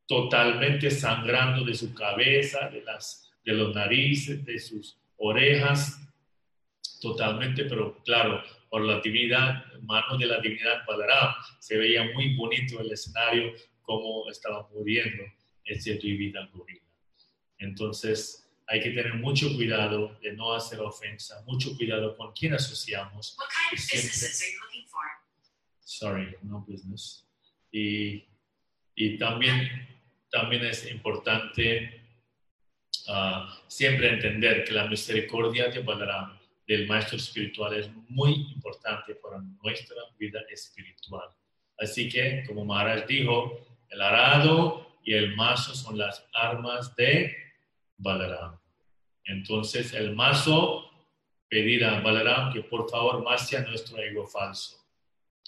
totalmente 0.07 0.91
sangrando 0.91 1.65
de 1.65 1.75
su 1.75 1.95
cabeza, 1.95 2.69
de, 2.69 2.83
las, 2.83 3.33
de 3.45 3.53
los 3.55 3.75
narices, 3.75 4.45
de 4.45 4.59
sus 4.59 4.99
orejas, 5.17 5.99
totalmente, 7.01 7.65
pero 7.65 7.97
claro, 8.05 8.43
por 8.69 8.83
la 8.83 9.01
divinidad, 9.01 9.65
mano 9.83 10.17
de 10.17 10.27
la 10.27 10.41
divinidad 10.41 10.85
Balaram, 10.87 11.35
se 11.59 11.77
veía 11.77 12.11
muy 12.15 12.35
bonito 12.37 12.81
el 12.81 12.93
escenario, 12.93 13.53
cómo 13.83 14.29
estaba 14.31 14.69
muriendo 14.73 15.25
ese 15.65 15.97
divina 15.97 16.49
gorila. 16.53 16.81
Entonces, 17.59 18.51
hay 18.67 18.81
que 18.81 18.91
tener 18.91 19.15
mucho 19.15 19.55
cuidado 19.55 20.19
de 20.23 20.33
no 20.33 20.55
hacer 20.55 20.81
ofensa, 20.81 21.43
mucho 21.47 21.77
cuidado 21.77 22.17
con 22.17 22.33
quién 22.33 22.55
asociamos. 22.55 23.37
What 23.39 23.49
kind 23.49 23.79
of 23.79 23.91
businesses 23.91 24.43
are 24.43 24.53
you 24.53 24.59
looking 24.61 24.89
for? 24.89 25.23
sorry, 25.93 26.37
no 26.43 26.65
business. 26.67 27.27
Y, 27.71 28.25
y 28.95 29.19
también, 29.19 29.71
también 30.31 30.65
es 30.65 30.91
importante 30.91 32.03
ah, 33.09 33.63
siempre 33.69 34.09
entender 34.09 34.65
que 34.65 34.73
la 34.73 34.87
misericordia 34.87 35.69
de 35.69 35.81
Balaram, 35.81 36.39
del 36.67 36.87
maestro 36.87 37.17
espiritual, 37.19 37.75
es 37.75 37.91
muy 38.09 38.33
importante 38.55 39.15
para 39.17 39.39
nuestra 39.63 39.97
vida 40.19 40.41
espiritual. 40.51 41.29
Así 41.79 42.09
que, 42.09 42.45
como 42.47 42.65
Maharaj 42.65 43.07
dijo, 43.07 43.67
el 43.91 44.01
arado 44.01 44.99
y 45.05 45.15
el 45.15 45.35
mazo 45.37 45.75
son 45.75 45.99
las 45.99 46.25
armas 46.33 46.95
de 46.97 47.37
Balaram. 48.03 48.59
Entonces, 49.25 49.95
el 49.95 50.15
mazo 50.15 50.91
pedir 51.49 51.85
a 51.85 52.01
Balaram 52.01 52.53
que 52.53 52.63
por 52.63 52.91
favor 52.91 53.23
mase 53.23 53.57
a 53.57 53.63
nuestro 53.63 53.99
ego 53.99 54.27
falso 54.27 54.79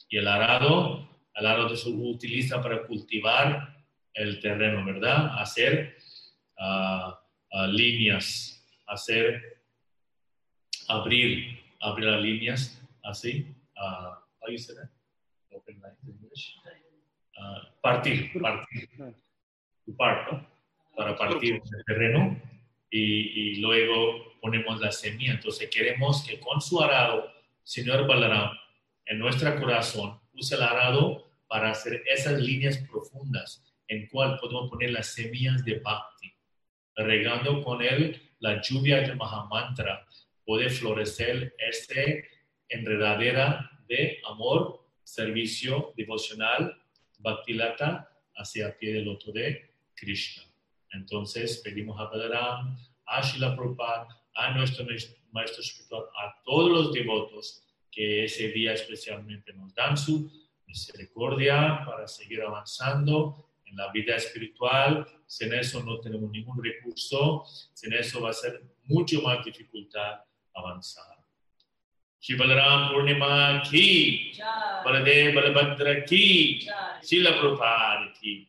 y 0.09 0.19
el 0.19 0.29
arado, 0.29 1.09
el 1.35 1.47
arado 1.47 1.75
se 1.77 1.89
utiliza 1.89 2.63
para 2.63 2.87
cultivar 2.87 3.85
el 4.13 4.41
terreno, 4.41 4.85
¿verdad? 4.85 5.39
Hacer 5.41 5.97
ah, 6.59 7.21
ah, 7.53 7.67
líneas, 7.67 8.65
hacer, 8.87 9.65
abrir, 10.89 11.59
abrir 11.81 12.07
las 12.07 12.21
líneas, 12.23 12.83
así. 13.03 13.55
ah, 13.77 14.21
how 14.41 14.51
you 14.51 14.59
say 14.59 14.77
that? 14.77 14.91
Open 15.51 15.81
lines 15.81 15.99
in 16.05 16.19
English. 16.21 16.57
Ah, 17.39 17.73
partir, 17.83 18.31
partir. 18.41 18.89
To 19.87 19.93
part, 19.97 20.33
¿no? 20.33 20.54
Para 20.97 21.17
partir 21.17 21.55
el 21.55 21.85
terreno 21.85 22.41
y, 22.91 23.01
y 23.01 23.57
luego 23.57 24.39
ponemos 24.41 24.81
la 24.81 24.93
semilla. 24.93 25.33
Entonces 25.33 25.69
queremos 25.71 26.25
que 26.27 26.39
con 26.39 26.61
su 26.61 26.81
arado, 26.83 27.33
Señor 27.63 28.07
Balaram, 28.07 28.51
en 29.07 29.19
nuestro 29.19 29.55
corazón 29.59 30.21
use 30.33 30.55
el 30.55 30.63
arado 30.63 31.31
para 31.47 31.71
hacer 31.71 32.03
esas 32.07 32.41
líneas 32.41 32.79
profundas 32.91 33.65
en 33.89 34.07
cual 34.09 34.39
podemos 34.41 34.71
poner 34.71 34.91
las 34.91 35.09
semillas 35.09 35.65
de 35.65 35.79
Bhakti. 35.79 36.33
Regando 36.97 37.63
con 37.63 37.83
él 37.83 38.21
la 38.41 38.61
lluvia 38.61 39.01
de 39.01 39.15
Mahamantra, 39.15 40.07
puede 40.45 40.71
florecer 40.71 41.55
esta 41.59 42.01
enredadera 42.69 43.71
de 43.89 44.21
amor, 44.27 44.87
servicio 45.03 45.93
devocional, 45.97 46.77
Bhaktilata, 47.19 48.11
hacia 48.37 48.77
pie 48.77 48.95
del 48.95 49.05
loto 49.05 49.33
de 49.33 49.71
Krishna. 49.95 50.45
Entonces 50.95 51.61
pedimos 51.63 52.01
a 52.01 52.05
Balaram, 52.05 52.77
a 53.07 53.21
Shila 53.21 53.55
Prabhupada, 53.55 54.09
a 54.35 54.51
nuestro 54.53 54.87
maestro 55.33 55.63
espiritual, 55.63 56.05
a 56.19 56.43
todos 56.45 56.71
los 56.71 56.93
devotos 56.93 57.63
que 57.91 58.25
ese 58.25 58.49
día 58.49 58.73
especialmente 58.73 59.53
nos 59.53 59.75
dan 59.75 59.97
su 59.97 60.31
misericordia 60.67 61.83
para 61.87 62.09
seguir 62.09 62.43
avanzando 62.43 63.51
en 63.65 63.77
la 63.77 63.93
vida 63.93 64.17
espiritual. 64.17 65.07
Sin 65.27 65.53
eso 65.53 65.83
no 65.83 66.01
tenemos 66.01 66.31
ningún 66.31 66.63
recurso, 66.63 67.45
sin 67.73 67.93
eso 67.93 68.21
va 68.21 68.31
a 68.31 68.33
ser 68.33 68.63
mucho 68.85 69.23
más 69.23 69.45
dificultad 69.45 70.21
avanzar. 70.55 71.14
Shivalaram 72.25 72.89
Purnima 72.89 73.61
ki, 73.69 74.33
Jai, 74.33 74.83
Baladev 74.83 75.35
Balabhadra 75.37 76.07
ki, 76.07 76.59
Jai, 76.65 77.01
Shila 77.03 77.33
Prabhupada 77.37 78.15
ki. 78.19 78.49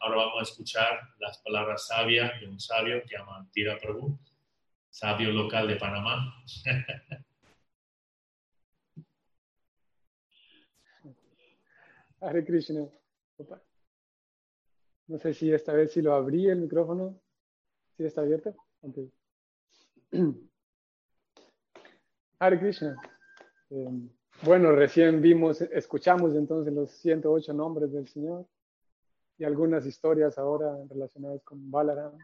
Ahora 0.00 0.16
vamos 0.16 0.40
a 0.40 0.42
escuchar 0.42 0.98
las 1.20 1.38
palabras 1.38 1.86
sabias 1.86 2.40
de 2.40 2.48
un 2.48 2.58
sabio 2.58 3.04
que 3.06 3.16
llama 3.16 3.48
Tira 3.52 3.78
Prabhu, 3.78 4.18
sabio 4.90 5.30
local 5.30 5.68
de 5.68 5.76
Panamá. 5.76 6.34
Hare 12.20 12.44
Krishna. 12.44 12.88
Opa. 13.36 13.62
No 15.06 15.18
sé 15.20 15.34
si 15.34 15.52
esta 15.52 15.72
vez 15.72 15.92
sí 15.92 16.02
lo 16.02 16.14
abrí 16.14 16.48
el 16.48 16.62
micrófono. 16.62 17.20
¿Sí 17.96 18.04
está 18.04 18.22
abierto? 18.22 18.56
Hare 22.44 22.58
Krishna. 22.58 22.94
Eh, 23.70 23.88
bueno, 24.42 24.72
recién 24.72 25.22
vimos, 25.22 25.62
escuchamos 25.62 26.34
entonces 26.34 26.74
los 26.74 26.90
108 26.90 27.54
nombres 27.54 27.90
del 27.90 28.06
Señor 28.06 28.46
y 29.38 29.44
algunas 29.44 29.86
historias 29.86 30.36
ahora 30.36 30.76
relacionadas 30.90 31.42
con 31.42 31.70
Balaram. 31.70 32.18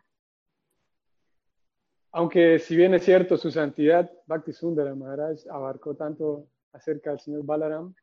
Aunque 2.12 2.58
si 2.58 2.76
bien 2.76 2.92
es 2.92 3.04
cierto, 3.04 3.38
su 3.38 3.50
santidad, 3.50 4.10
Bhakti 4.26 4.52
Sundara 4.52 4.94
Maharaj, 4.94 5.38
abarcó 5.48 5.94
tanto 5.94 6.48
acerca 6.72 7.10
del 7.10 7.20
señor 7.20 7.44
Balaram, 7.44 7.94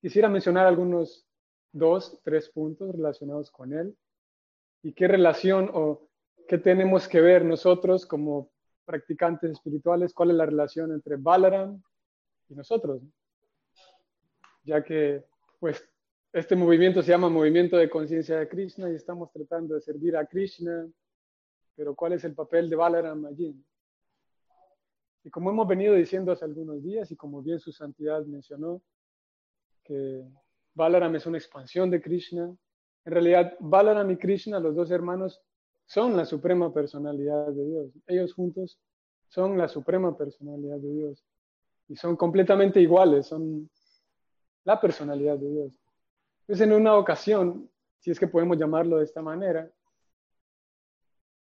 quisiera 0.00 0.28
mencionar 0.28 0.66
algunos 0.66 1.28
dos, 1.70 2.20
tres 2.24 2.48
puntos 2.48 2.92
relacionados 2.92 3.52
con 3.52 3.72
él 3.72 3.96
y 4.82 4.94
qué 4.94 5.06
relación 5.06 5.70
o 5.72 6.08
qué 6.48 6.58
tenemos 6.58 7.06
que 7.06 7.20
ver 7.20 7.44
nosotros 7.44 8.04
como 8.04 8.50
practicantes 8.88 9.52
espirituales, 9.52 10.14
cuál 10.14 10.30
es 10.30 10.36
la 10.36 10.46
relación 10.46 10.92
entre 10.92 11.16
Balaram 11.16 11.80
y 12.48 12.54
nosotros. 12.54 13.02
Ya 14.64 14.82
que, 14.82 15.24
pues, 15.60 15.86
este 16.32 16.56
movimiento 16.56 17.02
se 17.02 17.10
llama 17.10 17.28
Movimiento 17.28 17.76
de 17.76 17.90
Conciencia 17.90 18.38
de 18.38 18.48
Krishna 18.48 18.90
y 18.90 18.94
estamos 18.94 19.30
tratando 19.30 19.74
de 19.74 19.80
servir 19.82 20.16
a 20.16 20.26
Krishna 20.26 20.88
pero 21.78 21.94
¿cuál 21.94 22.12
es 22.14 22.24
el 22.24 22.34
papel 22.34 22.68
de 22.68 22.74
Balaram 22.74 23.24
allí? 23.26 23.54
Y 25.22 25.30
como 25.30 25.50
hemos 25.50 25.68
venido 25.68 25.94
diciendo 25.94 26.32
hace 26.32 26.44
algunos 26.44 26.82
días 26.82 27.08
y 27.12 27.16
como 27.16 27.40
bien 27.40 27.60
su 27.60 27.70
santidad 27.70 28.26
mencionó, 28.26 28.82
que 29.84 30.28
Balaram 30.74 31.14
es 31.14 31.24
una 31.26 31.38
expansión 31.38 31.88
de 31.88 32.02
Krishna, 32.02 32.52
en 33.04 33.12
realidad 33.12 33.56
Balaram 33.60 34.10
y 34.10 34.16
Krishna, 34.16 34.58
los 34.58 34.74
dos 34.74 34.90
hermanos, 34.90 35.40
son 35.88 36.16
la 36.18 36.26
suprema 36.26 36.72
personalidad 36.72 37.46
de 37.48 37.64
Dios. 37.64 37.90
Ellos 38.06 38.34
juntos 38.34 38.78
son 39.28 39.56
la 39.56 39.68
suprema 39.68 40.16
personalidad 40.16 40.76
de 40.76 40.92
Dios. 40.92 41.24
Y 41.88 41.96
son 41.96 42.14
completamente 42.14 42.78
iguales, 42.78 43.26
son 43.26 43.70
la 44.64 44.78
personalidad 44.78 45.38
de 45.38 45.50
Dios. 45.50 45.72
Entonces, 46.40 46.66
en 46.66 46.74
una 46.74 46.94
ocasión, 46.94 47.70
si 48.00 48.10
es 48.10 48.20
que 48.20 48.28
podemos 48.28 48.58
llamarlo 48.58 48.98
de 48.98 49.04
esta 49.04 49.22
manera, 49.22 49.70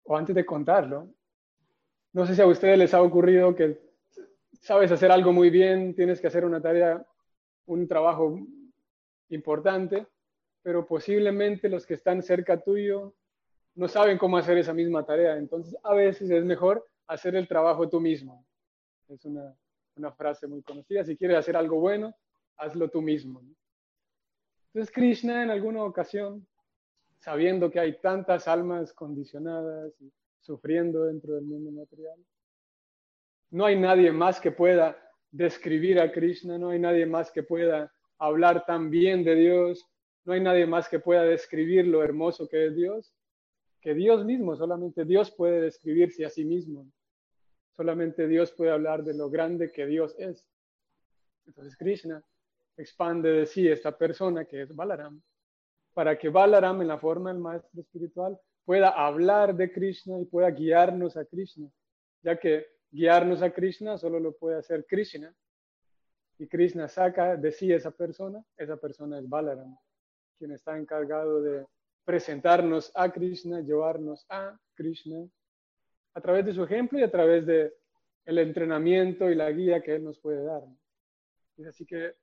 o 0.04 0.18
antes 0.18 0.36
de 0.36 0.46
contarlo, 0.46 1.08
no 2.12 2.26
sé 2.26 2.36
si 2.36 2.42
a 2.42 2.48
ustedes 2.48 2.78
les 2.78 2.94
ha 2.94 3.02
ocurrido 3.02 3.56
que 3.56 3.80
sabes 4.60 4.92
hacer 4.92 5.12
algo 5.12 5.32
muy 5.32 5.50
bien, 5.50 5.96
tienes 5.96 6.20
que 6.20 6.28
hacer 6.28 6.44
una 6.44 6.62
tarea, 6.62 7.06
un 7.68 7.88
trabajo 7.88 8.38
importante, 9.30 10.06
pero 10.62 10.86
posiblemente 10.86 11.70
los 11.70 11.86
que 11.86 11.94
están 11.94 12.22
cerca 12.22 12.62
tuyo 12.62 13.16
no 13.76 13.88
saben 13.88 14.18
cómo 14.18 14.38
hacer 14.38 14.58
esa 14.58 14.74
misma 14.74 15.06
tarea. 15.06 15.38
Entonces, 15.38 15.76
a 15.84 15.94
veces 15.94 16.30
es 16.30 16.44
mejor 16.44 16.88
hacer 17.08 17.36
el 17.36 17.48
trabajo 17.48 17.88
tú 17.88 18.00
mismo. 18.00 18.46
Es 19.08 19.24
una, 19.26 19.56
una 19.96 20.12
frase 20.12 20.48
muy 20.48 20.64
conocida. 20.64 21.04
Si 21.04 21.16
quieres 21.16 21.38
hacer 21.38 21.56
algo 21.56 21.80
bueno, 21.80 22.16
hazlo 22.58 22.90
tú 22.90 23.02
mismo. 23.02 23.44
Entonces, 24.74 24.94
Krishna 24.94 25.44
en 25.44 25.52
alguna 25.52 25.84
ocasión 25.84 26.48
sabiendo 27.26 27.72
que 27.72 27.80
hay 27.80 28.00
tantas 28.02 28.48
almas 28.48 28.94
condicionadas 28.94 30.00
y 30.00 30.12
sufriendo 30.42 31.06
dentro 31.06 31.34
del 31.34 31.46
mundo 31.46 31.72
material. 31.72 32.20
No 33.50 33.66
hay 33.66 33.80
nadie 33.80 34.12
más 34.12 34.40
que 34.40 34.52
pueda 34.52 34.96
describir 35.32 36.00
a 36.00 36.12
Krishna, 36.12 36.60
no 36.60 36.70
hay 36.70 36.78
nadie 36.78 37.08
más 37.08 37.32
que 37.32 37.42
pueda 37.42 37.92
hablar 38.20 38.64
tan 38.68 38.92
bien 38.92 39.24
de 39.24 39.34
Dios, 39.34 39.84
no 40.24 40.34
hay 40.34 40.40
nadie 40.40 40.68
más 40.68 40.88
que 40.88 41.00
pueda 41.00 41.24
describir 41.24 41.88
lo 41.88 42.04
hermoso 42.04 42.48
que 42.48 42.68
es 42.68 42.76
Dios, 42.76 43.12
que 43.86 43.94
Dios 43.94 44.26
mismo, 44.26 44.56
solamente 44.56 45.06
Dios 45.06 45.30
puede 45.30 45.62
describirse 45.62 46.26
a 46.26 46.32
sí 46.32 46.44
mismo. 46.44 46.92
Solamente 47.78 48.28
Dios 48.28 48.52
puede 48.52 48.72
hablar 48.72 49.04
de 49.04 49.14
lo 49.14 49.30
grande 49.30 49.72
que 49.72 49.86
Dios 49.86 50.16
es. 50.18 50.50
Entonces 51.46 51.78
Krishna 51.78 52.26
expande 52.78 53.32
de 53.32 53.46
sí 53.46 53.68
esta 53.68 53.96
persona 53.96 54.46
que 54.46 54.64
es 54.64 54.76
Balaram 54.76 55.22
para 55.94 56.18
que 56.18 56.30
Balaram, 56.30 56.82
en 56.82 56.88
la 56.88 56.98
forma 56.98 57.32
del 57.32 57.40
maestro 57.40 57.80
espiritual, 57.80 58.40
pueda 58.66 58.90
hablar 58.90 59.56
de 59.56 59.72
Krishna 59.72 60.20
y 60.20 60.26
pueda 60.26 60.50
guiarnos 60.50 61.16
a 61.16 61.24
Krishna, 61.24 61.70
ya 62.24 62.40
que 62.40 62.66
guiarnos 62.90 63.44
a 63.44 63.54
Krishna 63.54 64.00
solo 64.00 64.20
lo 64.20 64.36
puede 64.36 64.58
hacer 64.58 64.88
Krishna. 64.88 65.32
Y 66.40 66.48
Krishna 66.48 66.88
saca 66.88 67.38
de 67.38 67.52
sí 67.52 67.72
esa 67.72 67.92
persona, 67.92 68.44
esa 68.58 68.78
persona 68.78 69.20
es 69.20 69.30
Balaram, 69.30 69.78
quien 70.40 70.54
está 70.54 70.76
encargado 70.76 71.40
de 71.44 71.68
presentarnos 72.06 72.92
a 72.96 73.12
Krishna, 73.12 73.62
llevarnos 73.62 74.26
a 74.30 74.58
Krishna, 74.76 75.28
a 76.14 76.22
través 76.22 76.46
de 76.46 76.54
su 76.54 76.64
ejemplo 76.64 77.00
y 77.00 77.04
a 77.04 77.12
través 77.12 77.46
de 77.46 77.74
el 78.26 78.38
entrenamiento 78.40 79.30
y 79.30 79.36
la 79.36 79.52
guía 79.52 79.82
que 79.82 79.96
él 79.96 80.04
nos 80.04 80.20
puede 80.20 80.44
dar. 80.44 80.64
Es 81.58 81.68
así 81.68 81.86
que 81.86 82.16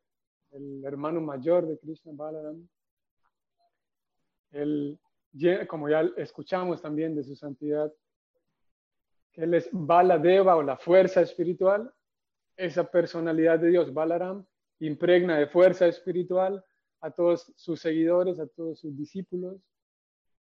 el 0.52 0.84
hermano 0.84 1.20
mayor 1.20 1.66
de 1.66 1.78
Krishna, 1.78 2.12
Balaram, 2.14 2.68
él, 4.52 4.98
como 5.68 5.88
ya 5.88 6.02
escuchamos 6.16 6.82
también 6.82 7.14
de 7.14 7.24
su 7.24 7.34
santidad, 7.34 7.92
que 9.32 9.42
él 9.42 9.54
es 9.54 9.68
Baladeva 9.72 10.56
o 10.56 10.62
la 10.62 10.76
fuerza 10.76 11.22
espiritual, 11.22 11.92
esa 12.56 12.90
personalidad 12.90 13.58
de 13.58 13.68
Dios, 13.68 13.92
Balaram, 13.92 14.44
impregna 14.80 15.38
de 15.38 15.46
fuerza 15.46 15.86
espiritual 15.86 16.62
a 17.00 17.10
todos 17.10 17.52
sus 17.56 17.80
seguidores, 17.80 18.38
a 18.38 18.46
todos 18.46 18.80
sus 18.80 18.96
discípulos. 18.96 19.56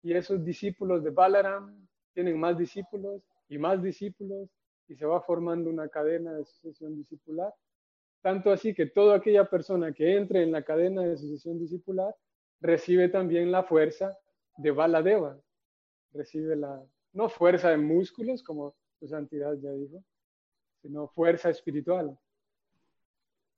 Y 0.06 0.14
esos 0.14 0.44
discípulos 0.44 1.02
de 1.02 1.10
Balaram 1.10 1.84
tienen 2.14 2.38
más 2.38 2.56
discípulos 2.56 3.20
y 3.48 3.58
más 3.58 3.82
discípulos 3.82 4.48
y 4.86 4.94
se 4.94 5.04
va 5.04 5.20
formando 5.20 5.68
una 5.68 5.88
cadena 5.88 6.32
de 6.32 6.44
sucesión 6.44 6.96
discipular. 6.96 7.52
Tanto 8.22 8.52
así 8.52 8.72
que 8.72 8.86
toda 8.86 9.16
aquella 9.16 9.50
persona 9.50 9.92
que 9.92 10.16
entre 10.16 10.44
en 10.44 10.52
la 10.52 10.62
cadena 10.62 11.02
de 11.02 11.16
sucesión 11.16 11.58
discipular 11.58 12.14
recibe 12.60 13.08
también 13.08 13.50
la 13.50 13.64
fuerza 13.64 14.16
de 14.56 14.70
Baladeva. 14.70 15.40
Recibe 16.12 16.54
la, 16.54 16.80
no 17.12 17.28
fuerza 17.28 17.70
de 17.70 17.78
músculos, 17.78 18.44
como 18.44 18.76
su 19.00 19.08
santidad 19.08 19.54
ya 19.54 19.72
dijo, 19.72 20.04
sino 20.82 21.08
fuerza 21.08 21.50
espiritual. 21.50 22.16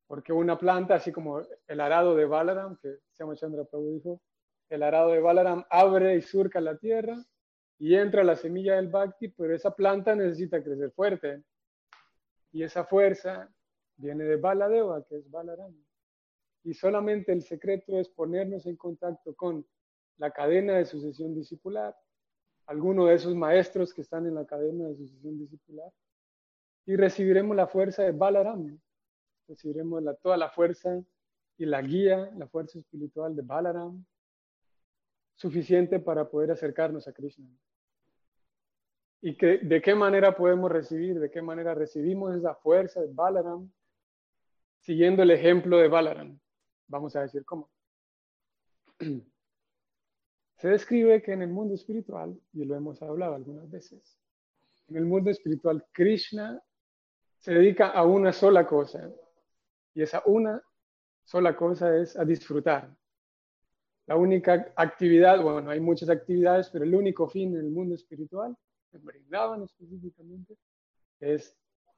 Porque 0.06 0.32
una 0.32 0.58
planta, 0.58 0.94
así 0.94 1.12
como 1.12 1.42
el 1.66 1.80
arado 1.82 2.16
de 2.16 2.24
Balaram, 2.24 2.78
que 2.78 3.00
se 3.12 3.22
llama 3.22 3.36
Chandra 3.36 3.64
Prabhu 3.64 3.92
dijo, 3.92 4.22
el 4.68 4.82
arado 4.82 5.12
de 5.12 5.20
Balaram 5.20 5.64
abre 5.70 6.16
y 6.16 6.22
surca 6.22 6.60
la 6.60 6.76
tierra 6.76 7.16
y 7.78 7.94
entra 7.94 8.24
la 8.24 8.36
semilla 8.36 8.76
del 8.76 8.88
Bhakti, 8.88 9.28
pero 9.28 9.54
esa 9.54 9.74
planta 9.74 10.14
necesita 10.14 10.62
crecer 10.62 10.90
fuerte. 10.92 11.42
Y 12.52 12.62
esa 12.62 12.84
fuerza 12.84 13.48
viene 13.96 14.24
de 14.24 14.36
Baladeva, 14.36 15.04
que 15.04 15.16
es 15.16 15.30
Balaram. 15.30 15.74
Y 16.64 16.74
solamente 16.74 17.32
el 17.32 17.42
secreto 17.42 17.98
es 17.98 18.08
ponernos 18.08 18.66
en 18.66 18.76
contacto 18.76 19.34
con 19.34 19.66
la 20.16 20.32
cadena 20.32 20.76
de 20.76 20.84
sucesión 20.84 21.34
discipular, 21.34 21.96
alguno 22.66 23.06
de 23.06 23.14
esos 23.14 23.34
maestros 23.34 23.94
que 23.94 24.02
están 24.02 24.26
en 24.26 24.34
la 24.34 24.44
cadena 24.44 24.88
de 24.88 24.96
sucesión 24.96 25.38
discipular, 25.38 25.90
y 26.84 26.96
recibiremos 26.96 27.56
la 27.56 27.68
fuerza 27.68 28.02
de 28.02 28.12
Balaram, 28.12 28.78
recibiremos 29.46 30.02
toda 30.20 30.36
la 30.36 30.50
fuerza 30.50 31.00
y 31.56 31.66
la 31.66 31.80
guía, 31.80 32.30
la 32.36 32.48
fuerza 32.48 32.78
espiritual 32.78 33.36
de 33.36 33.42
Balaram, 33.42 34.04
suficiente 35.38 36.00
para 36.00 36.28
poder 36.28 36.50
acercarnos 36.50 37.06
a 37.06 37.12
Krishna. 37.12 37.48
¿Y 39.20 39.36
que, 39.36 39.58
de 39.58 39.80
qué 39.80 39.94
manera 39.94 40.36
podemos 40.36 40.70
recibir, 40.70 41.18
de 41.18 41.30
qué 41.30 41.40
manera 41.40 41.74
recibimos 41.74 42.34
esa 42.34 42.56
fuerza 42.56 43.00
de 43.00 43.08
Balaram? 43.12 43.70
Siguiendo 44.80 45.22
el 45.22 45.30
ejemplo 45.30 45.78
de 45.78 45.88
Balaram. 45.88 46.38
Vamos 46.88 47.14
a 47.14 47.22
decir 47.22 47.44
cómo. 47.44 47.70
Se 50.56 50.68
describe 50.68 51.22
que 51.22 51.32
en 51.32 51.42
el 51.42 51.50
mundo 51.50 51.74
espiritual, 51.74 52.36
y 52.52 52.64
lo 52.64 52.74
hemos 52.74 53.00
hablado 53.00 53.36
algunas 53.36 53.70
veces, 53.70 54.18
en 54.88 54.96
el 54.96 55.04
mundo 55.04 55.30
espiritual 55.30 55.86
Krishna 55.92 56.60
se 57.38 57.54
dedica 57.54 57.90
a 57.90 58.04
una 58.04 58.32
sola 58.32 58.66
cosa, 58.66 59.08
y 59.94 60.02
esa 60.02 60.20
una 60.26 60.60
sola 61.22 61.54
cosa 61.54 61.96
es 61.96 62.16
a 62.16 62.24
disfrutar. 62.24 62.92
La 64.08 64.16
única 64.16 64.72
actividad, 64.74 65.42
bueno, 65.42 65.70
hay 65.70 65.80
muchas 65.80 66.08
actividades, 66.08 66.70
pero 66.70 66.82
el 66.82 66.94
único 66.94 67.28
fin 67.28 67.54
en 67.54 67.60
el 67.60 67.70
mundo 67.70 67.94
espiritual, 67.94 68.56
en 68.92 69.04
Brindavan 69.04 69.62
específicamente, 69.64 70.56
es 71.20 71.54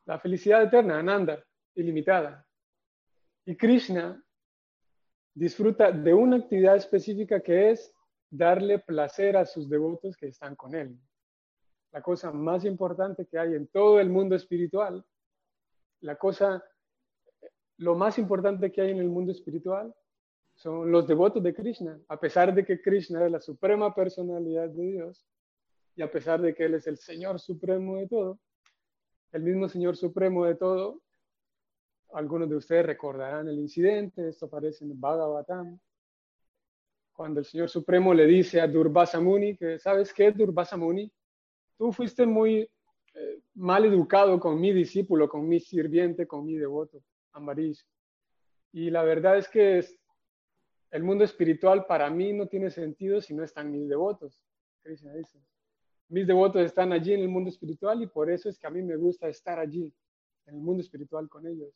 la 0.07 0.19
felicidad 0.19 0.65
eterna, 0.65 0.99
Ananda, 0.99 1.41
ilimitada. 1.77 2.45
Y 3.45 3.57
Krishna 3.57 4.21
disfruta 5.33 5.93
de 5.93 6.13
una 6.13 6.39
actividad 6.39 6.75
específica 6.75 7.39
que 7.39 7.71
es 7.71 7.95
darle 8.29 8.81
placer 8.81 9.37
a 9.37 9.47
sus 9.47 9.71
devotos 9.71 10.17
que 10.17 10.27
están 10.27 10.57
con 10.57 10.75
él. 10.75 10.99
La 11.93 12.03
cosa 12.03 12.33
más 12.33 12.65
importante 12.65 13.25
que 13.27 13.39
hay 13.39 13.55
en 13.55 13.69
todo 13.69 14.01
el 14.01 14.11
mundo 14.11 14.35
espiritual, 14.35 15.07
la 16.01 16.17
cosa, 16.17 16.61
lo 17.77 17.95
más 17.95 18.19
importante 18.19 18.73
que 18.73 18.81
hay 18.81 18.91
en 18.91 18.99
el 18.99 19.09
mundo 19.11 19.31
espiritual 19.31 19.95
son 20.61 20.93
los 20.93 21.07
devotos 21.07 21.43
de 21.43 21.55
Krishna. 21.55 21.99
A 22.09 22.21
pesar 22.21 22.55
de 22.55 22.63
que 22.67 22.83
Krishna 22.83 23.25
es 23.25 23.33
la 23.33 23.41
suprema 23.41 23.95
personalidad 23.95 24.69
de 24.69 24.87
Dios, 24.93 25.27
Y 25.97 26.03
a 26.03 26.11
pesar 26.11 26.41
de 26.41 26.55
que 26.55 26.65
Él 26.67 26.75
es 26.75 26.87
el 26.87 26.99
Señor 26.99 27.41
Supremo 27.41 27.97
de 27.97 28.07
todo, 28.07 28.39
el 29.33 29.43
mismo 29.43 29.69
Señor 29.69 29.97
Supremo 29.97 30.45
de 30.45 30.55
todo, 30.55 31.01
algunos 32.13 32.49
de 32.49 32.57
ustedes 32.57 32.85
recordarán 32.85 33.49
el 33.49 33.59
incidente, 33.59 34.29
esto 34.29 34.47
aparece 34.47 34.85
en 34.85 35.01
Bhagavatam, 35.01 35.79
cuando 37.13 37.41
el 37.41 37.47
Señor 37.47 37.71
Supremo 37.71 38.13
le 38.13 38.27
dice 38.27 38.61
a 38.61 38.69
Durvasa 38.69 39.19
Muni 39.19 39.57
que, 39.57 39.79
¿sabes 39.79 40.13
qué, 40.13 40.31
Durvasa 40.31 40.77
Muni? 40.77 41.11
Tú 41.77 41.91
fuiste 41.91 42.27
muy 42.27 42.71
eh, 43.15 43.41
mal 43.55 43.85
educado 43.87 44.39
con 44.39 44.61
mi 44.61 44.73
discípulo, 44.73 45.29
con 45.29 45.49
mi 45.49 45.59
sirviente, 45.59 46.27
con 46.27 46.45
mi 46.45 46.57
devoto, 46.57 47.03
Ambarish. 47.33 47.83
Y 48.73 48.91
la 48.91 49.03
verdad 49.03 49.39
es 49.39 49.49
que 49.49 49.79
el 50.91 51.05
mundo 51.05 51.25
espiritual 51.25 51.87
para 51.87 52.11
mí 52.11 52.33
no 52.33 52.47
tiene 52.47 52.71
sentido 52.71 53.21
si 53.21 53.35
no 53.35 53.45
están 53.45 53.71
mis 53.71 53.89
devotos. 53.89 54.45
Mis 56.09 56.27
devotos 56.27 56.63
están 56.63 56.93
allí 56.93 57.13
en 57.15 57.21
el 57.21 57.29
mundo 57.29 57.51
espiritual 57.51 58.03
y 58.03 58.07
por 58.09 58.31
eso 58.31 58.49
es 58.49 58.59
que 58.59 58.67
a 58.67 58.71
mí 58.71 58.83
me 58.83 58.97
gusta 58.97 59.29
estar 59.29 59.59
allí, 59.59 59.93
en 60.47 60.55
el 60.57 60.61
mundo 60.61 60.83
espiritual 60.83 61.29
con 61.29 61.47
ellos. 61.47 61.73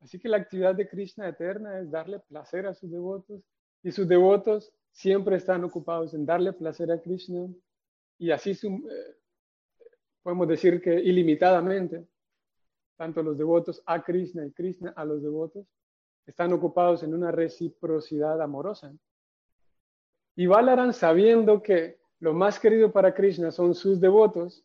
Así 0.00 0.18
que 0.18 0.28
la 0.28 0.36
actividad 0.36 0.74
de 0.74 0.88
Krishna 0.88 1.28
eterna 1.28 1.80
es 1.80 1.90
darle 1.90 2.20
placer 2.20 2.66
a 2.66 2.74
sus 2.74 2.90
devotos 2.90 3.42
y 3.82 3.90
sus 3.90 4.06
devotos 4.06 4.72
siempre 4.90 5.36
están 5.36 5.64
ocupados 5.64 6.12
en 6.12 6.26
darle 6.26 6.52
placer 6.52 6.92
a 6.92 7.00
Krishna 7.00 7.48
y 8.18 8.30
así 8.30 8.50
eh, 8.50 9.16
podemos 10.22 10.46
decir 10.46 10.80
que 10.80 11.00
ilimitadamente, 11.00 12.06
tanto 12.96 13.22
los 13.22 13.38
devotos 13.38 13.82
a 13.86 14.02
Krishna 14.04 14.44
y 14.44 14.52
Krishna 14.52 14.90
a 14.90 15.04
los 15.04 15.22
devotos 15.22 15.66
están 16.28 16.52
ocupados 16.52 17.02
en 17.02 17.14
una 17.14 17.32
reciprocidad 17.32 18.40
amorosa. 18.42 18.92
Y 20.36 20.46
Balaram, 20.46 20.92
sabiendo 20.92 21.62
que 21.62 21.98
lo 22.20 22.34
más 22.34 22.60
querido 22.60 22.92
para 22.92 23.14
Krishna 23.14 23.50
son 23.50 23.74
sus 23.74 23.98
devotos, 23.98 24.62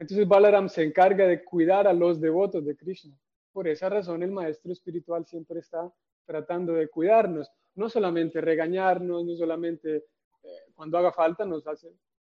entonces 0.00 0.26
Balaram 0.26 0.68
se 0.68 0.82
encarga 0.82 1.28
de 1.28 1.44
cuidar 1.44 1.86
a 1.86 1.92
los 1.92 2.20
devotos 2.20 2.64
de 2.64 2.76
Krishna. 2.76 3.16
Por 3.52 3.68
esa 3.68 3.88
razón 3.88 4.24
el 4.24 4.32
maestro 4.32 4.72
espiritual 4.72 5.24
siempre 5.26 5.60
está 5.60 5.92
tratando 6.26 6.72
de 6.72 6.88
cuidarnos, 6.88 7.48
no 7.76 7.88
solamente 7.88 8.40
regañarnos, 8.40 9.24
no 9.24 9.36
solamente 9.36 9.96
eh, 10.42 10.48
cuando 10.74 10.98
haga 10.98 11.12
falta 11.12 11.44
nos, 11.44 11.64
hace, 11.68 11.88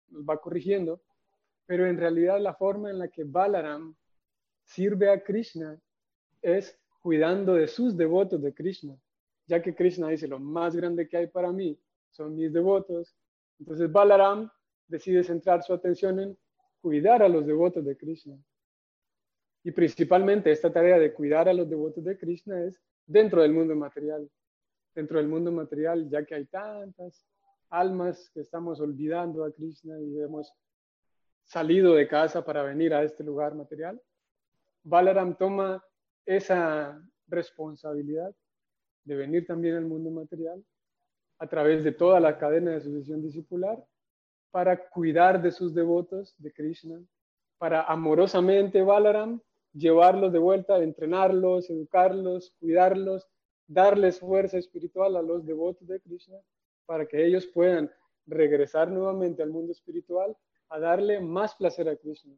nos 0.10 0.24
va 0.24 0.38
corrigiendo, 0.38 1.02
pero 1.66 1.88
en 1.88 1.98
realidad 1.98 2.42
la 2.42 2.54
forma 2.56 2.90
en 2.90 3.00
la 3.00 3.08
que 3.08 3.24
Balaram 3.24 3.96
sirve 4.66 5.10
a 5.10 5.24
Krishna 5.24 5.80
es 6.42 6.78
cuidando 7.02 7.56
de 7.56 7.68
sus 7.68 7.96
devotos 7.96 8.42
de 8.42 8.54
Krishna, 8.54 8.96
ya 9.48 9.62
que 9.62 9.76
Krishna 9.76 10.10
dice, 10.10 10.28
lo 10.28 10.40
más 10.40 10.76
grande 10.76 11.08
que 11.08 11.18
hay 11.18 11.28
para 11.28 11.52
mí 11.52 11.80
son 12.12 12.36
mis 12.36 12.52
devotos. 12.52 13.16
Entonces 13.60 13.92
Balaram 13.92 14.50
decide 14.88 15.24
centrar 15.24 15.64
su 15.64 15.74
atención 15.74 16.20
en 16.20 16.38
cuidar 16.82 17.24
a 17.24 17.30
los 17.30 17.46
devotos 17.46 17.86
de 17.86 17.98
Krishna. 17.98 18.38
Y 19.64 19.72
principalmente 19.72 20.52
esta 20.52 20.72
tarea 20.72 20.98
de 20.98 21.14
cuidar 21.14 21.50
a 21.50 21.54
los 21.54 21.70
devotos 21.70 22.04
de 22.04 22.18
Krishna 22.18 22.64
es 22.64 22.82
dentro 23.06 23.42
del 23.42 23.54
mundo 23.54 23.76
material. 23.76 24.30
Dentro 24.96 25.18
del 25.18 25.28
mundo 25.28 25.52
material, 25.52 26.10
ya 26.10 26.26
que 26.26 26.36
hay 26.36 26.46
tantas 26.46 27.26
almas 27.70 28.30
que 28.32 28.42
estamos 28.42 28.80
olvidando 28.80 29.44
a 29.44 29.52
Krishna 29.52 30.00
y 30.00 30.20
hemos 30.20 30.52
salido 31.44 31.96
de 31.96 32.08
casa 32.08 32.44
para 32.44 32.64
venir 32.64 32.94
a 32.94 33.04
este 33.04 33.24
lugar 33.24 33.56
material, 33.56 34.02
Balaram 34.84 35.36
toma 35.36 35.84
esa 36.26 37.02
responsabilidad 37.28 38.34
de 39.04 39.16
venir 39.16 39.46
también 39.46 39.76
al 39.76 39.86
mundo 39.86 40.12
material 40.12 40.64
a 41.40 41.48
través 41.48 41.84
de 41.84 41.92
toda 41.92 42.20
la 42.20 42.38
cadena 42.38 42.72
de 42.72 42.82
sucesión 42.82 43.22
discipular 43.22 43.84
para 44.52 44.90
cuidar 44.90 45.42
de 45.42 45.52
sus 45.52 45.74
devotos 45.74 46.36
de 46.38 46.52
Krishna, 46.52 47.02
para 47.58 47.84
amorosamente 47.84 48.82
Balaram 48.82 49.42
llevarlos 49.74 50.34
de 50.34 50.40
vuelta, 50.40 50.82
entrenarlos, 50.82 51.70
educarlos, 51.70 52.52
cuidarlos, 52.60 53.28
darles 53.68 54.20
fuerza 54.20 54.58
espiritual 54.58 55.16
a 55.16 55.22
los 55.22 55.46
devotos 55.46 55.88
de 55.88 56.00
Krishna 56.02 56.38
para 56.86 57.06
que 57.06 57.24
ellos 57.24 57.46
puedan 57.46 57.92
regresar 58.26 58.90
nuevamente 58.90 59.44
al 59.44 59.52
mundo 59.52 59.72
espiritual 59.72 60.36
a 60.70 60.80
darle 60.80 61.20
más 61.20 61.56
placer 61.56 61.88
a 61.88 61.96
Krishna. 61.96 62.36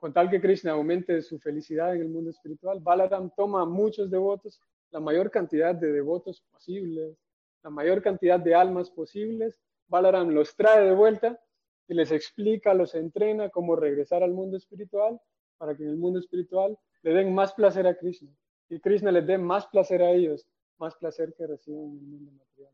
Con 0.00 0.14
tal 0.14 0.30
que 0.30 0.40
Krishna 0.40 0.72
aumente 0.72 1.20
su 1.20 1.38
felicidad 1.38 1.94
en 1.94 2.00
el 2.00 2.08
mundo 2.08 2.30
espiritual, 2.30 2.80
Balaram 2.80 3.30
toma 3.36 3.66
muchos 3.66 4.10
devotos, 4.10 4.58
la 4.90 4.98
mayor 4.98 5.30
cantidad 5.30 5.74
de 5.74 5.92
devotos 5.92 6.42
posibles, 6.50 7.18
la 7.62 7.68
mayor 7.68 8.00
cantidad 8.00 8.40
de 8.40 8.54
almas 8.54 8.90
posibles, 8.90 9.60
Balaram 9.88 10.30
los 10.30 10.56
trae 10.56 10.86
de 10.86 10.94
vuelta 10.94 11.38
y 11.86 11.92
les 11.92 12.12
explica, 12.12 12.72
los 12.72 12.94
entrena 12.94 13.50
cómo 13.50 13.76
regresar 13.76 14.22
al 14.22 14.32
mundo 14.32 14.56
espiritual 14.56 15.20
para 15.58 15.76
que 15.76 15.82
en 15.82 15.90
el 15.90 15.96
mundo 15.98 16.18
espiritual 16.18 16.78
le 17.02 17.12
den 17.12 17.34
más 17.34 17.52
placer 17.52 17.86
a 17.86 17.94
Krishna 17.94 18.30
y 18.70 18.80
Krishna 18.80 19.12
les 19.12 19.26
dé 19.26 19.36
más 19.36 19.66
placer 19.66 20.02
a 20.02 20.10
ellos, 20.12 20.46
más 20.78 20.96
placer 20.96 21.34
que 21.34 21.46
reciben 21.46 21.90
en 21.90 21.98
el 21.98 22.06
mundo 22.06 22.32
material. 22.32 22.72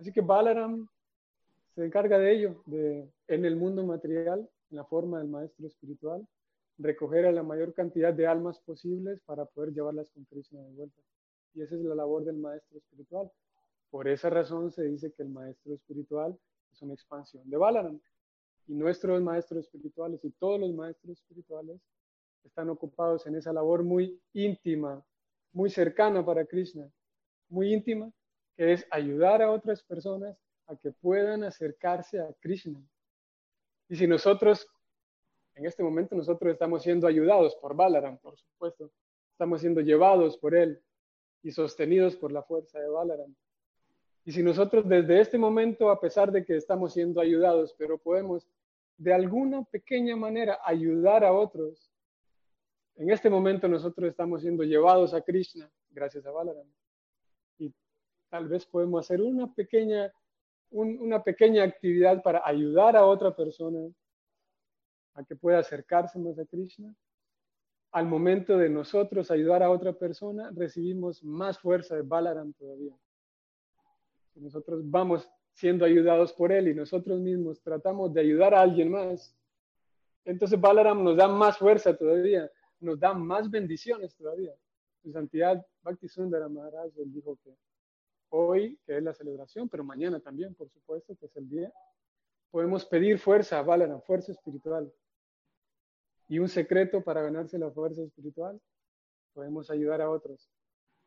Así 0.00 0.12
que 0.12 0.20
Balaram 0.20 0.88
se 1.76 1.84
encarga 1.84 2.18
de 2.18 2.32
ello, 2.32 2.62
de 2.66 3.08
en 3.28 3.44
el 3.44 3.54
mundo 3.54 3.84
material, 3.84 4.48
en 4.70 4.76
la 4.76 4.84
forma 4.84 5.18
del 5.18 5.28
maestro 5.28 5.66
espiritual, 5.66 6.26
recoger 6.78 7.26
a 7.26 7.32
la 7.32 7.42
mayor 7.42 7.74
cantidad 7.74 8.12
de 8.12 8.26
almas 8.26 8.60
posibles 8.60 9.20
para 9.26 9.44
poder 9.44 9.72
llevarlas 9.72 10.10
con 10.10 10.24
Krishna 10.24 10.60
de 10.62 10.70
vuelta. 10.70 11.02
Y 11.54 11.62
esa 11.62 11.74
es 11.74 11.82
la 11.82 11.94
labor 11.94 12.24
del 12.24 12.36
maestro 12.36 12.78
espiritual. 12.78 13.30
Por 13.90 14.06
esa 14.06 14.30
razón 14.30 14.70
se 14.70 14.84
dice 14.84 15.12
que 15.12 15.22
el 15.22 15.30
maestro 15.30 15.74
espiritual 15.74 16.38
es 16.72 16.82
una 16.82 16.94
expansión 16.94 17.48
de 17.48 17.56
Balaram. 17.56 18.00
Y 18.66 18.74
nuestros 18.74 19.20
maestros 19.22 19.64
espirituales 19.64 20.24
y 20.24 20.30
todos 20.30 20.60
los 20.60 20.72
maestros 20.74 21.18
espirituales 21.18 21.80
están 22.44 22.68
ocupados 22.68 23.26
en 23.26 23.34
esa 23.34 23.52
labor 23.52 23.82
muy 23.82 24.20
íntima, 24.34 25.04
muy 25.52 25.70
cercana 25.70 26.24
para 26.24 26.44
Krishna, 26.44 26.88
muy 27.48 27.72
íntima, 27.72 28.12
que 28.56 28.72
es 28.72 28.86
ayudar 28.90 29.42
a 29.42 29.50
otras 29.50 29.82
personas 29.82 30.36
a 30.66 30.76
que 30.76 30.92
puedan 30.92 31.44
acercarse 31.44 32.20
a 32.20 32.32
Krishna. 32.40 32.80
Y 33.88 33.96
si 33.96 34.06
nosotros, 34.06 34.66
en 35.54 35.66
este 35.66 35.82
momento 35.82 36.14
nosotros 36.14 36.52
estamos 36.52 36.82
siendo 36.82 37.06
ayudados 37.06 37.56
por 37.56 37.74
Balaram, 37.74 38.18
por 38.18 38.36
supuesto, 38.36 38.90
estamos 39.32 39.60
siendo 39.60 39.80
llevados 39.80 40.36
por 40.36 40.54
él 40.54 40.82
y 41.42 41.52
sostenidos 41.52 42.16
por 42.16 42.32
la 42.32 42.42
fuerza 42.42 42.78
de 42.78 42.88
Balaram. 42.88 43.34
Y 44.24 44.32
si 44.32 44.42
nosotros 44.42 44.86
desde 44.86 45.20
este 45.20 45.38
momento, 45.38 45.90
a 45.90 46.00
pesar 46.00 46.30
de 46.30 46.44
que 46.44 46.56
estamos 46.56 46.92
siendo 46.92 47.20
ayudados, 47.20 47.74
pero 47.78 47.96
podemos 47.98 48.46
de 48.98 49.14
alguna 49.14 49.64
pequeña 49.64 50.16
manera 50.16 50.58
ayudar 50.64 51.24
a 51.24 51.32
otros, 51.32 51.90
en 52.96 53.10
este 53.10 53.30
momento 53.30 53.68
nosotros 53.68 54.10
estamos 54.10 54.42
siendo 54.42 54.64
llevados 54.64 55.14
a 55.14 55.22
Krishna 55.22 55.70
gracias 55.90 56.26
a 56.26 56.30
Balaram. 56.30 56.66
Y 57.58 57.72
tal 58.28 58.48
vez 58.48 58.66
podemos 58.66 59.04
hacer 59.04 59.20
una 59.20 59.52
pequeña, 59.54 60.12
un, 60.70 60.98
una 61.00 61.22
pequeña 61.22 61.64
actividad 61.64 62.22
para 62.22 62.42
ayudar 62.44 62.96
a 62.96 63.04
otra 63.04 63.34
persona 63.34 63.88
a 65.14 65.24
que 65.24 65.36
pueda 65.36 65.58
acercarse 65.58 66.18
más 66.18 66.38
a 66.38 66.46
Krishna. 66.46 66.94
Al 67.90 68.06
momento 68.06 68.58
de 68.58 68.68
nosotros 68.68 69.30
ayudar 69.30 69.62
a 69.62 69.70
otra 69.70 69.92
persona, 69.92 70.50
recibimos 70.54 71.24
más 71.24 71.58
fuerza 71.58 71.96
de 71.96 72.02
Balaram 72.02 72.52
todavía. 72.52 72.94
Nosotros 74.34 74.82
vamos 74.88 75.28
siendo 75.52 75.84
ayudados 75.84 76.32
por 76.32 76.52
él 76.52 76.68
y 76.68 76.74
nosotros 76.74 77.18
mismos 77.18 77.60
tratamos 77.62 78.14
de 78.14 78.20
ayudar 78.20 78.54
a 78.54 78.60
alguien 78.60 78.92
más, 78.92 79.36
entonces 80.24 80.60
Balaram 80.60 81.02
nos 81.02 81.16
da 81.16 81.26
más 81.26 81.58
fuerza 81.58 81.96
todavía, 81.96 82.50
nos 82.80 83.00
da 83.00 83.14
más 83.14 83.50
bendiciones 83.50 84.14
todavía. 84.14 84.52
Su 85.02 85.10
santidad 85.10 85.66
Bhakti 85.82 86.06
Sundara 86.06 86.48
Maharaj 86.48 86.92
dijo 87.06 87.36
que 87.42 87.56
hoy, 88.30 88.78
que 88.84 88.96
es 88.96 89.02
la 89.02 89.14
celebración, 89.14 89.68
pero 89.68 89.84
mañana 89.84 90.20
también, 90.20 90.54
por 90.54 90.68
supuesto, 90.70 91.16
que 91.16 91.26
es 91.26 91.36
el 91.36 91.48
día, 91.48 91.72
podemos 92.50 92.84
pedir 92.84 93.18
fuerza 93.18 93.58
a 93.58 93.62
Balaram, 93.62 94.00
fuerza 94.02 94.32
espiritual. 94.32 94.92
Y 96.28 96.38
un 96.38 96.48
secreto 96.48 97.02
para 97.02 97.22
ganarse 97.22 97.58
la 97.58 97.70
fuerza 97.70 98.02
espiritual, 98.02 98.60
podemos 99.32 99.70
ayudar 99.70 100.02
a 100.02 100.10
otros. 100.10 100.50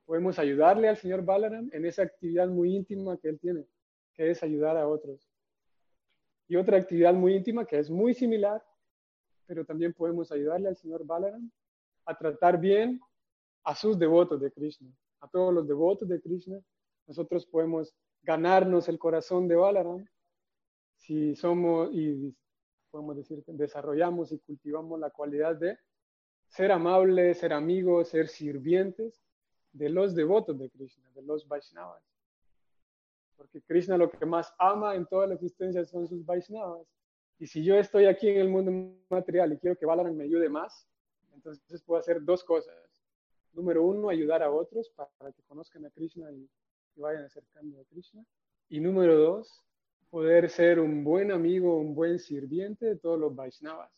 Podemos 0.06 0.40
ayudarle 0.40 0.90
al 0.90 0.98
señor 0.98 1.24
Balaram 1.24 1.70
en 1.72 1.86
esa 1.86 2.04
actividad 2.04 2.48
muy 2.48 2.76
íntima 2.76 3.18
que 3.18 3.30
él 3.30 3.40
tiene, 3.40 3.66
que 4.14 4.32
es 4.32 4.42
ayudar 4.42 4.78
a 4.78 4.88
otros. 4.88 5.30
Y 6.48 6.56
otra 6.56 6.78
actividad 6.78 7.14
muy 7.14 7.36
íntima 7.36 7.66
que 7.66 7.78
es 7.78 7.90
muy 7.90 8.14
similar, 8.14 8.64
pero 9.46 9.64
también 9.64 9.94
podemos 9.94 10.32
ayudarle 10.32 10.70
al 10.70 10.76
señor 10.76 11.06
Balaram 11.06 11.52
a 12.06 12.18
tratar 12.18 12.60
bien 12.60 13.00
a 13.64 13.76
sus 13.76 13.98
devotos 13.98 14.42
de 14.42 14.52
Krishna, 14.52 14.90
a 15.20 15.28
todos 15.30 15.54
los 15.54 15.68
devotos 15.68 16.08
de 16.08 16.20
Krishna. 16.20 16.60
Nosotros 17.12 17.46
podemos 17.46 17.94
ganarnos 18.24 18.88
el 18.88 18.98
corazón 18.98 19.50
de 19.50 19.58
Balaram 19.58 20.06
si 20.96 21.36
somos 21.36 21.90
y 21.92 22.34
podemos 22.90 23.18
decir 23.18 23.44
desarrollamos 23.48 24.32
y 24.32 24.40
cultivamos 24.40 24.98
la 24.98 25.10
cualidad 25.10 25.58
de 25.58 25.78
ser 26.48 26.72
amables, 26.72 27.38
ser 27.38 27.52
amigos, 27.52 28.08
ser 28.08 28.30
sirvientes 28.30 29.22
de 29.74 29.90
los 29.90 30.16
devotos 30.16 30.58
de 30.58 30.70
Krishna, 30.70 31.12
de 31.14 31.22
los 31.24 31.46
Vaishnavas. 31.50 32.02
porque 33.36 33.62
Krishna 33.62 33.98
lo 33.98 34.10
que 34.10 34.26
más 34.26 34.56
ama 34.58 34.96
en 34.96 35.06
toda 35.06 35.28
la 35.28 35.34
existencia 35.34 35.84
son 35.84 36.08
sus 36.08 36.26
Vaishnavas. 36.26 36.88
Y 37.40 37.46
si 37.46 37.62
yo 37.62 37.76
estoy 37.76 38.06
aquí 38.06 38.30
en 38.30 38.38
el 38.38 38.48
mundo 38.48 38.72
material 39.10 39.52
y 39.52 39.58
quiero 39.58 39.78
que 39.78 39.86
Balaram 39.86 40.16
me 40.16 40.24
ayude 40.24 40.48
más, 40.48 40.88
entonces 41.34 41.84
puedo 41.84 42.00
hacer 42.00 42.24
dos 42.24 42.42
cosas. 42.46 42.74
Número 43.52 43.84
uno, 43.84 44.08
ayudar 44.08 44.42
a 44.44 44.50
otros 44.50 44.90
para 44.96 45.34
que 45.34 45.44
conozcan 45.44 45.86
a 45.86 45.90
Krishna 45.90 46.32
y, 46.32 46.50
y 46.96 47.02
vayan 47.02 47.26
acercando 47.26 47.80
a 47.80 47.86
Krishna. 47.86 48.24
Y 48.70 48.80
número 48.80 49.18
dos, 49.18 49.64
poder 50.10 50.50
ser 50.50 50.80
un 50.80 51.04
buen 51.04 51.32
amigo, 51.32 51.78
un 51.78 51.96
buen 51.96 52.20
sirviente 52.20 52.86
de 52.86 52.96
todos 52.98 53.20
los 53.20 53.36
Vaishnavas. 53.36 53.92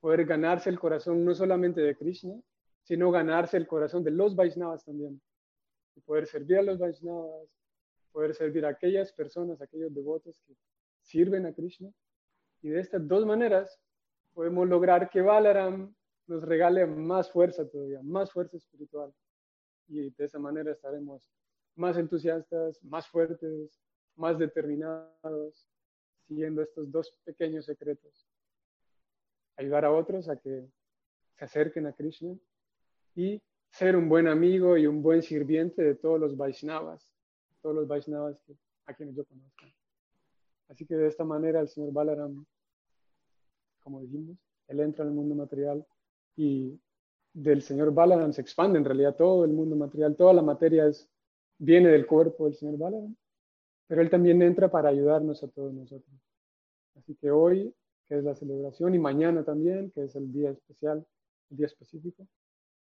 Poder 0.00 0.24
ganarse 0.24 0.70
el 0.70 0.78
corazón 0.78 1.24
no 1.24 1.34
solamente 1.34 1.80
de 1.80 1.96
Krishna, 1.96 2.34
sino 2.82 3.10
ganarse 3.10 3.56
el 3.56 3.66
corazón 3.66 4.04
de 4.04 4.10
los 4.10 4.36
Vaishnavas 4.36 4.84
también. 4.84 5.20
Y 5.94 6.00
poder 6.00 6.26
servir 6.26 6.58
a 6.58 6.62
los 6.62 6.78
Vaishnavas, 6.78 7.48
poder 8.12 8.34
servir 8.34 8.66
a 8.66 8.70
aquellas 8.70 9.12
personas, 9.12 9.60
aquellos 9.60 9.94
devotos 9.94 10.40
que 10.46 10.54
sirven 11.02 11.46
a 11.46 11.52
Krishna. 11.52 11.90
Y 12.62 12.68
de 12.68 12.80
estas 12.80 13.06
dos 13.06 13.24
maneras 13.26 13.80
podemos 14.34 14.68
lograr 14.68 15.08
que 15.10 15.20
Balaram 15.20 15.94
nos 16.26 16.42
regale 16.42 16.86
más 16.86 17.30
fuerza 17.30 17.68
todavía, 17.68 18.00
más 18.02 18.32
fuerza 18.32 18.56
espiritual. 18.56 19.12
Y 19.88 20.10
de 20.10 20.24
esa 20.24 20.38
manera 20.38 20.72
estaremos 20.72 21.28
más 21.76 21.96
entusiastas, 21.96 22.82
más 22.82 23.06
fuertes, 23.06 23.80
más 24.16 24.38
determinados, 24.38 25.68
siguiendo 26.26 26.62
estos 26.62 26.90
dos 26.90 27.12
pequeños 27.24 27.66
secretos. 27.66 28.26
Ayudar 29.56 29.84
a 29.84 29.92
otros 29.92 30.28
a 30.28 30.36
que 30.36 30.68
se 31.36 31.44
acerquen 31.44 31.86
a 31.86 31.92
Krishna 31.92 32.34
y 33.14 33.40
ser 33.70 33.96
un 33.96 34.08
buen 34.08 34.26
amigo 34.26 34.76
y 34.76 34.86
un 34.86 35.02
buen 35.02 35.22
sirviente 35.22 35.82
de 35.82 35.94
todos 35.94 36.18
los 36.18 36.36
Vaishnavas, 36.36 37.10
todos 37.60 37.76
los 37.76 37.86
Vaishnavas 37.86 38.38
que, 38.46 38.56
a 38.86 38.94
quienes 38.94 39.14
yo 39.14 39.24
conozco. 39.24 39.66
Así 40.68 40.86
que 40.86 40.96
de 40.96 41.06
esta 41.06 41.24
manera 41.24 41.60
el 41.60 41.68
señor 41.68 41.92
Balaram, 41.92 42.44
como 43.80 44.00
dijimos, 44.00 44.36
él 44.68 44.80
entra 44.80 45.04
en 45.04 45.10
el 45.10 45.14
mundo 45.14 45.34
material 45.34 45.86
y 46.36 46.78
del 47.32 47.62
señor 47.62 47.92
Balaram 47.92 48.32
se 48.32 48.40
expande 48.40 48.78
en 48.78 48.84
realidad 48.84 49.14
todo 49.14 49.44
el 49.44 49.52
mundo 49.52 49.76
material, 49.76 50.16
toda 50.16 50.32
la 50.32 50.42
materia 50.42 50.86
es, 50.86 51.08
viene 51.58 51.90
del 51.90 52.06
cuerpo 52.06 52.44
del 52.44 52.54
señor 52.54 52.78
Balaram, 52.78 53.14
pero 53.86 54.02
él 54.02 54.10
también 54.10 54.42
entra 54.42 54.70
para 54.70 54.88
ayudarnos 54.88 55.42
a 55.42 55.48
todos 55.48 55.72
nosotros. 55.72 56.14
Así 56.96 57.14
que 57.16 57.30
hoy, 57.30 57.74
que 58.08 58.18
es 58.18 58.24
la 58.24 58.34
celebración, 58.34 58.94
y 58.94 58.98
mañana 58.98 59.44
también, 59.44 59.90
que 59.90 60.04
es 60.04 60.16
el 60.16 60.32
día 60.32 60.50
especial, 60.50 61.06
el 61.50 61.56
día 61.56 61.66
específico, 61.66 62.26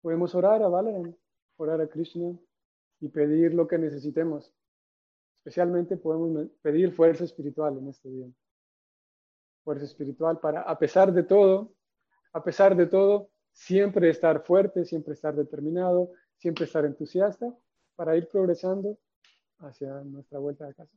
podemos 0.02 0.36
orar 0.36 0.62
a 0.62 0.68
Balaram, 0.68 1.16
orar 1.58 1.82
a 1.82 1.88
Krishna 1.88 2.38
y 3.00 3.10
pedir 3.10 3.54
lo 3.54 3.68
que 3.68 3.78
necesitemos. 3.78 4.52
Especialmente 5.38 5.98
podemos 5.98 6.48
pedir 6.62 6.92
fuerza 6.92 7.24
espiritual 7.24 7.78
en 7.78 7.90
este 7.90 8.10
día. 8.10 8.28
Fuerza 9.64 9.86
espiritual 9.86 10.40
para, 10.40 10.62
a 10.62 10.78
pesar 10.78 11.12
de 11.14 11.24
todo, 11.24 11.74
a 12.34 12.44
pesar 12.44 12.76
de 12.76 12.86
todo, 12.86 13.30
siempre 13.52 14.10
estar 14.10 14.44
fuerte, 14.44 14.86
siempre 14.86 15.14
estar 15.14 15.36
determinado, 15.36 16.12
siempre 16.38 16.66
estar 16.66 16.86
entusiasta 16.86 17.56
para 17.96 18.16
ir 18.18 18.28
progresando 18.28 18.98
hacia 19.60 20.02
nuestra 20.04 20.40
vuelta 20.40 20.68
a 20.68 20.74
casa. 20.74 20.94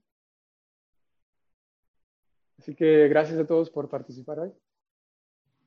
Así 2.58 2.74
que 2.74 3.08
gracias 3.08 3.38
a 3.38 3.46
todos 3.46 3.70
por 3.70 3.88
participar 3.88 4.40
hoy. 4.40 4.52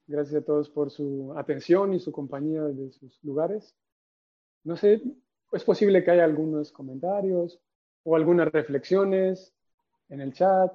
Gracias 0.08 0.42
a 0.42 0.46
todos 0.46 0.70
por 0.70 0.90
su 0.90 1.34
atención 1.38 1.94
y 1.94 2.00
su 2.00 2.12
compañía 2.12 2.64
de 2.64 2.92
sus 2.92 3.24
lugares. 3.24 3.76
No 4.64 4.76
sé, 4.76 5.02
es 5.52 5.64
posible 5.64 6.04
que 6.04 6.12
haya 6.12 6.24
algunos 6.24 6.72
comentarios 6.72 7.60
o 8.04 8.16
algunas 8.16 8.52
reflexiones 8.52 9.54
en 10.10 10.22
el 10.22 10.34
chat. 10.34 10.74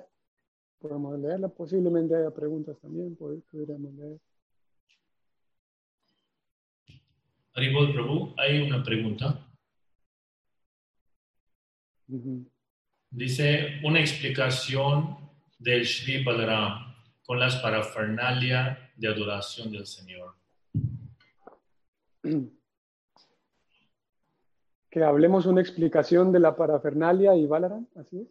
Podemos 0.78 1.18
leerla. 1.18 1.48
Posiblemente 1.48 2.14
haya 2.14 2.30
preguntas 2.30 2.78
también, 2.78 3.16
podríamos 3.16 3.94
leer. 3.94 4.20
Haribol 7.54 7.92
Prabhu, 7.92 8.34
hay 8.36 8.62
una 8.62 8.82
pregunta. 8.82 9.53
Dice 13.10 13.80
una 13.84 14.00
explicación 14.00 15.18
del 15.58 15.86
Sri 15.86 16.22
Balaram 16.22 16.94
con 17.24 17.40
las 17.40 17.56
parafernalia 17.56 18.92
de 18.96 19.08
adoración 19.08 19.72
del 19.72 19.86
Señor. 19.86 20.34
Que 24.90 25.02
hablemos 25.02 25.46
una 25.46 25.60
explicación 25.60 26.30
de 26.30 26.38
la 26.38 26.54
parafernalia 26.54 27.34
y 27.34 27.46
Balaram, 27.46 27.88
así 27.96 28.20
es. 28.20 28.28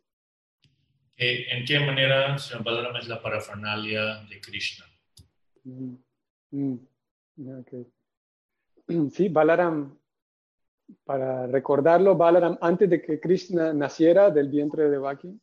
¿En 1.18 1.66
qué 1.66 1.78
manera 1.82 2.38
Señor 2.38 2.64
Balaram 2.64 2.96
es 2.96 3.10
la 3.10 3.22
parafernalia 3.22 4.24
de 4.30 4.40
Krishna? 4.40 4.86
Mm, 5.66 5.96
mm, 6.52 6.76
ya, 7.36 7.58
ok. 7.58 7.74
Sí, 9.12 9.28
Balaram, 9.28 10.00
para 11.04 11.48
recordarlo, 11.48 12.16
Balaram, 12.16 12.58
antes 12.62 12.90
de 12.90 13.02
que 13.02 13.20
Krishna 13.20 13.74
naciera 13.74 14.30
del 14.30 14.50
vientre 14.50 14.84
de 14.84 14.92
Devaki, 14.92 15.40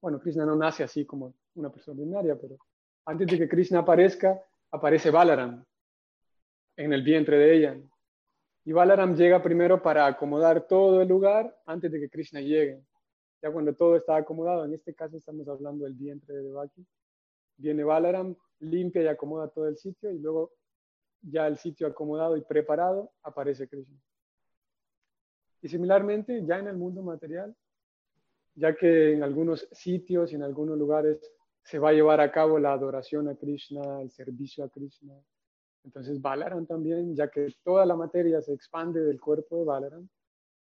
bueno, 0.00 0.20
Krishna 0.20 0.44
no 0.44 0.54
nace 0.54 0.84
así 0.84 1.04
como 1.04 1.34
una 1.54 1.70
persona 1.70 2.00
ordinaria, 2.00 2.38
pero 2.40 2.56
antes 3.04 3.26
de 3.26 3.38
que 3.38 3.48
Krishna 3.48 3.80
aparezca, 3.80 4.40
aparece 4.70 5.10
Balaram 5.10 5.64
en 6.76 6.92
el 6.92 7.02
vientre 7.02 7.36
de 7.36 7.56
ella. 7.56 7.80
Y 8.64 8.72
Balaram 8.72 9.16
llega 9.16 9.42
primero 9.42 9.82
para 9.82 10.06
acomodar 10.06 10.66
todo 10.66 11.02
el 11.02 11.08
lugar 11.08 11.56
antes 11.66 11.90
de 11.90 12.00
que 12.00 12.10
Krishna 12.10 12.40
llegue. 12.40 12.82
Ya 13.42 13.50
cuando 13.50 13.74
todo 13.74 13.96
está 13.96 14.16
acomodado, 14.16 14.64
en 14.64 14.74
este 14.74 14.94
caso 14.94 15.16
estamos 15.16 15.48
hablando 15.48 15.84
del 15.84 15.94
vientre 15.94 16.34
de 16.34 16.42
Devaki, 16.42 16.86
viene 17.56 17.82
Balaram, 17.82 18.36
limpia 18.60 19.02
y 19.02 19.06
acomoda 19.06 19.48
todo 19.48 19.68
el 19.68 19.76
sitio 19.76 20.10
y 20.10 20.18
luego 20.18 20.52
ya 21.22 21.46
el 21.46 21.56
sitio 21.56 21.86
acomodado 21.86 22.36
y 22.36 22.42
preparado 22.42 23.12
aparece 23.22 23.68
Krishna. 23.68 23.96
Y 25.60 25.68
similarmente, 25.68 26.44
ya 26.44 26.58
en 26.58 26.68
el 26.68 26.76
mundo 26.76 27.02
material, 27.02 27.54
ya 28.54 28.74
que 28.74 29.12
en 29.12 29.22
algunos 29.22 29.68
sitios 29.72 30.32
y 30.32 30.34
en 30.34 30.42
algunos 30.42 30.76
lugares 30.76 31.32
se 31.62 31.78
va 31.78 31.90
a 31.90 31.92
llevar 31.92 32.20
a 32.20 32.32
cabo 32.32 32.58
la 32.58 32.72
adoración 32.72 33.28
a 33.28 33.36
Krishna, 33.36 34.00
el 34.00 34.10
servicio 34.10 34.64
a 34.64 34.68
Krishna. 34.68 35.14
Entonces 35.84 36.20
Balaram 36.20 36.66
también, 36.66 37.14
ya 37.14 37.30
que 37.30 37.54
toda 37.62 37.86
la 37.86 37.94
materia 37.94 38.40
se 38.40 38.52
expande 38.52 39.00
del 39.00 39.20
cuerpo 39.20 39.58
de 39.58 39.64
Balaram, 39.64 40.08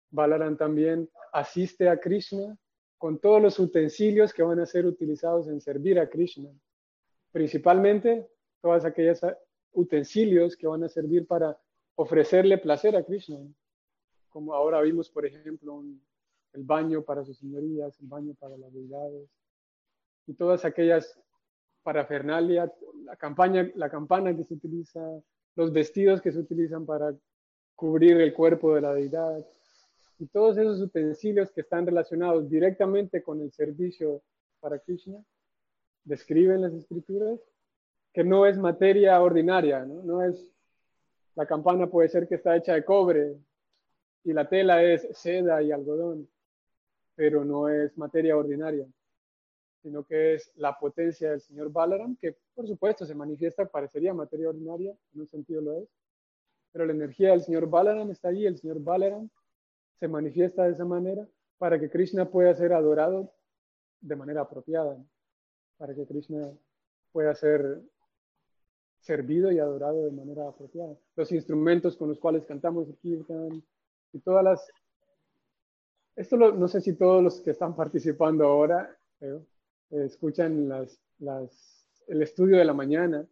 Balaram 0.09 0.57
también 0.57 1.09
asiste 1.33 1.89
a 1.89 1.99
Krishna 1.99 2.57
con 2.97 3.19
todos 3.19 3.41
los 3.41 3.59
utensilios 3.59 4.33
que 4.33 4.43
van 4.43 4.59
a 4.59 4.65
ser 4.65 4.85
utilizados 4.85 5.47
en 5.47 5.59
servir 5.59 5.99
a 5.99 6.09
Krishna. 6.09 6.49
Principalmente 7.31 8.27
todas 8.61 8.85
aquellas 8.85 9.21
utensilios 9.73 10.55
que 10.55 10.67
van 10.67 10.83
a 10.83 10.89
servir 10.89 11.27
para 11.27 11.59
ofrecerle 11.95 12.57
placer 12.57 12.95
a 12.95 13.03
Krishna. 13.03 13.37
Como 14.35 14.53
ahora 14.53 14.81
vimos, 14.81 15.09
por 15.09 15.25
ejemplo, 15.25 15.75
un, 15.75 16.01
el 16.51 16.63
baño 16.65 17.01
para 17.03 17.23
sus 17.23 17.37
señorías, 17.37 17.97
el 18.01 18.07
baño 18.07 18.33
para 18.37 18.57
las 18.57 18.73
deidades 18.73 19.29
y 20.27 20.33
todas 20.33 20.65
aquellas 20.65 21.17
parafernalia, 21.83 22.69
la, 23.05 23.15
campaña, 23.15 23.71
la 23.75 23.89
campana 23.89 24.35
que 24.35 24.43
se 24.43 24.55
utiliza, 24.55 24.99
los 25.55 25.71
vestidos 25.71 26.21
que 26.21 26.33
se 26.33 26.39
utilizan 26.39 26.85
para 26.85 27.15
cubrir 27.75 28.19
el 28.19 28.33
cuerpo 28.33 28.75
de 28.75 28.81
la 28.81 28.93
deidad 28.93 29.47
y 30.19 30.25
todos 30.25 30.57
esos 30.57 30.81
utensilios 30.81 31.49
que 31.53 31.61
están 31.61 31.85
relacionados 31.85 32.49
directamente 32.49 33.23
con 33.23 33.39
el 33.39 33.53
servicio 33.53 34.21
para 34.59 34.79
Krishna, 34.79 35.23
describen 36.03 36.61
las 36.61 36.73
escrituras 36.73 37.39
que 38.11 38.25
no 38.25 38.45
es 38.45 38.57
materia 38.57 39.21
ordinaria, 39.21 39.85
¿no? 39.85 40.03
no 40.03 40.21
es, 40.21 40.51
la 41.35 41.45
campana 41.45 41.87
puede 41.87 42.09
ser 42.09 42.27
que 42.27 42.35
está 42.35 42.57
hecha 42.57 42.73
de 42.73 42.83
cobre 42.83 43.37
y 44.25 44.33
la 44.33 44.49
tela 44.49 44.83
es 44.83 45.07
seda 45.11 45.61
y 45.61 45.71
algodón, 45.71 46.27
pero 47.13 47.45
no 47.45 47.69
es 47.69 47.95
materia 47.95 48.35
ordinaria, 48.35 48.87
sino 49.83 50.03
que 50.03 50.33
es 50.33 50.51
la 50.55 50.77
potencia 50.77 51.29
del 51.29 51.41
señor 51.41 51.71
Balaram, 51.71 52.17
que 52.17 52.35
por 52.55 52.67
supuesto 52.67 53.05
se 53.05 53.13
manifiesta, 53.13 53.67
parecería 53.67 54.15
materia 54.15 54.49
ordinaria, 54.49 54.97
en 55.13 55.21
un 55.21 55.27
sentido 55.27 55.61
lo 55.61 55.73
es, 55.73 55.87
pero 56.71 56.87
la 56.87 56.93
energía 56.93 57.29
del 57.29 57.43
señor 57.43 57.69
Balaram 57.69 58.09
está 58.09 58.29
allí, 58.29 58.47
el 58.47 58.57
señor 58.57 58.81
Balaram 58.81 59.29
se 59.93 60.07
manifiesta 60.07 60.63
de 60.63 60.71
esa 60.71 60.85
manera 60.85 61.25
para 61.59 61.79
que 61.79 61.91
Krishna 61.91 62.29
pueda 62.29 62.53
ser 62.55 62.73
adorado 62.73 63.31
de 64.01 64.15
manera 64.15 64.41
apropiada, 64.41 64.97
para 65.77 65.93
que 65.93 66.07
Krishna 66.07 66.51
pueda 67.11 67.35
ser 67.35 67.79
servido 69.01 69.51
y 69.51 69.59
adorado 69.59 70.03
de 70.03 70.11
manera 70.11 70.49
apropiada. 70.49 70.97
Los 71.15 71.31
instrumentos 71.31 71.95
con 71.95 72.09
los 72.09 72.19
cuales 72.19 72.43
cantamos 72.43 72.87
el 72.87 72.97
kirtan 72.97 73.63
y 74.15 74.19
todas 74.19 74.43
las... 74.43 74.71
Esto 76.15 76.37
no 76.37 76.67
sé 76.69 76.79
si 76.79 76.93
todos 76.93 77.21
los 77.21 77.41
que 77.41 77.51
están 77.51 77.75
participando 77.75 78.45
ahora 78.45 78.97
eh, 79.19 79.41
escuchan 79.89 80.69
las, 80.69 80.97
las, 81.19 81.85
el 82.07 82.21
estudio 82.21 82.57
de 82.57 82.63
la 82.63 82.73
mañana, 82.73 83.27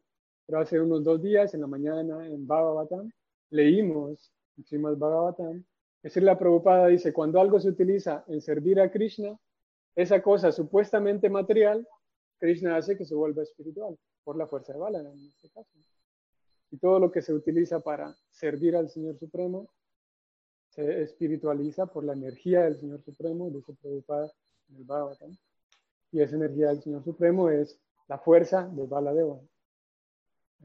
pero 0.46 0.60
hace 0.60 0.82
unos 0.82 1.02
dos 1.06 1.22
días 1.22 1.54
en 1.54 1.62
la 1.62 1.68
mañana 1.68 2.28
en 2.28 2.46
Bhagavatam 2.46 3.10
leímos, 3.50 4.34
Srimad 4.66 4.98
Bhagavatam, 4.98 5.64
que 6.02 6.22
la 6.22 6.38
Prabhupada 6.38 6.88
dice, 6.88 7.14
cuando 7.14 7.40
algo 7.40 7.58
se 7.62 7.70
utiliza 7.70 8.26
en 8.28 8.42
servir 8.42 8.82
a 8.82 8.92
Krishna, 8.92 9.40
esa 9.96 10.22
cosa 10.22 10.52
supuestamente 10.52 11.30
material, 11.30 11.88
Krishna 12.38 12.76
hace 12.76 12.98
que 12.98 13.06
se 13.06 13.16
vuelva 13.16 13.44
espiritual 13.44 13.98
por 14.26 14.36
la 14.36 14.48
fuerza 14.48 14.74
de 14.74 14.80
Balana 14.80 15.14
en 15.14 15.28
este 15.28 15.50
caso. 15.52 15.70
Y 16.72 16.78
todo 16.78 17.00
lo 17.00 17.10
que 17.10 17.22
se 17.22 17.34
utiliza 17.34 17.80
para 17.80 18.14
servir 18.32 18.76
al 18.76 18.90
Señor 18.90 19.18
Supremo 19.18 19.70
se 20.74 21.04
espiritualiza 21.04 21.86
por 21.86 22.04
la 22.04 22.14
energía 22.14 22.64
del 22.64 22.78
Señor 22.78 23.02
Supremo, 23.04 23.50
dice 23.50 23.74
Prabhupada 23.80 24.32
en 24.70 24.78
el 24.78 24.84
Bhagavatam. 24.84 25.38
Y 26.12 26.22
esa 26.22 26.36
energía 26.36 26.70
del 26.70 26.82
Señor 26.82 27.04
Supremo 27.04 27.50
es 27.50 27.80
la 28.08 28.18
fuerza 28.18 28.68
de 28.68 28.86
Baladeva. 28.88 29.40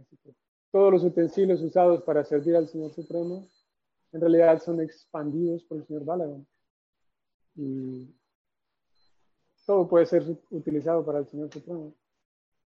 Así 0.01 0.17
que 0.17 0.35
todos 0.71 0.93
los 0.93 1.05
utensilios 1.05 1.61
usados 1.61 2.03
para 2.03 2.25
servir 2.25 2.57
al 2.57 2.69
Señor 2.69 2.93
Supremo 2.93 3.47
en 4.13 4.21
realidad 4.21 4.63
son 4.63 4.81
expandidos 4.81 5.63
por 5.65 5.79
el 5.79 5.87
Señor 5.87 6.05
Balaram. 6.05 6.45
Y 7.55 8.09
todo 9.67 9.87
puede 9.89 10.07
ser 10.07 10.25
utilizado 10.51 11.05
para 11.05 11.19
el 11.19 11.27
Señor 11.27 11.53
Supremo. 11.53 11.93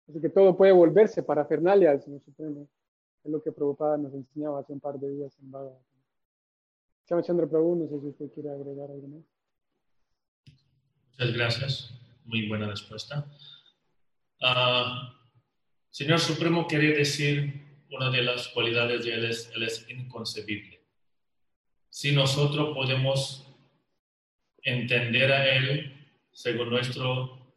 Así 0.09 0.19
que 0.19 0.29
todo 0.29 0.57
puede 0.57 0.73
volverse 0.73 1.23
para 1.23 1.45
Fernalia 1.45 1.91
al 1.91 2.01
Señor 2.01 2.21
Supremo. 2.21 2.67
Es 3.23 3.31
lo 3.31 3.41
que 3.41 3.53
Prabhupada 3.53 3.97
nos 3.97 4.13
enseñaba 4.13 4.59
hace 4.59 4.73
un 4.73 4.81
par 4.81 4.99
de 4.99 5.09
días 5.09 5.37
en 5.39 5.51
Bhagavatam. 5.51 5.88
Chandra 7.09 7.47
Prabhu, 7.47 7.75
no 7.75 7.87
sé 7.87 7.99
si 7.99 8.07
usted 8.07 8.31
quiere 8.33 8.51
agregar 8.51 8.91
algo 8.91 9.07
más. 9.07 9.23
Muchas 11.11 11.33
gracias. 11.33 11.93
Muy 12.25 12.47
buena 12.47 12.69
respuesta. 12.69 13.25
Ah, 14.41 15.19
Señor 15.89 16.19
Supremo 16.19 16.67
quiere 16.67 16.93
decir 16.93 17.85
una 17.91 18.11
de 18.11 18.21
las 18.21 18.47
cualidades 18.49 19.03
de 19.03 19.13
Él 19.15 19.25
es, 19.25 19.51
Él 19.55 19.63
es 19.63 19.89
inconcebible. 19.89 20.79
Si 21.89 22.11
nosotros 22.11 22.75
podemos 22.75 23.47
entender 24.61 25.31
a 25.31 25.57
Él 25.57 26.13
según 26.31 26.69
nuestro, 26.69 27.55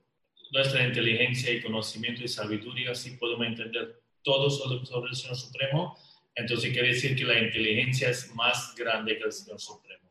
nuestra 0.50 0.86
inteligencia 0.86 1.52
y 1.52 1.60
conocimiento 1.60 2.24
y 2.24 2.28
sabiduría, 2.28 2.94
si 2.94 3.12
podemos 3.18 3.46
entender 3.46 4.02
todo 4.22 4.48
sobre, 4.48 4.86
sobre 4.86 5.10
el 5.10 5.16
Señor 5.16 5.36
Supremo, 5.36 5.98
entonces 6.34 6.72
quiere 6.72 6.88
decir 6.88 7.16
que 7.16 7.24
la 7.24 7.38
inteligencia 7.38 8.08
es 8.08 8.34
más 8.34 8.74
grande 8.76 9.18
que 9.18 9.24
el 9.24 9.32
Señor 9.32 9.60
Supremo. 9.60 10.10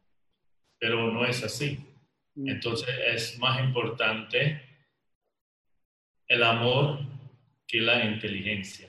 Pero 0.80 1.12
no 1.12 1.26
es 1.26 1.44
así. 1.44 1.80
Entonces 2.36 2.90
es 3.08 3.40
más 3.40 3.60
importante 3.60 4.62
el 6.28 6.44
amor 6.44 7.00
que 7.68 7.82
la 7.82 8.06
inteligencia. 8.06 8.88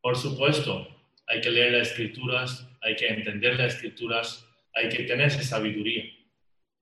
Por 0.00 0.16
supuesto, 0.16 0.88
hay 1.26 1.40
que 1.40 1.50
leer 1.50 1.72
las 1.72 1.88
escrituras, 1.88 2.68
hay 2.82 2.96
que 2.96 3.06
entender 3.08 3.56
las 3.56 3.74
escrituras, 3.74 4.46
hay 4.74 4.88
que 4.88 5.04
tener 5.04 5.28
esa 5.28 5.42
sabiduría, 5.42 6.04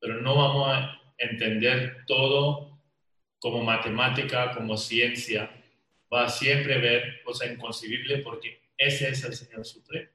pero 0.01 0.21
no 0.21 0.35
vamos 0.35 0.69
a 0.69 1.01
entender 1.19 2.05
todo 2.07 2.81
como 3.39 3.63
matemática, 3.63 4.53
como 4.53 4.77
ciencia. 4.77 5.51
Va 6.13 6.25
a 6.25 6.29
siempre 6.29 6.79
ver 6.79 7.23
cosa 7.23 7.47
inconcebible 7.47 8.19
porque 8.19 8.62
ese 8.87 9.11
es 9.11 9.25
el 9.25 9.35
Señor 9.35 9.65
Supremo. 9.65 10.11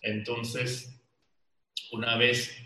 Entonces, 0.00 1.00
una 1.92 2.16
vez, 2.16 2.56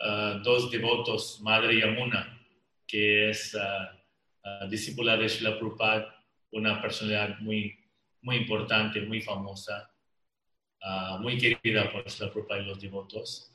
ah, 0.00 0.40
dos 0.42 0.70
devotos, 0.70 1.40
Madre 1.42 1.80
Yamuna, 1.80 2.40
que 2.86 3.30
es 3.30 3.54
ah, 3.54 4.04
ah, 4.44 4.66
discípula 4.68 5.16
de 5.16 5.28
Srila 5.28 5.58
Prabhupada, 5.58 6.24
una 6.50 6.80
personalidad 6.80 7.38
muy, 7.40 7.76
muy 8.22 8.36
importante, 8.36 9.00
muy 9.00 9.20
famosa, 9.20 9.90
muy 11.20 11.38
querida 11.38 11.90
por 11.90 12.08
Srila 12.08 12.32
Prabhupada 12.32 12.60
y 12.60 12.66
los 12.66 12.80
devotos, 12.80 13.50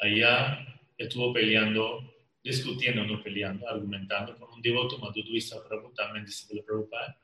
allá 0.00 0.58
estuvo 0.98 1.32
peleando, 1.32 2.14
discutiendo, 2.42 3.04
no 3.04 3.22
peleando, 3.22 3.68
argumentando 3.68 4.36
con 4.36 4.52
un 4.52 4.62
devoto, 4.62 4.98
Madhudvisa 4.98 5.66
Prabhu, 5.66 5.92
también 5.94 6.24
discípulo 6.24 6.60
de 6.60 6.66
Prabhupada, 6.66 7.18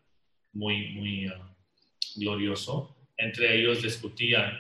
muy, 0.53 0.95
muy 0.95 1.33
glorioso. 2.17 3.02
Entre 3.17 3.57
ellos 3.57 3.83
discutían. 3.83 4.59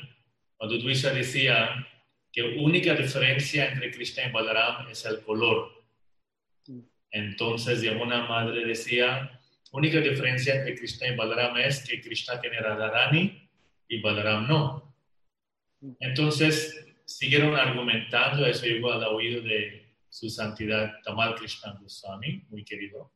Madhudvisa 0.61 1.13
decía 1.13 1.87
que 2.33 2.43
única 2.43 2.95
diferencia 2.95 3.71
entre 3.71 3.91
Krishna 3.91 4.27
y 4.27 4.33
Balaram 4.33 4.89
es 4.89 5.05
el 5.05 5.21
color. 5.23 5.71
Entonces, 7.11 7.83
Yamuna 7.83 8.27
Madre 8.27 8.65
decía, 8.65 9.39
única 9.73 10.01
diferencia 10.01 10.55
entre 10.55 10.75
Krishna 10.77 11.09
y 11.09 11.17
Balaram 11.17 11.57
es 11.59 11.87
que 11.87 12.01
Krishna 12.01 12.41
tiene 12.41 12.61
Radharani 12.61 13.51
y 13.89 14.01
Balaram 14.01 14.49
no. 14.49 14.95
Entonces, 16.01 16.87
siguieron 17.05 17.55
argumentando, 17.57 18.47
eso 18.47 18.67
llegó 18.67 18.93
al 18.93 19.05
oído 19.05 19.43
de 19.43 19.97
su 20.09 20.31
santidad 20.31 21.01
Tamal 21.03 21.35
Krishna 21.35 21.73
Goswami, 21.81 22.45
muy 22.49 22.65
querido. 22.65 23.13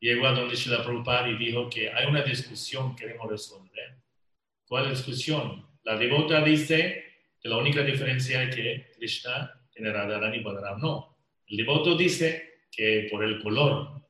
Llegó 0.00 0.26
a 0.26 0.32
donde 0.32 0.56
Srila 0.56 0.82
Prabhupada 0.82 1.28
y 1.28 1.36
dijo 1.36 1.70
que 1.70 1.90
hay 1.92 2.06
una 2.06 2.22
discusión 2.22 2.94
que 2.94 3.04
queremos 3.04 3.30
resolver. 3.30 4.01
¿Cuál 4.72 4.88
discusión? 4.88 5.66
La 5.82 5.98
devota 5.98 6.42
dice 6.42 7.04
que 7.38 7.46
la 7.46 7.58
única 7.58 7.82
diferencia 7.82 8.42
es 8.42 8.56
que 8.56 8.90
Krishna 8.96 9.52
tiene 9.70 9.92
Radharani 9.92 10.38
y 10.38 10.42
Balaram 10.42 10.80
no. 10.80 11.18
El 11.46 11.58
devoto 11.58 11.94
dice 11.94 12.62
que 12.70 13.06
por 13.10 13.22
el 13.22 13.42
color. 13.42 14.02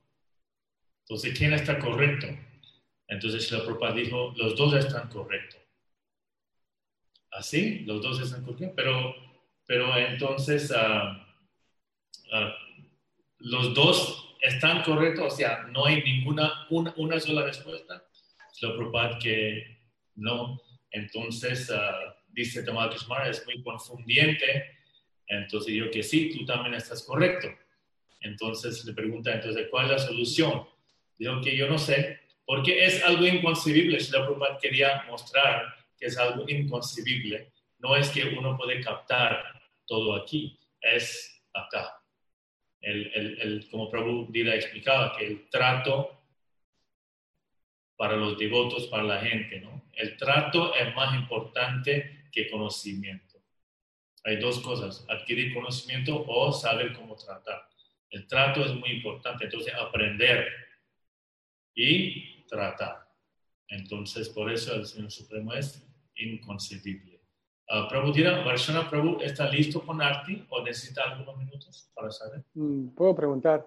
Entonces, 1.00 1.36
¿quién 1.36 1.52
está 1.52 1.80
correcto? 1.80 2.28
Entonces 3.08 3.50
la 3.50 3.64
Prabhupada 3.64 3.92
dijo, 3.94 4.32
los 4.36 4.54
dos 4.56 4.74
están 4.74 5.08
correctos. 5.08 5.60
Así, 7.32 7.80
los 7.80 8.00
dos 8.00 8.20
están 8.20 8.44
correctos, 8.44 8.70
pero, 8.76 9.16
pero 9.66 9.96
entonces 9.96 10.72
ah, 10.76 11.26
ah, 12.34 12.54
los 13.38 13.74
dos 13.74 14.36
están 14.40 14.84
correctos, 14.84 15.34
o 15.34 15.36
sea, 15.36 15.64
no 15.72 15.86
hay 15.86 16.04
ninguna, 16.04 16.68
una, 16.70 16.94
una 16.98 17.18
sola 17.18 17.46
respuesta. 17.46 18.04
La 18.60 18.76
Prabhupada 18.76 19.18
que 19.18 19.81
no. 20.22 20.60
Entonces, 20.90 21.70
ah, 21.70 22.16
dice 22.28 22.62
Tamal 22.62 22.90
Krishna, 22.90 23.28
es 23.28 23.44
muy 23.46 23.62
confundiente. 23.62 24.78
Entonces 25.26 25.74
yo 25.74 25.90
que 25.90 26.02
sí, 26.02 26.30
tú 26.36 26.44
también 26.44 26.74
estás 26.74 27.02
correcto. 27.02 27.48
Entonces 28.20 28.84
le 28.84 28.92
pregunta, 28.92 29.32
entonces, 29.32 29.66
¿cuál 29.70 29.86
es 29.86 29.92
la 29.92 29.98
solución? 29.98 30.66
Digo 31.18 31.40
que 31.40 31.56
yo 31.56 31.68
no 31.68 31.78
sé, 31.78 32.20
porque 32.44 32.84
es 32.84 33.02
algo 33.04 33.26
inconcebible. 33.26 34.00
Si 34.00 34.12
la 34.12 34.20
Prabhupada 34.20 34.58
quería 34.60 35.04
mostrar 35.08 35.74
que 35.98 36.06
es 36.06 36.16
algo 36.18 36.44
inconcebible, 36.48 37.52
no 37.78 37.96
es 37.96 38.10
que 38.10 38.24
uno 38.24 38.56
puede 38.56 38.80
captar 38.80 39.42
todo 39.86 40.14
aquí, 40.14 40.58
es 40.80 41.42
acá. 41.52 41.98
El, 42.80 43.12
el, 43.14 43.40
el, 43.40 43.70
como 43.70 43.90
explicaba, 43.90 45.16
que 45.16 45.26
el 45.26 45.48
trato 45.48 46.21
para 48.02 48.16
los 48.16 48.36
devotos, 48.36 48.88
para 48.88 49.04
la 49.04 49.20
gente, 49.20 49.60
¿no? 49.60 49.80
El 49.92 50.16
trato 50.16 50.74
es 50.74 50.92
más 50.92 51.14
importante 51.14 52.24
que 52.32 52.50
conocimiento. 52.50 53.38
Hay 54.24 54.38
dos 54.40 54.58
cosas, 54.58 55.06
adquirir 55.08 55.54
conocimiento 55.54 56.24
o 56.26 56.50
saber 56.50 56.94
cómo 56.94 57.14
tratar. 57.14 57.62
El 58.10 58.26
trato 58.26 58.64
es 58.64 58.74
muy 58.74 58.90
importante, 58.90 59.44
entonces 59.44 59.72
aprender 59.74 60.48
y 61.76 62.44
tratar. 62.48 63.08
Entonces, 63.68 64.28
por 64.30 64.50
eso 64.50 64.74
el 64.74 64.84
Señor 64.84 65.12
Supremo 65.12 65.54
es 65.54 65.88
inconcebible. 66.16 67.20
Uh, 67.70 67.88
Prabhu 67.88 68.12
dirá, 68.12 68.42
Varshana 68.42 68.90
Prabhu, 68.90 69.20
¿está 69.20 69.48
listo 69.48 69.80
con 69.80 70.02
Arti 70.02 70.44
o 70.50 70.60
necesita 70.60 71.04
algunos 71.04 71.38
minutos 71.38 71.88
para 71.94 72.10
saber? 72.10 72.42
Mm, 72.54 72.88
puedo 72.96 73.14
preguntar. 73.14 73.64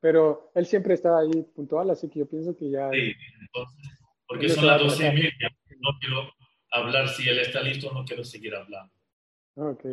Pero 0.00 0.50
él 0.54 0.66
siempre 0.66 0.94
está 0.94 1.18
ahí 1.18 1.42
puntual, 1.54 1.90
así 1.90 2.08
que 2.08 2.20
yo 2.20 2.28
pienso 2.28 2.56
que 2.56 2.70
ya. 2.70 2.90
Sí, 2.90 3.12
entonces, 3.40 3.98
porque 4.26 4.48
son 4.48 4.66
las 4.66 4.80
doce 4.80 5.06
y 5.06 5.12
media. 5.12 5.50
No 5.80 5.90
quiero 5.98 6.32
hablar 6.70 7.08
si 7.08 7.28
él 7.28 7.38
está 7.38 7.62
listo, 7.62 7.92
no 7.92 8.04
quiero 8.04 8.24
seguir 8.24 8.54
hablando. 8.54 8.92
Ok. 9.56 9.84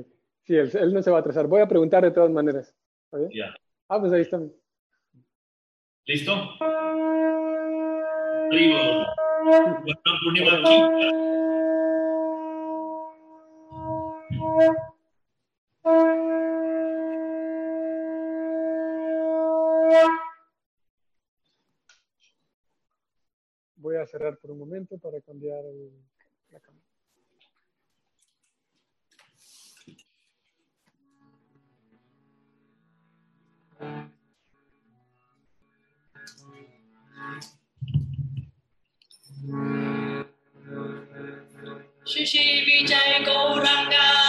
Sí, 0.43 0.55
él, 0.55 0.71
él 0.73 0.93
no 0.93 1.01
se 1.01 1.11
va 1.11 1.17
a 1.17 1.19
atrasar. 1.21 1.47
Voy 1.47 1.61
a 1.61 1.67
preguntar 1.67 2.03
de 2.03 2.11
todas 2.11 2.31
maneras. 2.31 2.73
¿Está 3.05 3.17
bien? 3.17 3.31
Ya. 3.33 3.55
Ah, 3.89 3.99
pues 3.99 4.13
ahí 4.13 4.21
está. 4.21 4.39
¿Listo? 6.05 6.33
Digo, 8.51 9.05
Varam 14.47 14.87
Voy 23.97 24.03
a 24.03 24.07
cerrar 24.07 24.37
por 24.37 24.51
un 24.51 24.59
momento 24.59 24.99
para 24.99 25.19
cambiar 25.21 25.65
el- 25.65 25.91
la 26.51 26.59
cámara. 26.59 26.85
Shri 42.05 42.65
Vijay 42.65 43.23
Gauranga 43.25 44.26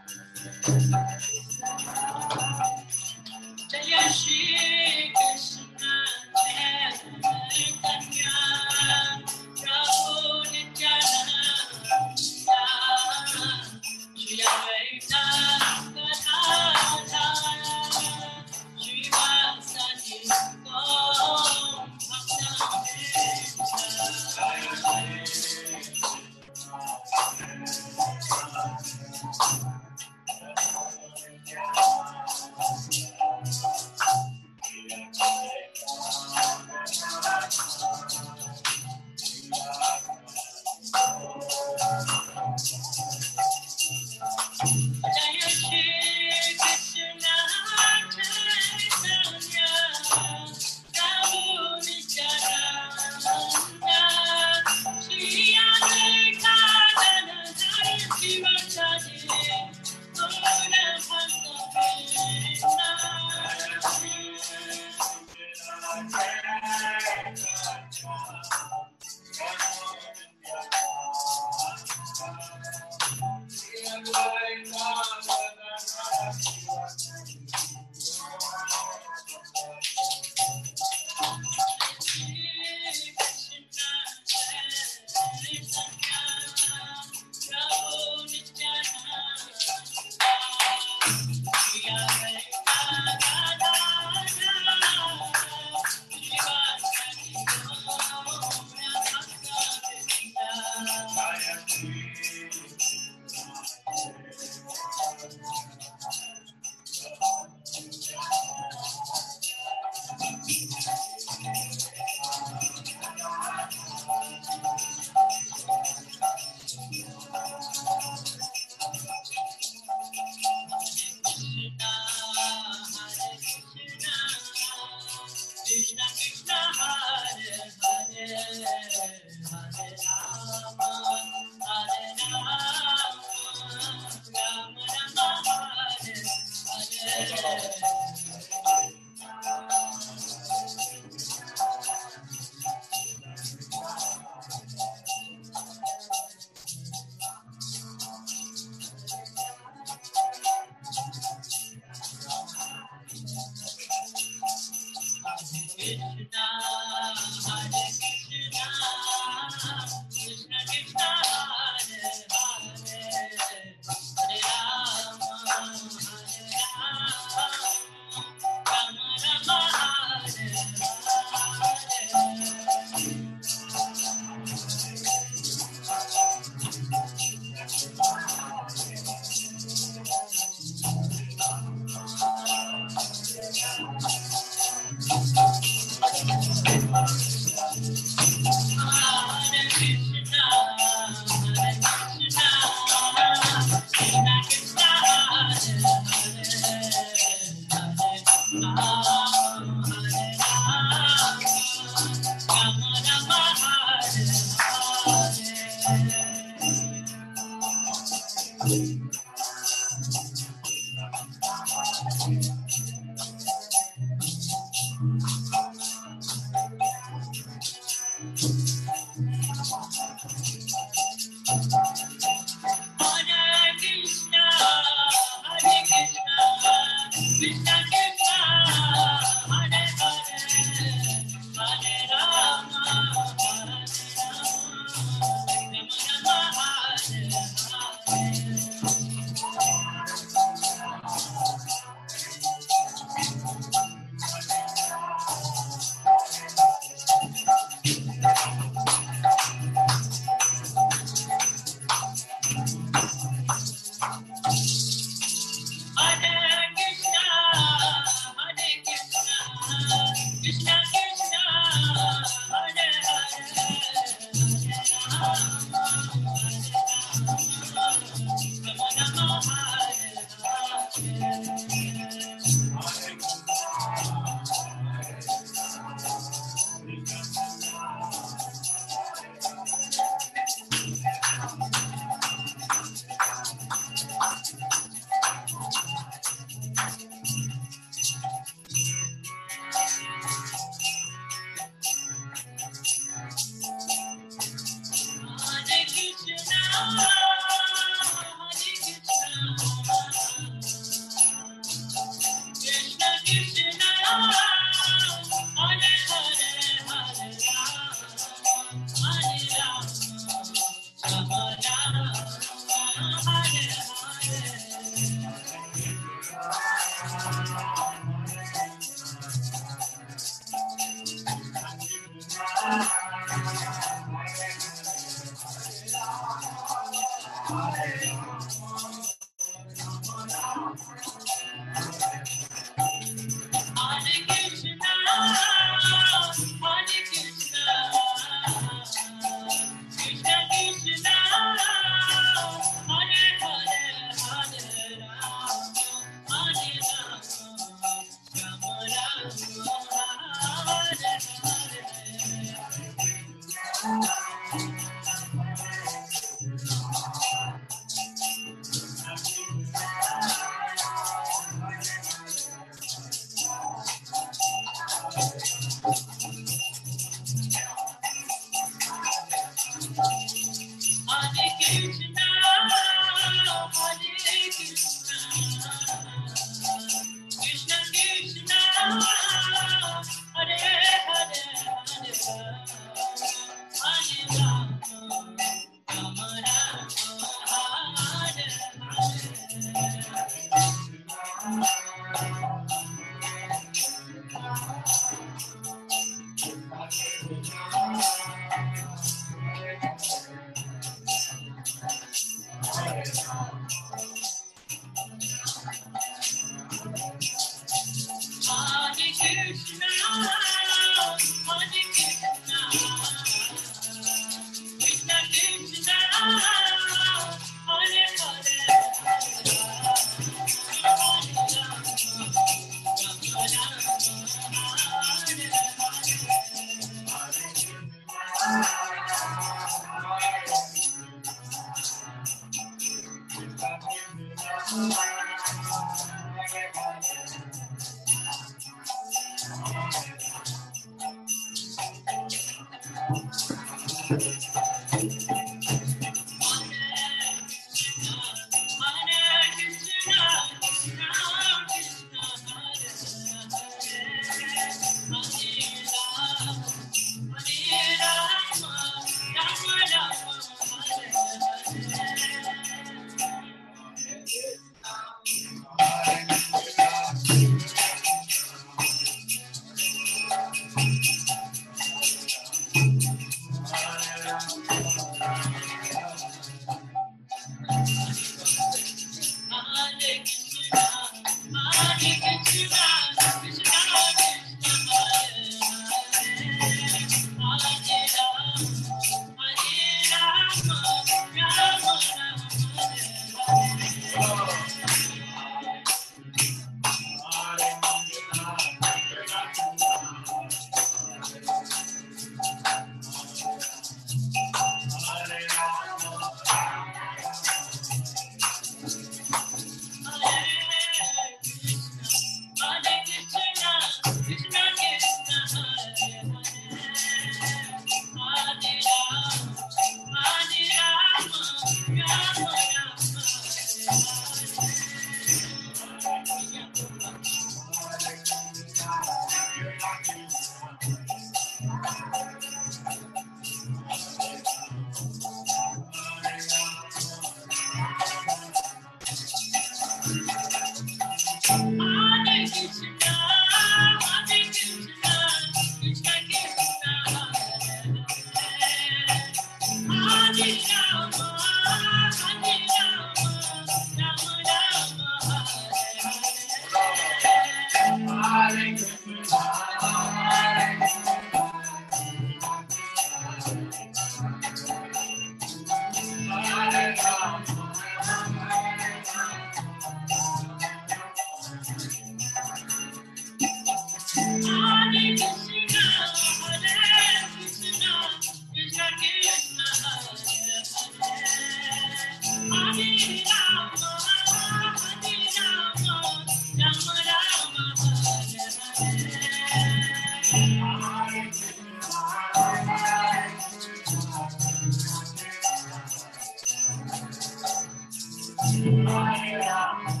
Hare 598.51 600.00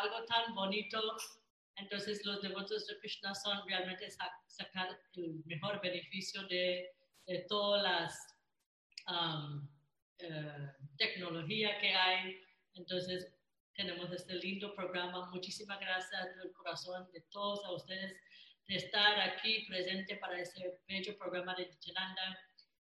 algo 0.00 0.24
tan 0.24 0.54
bonito. 0.54 1.00
Entonces 1.76 2.24
los 2.24 2.42
devotos 2.42 2.86
de 2.86 2.98
Krishna 2.98 3.34
son 3.34 3.66
realmente 3.68 4.10
sa- 4.10 4.32
sacar 4.46 4.98
el 5.14 5.42
mejor 5.44 5.80
beneficio 5.80 6.42
de, 6.48 6.90
de 7.26 7.38
todas 7.48 7.82
las 7.82 8.36
um, 9.06 9.68
tecnología 10.96 11.78
que 11.78 11.94
hay. 11.94 12.40
Entonces 12.74 13.32
tenemos 13.74 14.10
este 14.12 14.34
lindo 14.34 14.74
programa. 14.74 15.30
Muchísimas 15.30 15.78
gracias 15.78 16.36
del 16.36 16.52
corazón 16.52 17.08
de 17.12 17.20
todos 17.30 17.64
a 17.64 17.72
ustedes 17.72 18.16
de 18.66 18.76
estar 18.76 19.20
aquí 19.20 19.64
presente 19.66 20.16
para 20.16 20.40
ese 20.40 20.80
bello 20.88 21.16
programa 21.16 21.54
de 21.54 21.66
Nityananda. 21.66 22.38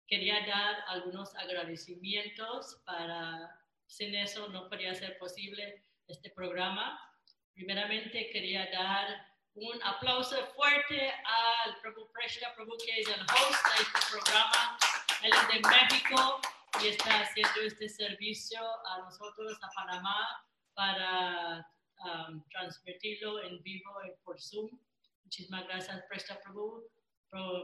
Quería 0.07 0.47
dar 0.47 0.84
algunos 0.86 1.34
agradecimientos 1.34 2.81
para, 2.86 3.60
sin 3.86 4.15
eso 4.15 4.49
no 4.49 4.68
podría 4.68 4.94
ser 4.94 5.18
posible 5.18 5.84
este 6.08 6.31
programa. 6.31 6.99
Primeramente 7.55 8.31
quería 8.31 8.68
dar 8.70 9.26
un 9.55 9.81
aplauso 9.84 10.36
fuerte 10.55 11.10
al 11.10 11.81
Prabhu 11.81 12.10
Prashna 12.12 12.52
Prabhu, 12.55 12.76
que 12.84 13.00
es 13.00 13.08
el 13.08 13.20
host 13.20 13.66
de 13.68 13.83
este 13.83 14.00
programa. 14.10 14.78
Él 15.23 15.33
es 15.33 15.49
de 15.49 15.60
México 15.68 16.41
y 16.83 16.89
está 16.89 17.20
haciendo 17.20 17.60
este 17.62 17.89
servicio 17.89 18.60
a 18.89 18.99
nosotros, 18.99 19.57
a 19.62 19.68
Panamá, 19.74 20.44
para 20.74 21.70
um, 22.05 22.42
transmitirlo 22.50 23.42
en 23.44 23.62
vivo 23.62 24.02
en- 24.02 24.16
por 24.24 24.41
Zoom. 24.41 24.68
Muchísimas 25.23 25.65
gracias, 25.66 26.02
Presta 26.08 26.41
Prabhu. 26.41 26.83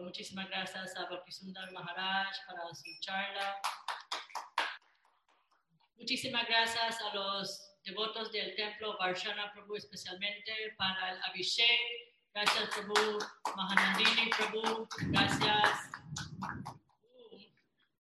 Muchísimas 0.03 0.49
gracias 0.49 0.97
a 0.97 1.05
Bhaktisundar 1.07 1.71
Maharaj 1.73 2.35
para 2.47 2.75
su 2.75 2.89
charla. 3.01 3.57
Muchísimas 5.97 6.47
gracias 6.49 7.01
a 7.03 7.15
los 7.15 7.70
devotos 7.85 8.31
del 8.33 8.55
templo 8.57 8.97
Varshana 8.99 9.53
Prabhu, 9.53 9.77
especialmente 9.77 10.75
para 10.77 11.13
el 11.13 11.23
Abhishek. 11.25 11.81
Gracias, 12.33 12.69
Prabhu. 12.71 13.19
Mahanandini 13.57 14.31
Prabhu. 14.31 14.89
Gracias. 15.09 15.91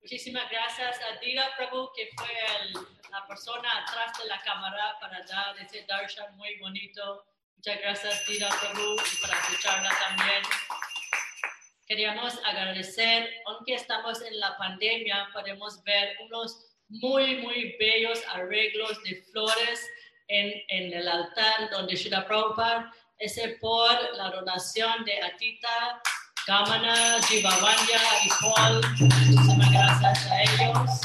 Muchísimas 0.01 0.49
gracias 0.51 0.99
a 1.01 1.19
Dira 1.19 1.49
Prabhu, 1.57 1.91
que 1.95 2.09
fue 2.17 2.27
el- 2.61 2.73
la 3.11 3.25
persona 3.27 3.79
atrás 3.79 4.17
de 4.19 4.27
la 4.27 4.39
cámara 4.41 4.97
para 4.99 5.23
dar 5.25 5.57
ese 5.59 5.85
darshan 5.87 6.35
muy 6.37 6.57
bonito. 6.59 7.25
Muchas 7.55 7.79
gracias, 7.79 8.25
Dira 8.27 8.49
Prabhu, 8.49 8.95
para 9.21 9.39
escucharla 9.39 9.89
también. 10.07 10.43
Queríamos 11.87 12.39
agradecer, 12.43 13.29
aunque 13.45 13.75
estamos 13.75 14.21
en 14.21 14.39
la 14.39 14.57
pandemia, 14.57 15.29
podemos 15.33 15.83
ver 15.83 16.17
unos 16.21 16.74
muy, 16.89 17.38
muy 17.38 17.75
bellos 17.80 18.22
arreglos 18.33 19.01
de 19.03 19.22
flores 19.31 19.88
en, 20.27 20.53
en 20.69 20.93
el 20.93 21.07
altar 21.07 21.69
donde 21.72 21.95
Shila 21.95 22.25
Prabhupada. 22.25 22.91
Ese 23.17 23.57
por 23.61 23.93
la 24.17 24.30
donación 24.30 25.05
de 25.05 25.22
Atita, 25.22 26.01
Gamana, 26.45 27.17
Jivavanya 27.27 28.01
y 28.23 28.30
Paul. 28.41 28.81
Muchísimas 28.99 29.72
gracias 29.72 30.31
a 30.31 30.41
ellos. 30.43 31.01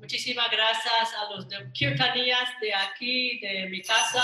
Muchísimas 0.00 0.50
gracias 0.50 1.14
a 1.14 1.32
los 1.32 1.48
de 1.48 1.72
Kirtanías 1.72 2.50
de 2.60 2.74
aquí, 2.74 3.38
de 3.40 3.66
mi 3.70 3.80
casa. 3.80 4.22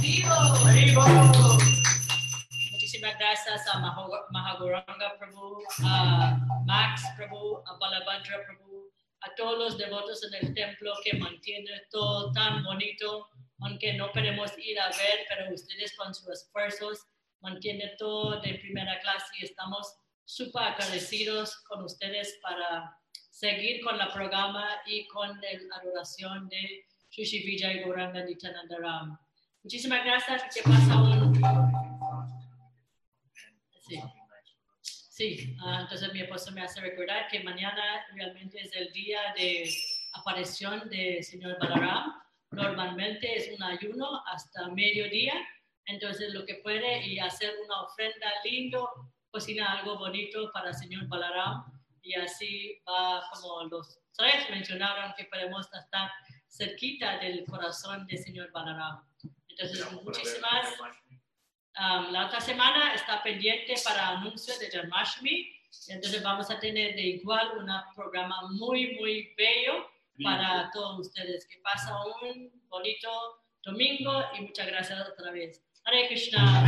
¡Vivo! 0.00 0.34
¡Vivo! 0.72 1.04
Muchísimas 2.72 3.18
gracias 3.18 3.62
a 3.72 3.78
Mahaguranga 4.30 5.18
Prabhu, 5.18 5.62
a 5.84 6.36
Max 6.64 7.02
Prabhu, 7.16 7.62
a 7.66 7.78
Balabhadra 7.78 8.44
Prabhu, 8.46 8.63
a 9.24 9.34
todos 9.34 9.58
los 9.58 9.78
devotos 9.78 10.22
en 10.24 10.34
el 10.34 10.54
templo 10.54 10.92
que 11.02 11.16
mantienen 11.16 11.80
todo 11.90 12.30
tan 12.32 12.62
bonito, 12.62 13.28
aunque 13.60 13.94
no 13.94 14.12
podemos 14.12 14.52
ir 14.58 14.78
a 14.78 14.88
ver, 14.88 15.26
pero 15.28 15.54
ustedes 15.54 15.96
con 15.96 16.14
sus 16.14 16.28
esfuerzos 16.28 17.06
mantiene 17.40 17.94
todo 17.98 18.40
de 18.40 18.54
primera 18.54 18.98
clase 19.00 19.26
y 19.40 19.44
estamos 19.44 19.96
súper 20.24 20.62
agradecidos 20.62 21.56
con 21.68 21.84
ustedes 21.84 22.38
para 22.42 22.96
seguir 23.30 23.82
con 23.82 24.00
el 24.00 24.08
programa 24.08 24.68
y 24.86 25.06
con 25.08 25.40
la 25.40 25.76
adoración 25.76 26.48
de 26.48 26.84
Shushi 27.10 27.44
Vijay 27.44 27.80
Gauranga 27.80 28.24
Nityanandaram. 28.24 29.18
Muchísimas 29.62 30.04
gracias. 30.04 30.42
Que 30.54 30.62
pasa 30.62 30.96
un... 31.00 31.34
Sí. 33.86 34.00
Sí, 35.14 35.56
ah, 35.60 35.82
entonces 35.82 36.12
mi 36.12 36.22
esposo 36.22 36.50
me 36.50 36.62
hace 36.62 36.80
recordar 36.80 37.28
que 37.28 37.44
mañana 37.44 38.04
realmente 38.14 38.60
es 38.60 38.74
el 38.74 38.92
día 38.92 39.20
de 39.36 39.72
aparición 40.12 40.90
del 40.90 41.22
señor 41.22 41.56
Balaram. 41.60 42.20
Normalmente 42.50 43.36
es 43.36 43.48
un 43.56 43.62
ayuno 43.62 44.24
hasta 44.26 44.66
mediodía, 44.70 45.34
entonces 45.86 46.34
lo 46.34 46.44
que 46.44 46.56
puede 46.56 47.06
y 47.06 47.20
hacer 47.20 47.54
una 47.64 47.82
ofrenda 47.82 48.26
lindo, 48.44 48.90
cocina 49.30 49.78
algo 49.78 49.98
bonito 49.98 50.50
para 50.52 50.70
el 50.70 50.74
señor 50.74 51.06
Balaram 51.06 51.64
y 52.02 52.14
así 52.14 52.82
va 52.84 53.22
como 53.32 53.68
los 53.70 54.00
tres 54.16 54.50
mencionaron 54.50 55.14
que 55.16 55.26
podemos 55.26 55.72
estar 55.72 56.10
cerquita 56.48 57.18
del 57.18 57.44
corazón 57.44 58.04
del 58.08 58.18
señor 58.18 58.50
Balaram. 58.50 59.00
Entonces, 59.48 59.92
muchísimas 59.92 60.74
Um, 61.76 62.12
la 62.12 62.26
otra 62.26 62.40
semana 62.40 62.94
está 62.94 63.20
pendiente 63.22 63.74
para 63.84 64.08
anuncios 64.10 64.58
de 64.60 64.70
Janmashmi. 64.70 65.50
Entonces 65.88 66.22
vamos 66.22 66.48
a 66.50 66.60
tener 66.60 66.94
de 66.94 67.02
igual 67.02 67.58
un 67.58 67.68
programa 67.96 68.42
muy, 68.52 68.94
muy 68.94 69.34
bello 69.36 69.90
para 70.22 70.70
todos 70.72 71.08
ustedes. 71.08 71.46
Que 71.46 71.58
pasa 71.62 71.96
un 72.22 72.50
bonito 72.68 73.10
domingo 73.64 74.22
y 74.38 74.42
muchas 74.42 74.66
gracias 74.68 75.08
otra 75.08 75.32
vez. 75.32 75.64
Hare 75.84 76.06
Krishna. 76.08 76.62